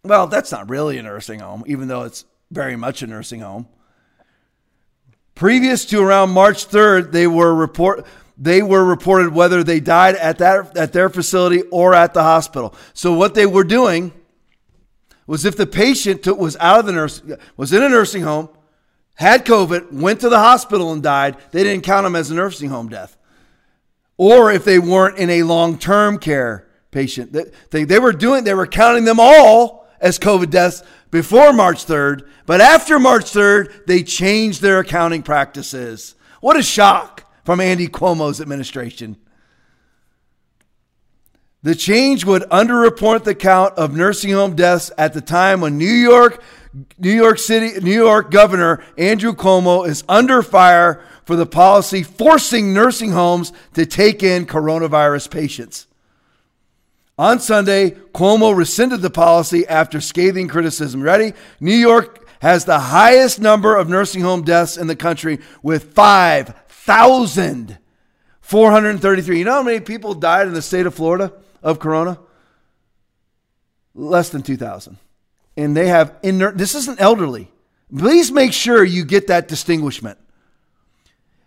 well, 0.04 0.28
that's 0.28 0.52
not 0.52 0.70
really 0.70 0.98
a 0.98 1.04
nursing 1.04 1.40
home, 1.40 1.64
even 1.68 1.88
though 1.88 2.04
it's 2.04 2.26
very 2.52 2.76
much 2.76 3.02
a 3.02 3.08
nursing 3.08 3.40
home. 3.40 3.70
Previous 5.36 5.86
to 5.86 6.02
around 6.02 6.32
March 6.32 6.68
3rd, 6.68 7.12
they 7.12 7.28
were 7.28 7.54
report 7.56 8.06
they 8.38 8.62
were 8.62 8.84
reported 8.84 9.34
whether 9.34 9.64
they 9.64 9.80
died 9.80 10.16
at 10.16 10.40
that 10.40 10.76
at 10.78 10.94
their 10.94 11.10
facility 11.10 11.62
or 11.64 11.94
at 11.94 12.14
the 12.14 12.24
hospital. 12.24 12.76
So 12.94 13.14
what 13.14 13.34
they 13.34 13.46
were 13.46 13.64
doing 13.64 14.12
was 15.28 15.46
if 15.46 15.56
the 15.56 15.66
patient 15.66 16.24
took, 16.24 16.38
was 16.38 16.58
out 16.60 16.80
of 16.80 16.86
the 16.86 16.92
nurse 16.92 17.22
was 17.58 17.74
in 17.74 17.82
a 17.82 17.90
nursing 17.90 18.24
home, 18.24 18.50
had 19.16 19.46
COVID, 19.46 19.92
went 19.94 20.20
to 20.22 20.30
the 20.30 20.40
hospital 20.40 20.92
and 20.92 21.02
died, 21.02 21.38
they 21.52 21.64
didn't 21.64 21.84
count 21.84 22.04
them 22.04 22.16
as 22.16 22.30
a 22.30 22.36
nursing 22.36 22.70
home 22.70 22.90
death. 22.90 23.18
Or 24.18 24.52
if 24.52 24.66
they 24.66 24.80
weren't 24.80 25.18
in 25.18 25.30
a 25.30 25.44
long-term 25.44 26.20
care 26.20 26.68
patient, 26.92 27.34
they, 27.34 27.46
they, 27.72 27.84
they 27.86 28.00
were 28.00 28.14
doing 28.14 28.44
they 28.44 28.54
were 28.54 28.68
counting 28.68 29.06
them 29.06 29.20
all 29.20 29.88
as 30.00 30.20
COVID 30.20 30.50
deaths 30.50 30.84
before 31.10 31.54
March 31.54 31.86
3rd, 31.86 32.28
but 32.46 32.60
after 32.60 33.00
March 33.00 33.26
3rd, 33.26 33.86
they 33.86 34.04
changed 34.04 34.62
their 34.62 34.80
accounting 34.80 35.24
practices. 35.24 36.16
What 36.42 36.58
a 36.58 36.64
shock 36.64 37.25
from 37.46 37.62
Andy 37.62 37.88
Cuomo's 37.88 38.42
administration. 38.42 39.16
The 41.62 41.76
change 41.76 42.26
would 42.26 42.44
underreport 42.44 43.24
the 43.24 43.34
count 43.34 43.76
of 43.76 43.96
nursing 43.96 44.32
home 44.32 44.56
deaths 44.56 44.92
at 44.98 45.14
the 45.14 45.22
time 45.22 45.62
when 45.62 45.78
New 45.78 45.86
York, 45.86 46.44
New 47.00 47.12
York 47.12 47.40
City, 47.40 47.80
New 47.80 47.94
York 47.94 48.30
Governor 48.30 48.84
Andrew 48.98 49.34
Cuomo 49.34 49.88
is 49.88 50.04
under 50.10 50.44
fire 50.44 51.02
for 51.24 51.36
the 51.36 51.46
policy 51.46 52.04
forcing 52.04 52.74
nursing 52.74 53.12
homes 53.12 53.52
to 53.74 53.86
take 53.86 54.22
in 54.22 54.46
coronavirus 54.46 55.32
patients. 55.32 55.88
On 57.18 57.40
Sunday, 57.40 57.92
Cuomo 58.14 58.56
rescinded 58.56 59.02
the 59.02 59.10
policy 59.10 59.66
after 59.68 60.02
scathing 60.02 60.48
criticism. 60.48 61.02
Ready? 61.02 61.34
New 61.60 61.76
York 61.76 62.28
has 62.42 62.66
the 62.66 62.78
highest 62.78 63.40
number 63.40 63.76
of 63.76 63.90
nursing 63.90 64.22
home 64.22 64.44
deaths 64.44 64.78
in 64.78 64.86
the 64.86 64.96
country 64.96 65.40
with 65.64 65.96
5,433. 66.86 69.40
You 69.40 69.46
know 69.46 69.54
how 69.54 69.64
many 69.64 69.80
people 69.80 70.14
died 70.14 70.46
in 70.46 70.54
the 70.54 70.62
state 70.62 70.86
of 70.86 70.94
Florida 70.94 71.34
of 71.64 71.80
corona? 71.80 72.20
Less 73.96 74.30
than 74.30 74.44
2,000. 74.44 74.98
And 75.58 75.76
they 75.76 75.88
have 75.88 76.16
inert, 76.22 76.60
this 76.60 76.76
isn't 76.76 77.02
elderly. 77.02 77.52
Please 77.96 78.32
make 78.32 78.54
sure 78.54 78.84
you 78.84 79.04
get 79.04 79.26
that 79.28 79.48
distinguishment. 79.48 80.20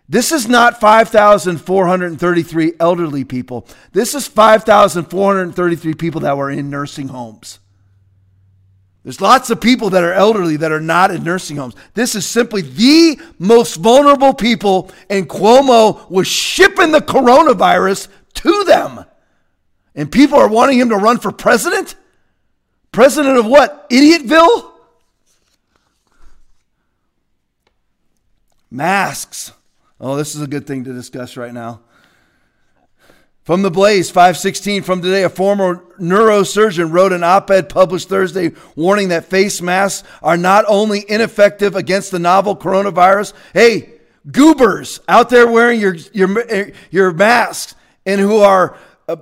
This 0.08 0.32
is 0.32 0.48
not 0.48 0.80
5,433 0.80 2.72
elderly 2.80 3.24
people. 3.24 3.68
This 3.92 4.16
is 4.16 4.26
5,433 4.26 5.94
people 5.94 6.22
that 6.22 6.36
were 6.36 6.50
in 6.50 6.68
nursing 6.68 7.06
homes. 7.08 7.60
There's 9.04 9.20
lots 9.20 9.48
of 9.48 9.60
people 9.60 9.90
that 9.90 10.04
are 10.04 10.12
elderly 10.12 10.56
that 10.58 10.72
are 10.72 10.80
not 10.80 11.10
in 11.10 11.22
nursing 11.22 11.56
homes. 11.56 11.74
This 11.94 12.14
is 12.14 12.26
simply 12.26 12.62
the 12.62 13.20
most 13.38 13.76
vulnerable 13.76 14.34
people, 14.34 14.90
and 15.08 15.28
Cuomo 15.28 16.10
was 16.10 16.26
shipping 16.26 16.92
the 16.92 17.00
coronavirus 17.00 18.08
to 18.34 18.64
them. 18.64 19.04
And 19.94 20.12
people 20.12 20.38
are 20.38 20.48
wanting 20.48 20.78
him 20.78 20.90
to 20.90 20.96
run 20.96 21.18
for 21.18 21.32
president? 21.32 21.94
President 22.92 23.38
of 23.38 23.46
what? 23.46 23.88
Idiotville? 23.90 24.72
Masks. 28.70 29.52
Oh, 30.00 30.16
this 30.16 30.34
is 30.34 30.42
a 30.42 30.46
good 30.46 30.66
thing 30.66 30.84
to 30.84 30.92
discuss 30.92 31.36
right 31.36 31.52
now. 31.52 31.80
From 33.48 33.62
the 33.62 33.70
Blaze, 33.70 34.10
516 34.10 34.82
from 34.82 35.00
today, 35.00 35.22
a 35.22 35.30
former 35.30 35.82
neurosurgeon 35.98 36.92
wrote 36.92 37.14
an 37.14 37.24
op 37.24 37.50
ed 37.50 37.70
published 37.70 38.10
Thursday 38.10 38.52
warning 38.76 39.08
that 39.08 39.24
face 39.24 39.62
masks 39.62 40.06
are 40.22 40.36
not 40.36 40.66
only 40.68 41.02
ineffective 41.08 41.74
against 41.74 42.10
the 42.10 42.18
novel 42.18 42.54
coronavirus, 42.54 43.32
hey, 43.54 43.94
goobers 44.30 45.00
out 45.08 45.30
there 45.30 45.50
wearing 45.50 45.80
your, 45.80 45.94
your, 46.12 46.72
your 46.90 47.10
masks 47.14 47.74
and 48.04 48.20
who 48.20 48.36
are 48.36 48.76
uh, 49.08 49.16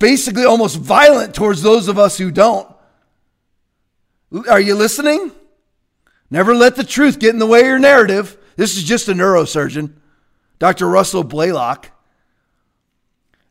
basically 0.00 0.44
almost 0.44 0.76
violent 0.76 1.32
towards 1.32 1.62
those 1.62 1.86
of 1.86 1.96
us 1.96 2.18
who 2.18 2.32
don't. 2.32 2.68
Are 4.50 4.58
you 4.58 4.74
listening? 4.74 5.30
Never 6.28 6.56
let 6.56 6.74
the 6.74 6.82
truth 6.82 7.20
get 7.20 7.34
in 7.34 7.38
the 7.38 7.46
way 7.46 7.60
of 7.60 7.66
your 7.66 7.78
narrative. 7.78 8.36
This 8.56 8.76
is 8.76 8.82
just 8.82 9.06
a 9.06 9.12
neurosurgeon, 9.12 9.92
Dr. 10.58 10.88
Russell 10.88 11.22
Blaylock. 11.22 11.92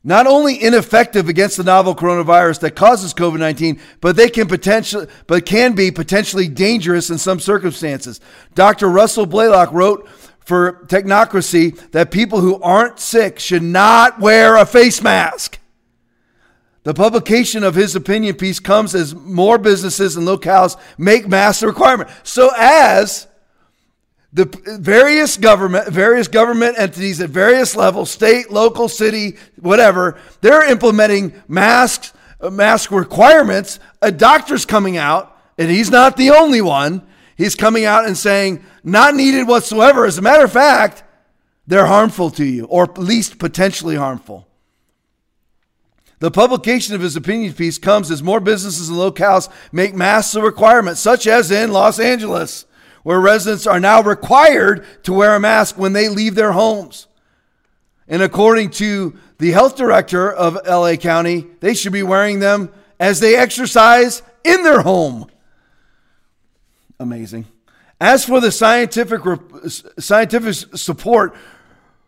Not 0.07 0.25
only 0.25 0.63
ineffective 0.63 1.27
against 1.27 1.57
the 1.57 1.65
novel 1.65 1.93
coronavirus 1.93 2.61
that 2.61 2.77
causes 2.77 3.13
COVID-19, 3.13 3.77
but 3.99 4.15
they 4.15 4.29
can 4.29 4.47
potentially 4.47 5.05
but 5.27 5.45
can 5.45 5.75
be 5.75 5.91
potentially 5.91 6.47
dangerous 6.47 7.09
in 7.09 7.17
some 7.17 7.41
circumstances. 7.41 8.21
Dr. 8.55 8.88
Russell 8.88 9.25
Blaylock 9.25 9.73
wrote 9.73 10.07
for 10.39 10.85
Technocracy 10.85 11.77
that 11.91 12.09
people 12.09 12.39
who 12.39 12.55
aren't 12.61 13.01
sick 13.01 13.38
should 13.38 13.63
not 13.63 14.17
wear 14.17 14.55
a 14.55 14.65
face 14.65 15.01
mask. 15.01 15.59
The 16.84 16.93
publication 16.93 17.65
of 17.65 17.75
his 17.75 17.93
opinion 17.93 18.35
piece 18.35 18.61
comes 18.61 18.95
as 18.95 19.13
more 19.13 19.57
businesses 19.57 20.15
and 20.15 20.25
locales 20.25 20.79
make 20.97 21.27
masks 21.27 21.63
a 21.63 21.67
requirement. 21.67 22.09
So 22.23 22.49
as 22.55 23.27
the 24.38 24.77
various 24.80 25.35
government 25.35 25.88
various 25.88 26.27
government 26.27 26.77
entities 26.77 27.19
at 27.19 27.31
various 27.31 27.76
levels 27.76 28.11
state 28.11 28.51
local 28.51 28.88
city 28.88 29.35
whatever 29.59 30.19
they're 30.41 30.69
implementing 30.69 31.34
masks 31.47 32.14
uh, 32.39 32.51
mask 32.51 32.91
requirements. 32.91 33.80
A 33.99 34.11
doctor's 34.11 34.64
coming 34.64 34.95
out 34.95 35.35
and 35.57 35.72
he's 35.72 35.89
not 35.89 36.18
the 36.18 36.30
only 36.30 36.61
one. 36.61 37.01
He's 37.35 37.55
coming 37.55 37.84
out 37.85 38.05
and 38.05 38.15
saying 38.15 38.64
not 38.84 39.15
needed 39.15 39.47
whatsoever. 39.47 40.05
As 40.05 40.19
a 40.19 40.22
matter 40.22 40.45
of 40.45 40.51
fact 40.51 41.03
they're 41.65 41.88
harmful 41.88 42.30
to 42.31 42.45
you, 42.45 42.65
or 42.65 42.84
at 42.84 42.97
least 42.99 43.39
potentially 43.39 43.95
harmful. 43.95 44.47
The 46.19 46.31
publication 46.31 46.93
of 46.93 47.01
his 47.01 47.15
opinion 47.15 47.53
piece 47.53 47.80
comes 47.80 48.11
as 48.11 48.22
more 48.22 48.39
businesses 48.39 48.89
and 48.89 48.97
locales 48.99 49.49
make 49.72 49.95
masks 49.95 50.35
a 50.35 50.41
requirement, 50.43 50.97
such 50.97 51.26
as 51.26 51.49
in 51.49 51.72
Los 51.72 51.99
Angeles, 51.99 52.66
where 53.07 53.21
residents 53.21 53.65
are 53.65 53.79
now 53.79 54.01
required 54.01 54.85
to 55.01 55.13
wear 55.13 55.34
a 55.34 55.39
mask 55.39 55.77
when 55.77 55.93
they 55.93 56.09
leave 56.09 56.35
their 56.35 56.51
homes. 56.51 57.07
And 58.05 58.21
according 58.21 58.71
to 58.71 59.17
the 59.38 59.51
health 59.51 59.77
director 59.77 60.29
of 60.29 60.59
LA 60.67 60.97
County, 60.97 61.47
they 61.61 61.73
should 61.73 61.93
be 61.93 62.03
wearing 62.03 62.41
them 62.41 62.69
as 62.99 63.21
they 63.21 63.38
exercise 63.38 64.23
in 64.43 64.61
their 64.61 64.81
home. 64.81 65.27
Amazing. 66.99 67.45
As 68.01 68.25
for 68.25 68.41
the 68.41 68.51
scientific, 68.51 69.21
scientific 69.97 70.75
support 70.75 71.34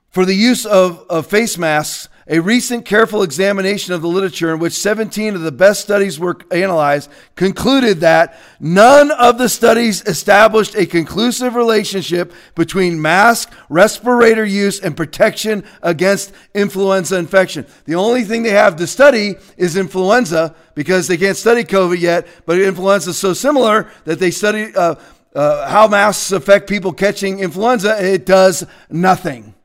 for 0.10 0.26
the 0.26 0.36
use 0.36 0.66
of, 0.66 1.06
of 1.10 1.28
face 1.28 1.58
masks, 1.58 2.10
a 2.30 2.40
recent 2.40 2.86
careful 2.86 3.24
examination 3.24 3.94
of 3.94 4.04
the 4.04 4.08
literature 4.08 4.54
in 4.54 4.60
which 4.60 4.74
17 4.74 5.34
of 5.34 5.42
the 5.42 5.52
best 5.52 5.82
studies 5.82 6.20
were 6.20 6.38
analyzed 6.52 7.10
concluded 7.36 8.02
that 8.02 8.40
none 8.60 9.10
of 9.12 9.40
the 9.40 9.50
studies 9.50 10.04
established 10.04 10.76
a 10.76 10.86
conclusive 10.86 11.56
relationship 11.56 12.32
between 12.54 13.02
mask, 13.02 13.52
respirator 13.68 14.46
use, 14.46 14.80
and 14.80 14.96
protection 14.96 15.64
against 15.82 16.32
influenza 16.54 17.18
infection. 17.18 17.66
The 17.86 17.96
only 17.96 18.24
thing 18.24 18.44
they 18.44 18.52
have 18.52 18.76
to 18.76 18.86
study 18.86 19.36
is 19.58 19.76
influenza 19.76 20.56
because 20.76 21.08
they 21.08 21.18
can't 21.18 21.36
study 21.36 21.64
COVID 21.64 22.00
yet, 22.00 22.28
but 22.46 22.60
influenza 22.60 23.10
is 23.10 23.18
so 23.18 23.34
similar 23.34 23.90
that 24.06 24.20
they 24.20 24.30
study 24.30 24.72
uh, 24.76 24.96
uh, 25.34 25.70
how 25.70 25.88
masks 25.88 26.32
affect 26.32 26.70
people 26.70 26.94
catching 26.94 27.40
influenza. 27.40 28.04
It 28.04 28.26
does 28.26 28.66
nothing. 28.90 29.56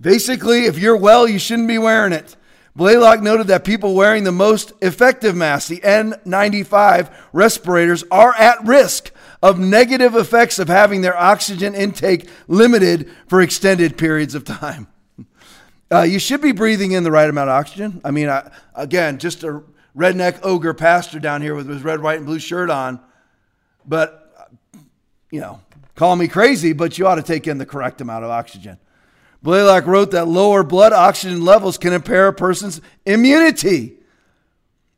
Basically, 0.00 0.64
if 0.64 0.78
you're 0.78 0.96
well, 0.96 1.28
you 1.28 1.38
shouldn't 1.38 1.68
be 1.68 1.78
wearing 1.78 2.12
it. 2.12 2.36
Blaylock 2.74 3.20
noted 3.20 3.48
that 3.48 3.64
people 3.64 3.94
wearing 3.94 4.24
the 4.24 4.32
most 4.32 4.72
effective 4.80 5.34
masks, 5.34 5.68
the 5.68 5.80
N95 5.80 7.12
respirators, 7.32 8.04
are 8.10 8.34
at 8.36 8.64
risk 8.64 9.10
of 9.42 9.58
negative 9.58 10.14
effects 10.14 10.58
of 10.58 10.68
having 10.68 11.00
their 11.00 11.16
oxygen 11.16 11.74
intake 11.74 12.28
limited 12.46 13.10
for 13.26 13.40
extended 13.40 13.98
periods 13.98 14.34
of 14.34 14.44
time. 14.44 14.86
Uh, 15.92 16.02
you 16.02 16.20
should 16.20 16.40
be 16.40 16.52
breathing 16.52 16.92
in 16.92 17.02
the 17.02 17.10
right 17.10 17.28
amount 17.28 17.50
of 17.50 17.54
oxygen. 17.54 18.00
I 18.04 18.12
mean, 18.12 18.28
I, 18.28 18.48
again, 18.76 19.18
just 19.18 19.42
a 19.42 19.60
redneck 19.96 20.38
ogre 20.44 20.72
pastor 20.72 21.18
down 21.18 21.42
here 21.42 21.56
with 21.56 21.68
his 21.68 21.82
red, 21.82 22.00
white, 22.00 22.18
and 22.18 22.26
blue 22.26 22.38
shirt 22.38 22.70
on. 22.70 23.00
But, 23.84 24.54
you 25.32 25.40
know, 25.40 25.60
call 25.96 26.14
me 26.14 26.28
crazy, 26.28 26.72
but 26.74 26.96
you 26.96 27.08
ought 27.08 27.16
to 27.16 27.24
take 27.24 27.48
in 27.48 27.58
the 27.58 27.66
correct 27.66 28.00
amount 28.00 28.22
of 28.22 28.30
oxygen. 28.30 28.78
Blaylock 29.42 29.86
wrote 29.86 30.10
that 30.10 30.28
lower 30.28 30.62
blood 30.62 30.92
oxygen 30.92 31.44
levels 31.44 31.78
can 31.78 31.92
impair 31.92 32.28
a 32.28 32.32
person's 32.32 32.80
immunity. 33.06 33.96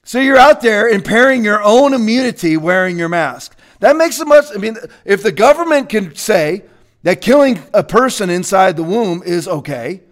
So 0.05 0.19
you're 0.19 0.37
out 0.37 0.63
there 0.63 0.89
impairing 0.89 1.45
your 1.45 1.63
own 1.63 1.95
immunity 1.95 2.57
wearing 2.57 2.99
your 2.99 3.09
mask. 3.09 3.57
That 3.79 3.97
makes 3.97 4.21
it 4.21 4.27
much, 4.27 4.47
I 4.53 4.59
mean, 4.59 4.77
if 5.05 5.23
the 5.23 5.33
government 5.33 5.89
can 5.89 6.15
say 6.15 6.65
that 7.05 7.21
killing 7.21 7.61
a 7.73 7.85
person 7.85 8.31
inside 8.31 8.77
the 8.77 8.83
womb 8.83 9.23
is 9.25 9.47
okay, 9.47 10.03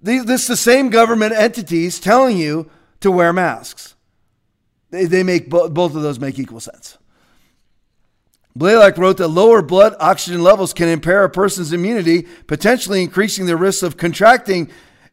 this 0.00 0.42
is 0.42 0.46
the 0.46 0.56
same 0.56 0.90
government 0.90 1.32
entities 1.32 1.98
telling 1.98 2.36
you 2.36 2.70
to 3.00 3.10
wear 3.10 3.32
masks. 3.32 3.94
They, 4.90 5.06
they 5.06 5.22
make 5.22 5.48
both 5.48 5.76
of 5.76 6.02
those 6.02 6.20
make 6.20 6.38
equal 6.38 6.60
sense. 6.60 6.98
Blaylock 8.58 8.98
wrote 8.98 9.18
that 9.18 9.28
lower 9.28 9.62
blood 9.62 9.94
oxygen 10.00 10.42
levels 10.42 10.72
can 10.72 10.88
impair 10.88 11.22
a 11.22 11.30
person's 11.30 11.72
immunity, 11.72 12.26
potentially 12.48 13.04
increasing 13.04 13.46
the 13.46 13.56
risk 13.56 13.84
of 13.84 13.96
contracting 13.96 14.68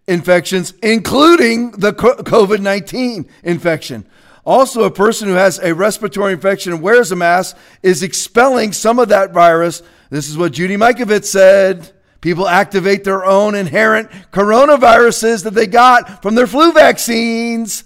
infections, 0.08 0.74
including 0.82 1.72
the 1.72 1.94
COVID 1.94 2.60
19 2.60 3.30
infection. 3.44 4.04
Also, 4.48 4.84
a 4.84 4.92
person 4.92 5.28
who 5.28 5.36
has 5.36 5.60
a 5.60 5.76
respiratory 5.76 6.34
infection 6.34 6.74
and 6.74 6.82
wears 6.82 7.12
a 7.12 7.16
mask 7.16 7.56
is 7.84 8.02
expelling 8.02 8.74
some 8.74 8.98
of 8.98 9.10
that 9.10 9.32
virus. 9.32 9.84
This 10.10 10.28
is 10.28 10.38
what 10.38 10.52
Judy 10.52 10.76
Mikovits 10.76 11.26
said. 11.26 11.92
People 12.22 12.48
activate 12.48 13.04
their 13.04 13.26
own 13.26 13.54
inherent 13.54 14.10
coronaviruses 14.32 15.44
that 15.44 15.54
they 15.54 15.68
got 15.68 16.24
from 16.24 16.34
their 16.34 16.48
flu 16.48 16.72
vaccines. 16.74 17.84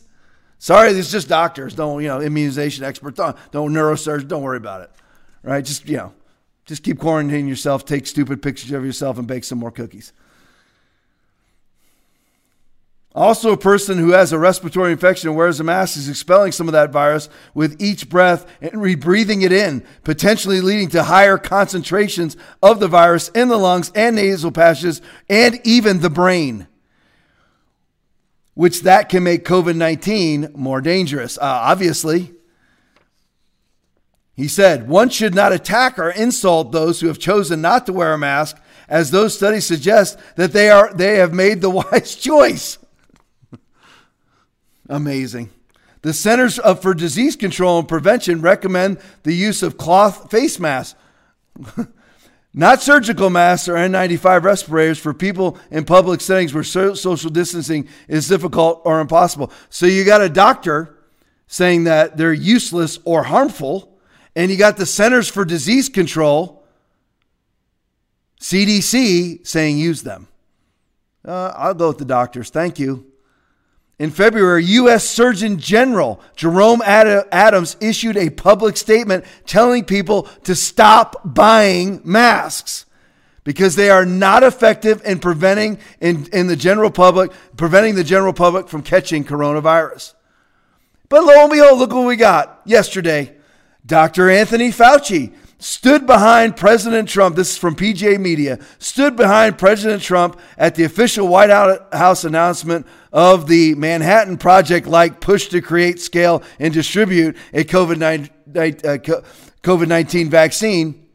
Sorry, 0.57 0.93
this 0.93 1.07
is 1.07 1.11
just 1.11 1.27
doctors. 1.27 1.75
Don't, 1.75 2.01
you 2.01 2.07
know, 2.07 2.21
immunization 2.21 2.85
experts. 2.85 3.17
Don't, 3.17 3.35
don't 3.51 3.73
neurosurgeons. 3.73 4.29
Don't 4.29 4.43
worry 4.43 4.57
about 4.57 4.81
it 4.81 4.91
right? 5.43 5.63
Just, 5.63 5.87
you 5.87 5.97
know, 5.97 6.13
just 6.65 6.83
keep 6.83 6.99
quarantining 6.99 7.47
yourself, 7.47 7.85
take 7.85 8.05
stupid 8.05 8.41
pictures 8.41 8.71
of 8.71 8.85
yourself, 8.85 9.17
and 9.17 9.27
bake 9.27 9.43
some 9.43 9.57
more 9.57 9.71
cookies. 9.71 10.13
Also, 13.15 13.51
a 13.51 13.57
person 13.57 13.97
who 13.97 14.11
has 14.11 14.31
a 14.31 14.37
respiratory 14.37 14.91
infection 14.91 15.29
and 15.29 15.37
wears 15.37 15.59
a 15.59 15.63
mask 15.63 15.97
is 15.97 16.07
expelling 16.07 16.51
some 16.51 16.67
of 16.67 16.73
that 16.73 16.91
virus 16.91 17.27
with 17.55 17.81
each 17.81 18.07
breath 18.07 18.45
and 18.61 18.73
rebreathing 18.73 19.41
it 19.41 19.51
in, 19.51 19.83
potentially 20.03 20.61
leading 20.61 20.89
to 20.89 21.03
higher 21.03 21.39
concentrations 21.39 22.37
of 22.61 22.79
the 22.79 22.87
virus 22.87 23.29
in 23.29 23.47
the 23.47 23.57
lungs 23.57 23.91
and 23.95 24.15
nasal 24.15 24.51
passages 24.51 25.01
and 25.27 25.59
even 25.63 26.01
the 26.01 26.09
brain, 26.09 26.67
which 28.53 28.83
that 28.83 29.09
can 29.09 29.23
make 29.23 29.43
COVID 29.43 29.75
19 29.75 30.51
more 30.53 30.79
dangerous. 30.79 31.37
Uh, 31.39 31.41
obviously, 31.41 32.31
he 34.39 34.47
said, 34.47 34.87
one 34.87 35.09
should 35.09 35.35
not 35.35 35.51
attack 35.51 35.99
or 35.99 36.11
insult 36.11 36.71
those 36.71 37.01
who 37.01 37.07
have 37.07 37.19
chosen 37.19 37.59
not 37.59 37.85
to 37.85 37.91
wear 37.91 38.13
a 38.13 38.17
mask, 38.17 38.57
as 38.87 39.11
those 39.11 39.35
studies 39.35 39.65
suggest 39.65 40.17
that 40.37 40.53
they, 40.53 40.69
are, 40.69 40.93
they 40.93 41.17
have 41.17 41.33
made 41.33 41.59
the 41.59 41.69
wise 41.91 42.15
choice. 42.15 42.77
Amazing. 44.89 45.49
The 46.03 46.13
Centers 46.13 46.57
for 46.81 46.93
Disease 46.93 47.35
Control 47.35 47.79
and 47.79 47.87
Prevention 47.89 48.39
recommend 48.39 48.99
the 49.23 49.33
use 49.33 49.61
of 49.61 49.77
cloth 49.77 50.31
face 50.31 50.57
masks, 50.57 50.97
not 52.53 52.81
surgical 52.81 53.29
masks 53.29 53.67
or 53.67 53.73
N95 53.73 54.43
respirators 54.43 54.99
for 54.99 55.13
people 55.13 55.57
in 55.69 55.83
public 55.83 56.21
settings 56.21 56.53
where 56.53 56.63
social 56.63 57.29
distancing 57.29 57.89
is 58.07 58.29
difficult 58.29 58.83
or 58.85 59.01
impossible. 59.01 59.51
So 59.69 59.85
you 59.85 60.05
got 60.05 60.21
a 60.21 60.29
doctor 60.29 60.97
saying 61.47 61.83
that 61.83 62.15
they're 62.15 62.31
useless 62.31 62.99
or 63.03 63.23
harmful 63.23 63.88
and 64.39 64.49
you 64.49 64.55
got 64.55 64.77
the 64.77 64.85
Centers 64.85 65.27
for 65.27 65.43
Disease 65.43 65.89
Control, 65.89 66.63
CDC, 68.39 69.45
saying 69.45 69.77
use 69.77 70.03
them. 70.03 70.29
Uh, 71.25 71.51
I'll 71.57 71.73
go 71.73 71.89
with 71.89 71.97
the 71.97 72.05
doctors. 72.05 72.49
Thank 72.49 72.79
you. 72.79 73.05
In 73.99 74.11
February, 74.11 74.63
U.S. 74.63 75.03
Surgeon 75.03 75.59
General 75.59 76.21
Jerome 76.37 76.81
Adams 76.81 77.75
issued 77.81 78.15
a 78.15 78.29
public 78.29 78.77
statement 78.77 79.25
telling 79.45 79.83
people 79.83 80.23
to 80.45 80.55
stop 80.55 81.19
buying 81.25 81.99
masks 82.05 82.85
because 83.43 83.75
they 83.75 83.89
are 83.89 84.05
not 84.05 84.43
effective 84.43 85.01
in 85.03 85.19
preventing 85.19 85.79
in, 85.99 86.27
in 86.31 86.47
the 86.47 86.55
general 86.55 86.91
public, 86.91 87.33
preventing 87.57 87.95
the 87.95 88.05
general 88.05 88.31
public 88.31 88.69
from 88.69 88.83
catching 88.83 89.25
coronavirus. 89.25 90.13
But 91.09 91.25
lo 91.25 91.41
and 91.41 91.51
behold, 91.51 91.77
look 91.77 91.91
what 91.91 92.07
we 92.07 92.15
got 92.15 92.61
yesterday. 92.63 93.35
Dr. 93.89 94.29
Anthony 94.29 94.69
Fauci 94.71 95.33
stood 95.57 96.05
behind 96.05 96.55
President 96.55 97.09
Trump. 97.09 97.35
This 97.35 97.53
is 97.53 97.57
from 97.57 97.75
PJ 97.75 98.19
Media. 98.19 98.59
Stood 98.77 99.15
behind 99.15 99.57
President 99.57 100.03
Trump 100.03 100.39
at 100.59 100.75
the 100.75 100.83
official 100.83 101.27
White 101.27 101.49
House 101.91 102.23
announcement 102.23 102.85
of 103.11 103.47
the 103.47 103.73
Manhattan 103.73 104.37
Project 104.37 104.85
like 104.85 105.19
push 105.19 105.47
to 105.47 105.59
create, 105.59 105.99
scale, 105.99 106.43
and 106.59 106.71
distribute 106.71 107.35
a 107.51 107.63
COVID 107.63 107.97
19 109.87 110.27
uh, 110.27 110.29
vaccine 110.29 111.07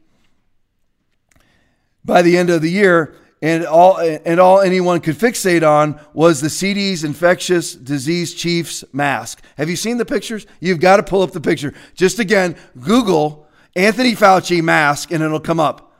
by 2.03 2.21
the 2.21 2.37
end 2.37 2.49
of 2.49 2.61
the 2.61 2.69
year 2.69 3.15
and 3.41 3.65
all 3.65 3.97
and 3.97 4.39
all 4.39 4.61
anyone 4.61 5.01
could 5.01 5.15
fixate 5.15 5.67
on 5.67 5.99
was 6.13 6.41
the 6.41 6.49
CD's 6.49 7.03
infectious 7.03 7.73
disease 7.73 8.33
chief's 8.33 8.83
mask. 8.93 9.41
Have 9.57 9.69
you 9.69 9.75
seen 9.75 9.97
the 9.97 10.05
pictures? 10.05 10.45
You've 10.59 10.79
got 10.79 10.97
to 10.97 11.03
pull 11.03 11.21
up 11.21 11.31
the 11.31 11.41
picture. 11.41 11.73
Just 11.93 12.19
again, 12.19 12.55
Google 12.79 13.47
Anthony 13.75 14.13
Fauci 14.13 14.63
mask 14.63 15.11
and 15.11 15.21
it'll 15.21 15.39
come 15.39 15.59
up. 15.59 15.93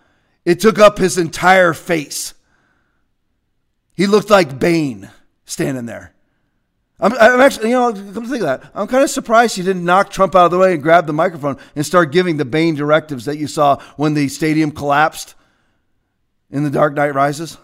It 0.46 0.60
took 0.60 0.80
up 0.80 0.98
his 0.98 1.18
entire 1.18 1.74
face. 1.74 2.34
He 3.94 4.08
looked 4.08 4.30
like 4.30 4.60
Bane 4.60 5.10
standing 5.46 5.86
there. 5.86 6.14
I'm, 7.00 7.14
I'm, 7.14 7.42
actually, 7.42 7.70
you 7.70 7.76
know, 7.76 7.92
come 7.92 8.24
to 8.24 8.30
think 8.30 8.42
of 8.42 8.62
that, 8.62 8.72
I'm 8.74 8.88
kind 8.88 9.04
of 9.04 9.10
surprised 9.10 9.58
he 9.58 9.64
didn't 9.64 9.84
knock 9.84 10.12
Trump 10.12 10.34
out 10.34 10.46
of 10.46 10.52
the 10.52 10.58
way 10.58 10.74
and 10.74 10.82
grab 10.82 11.08
the 11.08 11.14
microphone 11.14 11.58
and 11.76 11.86
start 11.86 12.14
giving 12.14 12.38
the 12.38 12.46
Bane 12.46 12.76
directives 12.76 13.26
that 13.26 13.38
you 13.38 13.48
saw 13.48 13.82
when 13.98 14.14
the 14.14 14.30
stadium 14.30 14.72
collapsed 14.72 15.36
in 16.56 16.64
The 16.64 16.70
Dark 16.70 16.94
Knight 16.94 17.14
Rises? 17.14 17.58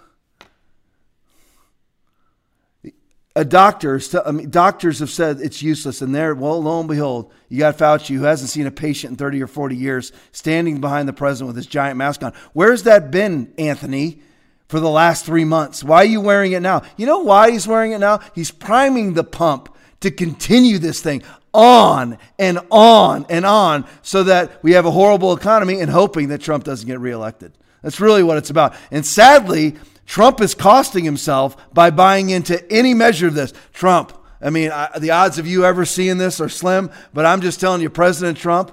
A 3.33 3.45
doctor, 3.45 4.01
I 4.25 4.31
mean, 4.31 4.49
doctors 4.49 4.99
have 4.99 5.09
said 5.09 5.39
it's 5.39 5.63
useless, 5.63 6.01
and 6.01 6.13
there, 6.13 6.35
well, 6.35 6.61
lo 6.61 6.81
and 6.81 6.89
behold, 6.89 7.31
you 7.47 7.59
got 7.59 7.77
Fauci, 7.77 8.17
who 8.17 8.23
hasn't 8.23 8.49
seen 8.49 8.67
a 8.67 8.71
patient 8.71 9.11
in 9.11 9.17
30 9.17 9.41
or 9.41 9.47
40 9.47 9.77
years, 9.77 10.11
standing 10.33 10.81
behind 10.81 11.07
the 11.07 11.13
president 11.13 11.47
with 11.47 11.55
his 11.55 11.65
giant 11.65 11.95
mask 11.95 12.21
on. 12.21 12.33
Where's 12.51 12.83
that 12.83 13.09
been, 13.09 13.53
Anthony, 13.57 14.21
for 14.67 14.81
the 14.81 14.89
last 14.89 15.25
three 15.25 15.45
months. 15.45 15.83
Why 15.83 15.97
are 15.97 16.05
you 16.05 16.19
wearing 16.19 16.51
it 16.51 16.61
now? 16.61 16.83
You 16.97 17.05
know 17.05 17.19
why 17.19 17.51
he's 17.51 17.67
wearing 17.67 17.93
it 17.93 17.99
now? 17.99 18.19
He's 18.35 18.51
priming 18.51 19.13
the 19.13 19.23
pump 19.23 19.73
to 20.01 20.11
continue 20.11 20.77
this 20.77 21.01
thing 21.01 21.23
on 21.53 22.17
and 22.37 22.59
on 22.69 23.25
and 23.29 23.45
on 23.45 23.85
so 24.01 24.23
that 24.23 24.61
we 24.61 24.73
have 24.73 24.85
a 24.85 24.91
horrible 24.91 25.33
economy 25.33 25.79
and 25.79 25.89
hoping 25.89 26.29
that 26.29 26.41
Trump 26.41 26.65
doesn't 26.65 26.87
get 26.87 26.99
reelected. 26.99 27.53
That's 27.81 27.99
really 27.99 28.23
what 28.23 28.37
it's 28.37 28.49
about. 28.49 28.75
And 28.91 29.05
sadly, 29.05 29.75
Trump 30.05 30.41
is 30.41 30.53
costing 30.53 31.03
himself 31.03 31.73
by 31.73 31.89
buying 31.89 32.29
into 32.29 32.69
any 32.71 32.93
measure 32.93 33.27
of 33.27 33.33
this. 33.33 33.53
Trump, 33.73 34.13
I 34.41 34.49
mean, 34.49 34.71
I, 34.71 34.97
the 34.99 35.11
odds 35.11 35.39
of 35.39 35.47
you 35.47 35.65
ever 35.65 35.85
seeing 35.85 36.17
this 36.17 36.39
are 36.39 36.49
slim, 36.49 36.91
but 37.13 37.25
I'm 37.25 37.41
just 37.41 37.59
telling 37.59 37.81
you, 37.81 37.89
President 37.89 38.37
Trump, 38.37 38.71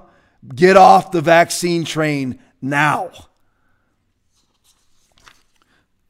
get 0.54 0.76
off 0.76 1.10
the 1.10 1.20
vaccine 1.20 1.84
train 1.84 2.38
now. 2.60 3.10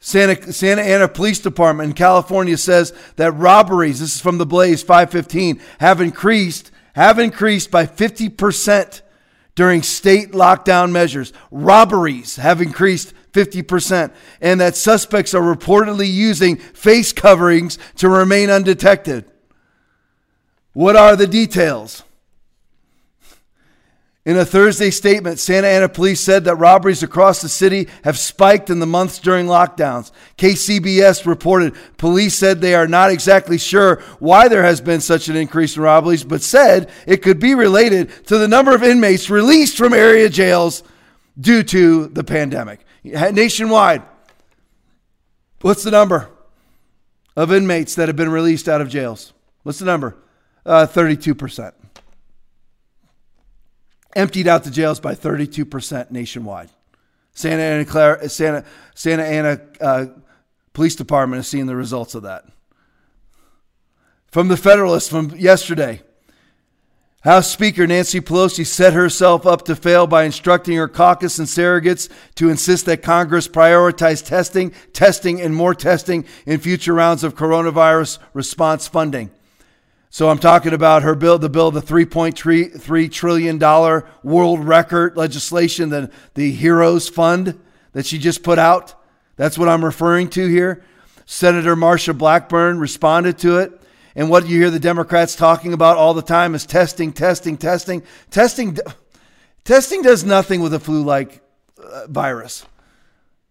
Santa, 0.01 0.53
Santa 0.53 0.81
Ana 0.81 1.09
Police 1.09 1.41
Department 1.41 1.91
in 1.91 1.95
California 1.95 2.57
says 2.57 2.95
that 3.17 3.33
robberies, 3.33 4.01
this 4.01 4.15
is 4.15 4.21
from 4.23 4.39
the 4.39 4.47
Blaze 4.47 4.83
515, 4.83 5.61
have 5.81 6.01
increased, 6.01 6.71
have 6.95 7.19
increased 7.19 7.71
by 7.71 7.85
50% 7.85 9.03
during 9.59 9.83
state 9.83 10.31
lockdown 10.31 10.93
measures. 10.93 11.33
Robberies 11.51 12.37
have 12.37 12.63
increased 12.63 13.13
50%, 13.33 14.13
and 14.41 14.61
that 14.61 14.77
suspects 14.77 15.35
are 15.35 15.43
reportedly 15.43 16.09
using 16.09 16.59
face 16.59 17.13
coverings 17.13 17.77
to 17.97 18.09
remain 18.09 18.51
undetected. 18.51 19.25
What 20.75 20.95
are 20.95 21.17
the 21.17 21.27
details? 21.27 22.05
In 24.29 24.37
a 24.37 24.45
Thursday 24.45 24.91
statement, 24.91 25.39
Santa 25.39 25.69
Ana 25.69 25.89
police 25.89 26.21
said 26.21 26.45
that 26.45 26.57
robberies 26.57 27.03
across 27.03 27.41
the 27.41 27.49
city 27.49 27.89
have 28.05 28.19
spiked 28.19 28.69
in 28.69 28.79
the 28.79 28.85
months 28.85 29.19
during 29.19 29.47
lockdowns. 29.47 30.13
KCBS 30.37 31.25
reported 31.25 31.75
police 31.97 32.35
said 32.35 32.61
they 32.61 32.75
are 32.75 32.87
not 32.87 33.11
exactly 33.11 33.57
sure 33.57 34.03
why 34.19 34.47
there 34.49 34.65
has 34.65 34.83
been 34.83 35.01
such 35.01 35.31
an 35.31 35.37
increase 35.37 35.77
in 35.79 35.83
robberies, 35.83 36.25
but 36.25 36.43
said 36.43 36.91
it 37.07 37.23
could 37.23 37.41
be 37.41 37.55
related 37.55 38.11
to 38.27 38.37
the 38.37 38.47
number 38.47 38.75
of 38.75 38.83
inmates 38.83 39.31
released 39.31 39.79
from 39.79 39.95
area 39.95 40.29
jails 40.29 40.83
due 41.41 41.63
to 41.63 42.09
the 42.09 42.23
pandemic. 42.23 42.81
Nationwide, 43.05 44.03
what's 45.63 45.85
the 45.85 45.91
number 45.91 46.29
of 47.35 47.51
inmates 47.51 47.95
that 47.95 48.11
have 48.11 48.17
been 48.17 48.31
released 48.31 48.69
out 48.69 48.83
of 48.83 48.91
jails? 48.91 49.33
What's 49.63 49.79
the 49.79 49.87
number? 49.87 50.19
Uh, 50.67 50.87
32% 50.87 51.73
emptied 54.19 54.49
out 54.49 54.65
the 54.65 54.71
jails 54.71 54.99
by 54.99 55.15
32% 55.15 56.11
nationwide. 56.11 56.71
Santa 57.33 57.63
Ana, 57.63 57.85
Clara, 57.85 58.29
Santa, 58.29 58.65
Santa 58.95 59.23
Ana 59.23 59.61
uh, 59.81 60.07
Police 60.73 60.97
Department 60.97 61.41
is 61.41 61.47
seeing 61.47 61.67
the 61.67 61.77
results 61.77 62.17
of 62.17 62.25
that. 62.25 62.45
From 64.27 64.49
the 64.49 64.57
Federalist 64.57 65.09
from 65.09 65.31
yesterday, 65.37 66.03
House 67.21 67.51
Speaker 67.51 67.87
Nancy 67.87 68.21
Pelosi 68.21 68.67
set 68.67 68.93
herself 68.93 69.47
up 69.47 69.65
to 69.67 69.77
fail 69.77 70.07
by 70.07 70.25
instructing 70.25 70.77
her 70.77 70.89
caucus 70.89 71.39
and 71.39 71.47
surrogates 71.47 72.09
to 72.35 72.49
insist 72.49 72.87
that 72.87 73.03
Congress 73.03 73.47
prioritize 73.47 74.25
testing, 74.25 74.73
testing, 74.93 75.41
and 75.41 75.55
more 75.55 75.75
testing 75.75 76.25
in 76.45 76.59
future 76.59 76.95
rounds 76.95 77.23
of 77.23 77.37
coronavirus 77.37 78.19
response 78.35 78.89
funding. 78.89 79.31
So 80.11 80.31
I'm 80.31 80.39
talking 80.39 80.73
about 80.73 81.03
her 81.03 81.15
bill, 81.15 81.39
the 81.39 81.51
bill, 81.51 81.71
the 81.71 81.83
3.3 81.83 83.13
trillion 83.13 83.59
dollar 83.59 84.09
world 84.23 84.65
record 84.65 85.17
legislation, 85.17 85.91
the 85.91 86.11
the 86.35 86.51
Heroes 86.51 87.09
Fund 87.09 87.61
that 87.93 88.07
she 88.07 88.19
just 88.19 88.43
put 88.43 88.59
out. 88.59 88.95
That's 89.37 89.59
what 89.59 89.69
I'm 89.69 89.85
referring 89.85 90.31
to 90.31 90.47
here. 90.47 90.83
Senator 91.27 91.77
Marsha 91.77 92.17
Blackburn 92.17 92.79
responded 92.79 93.39
to 93.39 93.59
it. 93.59 93.79
And 94.17 94.31
what 94.31 94.49
you 94.49 94.59
hear 94.59 94.71
the 94.71 94.81
Democrats 94.81 95.37
talking 95.37 95.73
about 95.73 95.97
all 95.97 96.15
the 96.15 96.23
time 96.23 96.55
is 96.55 96.67
testing, 96.67 97.13
testing, 97.13 97.57
testing. 97.57 98.03
Testing 98.31 98.79
testing 99.65 100.03
does 100.03 100.25
nothing 100.25 100.61
with 100.61 100.73
a 100.75 100.81
flu-like 100.81 101.43
uh, 101.79 102.07
virus. 102.09 102.65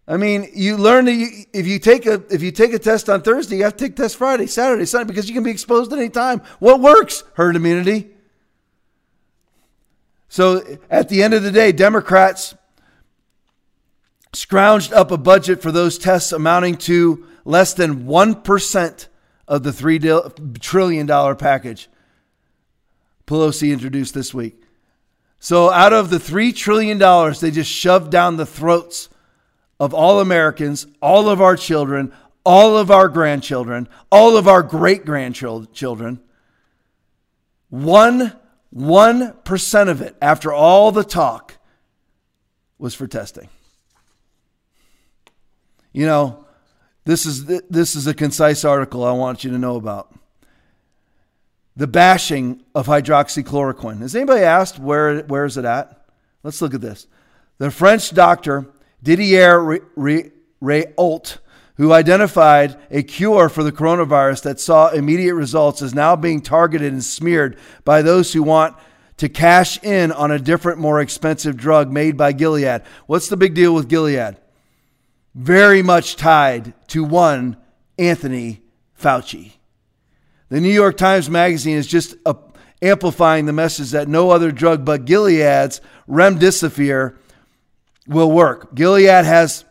I 0.07 0.15
mean, 0.15 0.49
you 0.53 0.77
learn 0.77 1.05
that 1.05 1.13
you, 1.13 1.27
if 1.53 1.67
you 1.67 1.79
take 1.79 2.05
a 2.05 2.23
if 2.33 2.41
you 2.41 2.51
take 2.51 2.73
a 2.73 2.79
test 2.79 3.09
on 3.09 3.21
Thursday, 3.21 3.57
you 3.57 3.63
have 3.63 3.75
to 3.75 3.85
take 3.85 3.95
test 3.97 4.15
Friday, 4.15 4.47
Saturday, 4.47 4.85
Sunday 4.85 5.07
because 5.07 5.27
you 5.27 5.33
can 5.33 5.43
be 5.43 5.51
exposed 5.51 5.91
at 5.91 5.99
any 5.99 6.09
time. 6.09 6.41
What 6.59 6.79
works? 6.79 7.23
Herd 7.33 7.57
immunity. 7.57 8.11
So 10.29 10.79
at 10.89 11.09
the 11.09 11.23
end 11.23 11.33
of 11.33 11.43
the 11.43 11.51
day, 11.51 11.71
Democrats 11.71 12.55
scrounged 14.33 14.93
up 14.93 15.11
a 15.11 15.17
budget 15.17 15.61
for 15.61 15.71
those 15.71 15.97
tests 15.97 16.31
amounting 16.31 16.77
to 16.77 17.25
less 17.43 17.73
than 17.73 18.05
1% 18.05 19.07
of 19.47 19.63
the 19.63 19.71
$3 19.71 20.59
trillion 20.59 21.07
package 21.37 21.89
Pelosi 23.25 23.73
introduced 23.73 24.13
this 24.13 24.33
week. 24.33 24.61
So 25.39 25.71
out 25.71 25.93
of 25.93 26.09
the 26.09 26.17
$3 26.17 26.55
trillion 26.55 26.97
they 27.39 27.51
just 27.51 27.71
shoved 27.71 28.11
down 28.11 28.37
the 28.37 28.45
throats 28.45 29.09
of 29.79 29.93
all 29.93 30.19
Americans, 30.19 30.87
all 31.01 31.29
of 31.29 31.41
our 31.41 31.55
children, 31.55 32.11
all 32.45 32.77
of 32.77 32.89
our 32.89 33.09
grandchildren, 33.09 33.87
all 34.11 34.37
of 34.37 34.47
our 34.47 34.63
great 34.63 35.05
grandchildren. 35.05 36.19
One, 37.69 38.33
1% 38.73 39.89
of 39.89 40.01
it, 40.01 40.15
after 40.21 40.53
all 40.53 40.91
the 40.91 41.03
talk, 41.03 41.57
was 42.79 42.95
for 42.95 43.07
testing. 43.07 43.49
You 45.91 46.05
know, 46.05 46.45
this 47.05 47.25
is, 47.25 47.45
this 47.45 47.95
is 47.95 48.07
a 48.07 48.13
concise 48.13 48.63
article 48.63 49.03
I 49.03 49.11
want 49.11 49.43
you 49.43 49.51
to 49.51 49.57
know 49.57 49.75
about. 49.75 50.13
The 51.75 51.87
bashing 51.87 52.63
of 52.73 52.87
hydroxychloroquine. 52.87 53.99
Has 53.99 54.15
anybody 54.15 54.41
asked 54.41 54.79
where, 54.79 55.21
where 55.23 55.45
is 55.45 55.57
it 55.57 55.65
at? 55.65 56.05
Let's 56.43 56.61
look 56.61 56.73
at 56.73 56.81
this. 56.81 57.07
The 57.57 57.71
French 57.71 58.11
doctor 58.11 58.67
Didier 59.01 59.81
Raoult, 60.61 61.37
who 61.75 61.93
identified 61.93 62.77
a 62.89 63.03
cure 63.03 63.49
for 63.49 63.63
the 63.63 63.71
coronavirus 63.71 64.43
that 64.43 64.59
saw 64.59 64.89
immediate 64.89 65.35
results, 65.35 65.81
is 65.81 65.93
now 65.93 66.15
being 66.15 66.41
targeted 66.41 66.91
and 66.91 67.03
smeared 67.03 67.57
by 67.83 68.01
those 68.01 68.33
who 68.33 68.41
want 68.41 68.75
to 69.17 69.29
cash 69.29 69.81
in 69.83 70.11
on 70.11 70.31
a 70.31 70.39
different, 70.39 70.79
more 70.79 71.01
expensive 71.01 71.57
drug 71.57 71.91
made 71.91 72.17
by 72.17 72.31
Gilead. 72.31 72.83
What's 73.07 73.29
the 73.29 73.37
big 73.37 73.53
deal 73.53 73.73
with 73.73 73.89
Gilead? 73.89 74.37
Very 75.35 75.81
much 75.81 76.15
tied 76.15 76.73
to 76.89 77.03
one 77.03 77.57
Anthony 77.97 78.61
Fauci. 78.99 79.53
The 80.49 80.61
New 80.61 80.69
York 80.69 80.97
Times 80.97 81.29
Magazine 81.29 81.77
is 81.77 81.87
just 81.87 82.15
uh, 82.25 82.33
amplifying 82.81 83.45
the 83.45 83.53
message 83.53 83.91
that 83.91 84.07
no 84.07 84.31
other 84.31 84.51
drug 84.51 84.85
but 84.85 85.05
Gilead's 85.05 85.81
remdesivir 86.07 87.17
will 88.07 88.31
work. 88.31 88.73
Gilead 88.73 89.25
has 89.25 89.65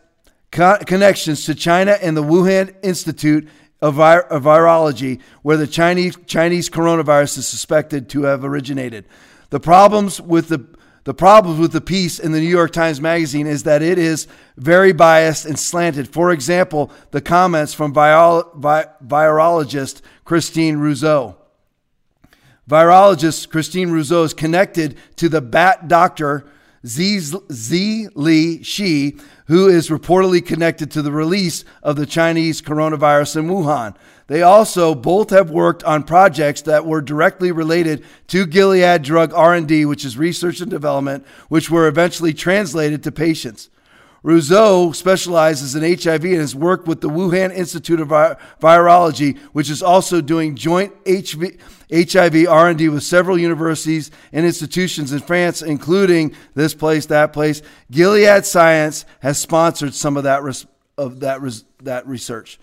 co- 0.51 0.79
connections 0.85 1.45
to 1.45 1.55
China 1.55 1.97
and 2.01 2.15
the 2.15 2.23
Wuhan 2.23 2.75
Institute 2.83 3.47
of, 3.81 3.99
of 3.99 4.43
Virology, 4.43 5.19
where 5.41 5.57
the 5.57 5.67
Chinese, 5.67 6.17
Chinese 6.25 6.69
coronavirus 6.69 7.39
is 7.39 7.47
suspected 7.47 8.09
to 8.09 8.23
have 8.23 8.43
originated. 8.43 9.05
The 9.49 9.59
problems 9.59 10.21
with 10.21 10.49
the 10.49 10.65
the 11.03 11.13
problems 11.13 11.57
with 11.57 11.71
the 11.71 11.79
piece 11.79 12.19
in 12.19 12.33
the 12.33 12.41
New 12.41 12.49
York 12.49 12.71
Times 12.71 12.99
Magazine 12.99 13.47
is 13.47 13.63
that 13.63 13.81
it 13.81 13.97
is 13.97 14.27
very 14.57 14.91
biased 14.91 15.45
and 15.45 15.57
slanted. 15.57 16.09
For 16.09 16.33
example, 16.33 16.91
the 17.11 17.21
comments 17.21 17.73
from 17.73 17.93
vi- 17.93 18.43
virologist 18.53 20.01
Christine 20.25 20.79
Rousseau. 20.79 21.37
Virologist 22.69 23.47
Christine 23.47 23.89
Rousseau 23.89 24.23
is 24.23 24.33
connected 24.33 24.97
to 25.15 25.29
the 25.29 25.39
bat 25.39 25.87
doctor 25.87 26.45
Zi 26.85 28.07
Li 28.13 28.63
Shi, 28.63 29.17
who 29.47 29.67
is 29.67 29.89
reportedly 29.89 30.45
connected 30.45 30.91
to 30.91 31.01
the 31.01 31.11
release 31.11 31.65
of 31.81 31.95
the 31.95 32.05
Chinese 32.05 32.61
coronavirus 32.61 33.37
in 33.37 33.47
Wuhan. 33.47 33.95
They 34.27 34.41
also 34.41 34.93
both 34.93 35.29
have 35.29 35.49
worked 35.49 35.83
on 35.83 36.03
projects 36.03 36.61
that 36.63 36.85
were 36.85 37.01
directly 37.01 37.51
related 37.51 38.03
to 38.27 38.45
Gilead 38.45 39.01
Drug 39.01 39.33
R&D, 39.33 39.85
which 39.85 40.03
is 40.03 40.17
research 40.17 40.59
and 40.59 40.69
development, 40.69 41.25
which 41.47 41.71
were 41.71 41.87
eventually 41.87 42.33
translated 42.33 43.03
to 43.03 43.11
patients. 43.11 43.69
Rousseau 44.27 44.91
specializes 44.91 45.73
in 45.73 45.83
HIV 45.83 46.25
and 46.25 46.41
has 46.41 46.53
worked 46.53 46.85
with 46.85 46.99
the 46.99 47.07
Wuhan 47.07 47.55
Institute 47.55 48.01
of 48.01 48.09
Virology, 48.09 49.37
which 49.53 49.69
is 49.69 49.81
also 49.81 50.19
doing 50.19 50.57
joint 50.57 50.93
HIV 51.07 51.55
HIV 51.89 52.45
R&D 52.49 52.89
with 52.89 53.03
several 53.03 53.39
universities 53.39 54.11
and 54.33 54.45
institutions 54.45 55.13
in 55.13 55.19
France, 55.19 55.61
including 55.61 56.35
this 56.55 56.73
place, 56.73 57.05
that 57.05 57.31
place. 57.31 57.61
Gilead 57.89 58.45
Science 58.45 59.05
has 59.21 59.39
sponsored 59.39 59.93
some 59.93 60.17
of 60.17 60.23
that 60.25 60.43
res- 60.43 60.67
of 60.97 61.21
that 61.21 61.41
res- 61.41 61.63
that 61.83 62.05
research. 62.05 62.59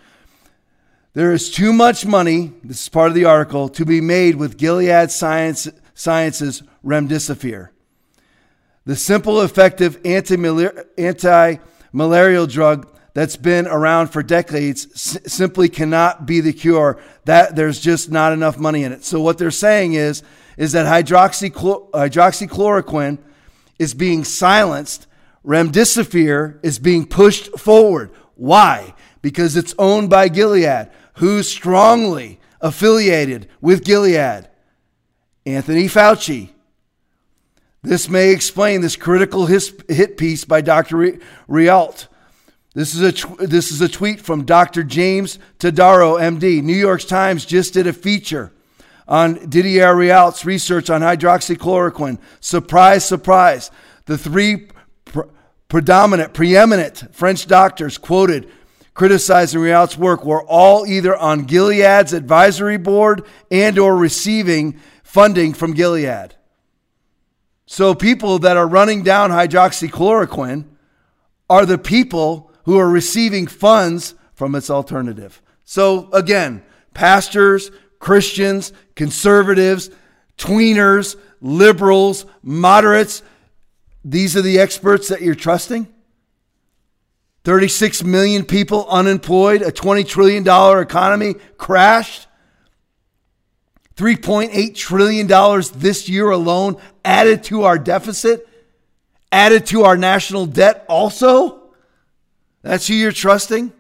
There 1.15 1.33
is 1.33 1.51
too 1.51 1.73
much 1.73 2.05
money. 2.05 2.53
This 2.63 2.83
is 2.83 2.89
part 2.91 3.09
of 3.09 3.15
the 3.15 3.25
article 3.25 3.71
to 3.71 3.87
be 3.87 4.03
made 4.03 4.35
with 4.35 4.59
Gilead 4.59 5.11
Science 5.11 5.67
Sciences 5.95 6.63
remdesivir. 6.85 7.71
The 8.87 8.97
simple, 8.97 9.41
effective 9.41 9.99
anti-malarial 10.05 12.47
drug 12.47 12.91
that's 13.15 13.37
been 13.37 13.67
around 13.67 14.09
for 14.09 14.23
decades 14.23 14.87
s- 14.93 15.19
simply 15.27 15.69
cannot 15.69 16.27
be 16.27 16.41
the 16.41 16.53
cure. 16.53 17.01
That 17.25 17.57
there's 17.57 17.81
just 17.81 18.11
not 18.11 18.33
enough 18.33 18.59
money 18.59 18.85
in 18.85 18.93
it. 18.93 19.05
So 19.05 19.21
what 19.21 19.39
they're 19.39 19.51
saying 19.51 19.95
is 19.95 20.23
is 20.57 20.73
that 20.73 20.87
hydroxychlor- 20.87 21.91
hydroxychloroquine 21.93 23.19
is 23.79 23.95
being 23.95 24.25
silenced. 24.25 25.07
Remdesivir 25.45 26.59
is 26.63 26.79
being 26.79 27.07
pushed 27.07 27.59
forward. 27.59 28.11
Why? 28.35 28.95
Because 29.23 29.57
it's 29.57 29.75
owned 29.79 30.11
by 30.11 30.29
Gilead, 30.29 30.91
who's 31.15 31.49
strongly 31.49 32.41
affiliated 32.61 33.49
with 33.61 33.85
Gilead. 33.85 34.49
Anthony 35.47 35.87
Fauci. 35.87 36.51
This 37.85 38.09
may 38.09 38.31
explain 38.31 38.81
this 38.81 38.97
critical 38.97 39.45
hit 39.45 40.17
piece 40.17 40.47
by 40.47 40.63
Dr. 40.63 41.19
Rialt. 41.47 42.07
This 42.73 42.95
is 42.95 43.03
a 43.03 43.47
this 43.47 43.71
is 43.71 43.83
a 43.83 43.91
tweet 43.91 44.23
from 44.23 44.47
Dr. 44.47 44.83
James 44.83 45.39
Todaro, 45.59 46.19
MD. 46.19 46.63
New 46.63 46.73
York 46.73 47.03
Times 47.03 47.45
just 47.45 47.75
did 47.75 47.87
a 47.87 47.93
feature 47.93 48.53
on 49.07 49.35
Didier 49.51 49.95
Rialt's 49.95 50.47
research 50.47 50.89
on 50.89 51.03
hydroxychloroquine. 51.03 52.19
Surprise, 52.41 53.05
surprise. 53.05 53.71
The 54.07 54.17
three 54.17 54.69
predominant, 55.69 56.33
preeminent 56.33 57.15
French 57.15 57.47
doctors 57.47 57.99
quoted 57.99 58.51
criticizing 58.95 59.61
Rialt's 59.61 59.99
work 59.99 60.25
were 60.25 60.43
all 60.45 60.87
either 60.87 61.15
on 61.15 61.47
Gilead's 61.47 62.15
advisory 62.15 62.79
board 62.79 63.27
and 63.51 63.79
or 63.79 63.95
receiving 63.95 64.81
funding 65.03 65.53
from 65.53 65.75
Gilead. 65.75 66.35
So 67.67 67.95
people 67.95 68.39
that 68.41 68.57
are 68.57 68.69
running 68.69 69.03
down 69.03 69.31
hydroxychloroquine 69.31 70.65
are 71.49 71.67
the 71.67 71.79
people 71.79 72.51
who 72.65 72.79
are 72.79 72.89
receiving 72.89 73.47
funds 73.47 74.15
from 74.35 74.55
its 74.55 74.71
alternative. 74.71 75.41
So 75.65 76.11
again, 76.13 76.63
pastors, 76.93 77.71
Christians, 77.99 78.73
conservatives, 78.95 79.91
tweeners, 80.37 81.17
liberals, 81.41 82.27
moderates, 82.43 83.23
these 84.05 84.37
are 84.37 84.43
the 84.43 84.59
experts 84.59 85.09
that 85.09 85.23
you're 85.23 85.35
trusting? 85.35 85.89
36 87.45 88.05
million 88.05 88.45
people 88.45 88.87
unemployed, 88.89 89.63
a 89.63 89.71
$20 89.71 90.07
trillion 90.07 90.43
economy 90.83 91.35
crashed. 91.59 92.27
$3.8 93.97 94.75
trillion 94.75 95.27
this 95.77 96.09
year 96.09 96.31
alone 96.31 96.77
added 97.05 97.45
to 97.45 97.63
our 97.63 97.79
deficit, 97.79 98.49
added 99.31 99.67
to 99.67 99.85
our 99.85 99.97
national 99.97 100.47
debt 100.47 100.85
also. 100.89 101.63
That's 102.63 102.89
who 102.89 102.95
you're 102.95 103.13
trusting? 103.13 103.73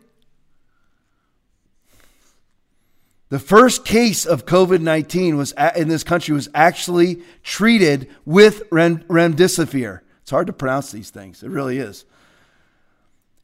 The 3.31 3.39
first 3.41 3.85
case 3.85 4.27
of 4.27 4.47
COVID 4.47 4.81
19 4.81 5.36
was 5.36 5.53
in 5.74 5.89
this 5.89 6.05
country 6.05 6.35
was 6.35 6.49
actually 6.55 7.23
treated 7.43 8.09
with 8.24 8.70
remdesivir. 8.70 10.01
It's 10.23 10.31
hard 10.31 10.47
to 10.47 10.53
pronounce 10.53 10.93
these 10.93 11.11
things. 11.11 11.43
It 11.43 11.51
really 11.51 11.78
is. 11.78 12.05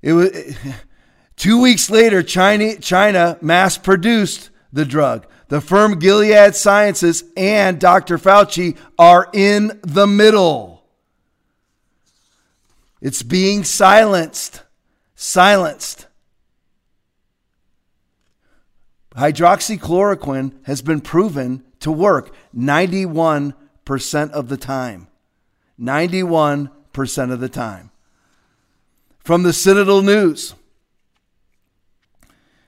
It 0.01 0.13
was 0.13 0.31
two 1.37 1.61
weeks 1.61 1.91
later. 1.91 2.23
China, 2.23 2.77
China 2.77 3.37
mass 3.41 3.79
produced 3.79 4.51
the 4.73 4.85
drug. 4.85 5.27
The 5.51 5.61
firm 5.61 5.99
Gilead 5.99 6.55
Sciences 6.55 7.25
and 7.37 7.81
Dr. 7.81 8.19
Fauci 8.19 8.79
are 8.97 9.29
in 9.33 9.81
the 9.83 10.07
middle. 10.07 10.85
It's 13.01 13.25
being 13.25 13.65
silenced. 13.65 14.63
Silenced. 15.17 16.07
Hydroxychloroquine 19.17 20.53
has 20.67 20.83
been 20.83 21.01
proven 21.01 21.65
to 21.81 21.91
work 21.91 22.33
91% 22.57 24.31
of 24.31 24.49
the 24.49 24.57
time. 24.57 25.09
91% 25.81 27.33
of 27.33 27.41
the 27.41 27.49
time. 27.49 27.91
From 29.19 29.43
the 29.43 29.53
Citadel 29.53 30.03
News 30.03 30.55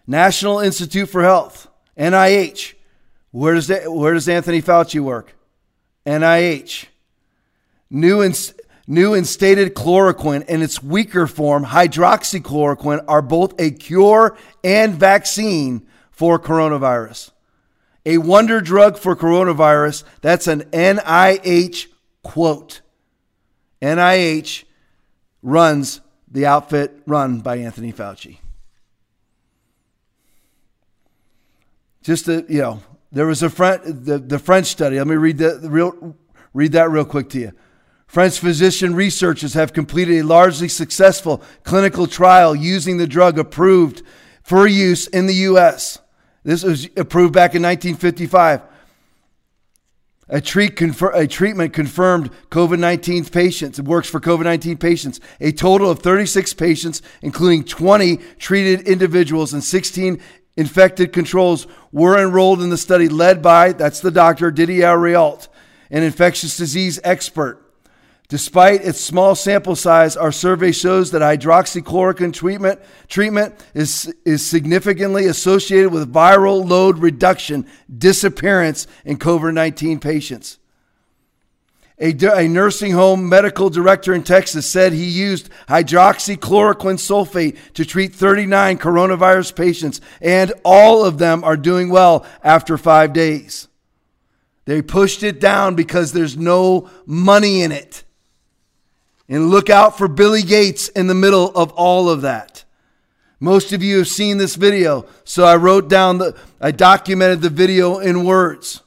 National 0.05 0.59
Institute 0.59 1.09
for 1.09 1.23
Health, 1.23 1.69
NIH. 1.99 2.75
Where 3.31 3.55
does, 3.55 3.69
that, 3.69 3.91
where 3.93 4.15
does 4.15 4.29
Anthony 4.29 4.61
Fauci 4.61 5.01
work? 5.01 5.35
NIH. 6.07 6.87
New 7.91 8.21
and, 8.21 8.55
new 8.87 9.15
and 9.15 9.27
stated 9.27 9.75
chloroquine 9.75 10.45
and 10.49 10.63
its 10.63 10.83
weaker 10.83 11.27
form, 11.27 11.65
hydroxychloroquine, 11.67 13.05
are 13.09 13.23
both 13.23 13.59
a 13.61 13.71
cure 13.71 14.37
and 14.63 14.95
vaccine 14.95 15.87
for 16.11 16.39
coronavirus. 16.39 17.31
A 18.05 18.19
wonder 18.19 18.61
drug 18.61 18.99
for 18.99 19.15
coronavirus. 19.15 20.05
That's 20.21 20.47
an 20.47 20.63
NIH 20.73 21.87
quote. 22.23 22.81
NIH 23.81 24.65
runs 25.43 26.01
the 26.31 26.47
outfit 26.47 27.03
run 27.07 27.41
by 27.41 27.57
Anthony 27.57 27.93
Fauci. 27.93 28.39
Just 32.03 32.27
to, 32.27 32.45
you 32.49 32.61
know, 32.61 32.83
there 33.13 33.27
was 33.27 33.43
a 33.43 33.51
French, 33.51 33.83
the, 33.85 34.19
the 34.19 34.39
French 34.39 34.67
study. 34.67 34.99
Let 34.99 35.07
me 35.07 35.17
read 35.17 35.39
that 35.39 35.61
real, 35.63 36.17
read 36.53 36.73
that 36.73 36.91
real 36.91 37.05
quick 37.05 37.29
to 37.31 37.39
you. 37.39 37.53
French 38.07 38.39
physician 38.39 38.95
researchers 38.95 39.55
have 39.55 39.73
completed 39.73 40.19
a 40.19 40.23
largely 40.23 40.69
successful 40.69 41.43
clinical 41.65 42.07
trial 42.07 42.55
using 42.55 42.99
the 42.99 43.07
drug 43.07 43.39
approved 43.39 44.03
for 44.43 44.67
use 44.67 45.07
in 45.07 45.27
the 45.27 45.35
U.S. 45.35 45.99
This 46.45 46.63
was 46.63 46.89
approved 46.97 47.33
back 47.33 47.55
in 47.55 47.63
1955. 47.63 48.63
A, 50.29 50.41
treat 50.41 50.77
confer- 50.77 51.13
a 51.13 51.27
treatment 51.27 51.73
confirmed 51.73 52.31
COVID 52.51 52.79
19 52.79 53.27
patients. 53.27 53.79
It 53.79 53.85
works 53.85 54.09
for 54.09 54.21
COVID 54.21 54.45
19 54.45 54.79
patients. 54.79 55.21
A 55.41 55.53
total 55.53 55.91
of 55.91 56.01
36 56.01 56.55
patients, 56.55 57.03
including 57.21 57.65
20 57.65 58.17
treated 58.39 58.89
individuals 58.89 59.53
and 59.53 59.63
16 59.63 60.21
infected 60.57 61.13
controls, 61.13 61.67
were 61.93 62.19
enrolled 62.19 62.63
in 62.63 62.71
the 62.71 62.77
study 62.77 63.09
led 63.09 63.43
by, 63.43 63.73
that's 63.73 64.01
the 64.01 64.11
doctor, 64.11 64.51
Didier 64.51 64.97
Rialt, 64.97 65.49
an 65.91 66.03
infectious 66.03 66.57
disease 66.57 67.01
expert. 67.05 67.59
Despite 68.33 68.81
its 68.83 68.99
small 68.99 69.35
sample 69.35 69.77
size, 69.77 70.17
our 70.17 70.33
survey 70.33 70.73
shows 70.73 71.11
that 71.11 71.21
hydroxychloroquine 71.21 72.33
treatment, 72.33 72.81
treatment 73.07 73.55
is, 73.75 74.11
is 74.25 74.45
significantly 74.45 75.27
associated 75.27 75.93
with 75.93 76.11
viral 76.11 76.67
load 76.67 76.99
reduction, 76.99 77.67
disappearance 77.99 78.87
in 79.05 79.19
COVID 79.19 79.53
19 79.53 80.01
patients. 80.01 80.59
A, 82.03 82.13
a, 82.35 82.49
nursing 82.49 82.93
home 82.93 83.29
medical 83.29 83.71
director 83.71 84.13
in 84.13 84.25
Texas 84.25 84.69
said 84.69 84.93
he 84.93 85.09
used 85.09 85.49
hydroxychloroquine 85.69 86.99
sulfate 86.99 87.57
to 87.75 87.85
treat 87.85 88.13
39 88.13 88.79
coronavirus 88.79 89.55
patients, 89.55 90.01
and 90.21 90.53
all 90.65 91.05
of 91.05 91.19
them 91.19 91.45
are 91.45 91.57
doing 91.57 91.91
well 91.91 92.27
after 92.43 92.77
five 92.77 93.13
days. 93.13 93.69
They 94.65 94.83
pushed 94.83 95.23
it 95.23 95.41
down 95.41 95.77
because 95.77 96.13
there's 96.13 96.37
no 96.37 96.91
money 97.07 97.63
in 97.63 97.71
it. 97.71 98.03
And 99.29 99.51
look 99.51 99.71
out 99.71 99.97
for 99.97 100.09
Billy 100.09 100.43
Gates 100.43 100.89
in 100.89 101.07
the 101.07 101.15
middle 101.15 101.53
of 101.55 101.71
all 101.73 102.11
of 102.11 102.23
that. 102.23 102.65
Most 103.39 103.73
of 103.73 103.81
you 103.81 103.99
have 103.99 104.09
seen 104.09 104.39
this 104.39 104.57
video, 104.57 105.07
so 105.23 105.45
I 105.45 105.55
wrote 105.55 105.89
down 105.89 106.19
the, 106.19 106.37
I 106.61 106.73
documented 106.73 107.43
the 107.43 107.51
video 107.51 107.99
in 107.99 108.25
words. 108.25 108.83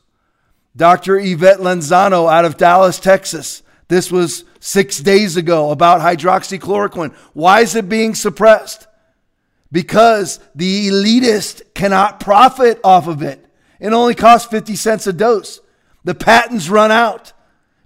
Dr. 0.75 1.17
Yvette 1.17 1.59
Lenzano 1.59 2.31
out 2.31 2.45
of 2.45 2.57
Dallas, 2.57 2.99
Texas. 2.99 3.63
This 3.87 4.11
was 4.11 4.43
six 4.59 4.99
days 4.99 5.37
ago 5.37 5.71
about 5.71 6.01
hydroxychloroquine. 6.01 7.13
Why 7.33 7.61
is 7.61 7.75
it 7.75 7.87
being 7.87 8.15
suppressed? 8.15 8.87
Because 9.71 10.39
the 10.53 10.89
elitist 10.89 11.73
cannot 11.73 12.19
profit 12.19 12.79
off 12.83 13.07
of 13.07 13.21
it. 13.21 13.45
It 13.79 13.93
only 13.93 14.15
costs 14.15 14.49
50 14.49 14.75
cents 14.75 15.07
a 15.07 15.13
dose. 15.13 15.61
The 16.03 16.15
patents 16.15 16.69
run 16.69 16.91
out. 16.91 17.33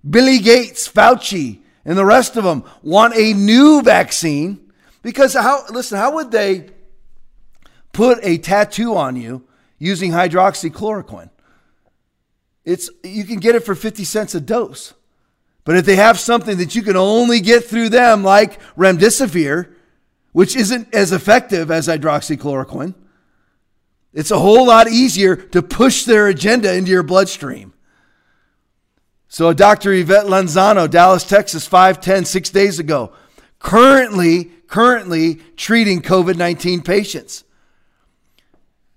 Billy 0.07 0.39
Gates, 0.39 0.87
Fauci, 0.87 1.59
and 1.85 1.97
the 1.97 2.05
rest 2.05 2.37
of 2.37 2.43
them 2.43 2.63
want 2.81 3.15
a 3.15 3.33
new 3.33 3.81
vaccine 3.81 4.71
because 5.01 5.33
how 5.33 5.63
listen 5.71 5.97
how 5.97 6.15
would 6.15 6.31
they 6.31 6.69
put 7.93 8.19
a 8.21 8.37
tattoo 8.37 8.95
on 8.95 9.15
you 9.15 9.43
using 9.77 10.11
hydroxychloroquine 10.11 11.29
it's 12.69 12.89
you 13.03 13.23
can 13.23 13.39
get 13.39 13.55
it 13.55 13.61
for 13.61 13.75
50 13.75 14.03
cents 14.03 14.35
a 14.35 14.41
dose 14.41 14.93
but 15.65 15.75
if 15.75 15.85
they 15.85 15.95
have 15.95 16.19
something 16.19 16.57
that 16.57 16.75
you 16.75 16.81
can 16.81 16.97
only 16.97 17.39
get 17.39 17.65
through 17.65 17.89
them 17.89 18.23
like 18.23 18.61
remdesivir 18.75 19.73
which 20.31 20.55
isn't 20.55 20.93
as 20.93 21.11
effective 21.11 21.71
as 21.71 21.87
hydroxychloroquine 21.87 22.93
it's 24.13 24.31
a 24.31 24.39
whole 24.39 24.67
lot 24.67 24.87
easier 24.87 25.35
to 25.35 25.61
push 25.61 26.05
their 26.05 26.27
agenda 26.27 26.73
into 26.73 26.91
your 26.91 27.03
bloodstream 27.03 27.73
so, 29.31 29.53
Dr. 29.53 29.93
Yvette 29.93 30.25
Lenzano, 30.25 30.89
Dallas, 30.89 31.23
Texas, 31.23 31.69
5'10, 31.69 32.25
six 32.25 32.49
days 32.49 32.79
ago, 32.79 33.13
currently, 33.59 34.45
currently 34.65 35.35
treating 35.55 36.01
COVID 36.01 36.35
19 36.35 36.81
patients. 36.81 37.43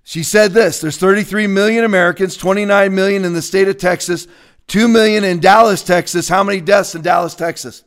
She 0.05 0.23
said 0.23 0.53
this 0.53 0.81
there's 0.81 0.97
33 0.97 1.47
million 1.47 1.85
Americans, 1.85 2.37
29 2.37 2.95
million 2.95 3.25
in 3.25 3.35
the 3.35 3.43
state 3.43 3.69
of 3.69 3.79
Texas, 3.79 4.27
2 4.69 4.89
million 4.89 5.25
in 5.25 5.41
Dallas, 5.41 5.83
Texas. 5.83 6.29
How 6.29 6.43
many 6.43 6.61
deaths 6.61 6.95
in 6.95 7.03
Dallas, 7.03 7.35
Texas? 7.35 7.85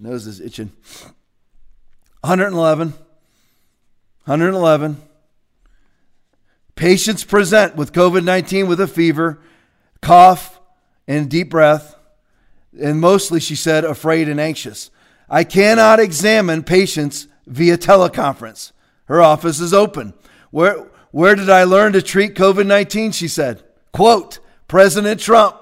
Nose 0.00 0.26
is 0.26 0.40
itching. 0.40 0.72
111. 2.20 2.90
111. 4.24 4.96
Patients 6.74 7.24
present 7.24 7.76
with 7.76 7.92
COVID 7.92 8.24
19 8.24 8.66
with 8.66 8.80
a 8.80 8.86
fever, 8.86 9.38
cough, 10.02 10.60
and 11.08 11.30
deep 11.30 11.48
breath, 11.48 11.96
and 12.78 13.00
mostly, 13.00 13.40
she 13.40 13.56
said, 13.56 13.84
afraid 13.84 14.28
and 14.28 14.40
anxious. 14.40 14.90
I 15.28 15.44
cannot 15.44 16.00
examine 16.00 16.62
patients 16.62 17.28
via 17.46 17.78
teleconference. 17.78 18.72
Her 19.06 19.22
office 19.22 19.60
is 19.60 19.72
open. 19.72 20.12
Where, 20.50 20.86
where 21.16 21.34
did 21.34 21.48
I 21.48 21.64
learn 21.64 21.94
to 21.94 22.02
treat 22.02 22.34
COVID 22.34 22.66
19? 22.66 23.12
She 23.12 23.26
said, 23.26 23.62
quote, 23.90 24.38
President 24.68 25.18
Trump. 25.18 25.56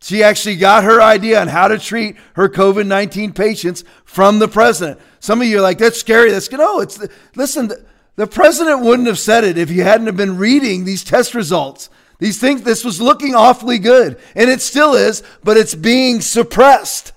She 0.00 0.22
actually 0.22 0.56
got 0.56 0.84
her 0.84 1.02
idea 1.02 1.38
on 1.38 1.48
how 1.48 1.68
to 1.68 1.78
treat 1.78 2.16
her 2.32 2.48
COVID 2.48 2.86
19 2.86 3.34
patients 3.34 3.84
from 4.06 4.38
the 4.38 4.48
president. 4.48 5.00
Some 5.20 5.42
of 5.42 5.48
you 5.48 5.58
are 5.58 5.60
like, 5.60 5.76
that's 5.76 6.00
scary. 6.00 6.30
That's, 6.30 6.50
no, 6.50 6.78
oh, 6.78 6.80
it's, 6.80 6.96
the, 6.96 7.10
listen, 7.34 7.68
the, 7.68 7.84
the 8.16 8.26
president 8.26 8.80
wouldn't 8.80 9.06
have 9.06 9.18
said 9.18 9.44
it 9.44 9.58
if 9.58 9.68
he 9.68 9.80
hadn't 9.80 10.06
have 10.06 10.16
been 10.16 10.38
reading 10.38 10.86
these 10.86 11.04
test 11.04 11.34
results. 11.34 11.90
These 12.18 12.40
things, 12.40 12.62
this 12.62 12.86
was 12.86 13.02
looking 13.02 13.34
awfully 13.34 13.78
good, 13.78 14.18
and 14.34 14.48
it 14.48 14.62
still 14.62 14.94
is, 14.94 15.22
but 15.44 15.58
it's 15.58 15.74
being 15.74 16.22
suppressed 16.22 17.12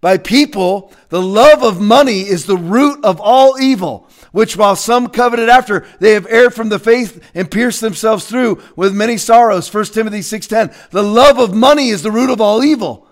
by 0.00 0.16
people. 0.16 0.92
The 1.08 1.20
love 1.20 1.64
of 1.64 1.80
money 1.80 2.20
is 2.20 2.46
the 2.46 2.56
root 2.56 3.04
of 3.04 3.20
all 3.20 3.60
evil 3.60 4.08
which 4.32 4.56
while 4.56 4.74
some 4.74 5.08
coveted 5.08 5.48
after, 5.48 5.86
they 6.00 6.12
have 6.12 6.26
erred 6.28 6.54
from 6.54 6.70
the 6.70 6.78
faith 6.78 7.22
and 7.34 7.50
pierced 7.50 7.80
themselves 7.80 8.26
through 8.26 8.60
with 8.74 8.94
many 8.94 9.16
sorrows. 9.16 9.72
1 9.72 9.84
Timothy 9.86 10.20
6.10. 10.20 10.90
The 10.90 11.02
love 11.02 11.38
of 11.38 11.54
money 11.54 11.90
is 11.90 12.02
the 12.02 12.10
root 12.10 12.30
of 12.30 12.40
all 12.40 12.64
evil. 12.64 13.06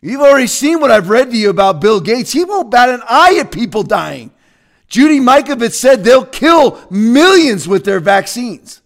You've 0.00 0.20
already 0.20 0.48
seen 0.48 0.80
what 0.80 0.90
I've 0.90 1.08
read 1.08 1.30
to 1.30 1.36
you 1.36 1.50
about 1.50 1.80
Bill 1.80 2.00
Gates. 2.00 2.32
He 2.32 2.44
won't 2.44 2.72
bat 2.72 2.88
an 2.88 3.02
eye 3.08 3.36
at 3.38 3.52
people 3.52 3.84
dying. 3.84 4.32
Judy 4.88 5.20
Mikovits 5.20 5.74
said 5.74 6.02
they'll 6.02 6.26
kill 6.26 6.82
millions 6.90 7.68
with 7.68 7.84
their 7.84 8.00
vaccines. 8.00 8.82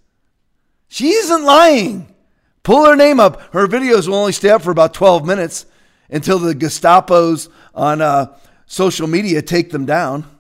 She 0.89 1.11
isn't 1.11 1.43
lying. 1.43 2.15
Pull 2.63 2.85
her 2.85 2.97
name 2.97 3.19
up. 3.19 3.53
Her 3.53 3.67
videos 3.67 4.07
will 4.07 4.17
only 4.17 4.33
stay 4.33 4.51
up 4.51 4.63
for 4.63 4.71
about 4.71 4.93
12 4.93 5.25
minutes 5.25 5.67
until 6.11 6.39
the 6.39 6.55
Gestapos 6.55 7.49
on 7.75 8.01
uh, 8.01 8.37
social 8.67 9.07
media 9.07 9.41
take 9.41 9.71
them 9.71 9.87
down. 9.87 10.36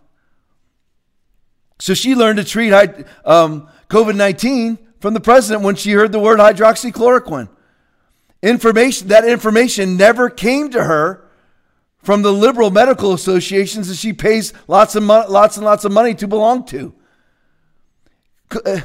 So 1.78 1.94
she 1.94 2.14
learned 2.14 2.38
to 2.38 2.44
treat 2.44 2.72
um, 3.24 3.68
COVID 3.88 4.16
19 4.16 4.78
from 5.00 5.14
the 5.14 5.20
president 5.20 5.62
when 5.62 5.76
she 5.76 5.92
heard 5.92 6.12
the 6.12 6.18
word 6.18 6.38
hydroxychloroquine. 6.38 7.48
Information, 8.42 9.08
that 9.08 9.24
information 9.24 9.96
never 9.96 10.30
came 10.30 10.70
to 10.70 10.84
her 10.84 11.26
from 12.02 12.22
the 12.22 12.32
liberal 12.32 12.70
medical 12.70 13.12
associations 13.12 13.88
that 13.88 13.96
she 13.96 14.12
pays 14.12 14.52
lots, 14.68 14.94
of 14.94 15.02
mo- 15.02 15.26
lots 15.28 15.56
and 15.56 15.66
lots 15.66 15.84
of 15.84 15.92
money 15.92 16.14
to 16.14 16.28
belong 16.28 16.64
to. 16.64 16.94
Uh, 18.52 18.80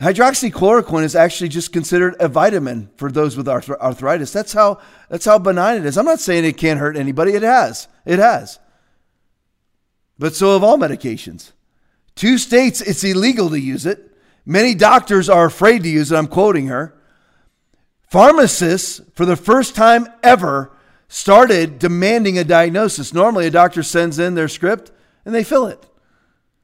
hydroxychloroquine 0.00 1.02
is 1.02 1.16
actually 1.16 1.48
just 1.48 1.72
considered 1.72 2.14
a 2.20 2.28
vitamin 2.28 2.88
for 2.96 3.10
those 3.10 3.36
with 3.36 3.48
arthritis. 3.48 4.32
That's 4.32 4.52
how, 4.52 4.80
that's 5.08 5.24
how 5.24 5.38
benign 5.38 5.78
it 5.78 5.86
is. 5.86 5.98
I'm 5.98 6.04
not 6.04 6.20
saying 6.20 6.44
it 6.44 6.56
can't 6.56 6.78
hurt 6.78 6.96
anybody, 6.96 7.32
it 7.32 7.42
has. 7.42 7.88
It 8.06 8.20
has. 8.20 8.60
But 10.18 10.36
so 10.36 10.52
have 10.52 10.62
all 10.62 10.78
medications. 10.78 11.50
Two 12.14 12.38
states, 12.38 12.80
it's 12.80 13.04
illegal 13.04 13.50
to 13.50 13.58
use 13.58 13.86
it. 13.86 14.12
Many 14.46 14.74
doctors 14.74 15.28
are 15.28 15.46
afraid 15.46 15.82
to 15.82 15.88
use 15.88 16.12
it. 16.12 16.16
I'm 16.16 16.26
quoting 16.26 16.68
her. 16.68 16.94
Pharmacists, 18.08 19.00
for 19.14 19.24
the 19.24 19.36
first 19.36 19.74
time 19.74 20.06
ever, 20.22 20.70
started 21.08 21.78
demanding 21.78 22.38
a 22.38 22.44
diagnosis. 22.44 23.12
Normally, 23.12 23.46
a 23.46 23.50
doctor 23.50 23.82
sends 23.82 24.18
in 24.18 24.34
their 24.34 24.48
script 24.48 24.92
and 25.24 25.34
they 25.34 25.44
fill 25.44 25.66
it. 25.66 25.86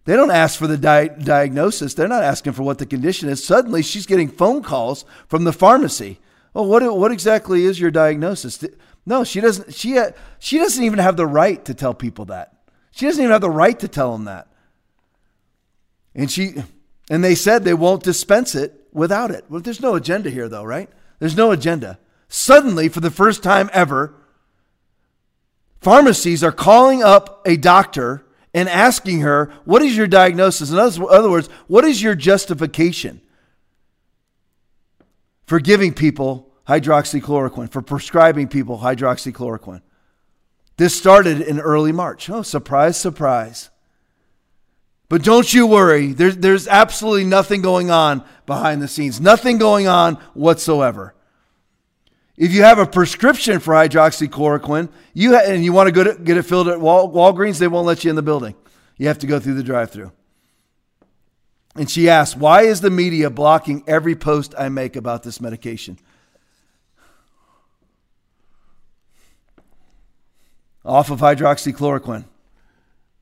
They 0.05 0.17
don't 0.17 0.31
ask 0.31 0.59
for 0.59 0.67
the 0.67 0.79
di- 0.79 1.09
diagnosis. 1.09 1.95
They're 1.95 2.09
not 2.09 2.23
asking 2.23 2.53
for 2.55 2.63
what 2.63 2.79
the 2.79 2.87
condition 2.87 3.29
is. 3.29 3.45
Suddenly, 3.45 3.83
she's 3.83 4.07
getting 4.07 4.29
phone 4.29 4.63
calls 4.63 5.05
from 5.29 5.45
the 5.45 5.53
pharmacy. 5.53 6.21
Well, 6.55 6.67
what, 6.67 6.83
what 6.97 7.13
exactly 7.13 7.65
is 7.65 7.79
your 7.79 7.91
diagnosis? 7.91 8.65
No, 9.07 9.25
she 9.25 9.41
doesn't. 9.41 9.75
She, 9.75 10.01
she 10.39 10.59
doesn't 10.59 10.83
even 10.83 10.99
have 10.99 11.17
the 11.17 11.27
right 11.27 11.65
to 11.65 11.75
tell 11.75 11.95
people 11.95 12.27
that. 12.27 12.55
She 12.91 13.07
doesn't 13.07 13.23
even 13.23 13.33
have 13.33 13.41
the 13.41 13.51
right 13.51 13.79
to 13.79 13.89
tell 13.89 14.13
them 14.13 14.25
that. 14.25 14.50
And 16.15 16.31
she 16.31 16.55
and 17.11 17.25
they 17.25 17.35
said 17.35 17.65
they 17.65 17.75
won't 17.75 18.03
dispense 18.03 18.55
it 18.55 18.87
without 18.93 19.31
it. 19.31 19.45
Well, 19.49 19.61
there's 19.61 19.81
no 19.81 19.95
agenda 19.95 20.31
here 20.31 20.49
though, 20.49 20.65
right? 20.65 20.89
There's 21.19 21.37
no 21.37 21.53
agenda. 21.53 21.99
Suddenly, 22.29 22.89
for 22.89 23.01
the 23.01 23.11
first 23.11 23.43
time 23.43 23.69
ever, 23.73 24.15
pharmacies 25.81 26.45
are 26.45 26.53
calling 26.53 27.03
up 27.03 27.43
a 27.45 27.57
doctor 27.57 28.25
and 28.55 28.69
asking 28.69 29.21
her, 29.21 29.53
What 29.65 29.83
is 29.83 29.97
your 29.97 30.07
diagnosis? 30.07 30.71
In 30.71 30.79
other 30.79 31.31
words, 31.31 31.49
what 31.67 31.85
is 31.85 32.03
your 32.03 32.15
justification 32.15 33.21
for 35.47 35.59
giving 35.59 35.93
people 35.93 36.53
hydroxychloroquine, 36.69 37.71
for 37.71 37.83
prescribing 37.83 38.49
people 38.49 38.79
hydroxychloroquine? 38.79 39.83
This 40.77 40.97
started 40.97 41.41
in 41.41 41.61
early 41.61 41.93
March. 41.93 42.31
Oh, 42.31 42.43
surprise, 42.43 42.97
surprise. 42.99 43.71
But 45.11 45.25
don't 45.25 45.53
you 45.53 45.67
worry, 45.67 46.13
there's, 46.13 46.37
there's 46.37 46.69
absolutely 46.69 47.25
nothing 47.25 47.63
going 47.63 47.91
on 47.91 48.25
behind 48.47 48.81
the 48.81 48.87
scenes, 48.87 49.21
nothing 49.21 49.59
going 49.59 49.89
on 49.89 50.15
whatsoever. 50.35 51.15
If 52.37 52.53
you 52.53 52.63
have 52.63 52.79
a 52.79 52.87
prescription 52.87 53.59
for 53.59 53.75
hydroxychloroquine 53.75 54.89
you 55.13 55.35
ha- 55.35 55.43
and 55.45 55.65
you 55.65 55.73
want 55.73 55.89
to 55.89 55.93
go 55.93 56.05
to, 56.05 56.15
get 56.15 56.37
it 56.37 56.45
filled 56.45 56.69
at 56.69 56.81
Wal- 56.81 57.11
Walgreens, 57.11 57.59
they 57.59 57.67
won't 57.67 57.89
let 57.89 58.05
you 58.05 58.11
in 58.11 58.15
the 58.15 58.23
building. 58.23 58.55
You 58.99 59.09
have 59.09 59.19
to 59.19 59.27
go 59.27 59.41
through 59.41 59.55
the 59.55 59.65
drive 59.65 59.91
through. 59.91 60.13
And 61.75 61.91
she 61.91 62.09
asked, 62.09 62.37
Why 62.37 62.63
is 62.63 62.81
the 62.81 62.89
media 62.89 63.31
blocking 63.31 63.83
every 63.89 64.15
post 64.15 64.55
I 64.57 64.69
make 64.69 64.95
about 64.95 65.25
this 65.25 65.41
medication? 65.41 65.99
Off 70.85 71.11
of 71.11 71.19
hydroxychloroquine. 71.19 72.27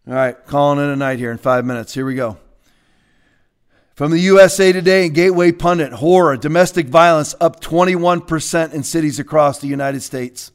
All 0.08 0.14
right, 0.14 0.46
calling 0.46 0.78
it 0.78 0.90
a 0.90 0.96
night 0.96 1.18
here 1.18 1.30
in 1.30 1.36
five 1.36 1.66
minutes. 1.66 1.92
Here 1.92 2.06
we 2.06 2.14
go. 2.14 2.38
From 3.94 4.10
the 4.10 4.18
USA 4.20 4.72
Today 4.72 5.04
and 5.04 5.14
Gateway 5.14 5.52
Pundit, 5.52 5.92
horror, 5.92 6.38
domestic 6.38 6.86
violence 6.86 7.34
up 7.42 7.60
21% 7.60 8.72
in 8.72 8.82
cities 8.84 9.18
across 9.18 9.58
the 9.58 9.66
United 9.66 10.00
States. 10.00 10.50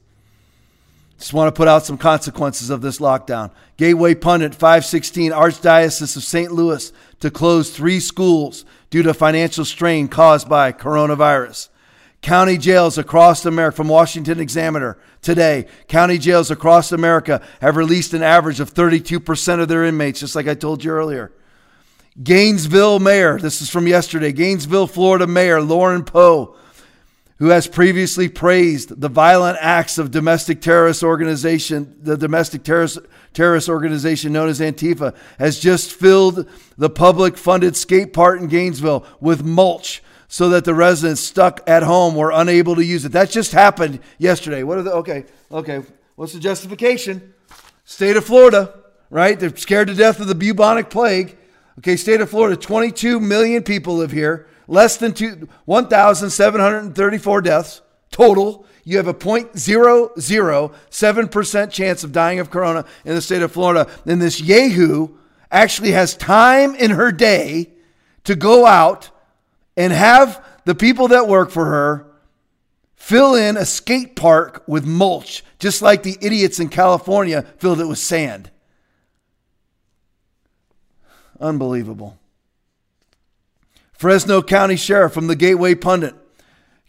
Just 1.20 1.36
want 1.36 1.54
to 1.54 1.56
put 1.56 1.68
out 1.68 1.86
some 1.86 2.00
consequences 2.00 2.72
of 2.72 2.82
this 2.82 2.98
lockdown. 2.98 3.52
Gateway 3.78 4.16
Pundit 4.16 4.56
516, 4.56 5.32
Archdiocese 5.32 6.18
of 6.18 6.24
St. 6.24 6.52
Louis 6.52 6.92
to 7.20 7.30
close 7.30 7.70
three 7.70 8.00
schools 8.00 8.66
due 8.90 9.04
to 9.04 9.14
financial 9.14 9.66
strain 9.66 10.08
caused 10.08 10.50
by 10.50 10.72
coronavirus. 10.72 11.70
County 12.24 12.58
jails 12.58 12.98
across 12.98 13.46
America, 13.46 13.76
from 13.76 13.90
Washington 13.90 14.40
Examiner 14.40 14.98
today, 15.22 15.68
county 15.90 16.18
jails 16.18 16.50
across 16.50 16.94
America 16.94 17.42
have 17.60 17.76
released 17.76 18.14
an 18.14 18.24
average 18.24 18.62
of 18.62 18.74
32% 18.74 19.62
of 19.62 19.68
their 19.68 19.84
inmates, 19.84 20.22
just 20.22 20.34
like 20.34 20.48
I 20.48 20.54
told 20.54 20.86
you 20.86 20.92
earlier. 20.92 21.34
Gainesville 22.24 23.00
Mayor, 23.00 23.38
this 23.40 23.62
is 23.62 23.70
from 23.70 23.88
yesterday, 23.88 24.32
Gainesville, 24.32 24.88
Florida 24.88 25.28
Mayor 25.28 25.62
Lauren 25.62 26.06
Poe, 26.06 26.56
who 27.40 27.48
has 27.48 27.68
previously 27.68 28.30
praised 28.30 29.02
the 29.02 29.10
violent 29.10 29.58
acts 29.60 29.98
of 29.98 30.10
domestic 30.10 30.62
terrorist 30.62 31.04
organization, 31.04 31.94
the 32.02 32.16
domestic 32.16 32.64
terrorist, 32.64 33.00
terrorist 33.34 33.68
organization 33.68 34.32
known 34.32 34.48
as 34.48 34.62
Antifa, 34.62 35.14
has 35.40 35.60
just 35.60 35.92
filled 35.92 36.48
the 36.78 36.90
public 36.90 37.36
funded 37.36 37.76
skate 37.76 38.14
park 38.14 38.40
in 38.40 38.48
Gainesville 38.48 39.06
with 39.20 39.44
mulch 39.44 40.02
so 40.34 40.50
that 40.50 40.66
the 40.66 40.74
residents 40.74 41.22
stuck 41.22 41.62
at 41.68 41.84
home 41.84 42.16
were 42.16 42.32
unable 42.32 42.76
to 42.76 42.84
use 42.84 43.06
it. 43.06 43.12
That 43.12 43.30
just 43.30 43.52
happened 43.52 44.00
yesterday. 44.18 44.64
What 44.64 44.80
are 44.80 44.82
the 44.82 44.94
okay, 44.94 45.26
okay. 45.52 45.84
What's 46.16 46.34
the 46.34 46.40
justification? 46.40 47.36
State 47.86 48.18
of 48.18 48.26
Florida, 48.26 48.74
right? 49.12 49.40
They're 49.40 49.56
scared 49.56 49.90
to 49.90 49.94
death 49.94 50.20
of 50.20 50.26
the 50.26 50.34
bubonic 50.34 50.90
plague. 50.90 51.38
Okay, 51.78 51.96
state 51.96 52.20
of 52.20 52.32
Florida, 52.32 52.58
22 52.58 53.20
million 53.20 53.62
people 53.62 53.98
live 53.98 54.12
here. 54.12 54.48
Less 54.68 54.98
than 54.98 55.14
1,734 55.66 57.42
deaths 57.42 57.84
total. 58.10 58.66
You 58.86 58.98
have 58.98 59.08
a 59.08 59.14
0.007% 59.14 61.70
chance 61.70 62.04
of 62.04 62.12
dying 62.12 62.40
of 62.40 62.50
corona 62.50 62.86
in 63.06 63.14
the 63.14 63.22
state 63.22 63.44
of 63.44 63.52
Florida. 63.52 63.88
And 64.08 64.20
this 64.20 64.42
Yahoo 64.42 65.10
actually 65.52 65.92
has 65.92 66.18
time 66.18 66.74
in 66.74 66.90
her 66.90 67.12
day 67.12 67.70
to 68.24 68.36
go 68.36 68.66
out 68.66 69.12
and 69.76 69.94
have 69.94 70.44
the 70.66 70.76
people 70.76 71.10
that 71.10 71.28
work 71.28 71.50
for 71.52 71.66
her 71.66 72.14
Fill 73.04 73.36
in 73.36 73.58
a 73.58 73.66
skate 73.66 74.16
park 74.16 74.64
with 74.66 74.86
mulch, 74.86 75.44
just 75.60 75.82
like 75.82 76.04
the 76.04 76.18
idiots 76.22 76.62
in 76.62 76.70
California 76.70 77.42
filled 77.58 77.82
it 77.82 77.86
with 77.86 77.98
sand. 77.98 78.50
Unbelievable. 81.38 82.18
Fresno 83.92 84.42
County 84.42 84.78
Sheriff 84.78 85.12
from 85.12 85.28
the 85.28 85.36
Gateway 85.36 85.76
Pundit. 85.76 86.16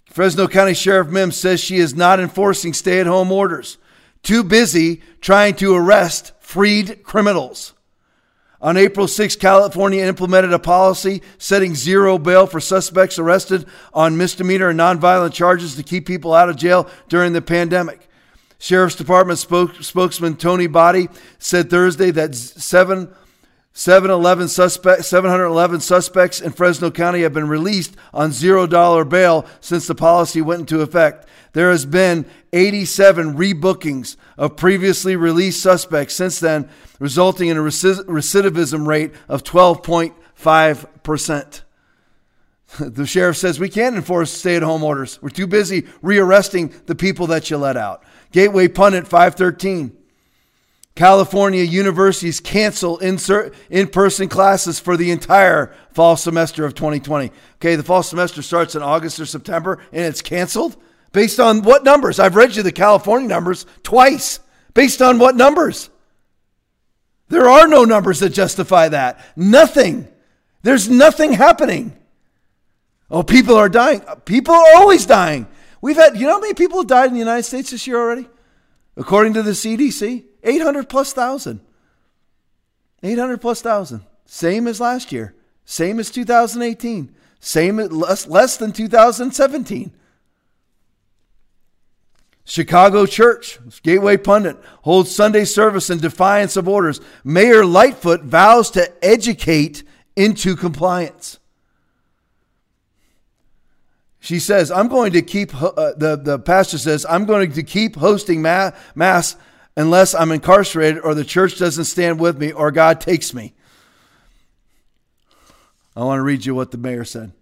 Fresno 0.05 0.47
County 0.47 0.73
Sheriff 0.73 1.09
Mims 1.09 1.36
says 1.36 1.59
she 1.59 1.78
is 1.78 1.97
not 1.97 2.20
enforcing 2.20 2.74
stay 2.74 3.01
at 3.01 3.09
home 3.09 3.32
orders, 3.32 3.77
too 4.23 4.44
busy 4.44 5.02
trying 5.20 5.56
to 5.56 5.74
arrest 5.74 6.31
freed 6.39 7.02
criminals. 7.02 7.74
On 8.65 8.78
April 8.78 9.07
6, 9.07 9.36
California 9.36 10.03
implemented 10.03 10.55
a 10.55 10.59
policy 10.59 11.20
setting 11.36 11.74
zero 11.74 12.16
bail 12.16 12.47
for 12.47 12.61
suspects 12.61 13.19
arrested 13.19 13.66
on 13.93 14.16
misdemeanor 14.16 14.70
and 14.70 14.81
nonviolent 14.81 15.35
charges 15.35 15.77
to 15.77 15.82
keep 15.82 16.07
people 16.07 16.32
out 16.32 16.49
of 16.49 16.57
jail 16.57 16.89
during 17.11 17.35
the 17.35 17.43
pandemic. 17.43 18.09
Sheriff's 18.59 18.95
Department 18.95 19.39
spoke, 19.39 19.74
spokesman 19.82 20.36
Tony 20.36 20.66
Botti 20.66 21.15
said 21.39 21.69
Thursday 21.69 22.11
that 22.12 22.35
seven, 22.35 23.15
711 23.76 24.46
suspect, 24.48 25.05
711 25.05 25.80
suspects 25.80 26.40
in 26.40 26.52
Fresno 26.52 26.92
County 26.92 27.22
have 27.22 27.34
been 27.34 27.48
released 27.48 27.96
on 28.12 28.30
$0 28.30 29.09
bail 29.09 29.44
since 29.60 29.88
the 29.88 29.96
policy 29.96 30.40
went 30.40 30.60
into 30.60 30.80
effect. 30.80 31.26
There 31.55 31.72
has 31.72 31.84
been 31.84 32.24
87 32.52 33.34
rebookings 33.34 34.14
of 34.38 34.56
previously 34.56 35.16
released 35.16 35.60
suspects 35.60 36.14
since 36.14 36.38
then, 36.38 36.68
resulting 37.01 37.48
in 37.48 37.56
a 37.56 37.62
recidivism 37.62 38.86
rate 38.86 39.10
of 39.28 39.42
12.5%. 39.42 41.60
The 42.76 43.06
sheriff 43.06 43.36
says 43.36 43.60
we 43.60 43.68
can't 43.68 43.94
enforce 43.94 44.32
stay 44.32 44.56
at 44.56 44.64
home 44.64 44.82
orders. 44.82 45.22
We're 45.22 45.28
too 45.28 45.46
busy 45.46 45.82
rearresting 46.02 46.72
the 46.86 46.96
people 46.96 47.28
that 47.28 47.48
you 47.48 47.56
let 47.56 47.76
out. 47.76 48.02
Gateway 48.32 48.66
Pundit 48.66 49.06
513. 49.06 49.96
California 50.96 51.62
universities 51.62 52.38
cancel 52.38 52.98
in 52.98 53.88
person 53.88 54.28
classes 54.28 54.78
for 54.78 54.96
the 54.96 55.10
entire 55.10 55.74
fall 55.90 56.16
semester 56.16 56.64
of 56.64 56.74
2020. 56.74 57.32
Okay, 57.56 57.74
the 57.74 57.82
fall 57.82 58.02
semester 58.02 58.42
starts 58.42 58.76
in 58.76 58.82
August 58.82 59.18
or 59.18 59.26
September 59.26 59.82
and 59.92 60.04
it's 60.04 60.22
canceled. 60.22 60.76
Based 61.10 61.40
on 61.40 61.62
what 61.62 61.84
numbers? 61.84 62.20
I've 62.20 62.36
read 62.36 62.54
you 62.54 62.62
the 62.62 62.72
California 62.72 63.28
numbers 63.28 63.66
twice. 63.82 64.38
Based 64.72 65.02
on 65.02 65.18
what 65.18 65.36
numbers? 65.36 65.90
There 67.28 67.48
are 67.48 67.66
no 67.66 67.84
numbers 67.84 68.20
that 68.20 68.30
justify 68.30 68.88
that. 68.88 69.20
Nothing. 69.36 70.06
There's 70.62 70.88
nothing 70.88 71.32
happening. 71.32 71.96
Oh, 73.10 73.22
people 73.22 73.56
are 73.56 73.68
dying. 73.68 74.02
People 74.24 74.54
are 74.54 74.76
always 74.76 75.06
dying. 75.06 75.46
We've 75.80 75.96
had, 75.96 76.16
you 76.16 76.26
know 76.26 76.34
how 76.34 76.40
many 76.40 76.54
people 76.54 76.78
have 76.78 76.86
died 76.86 77.06
in 77.06 77.14
the 77.14 77.18
United 77.18 77.42
States 77.42 77.70
this 77.70 77.86
year 77.86 77.98
already? 77.98 78.28
According 78.96 79.34
to 79.34 79.42
the 79.42 79.52
CDC, 79.52 80.24
800 80.44 80.88
plus 80.88 81.12
thousand. 81.12 81.60
800 83.02 83.40
plus 83.40 83.60
thousand. 83.60 84.02
Same 84.26 84.66
as 84.66 84.80
last 84.80 85.10
year. 85.10 85.34
Same 85.64 85.98
as 85.98 86.10
2018. 86.10 87.14
Same 87.40 87.76
less, 87.76 88.26
less 88.26 88.56
than 88.56 88.72
2017. 88.72 89.92
Chicago 92.46 93.06
Church, 93.06 93.58
Gateway 93.82 94.18
Pundit, 94.18 94.58
holds 94.82 95.14
Sunday 95.14 95.44
service 95.44 95.88
in 95.88 95.98
defiance 95.98 96.56
of 96.56 96.68
orders. 96.68 97.00
Mayor 97.24 97.64
Lightfoot 97.64 98.22
vows 98.22 98.70
to 98.72 98.92
educate 99.04 99.82
into 100.14 100.54
compliance. 100.54 101.38
She 104.20 104.38
says, 104.38 104.70
I'm 104.70 104.88
going 104.88 105.12
to 105.12 105.22
keep, 105.22 105.54
uh, 105.54 105.92
the, 105.96 106.18
the 106.22 106.38
pastor 106.38 106.78
says, 106.78 107.04
I'm 107.08 107.26
going 107.26 107.52
to 107.52 107.62
keep 107.62 107.96
hosting 107.96 108.40
ma- 108.40 108.70
Mass 108.94 109.36
unless 109.76 110.14
I'm 110.14 110.32
incarcerated 110.32 111.02
or 111.02 111.14
the 111.14 111.24
church 111.24 111.59
doesn't 111.59 111.84
stand 111.84 112.20
with 112.20 112.38
me 112.38 112.52
or 112.52 112.70
God 112.70 113.01
takes 113.01 113.34
me. 113.34 113.55
I 115.96 116.05
want 116.05 116.18
to 116.18 116.22
read 116.22 116.44
you 116.44 116.55
what 116.55 116.70
the 116.70 116.78
mayor 116.78 117.05
said. 117.05 117.32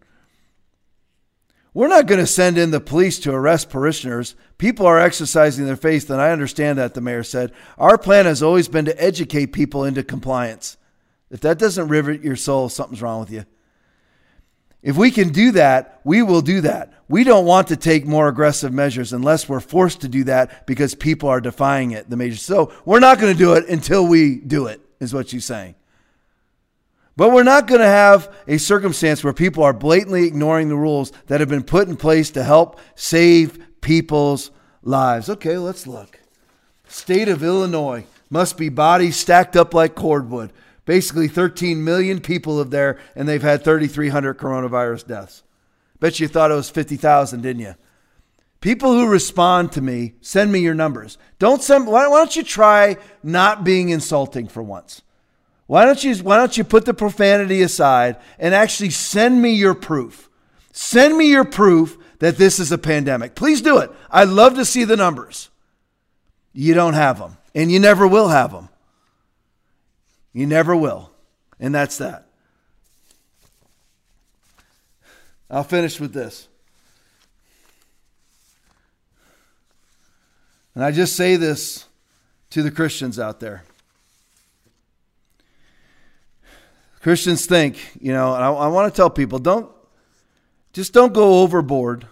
We're 1.74 1.88
not 1.88 2.06
going 2.06 2.20
to 2.20 2.26
send 2.26 2.58
in 2.58 2.70
the 2.70 2.80
police 2.80 3.18
to 3.20 3.32
arrest 3.32 3.70
parishioners. 3.70 4.34
People 4.58 4.86
are 4.86 5.00
exercising 5.00 5.64
their 5.64 5.76
faith, 5.76 6.10
and 6.10 6.20
I 6.20 6.30
understand 6.30 6.78
that, 6.78 6.92
the 6.92 7.00
mayor 7.00 7.22
said. 7.22 7.52
Our 7.78 7.96
plan 7.96 8.26
has 8.26 8.42
always 8.42 8.68
been 8.68 8.84
to 8.84 9.02
educate 9.02 9.54
people 9.54 9.84
into 9.84 10.02
compliance. 10.02 10.76
If 11.30 11.40
that 11.40 11.58
doesn't 11.58 11.88
rivet 11.88 12.22
your 12.22 12.36
soul, 12.36 12.68
something's 12.68 13.00
wrong 13.00 13.20
with 13.20 13.30
you. 13.30 13.46
If 14.82 14.96
we 14.96 15.10
can 15.10 15.28
do 15.28 15.52
that, 15.52 16.00
we 16.04 16.22
will 16.22 16.42
do 16.42 16.62
that. 16.62 16.92
We 17.08 17.24
don't 17.24 17.46
want 17.46 17.68
to 17.68 17.76
take 17.76 18.06
more 18.06 18.28
aggressive 18.28 18.72
measures 18.72 19.12
unless 19.12 19.48
we're 19.48 19.60
forced 19.60 20.00
to 20.00 20.08
do 20.08 20.24
that 20.24 20.66
because 20.66 20.94
people 20.94 21.28
are 21.28 21.40
defying 21.40 21.92
it, 21.92 22.10
the 22.10 22.16
major. 22.16 22.36
So 22.36 22.72
we're 22.84 23.00
not 23.00 23.20
going 23.20 23.32
to 23.32 23.38
do 23.38 23.52
it 23.54 23.68
until 23.68 24.06
we 24.06 24.36
do 24.36 24.66
it, 24.66 24.80
is 24.98 25.14
what 25.14 25.28
she's 25.28 25.44
saying. 25.44 25.76
But 27.16 27.30
we're 27.32 27.42
not 27.42 27.66
going 27.66 27.80
to 27.80 27.86
have 27.86 28.34
a 28.48 28.58
circumstance 28.58 29.22
where 29.22 29.34
people 29.34 29.62
are 29.62 29.74
blatantly 29.74 30.26
ignoring 30.26 30.68
the 30.68 30.76
rules 30.76 31.12
that 31.26 31.40
have 31.40 31.48
been 31.48 31.62
put 31.62 31.88
in 31.88 31.96
place 31.96 32.30
to 32.30 32.42
help 32.42 32.80
save 32.94 33.80
people's 33.82 34.50
lives. 34.82 35.28
Okay, 35.28 35.58
let's 35.58 35.86
look. 35.86 36.18
State 36.88 37.28
of 37.28 37.42
Illinois 37.42 38.04
must 38.30 38.56
be 38.56 38.70
bodies 38.70 39.16
stacked 39.16 39.56
up 39.56 39.74
like 39.74 39.94
cordwood. 39.94 40.52
Basically, 40.84 41.28
13 41.28 41.84
million 41.84 42.20
people 42.20 42.56
live 42.56 42.70
there, 42.70 42.98
and 43.14 43.28
they've 43.28 43.42
had 43.42 43.62
3,300 43.62 44.36
coronavirus 44.36 45.06
deaths. 45.06 45.42
Bet 46.00 46.18
you 46.18 46.26
thought 46.26 46.50
it 46.50 46.54
was 46.54 46.70
50,000, 46.70 47.40
didn't 47.42 47.62
you? 47.62 47.74
People 48.60 48.92
who 48.92 49.08
respond 49.08 49.72
to 49.72 49.80
me, 49.80 50.14
send 50.20 50.52
me 50.52 50.60
your 50.60 50.74
numbers. 50.74 51.18
Don't 51.38 51.62
send. 51.62 51.86
Why 51.86 52.04
don't 52.04 52.36
you 52.36 52.44
try 52.44 52.96
not 53.22 53.64
being 53.64 53.88
insulting 53.88 54.46
for 54.46 54.62
once? 54.62 55.02
Why 55.66 55.84
don't 55.84 56.02
you 56.02 56.14
why 56.16 56.36
don't 56.36 56.56
you 56.56 56.64
put 56.64 56.84
the 56.84 56.94
profanity 56.94 57.62
aside 57.62 58.18
and 58.38 58.54
actually 58.54 58.90
send 58.90 59.42
me 59.42 59.54
your 59.54 59.74
proof? 59.74 60.28
Send 60.70 61.16
me 61.16 61.28
your 61.28 61.44
proof 61.44 61.98
that 62.20 62.36
this 62.36 62.60
is 62.60 62.70
a 62.70 62.78
pandemic. 62.78 63.34
Please 63.34 63.62
do 63.62 63.78
it. 63.78 63.90
I'd 64.10 64.28
love 64.28 64.54
to 64.54 64.64
see 64.64 64.84
the 64.84 64.96
numbers. 64.96 65.50
You 66.52 66.74
don't 66.74 66.94
have 66.94 67.18
them, 67.18 67.38
and 67.54 67.70
you 67.72 67.80
never 67.80 68.06
will 68.06 68.28
have 68.28 68.52
them. 68.52 68.68
You 70.32 70.46
never 70.46 70.74
will. 70.74 71.10
And 71.60 71.74
that's 71.74 71.98
that. 71.98 72.26
I'll 75.50 75.64
finish 75.64 76.00
with 76.00 76.12
this. 76.12 76.48
And 80.74 80.82
I 80.82 80.90
just 80.90 81.14
say 81.14 81.36
this 81.36 81.84
to 82.50 82.62
the 82.62 82.70
Christians 82.70 83.18
out 83.18 83.40
there. 83.40 83.64
Christians 87.00 87.46
think, 87.46 87.78
you 88.00 88.12
know, 88.12 88.34
and 88.34 88.42
I, 88.42 88.50
I 88.50 88.68
want 88.68 88.92
to 88.92 88.96
tell 88.96 89.10
people 89.10 89.38
don't, 89.38 89.70
just 90.72 90.94
don't 90.94 91.12
go 91.12 91.42
overboard 91.42 92.06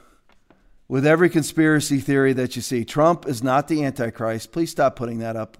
with 0.88 1.06
every 1.06 1.30
conspiracy 1.30 2.00
theory 2.00 2.32
that 2.32 2.56
you 2.56 2.62
see. 2.62 2.84
Trump 2.84 3.26
is 3.26 3.42
not 3.42 3.68
the 3.68 3.84
Antichrist. 3.84 4.50
Please 4.50 4.70
stop 4.70 4.96
putting 4.96 5.20
that 5.20 5.36
up. 5.36 5.56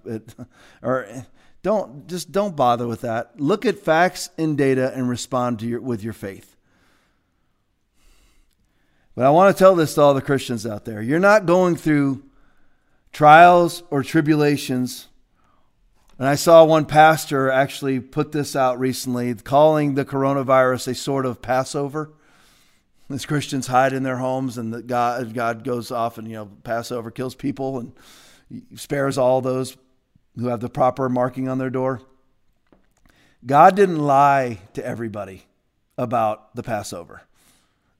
Or 0.83 1.25
don't 1.63 2.07
just 2.07 2.31
don't 2.31 2.55
bother 2.55 2.87
with 2.87 3.01
that. 3.01 3.39
Look 3.39 3.65
at 3.65 3.79
facts 3.79 4.29
and 4.37 4.57
data 4.57 4.91
and 4.95 5.09
respond 5.09 5.59
to 5.59 5.67
your 5.67 5.81
with 5.81 6.03
your 6.03 6.13
faith. 6.13 6.55
But 9.15 9.25
I 9.25 9.29
want 9.29 9.55
to 9.55 9.59
tell 9.59 9.75
this 9.75 9.95
to 9.95 10.01
all 10.01 10.13
the 10.13 10.21
Christians 10.21 10.65
out 10.65 10.85
there. 10.85 11.01
You're 11.01 11.19
not 11.19 11.45
going 11.45 11.75
through 11.75 12.23
trials 13.11 13.83
or 13.89 14.03
tribulations 14.03 15.07
and 16.21 16.29
I 16.29 16.35
saw 16.35 16.63
one 16.63 16.85
pastor 16.85 17.49
actually 17.49 17.99
put 17.99 18.31
this 18.31 18.55
out 18.55 18.79
recently, 18.79 19.33
calling 19.33 19.95
the 19.95 20.05
coronavirus 20.05 20.89
a 20.89 20.93
sort 20.93 21.25
of 21.25 21.41
Passover. 21.41 22.13
As 23.09 23.25
Christians 23.25 23.65
hide 23.65 23.91
in 23.91 24.03
their 24.03 24.17
homes, 24.17 24.59
and 24.59 24.71
the 24.71 24.83
God, 24.83 25.33
God 25.33 25.63
goes 25.63 25.89
off 25.89 26.19
and 26.19 26.27
you 26.27 26.35
know 26.35 26.45
Passover 26.63 27.09
kills 27.09 27.33
people 27.33 27.79
and 27.79 27.93
spares 28.75 29.17
all 29.17 29.41
those 29.41 29.75
who 30.37 30.47
have 30.47 30.59
the 30.59 30.69
proper 30.69 31.09
marking 31.09 31.47
on 31.47 31.57
their 31.57 31.69
door. 31.69 32.01
God 33.45 33.75
didn't 33.75 33.99
lie 33.99 34.59
to 34.73 34.85
everybody 34.85 35.43
about 35.97 36.55
the 36.55 36.63
Passover 36.63 37.23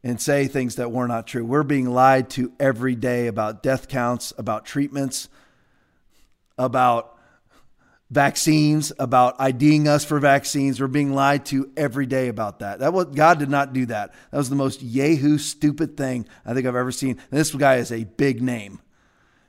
and 0.03 0.19
say 0.19 0.47
things 0.47 0.75
that 0.75 0.91
were 0.91 1.07
not 1.07 1.27
true. 1.27 1.45
We're 1.45 1.63
being 1.63 1.89
lied 1.89 2.29
to 2.31 2.51
every 2.59 2.95
day 2.95 3.27
about 3.27 3.63
death 3.63 3.87
counts, 3.87 4.33
about 4.37 4.65
treatments, 4.65 5.29
about 6.57 7.17
vaccines, 8.09 8.91
about 8.99 9.39
IDing 9.39 9.87
us 9.87 10.03
for 10.03 10.19
vaccines. 10.19 10.79
We're 10.79 10.87
being 10.87 11.13
lied 11.13 11.45
to 11.47 11.71
every 11.77 12.05
day 12.05 12.27
about 12.27 12.59
that. 12.59 12.79
That 12.79 12.93
was 12.93 13.05
God 13.05 13.39
did 13.39 13.49
not 13.49 13.73
do 13.73 13.85
that. 13.87 14.13
That 14.31 14.37
was 14.37 14.49
the 14.49 14.55
most 14.55 14.81
yahoo 14.81 15.37
stupid 15.37 15.97
thing 15.97 16.27
I 16.45 16.53
think 16.53 16.67
I've 16.67 16.75
ever 16.75 16.91
seen. 16.91 17.11
And 17.11 17.39
this 17.39 17.53
guy 17.53 17.75
is 17.75 17.91
a 17.91 18.03
big 18.03 18.41
name. 18.41 18.79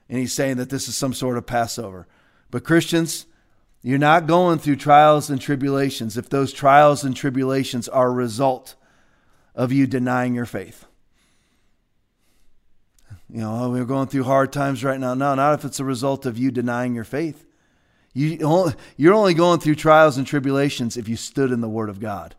And 0.09 0.19
he's 0.19 0.33
saying 0.33 0.59
that 0.59 0.71
this 0.71 0.89
is 0.89 0.95
some 0.95 1.15
sort 1.15 1.39
of 1.39 1.47
Passover. 1.47 2.07
But 2.53 2.65
Christians, 2.65 3.27
you're 3.83 3.99
not 3.99 4.29
going 4.29 4.61
through 4.61 4.77
trials 4.77 5.31
and 5.31 5.41
tribulations 5.41 6.17
if 6.17 6.29
those 6.29 6.53
trials 6.53 7.03
and 7.03 7.17
tribulations 7.17 7.89
are 7.89 8.09
a 8.09 8.13
result 8.13 8.77
of 9.57 9.73
you 9.73 9.89
denying 9.89 10.35
your 10.35 10.47
faith. 10.47 10.85
You 13.29 13.41
know, 13.41 13.65
oh, 13.65 13.71
we're 13.71 13.87
going 13.87 14.09
through 14.09 14.25
hard 14.25 14.53
times 14.53 14.85
right 14.85 15.01
now. 15.01 15.15
No, 15.15 15.35
not 15.35 15.59
if 15.59 15.65
it's 15.65 15.81
a 15.81 15.85
result 15.85 16.27
of 16.27 16.37
you 16.37 16.51
denying 16.51 16.95
your 16.95 17.05
faith. 17.05 17.47
You, 18.13 18.75
you're 18.99 19.15
only 19.15 19.33
going 19.33 19.61
through 19.61 19.77
trials 19.77 20.19
and 20.19 20.27
tribulations 20.27 20.99
if 20.99 21.09
you 21.09 21.17
stood 21.17 21.51
in 21.51 21.63
the 21.63 21.69
Word 21.69 21.89
of 21.89 21.99
God. 21.99 22.35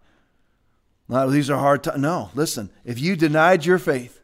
These 1.10 1.50
are 1.50 1.58
hard 1.58 1.84
times. 1.84 2.00
No, 2.00 2.30
listen. 2.36 2.70
If 2.86 3.00
you 3.00 3.16
denied 3.16 3.66
your 3.66 3.80
faith 3.80 4.22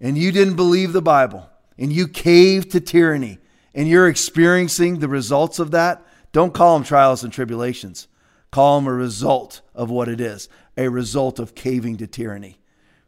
and 0.00 0.16
you 0.16 0.32
didn't 0.32 0.56
believe 0.56 0.94
the 0.94 1.02
Bible 1.02 1.50
and 1.76 1.92
you 1.92 2.08
caved 2.08 2.70
to 2.70 2.80
tyranny 2.80 3.38
and 3.78 3.86
you're 3.86 4.08
experiencing 4.08 4.98
the 4.98 5.06
results 5.06 5.60
of 5.60 5.70
that, 5.70 6.04
don't 6.32 6.52
call 6.52 6.76
them 6.76 6.84
trials 6.84 7.22
and 7.22 7.32
tribulations. 7.32 8.08
Call 8.50 8.80
them 8.80 8.88
a 8.88 8.92
result 8.92 9.60
of 9.72 9.88
what 9.88 10.08
it 10.08 10.20
is 10.20 10.48
a 10.76 10.88
result 10.88 11.38
of 11.38 11.54
caving 11.54 11.96
to 11.96 12.06
tyranny. 12.06 12.58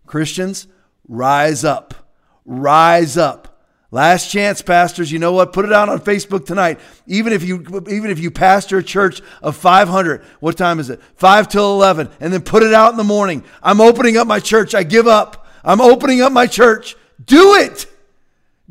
Christians, 0.07 0.69
rise 1.09 1.65
up. 1.65 2.13
Rise 2.45 3.17
up. 3.17 3.65
Last 3.91 4.31
chance, 4.31 4.63
pastors. 4.63 5.11
You 5.11 5.19
know 5.19 5.33
what? 5.33 5.53
Put 5.53 5.65
it 5.65 5.73
out 5.73 5.89
on 5.89 5.99
Facebook 6.01 6.47
tonight. 6.47 6.79
Even 7.07 7.33
if 7.33 7.43
you 7.43 7.57
even 7.89 8.11
if 8.11 8.21
you 8.21 8.31
pastor 8.31 8.79
a 8.79 8.83
church 8.83 9.23
of 9.43 9.57
500, 9.57 10.23
what 10.39 10.57
time 10.57 10.79
is 10.79 10.89
it? 10.89 11.01
5 11.17 11.49
till 11.49 11.73
11, 11.75 12.09
and 12.21 12.33
then 12.33 12.43
put 12.43 12.63
it 12.63 12.75
out 12.75 12.93
in 12.93 12.97
the 12.97 13.05
morning. 13.05 13.43
I'm 13.61 13.81
opening 13.81 14.17
up 14.17 14.29
my 14.29 14.39
church. 14.39 14.75
I 14.75 14.85
give 14.85 15.09
up. 15.09 15.47
I'm 15.65 15.81
opening 15.81 16.23
up 16.23 16.31
my 16.31 16.47
church. 16.47 16.97
Do 17.25 17.55
it. 17.55 17.87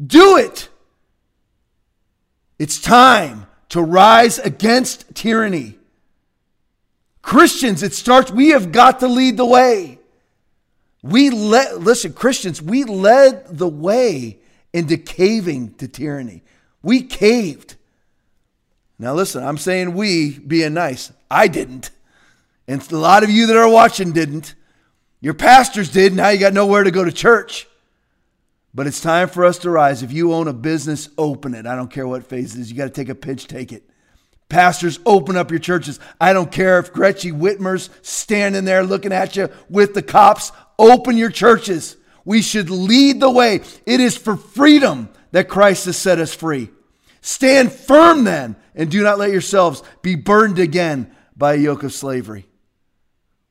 Do 0.01 0.37
it. 0.37 0.68
It's 2.59 2.79
time 2.79 3.47
to 3.69 3.81
rise 3.81 4.37
against 4.37 5.15
tyranny. 5.15 5.77
Christians, 7.21 7.83
it 7.83 7.93
starts, 7.93 8.31
we 8.31 8.49
have 8.49 8.71
got 8.71 8.99
to 8.99 9.07
lead 9.07 9.37
the 9.37 9.45
way. 9.45 9.99
We 11.01 11.29
let, 11.29 11.79
listen, 11.79 12.11
Christians, 12.11 12.61
we 12.61 12.83
led 12.83 13.57
the 13.57 13.67
way 13.67 14.39
into 14.73 14.97
caving 14.97 15.75
to 15.75 15.87
tyranny. 15.87 16.43
We 16.83 17.03
caved. 17.03 17.75
Now, 18.97 19.13
listen, 19.13 19.43
I'm 19.43 19.57
saying 19.57 19.93
we 19.93 20.37
being 20.37 20.73
nice. 20.73 21.13
I 21.31 21.47
didn't. 21.47 21.91
And 22.67 22.91
a 22.91 22.97
lot 22.97 23.23
of 23.23 23.29
you 23.29 23.47
that 23.47 23.55
are 23.55 23.69
watching 23.69 24.11
didn't. 24.11 24.55
Your 25.21 25.33
pastors 25.33 25.89
did. 25.89 26.13
Now 26.13 26.29
you 26.29 26.39
got 26.39 26.53
nowhere 26.53 26.83
to 26.83 26.91
go 26.91 27.05
to 27.05 27.11
church. 27.11 27.68
But 28.73 28.87
it's 28.87 29.01
time 29.01 29.29
for 29.29 29.45
us 29.45 29.57
to 29.59 29.69
rise. 29.69 30.03
If 30.03 30.11
you 30.11 30.33
own 30.33 30.47
a 30.47 30.53
business, 30.53 31.09
open 31.17 31.55
it. 31.55 31.65
I 31.65 31.75
don't 31.75 31.91
care 31.91 32.07
what 32.07 32.27
phase 32.27 32.55
it 32.55 32.61
is. 32.61 32.71
You 32.71 32.77
got 32.77 32.85
to 32.85 32.89
take 32.91 33.09
a 33.09 33.15
pitch, 33.15 33.47
take 33.47 33.71
it. 33.71 33.89
Pastors, 34.47 34.99
open 35.05 35.37
up 35.37 35.51
your 35.51 35.59
churches. 35.59 35.99
I 36.19 36.33
don't 36.33 36.51
care 36.51 36.79
if 36.79 36.91
Gretchen 36.91 37.39
Whitmer's 37.39 37.89
standing 38.01 38.65
there 38.65 38.83
looking 38.83 39.13
at 39.13 39.35
you 39.35 39.49
with 39.69 39.93
the 39.93 40.01
cops. 40.01 40.51
Open 40.77 41.17
your 41.17 41.29
churches. 41.29 41.97
We 42.25 42.41
should 42.41 42.69
lead 42.69 43.19
the 43.19 43.29
way. 43.29 43.61
It 43.85 43.99
is 43.99 44.17
for 44.17 44.35
freedom 44.35 45.09
that 45.31 45.49
Christ 45.49 45.85
has 45.85 45.97
set 45.97 46.19
us 46.19 46.33
free. 46.33 46.69
Stand 47.21 47.71
firm 47.71 48.23
then, 48.23 48.55
and 48.75 48.89
do 48.89 49.03
not 49.03 49.19
let 49.19 49.31
yourselves 49.31 49.83
be 50.01 50.15
burdened 50.15 50.59
again 50.59 51.15
by 51.35 51.53
a 51.53 51.57
yoke 51.57 51.83
of 51.83 51.93
slavery. 51.93 52.47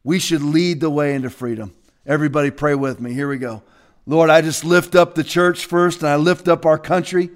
We 0.02 0.18
should 0.18 0.42
lead 0.42 0.80
the 0.80 0.90
way 0.90 1.14
into 1.14 1.30
freedom. 1.30 1.74
Everybody, 2.06 2.50
pray 2.50 2.74
with 2.74 3.00
me. 3.00 3.12
Here 3.12 3.28
we 3.28 3.38
go. 3.38 3.62
Lord, 4.08 4.30
I 4.30 4.40
just 4.40 4.64
lift 4.64 4.94
up 4.94 5.14
the 5.14 5.22
church 5.22 5.66
first, 5.66 6.00
and 6.00 6.08
I 6.08 6.16
lift 6.16 6.48
up 6.48 6.64
our 6.64 6.78
country. 6.78 7.28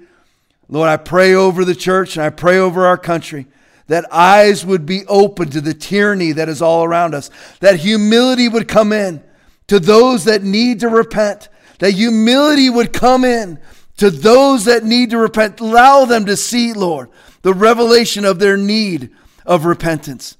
Lord, 0.67 0.89
I 0.89 0.97
pray 0.97 1.35
over 1.35 1.63
the 1.63 1.75
church 1.75 2.17
and 2.17 2.25
I 2.25 2.31
pray 2.31 2.57
over 2.57 2.87
our 2.87 2.97
country 2.97 3.45
that 3.87 4.11
eyes 4.11 4.65
would 4.65 4.83
be 4.83 5.05
open 5.05 5.49
to 5.51 5.61
the 5.61 5.75
tyranny 5.75 6.31
that 6.31 6.49
is 6.49 6.63
all 6.63 6.83
around 6.83 7.13
us, 7.13 7.29
that 7.59 7.81
humility 7.81 8.49
would 8.49 8.67
come 8.67 8.91
in 8.91 9.21
to 9.67 9.79
those 9.79 10.25
that 10.25 10.41
need 10.41 10.79
to 10.79 10.89
repent, 10.89 11.47
that 11.77 11.91
humility 11.91 12.71
would 12.71 12.91
come 12.91 13.23
in 13.23 13.59
to 13.97 14.09
those 14.09 14.65
that 14.65 14.83
need 14.83 15.11
to 15.11 15.17
repent. 15.19 15.59
Allow 15.59 16.05
them 16.05 16.25
to 16.25 16.35
see, 16.35 16.73
Lord, 16.73 17.09
the 17.43 17.53
revelation 17.53 18.25
of 18.25 18.39
their 18.39 18.57
need 18.57 19.11
of 19.45 19.65
repentance. 19.65 20.37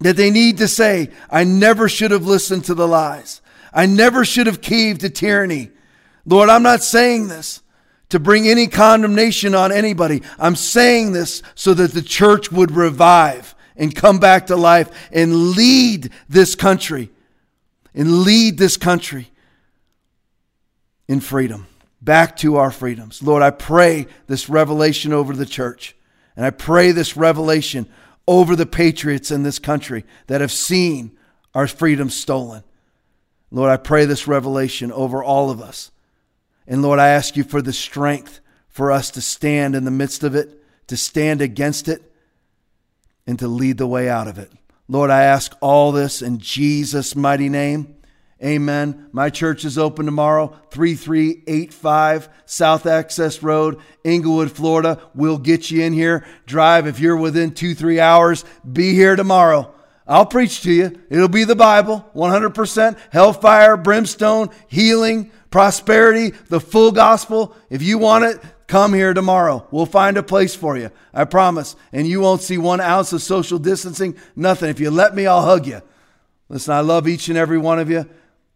That 0.00 0.16
they 0.16 0.30
need 0.30 0.58
to 0.58 0.66
say, 0.66 1.10
I 1.30 1.44
never 1.44 1.88
should 1.88 2.10
have 2.10 2.26
listened 2.26 2.64
to 2.64 2.74
the 2.74 2.88
lies. 2.88 3.40
I 3.78 3.86
never 3.86 4.24
should 4.24 4.48
have 4.48 4.60
caved 4.60 5.02
to 5.02 5.08
tyranny. 5.08 5.70
Lord, 6.26 6.48
I'm 6.48 6.64
not 6.64 6.82
saying 6.82 7.28
this 7.28 7.62
to 8.08 8.18
bring 8.18 8.48
any 8.48 8.66
condemnation 8.66 9.54
on 9.54 9.70
anybody. 9.70 10.24
I'm 10.36 10.56
saying 10.56 11.12
this 11.12 11.44
so 11.54 11.74
that 11.74 11.92
the 11.92 12.02
church 12.02 12.50
would 12.50 12.72
revive 12.72 13.54
and 13.76 13.94
come 13.94 14.18
back 14.18 14.48
to 14.48 14.56
life 14.56 14.90
and 15.12 15.50
lead 15.50 16.10
this 16.28 16.56
country 16.56 17.10
and 17.94 18.22
lead 18.22 18.58
this 18.58 18.76
country 18.76 19.30
in 21.06 21.20
freedom, 21.20 21.68
back 22.02 22.36
to 22.38 22.56
our 22.56 22.72
freedoms. 22.72 23.22
Lord, 23.22 23.44
I 23.44 23.50
pray 23.50 24.08
this 24.26 24.48
revelation 24.48 25.12
over 25.12 25.36
the 25.36 25.46
church. 25.46 25.94
And 26.34 26.44
I 26.44 26.50
pray 26.50 26.90
this 26.90 27.16
revelation 27.16 27.86
over 28.26 28.56
the 28.56 28.66
patriots 28.66 29.30
in 29.30 29.44
this 29.44 29.60
country 29.60 30.04
that 30.26 30.40
have 30.40 30.50
seen 30.50 31.16
our 31.54 31.68
freedom 31.68 32.10
stolen. 32.10 32.64
Lord, 33.50 33.70
I 33.70 33.76
pray 33.76 34.04
this 34.04 34.28
revelation 34.28 34.92
over 34.92 35.22
all 35.22 35.50
of 35.50 35.60
us 35.60 35.90
and 36.68 36.82
Lord, 36.82 36.98
I 36.98 37.08
ask 37.08 37.34
you 37.34 37.44
for 37.44 37.62
the 37.62 37.72
strength 37.72 38.40
for 38.68 38.92
us 38.92 39.10
to 39.12 39.22
stand 39.22 39.74
in 39.74 39.84
the 39.84 39.90
midst 39.90 40.22
of 40.22 40.34
it, 40.34 40.62
to 40.88 40.96
stand 40.98 41.40
against 41.40 41.88
it, 41.88 42.02
and 43.26 43.38
to 43.38 43.48
lead 43.48 43.78
the 43.78 43.86
way 43.86 44.08
out 44.08 44.28
of 44.28 44.38
it. 44.38 44.52
Lord, 44.86 45.10
I 45.10 45.22
ask 45.22 45.56
all 45.60 45.92
this 45.92 46.20
in 46.20 46.38
Jesus' 46.38 47.16
mighty 47.16 47.48
name. 47.48 47.96
Amen. 48.44 49.08
My 49.12 49.30
church 49.30 49.64
is 49.64 49.78
open 49.78 50.06
tomorrow, 50.06 50.54
3385 50.70 52.28
South 52.44 52.86
Access 52.86 53.42
Road, 53.42 53.80
Englewood, 54.04 54.52
Florida. 54.52 55.00
We'll 55.14 55.38
get 55.38 55.70
you 55.70 55.82
in 55.82 55.92
here. 55.92 56.24
Drive 56.46 56.86
if 56.86 57.00
you're 57.00 57.16
within 57.16 57.52
two, 57.52 57.74
three 57.74 57.98
hours. 57.98 58.44
Be 58.70 58.94
here 58.94 59.16
tomorrow. 59.16 59.74
I'll 60.08 60.26
preach 60.26 60.62
to 60.62 60.72
you. 60.72 60.98
It'll 61.10 61.28
be 61.28 61.44
the 61.44 61.54
Bible, 61.54 62.04
100%. 62.14 62.98
Hellfire, 63.12 63.76
brimstone, 63.76 64.48
healing, 64.66 65.30
prosperity, 65.50 66.30
the 66.48 66.60
full 66.60 66.92
gospel. 66.92 67.54
If 67.68 67.82
you 67.82 67.98
want 67.98 68.24
it, 68.24 68.40
come 68.66 68.94
here 68.94 69.12
tomorrow. 69.12 69.66
We'll 69.70 69.84
find 69.86 70.16
a 70.16 70.22
place 70.22 70.54
for 70.54 70.78
you. 70.78 70.90
I 71.12 71.24
promise. 71.24 71.76
And 71.92 72.06
you 72.06 72.20
won't 72.20 72.40
see 72.40 72.56
one 72.56 72.80
ounce 72.80 73.12
of 73.12 73.20
social 73.20 73.58
distancing, 73.58 74.16
nothing. 74.34 74.70
If 74.70 74.80
you 74.80 74.90
let 74.90 75.14
me, 75.14 75.26
I'll 75.26 75.42
hug 75.42 75.66
you. 75.66 75.82
Listen, 76.48 76.72
I 76.72 76.80
love 76.80 77.06
each 77.06 77.28
and 77.28 77.36
every 77.36 77.58
one 77.58 77.78
of 77.78 77.90
you. 77.90 78.08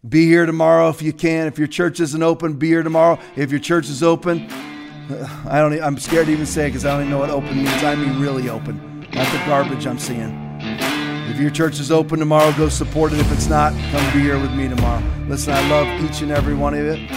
Be 0.08 0.24
here 0.26 0.46
tomorrow 0.46 0.88
if 0.88 1.02
you 1.02 1.12
can. 1.12 1.46
If 1.46 1.58
your 1.58 1.68
church 1.68 2.00
isn't 2.00 2.22
open, 2.22 2.54
be 2.54 2.68
here 2.68 2.82
tomorrow. 2.82 3.18
If 3.36 3.50
your 3.50 3.60
church 3.60 3.90
is 3.90 4.02
open, 4.02 4.50
I 5.46 5.58
don't. 5.58 5.80
I'm 5.80 5.98
scared 5.98 6.26
to 6.26 6.32
even 6.32 6.46
say 6.46 6.64
it 6.64 6.68
because 6.70 6.86
I 6.86 6.92
don't 6.92 7.02
even 7.02 7.10
know 7.10 7.18
what 7.18 7.30
open 7.30 7.56
means. 7.56 7.84
I 7.84 7.94
mean 7.94 8.18
really 8.18 8.48
open, 8.48 9.00
not 9.12 9.30
the 9.30 9.42
garbage 9.46 9.86
I'm 9.86 9.98
seeing. 9.98 10.51
If 11.32 11.40
your 11.40 11.50
church 11.50 11.80
is 11.80 11.90
open 11.90 12.18
tomorrow, 12.18 12.52
go 12.59 12.68
support 12.68 13.14
it. 13.14 13.18
If 13.18 13.32
it's 13.32 13.46
not, 13.46 13.72
come 13.90 14.04
be 14.12 14.20
here 14.20 14.38
with 14.38 14.52
me 14.52 14.68
tomorrow. 14.68 15.02
Listen, 15.28 15.54
I 15.54 15.66
love 15.70 15.86
each 16.04 16.20
and 16.20 16.30
every 16.30 16.54
one 16.54 16.74
of 16.74 16.84
you. 16.84 17.09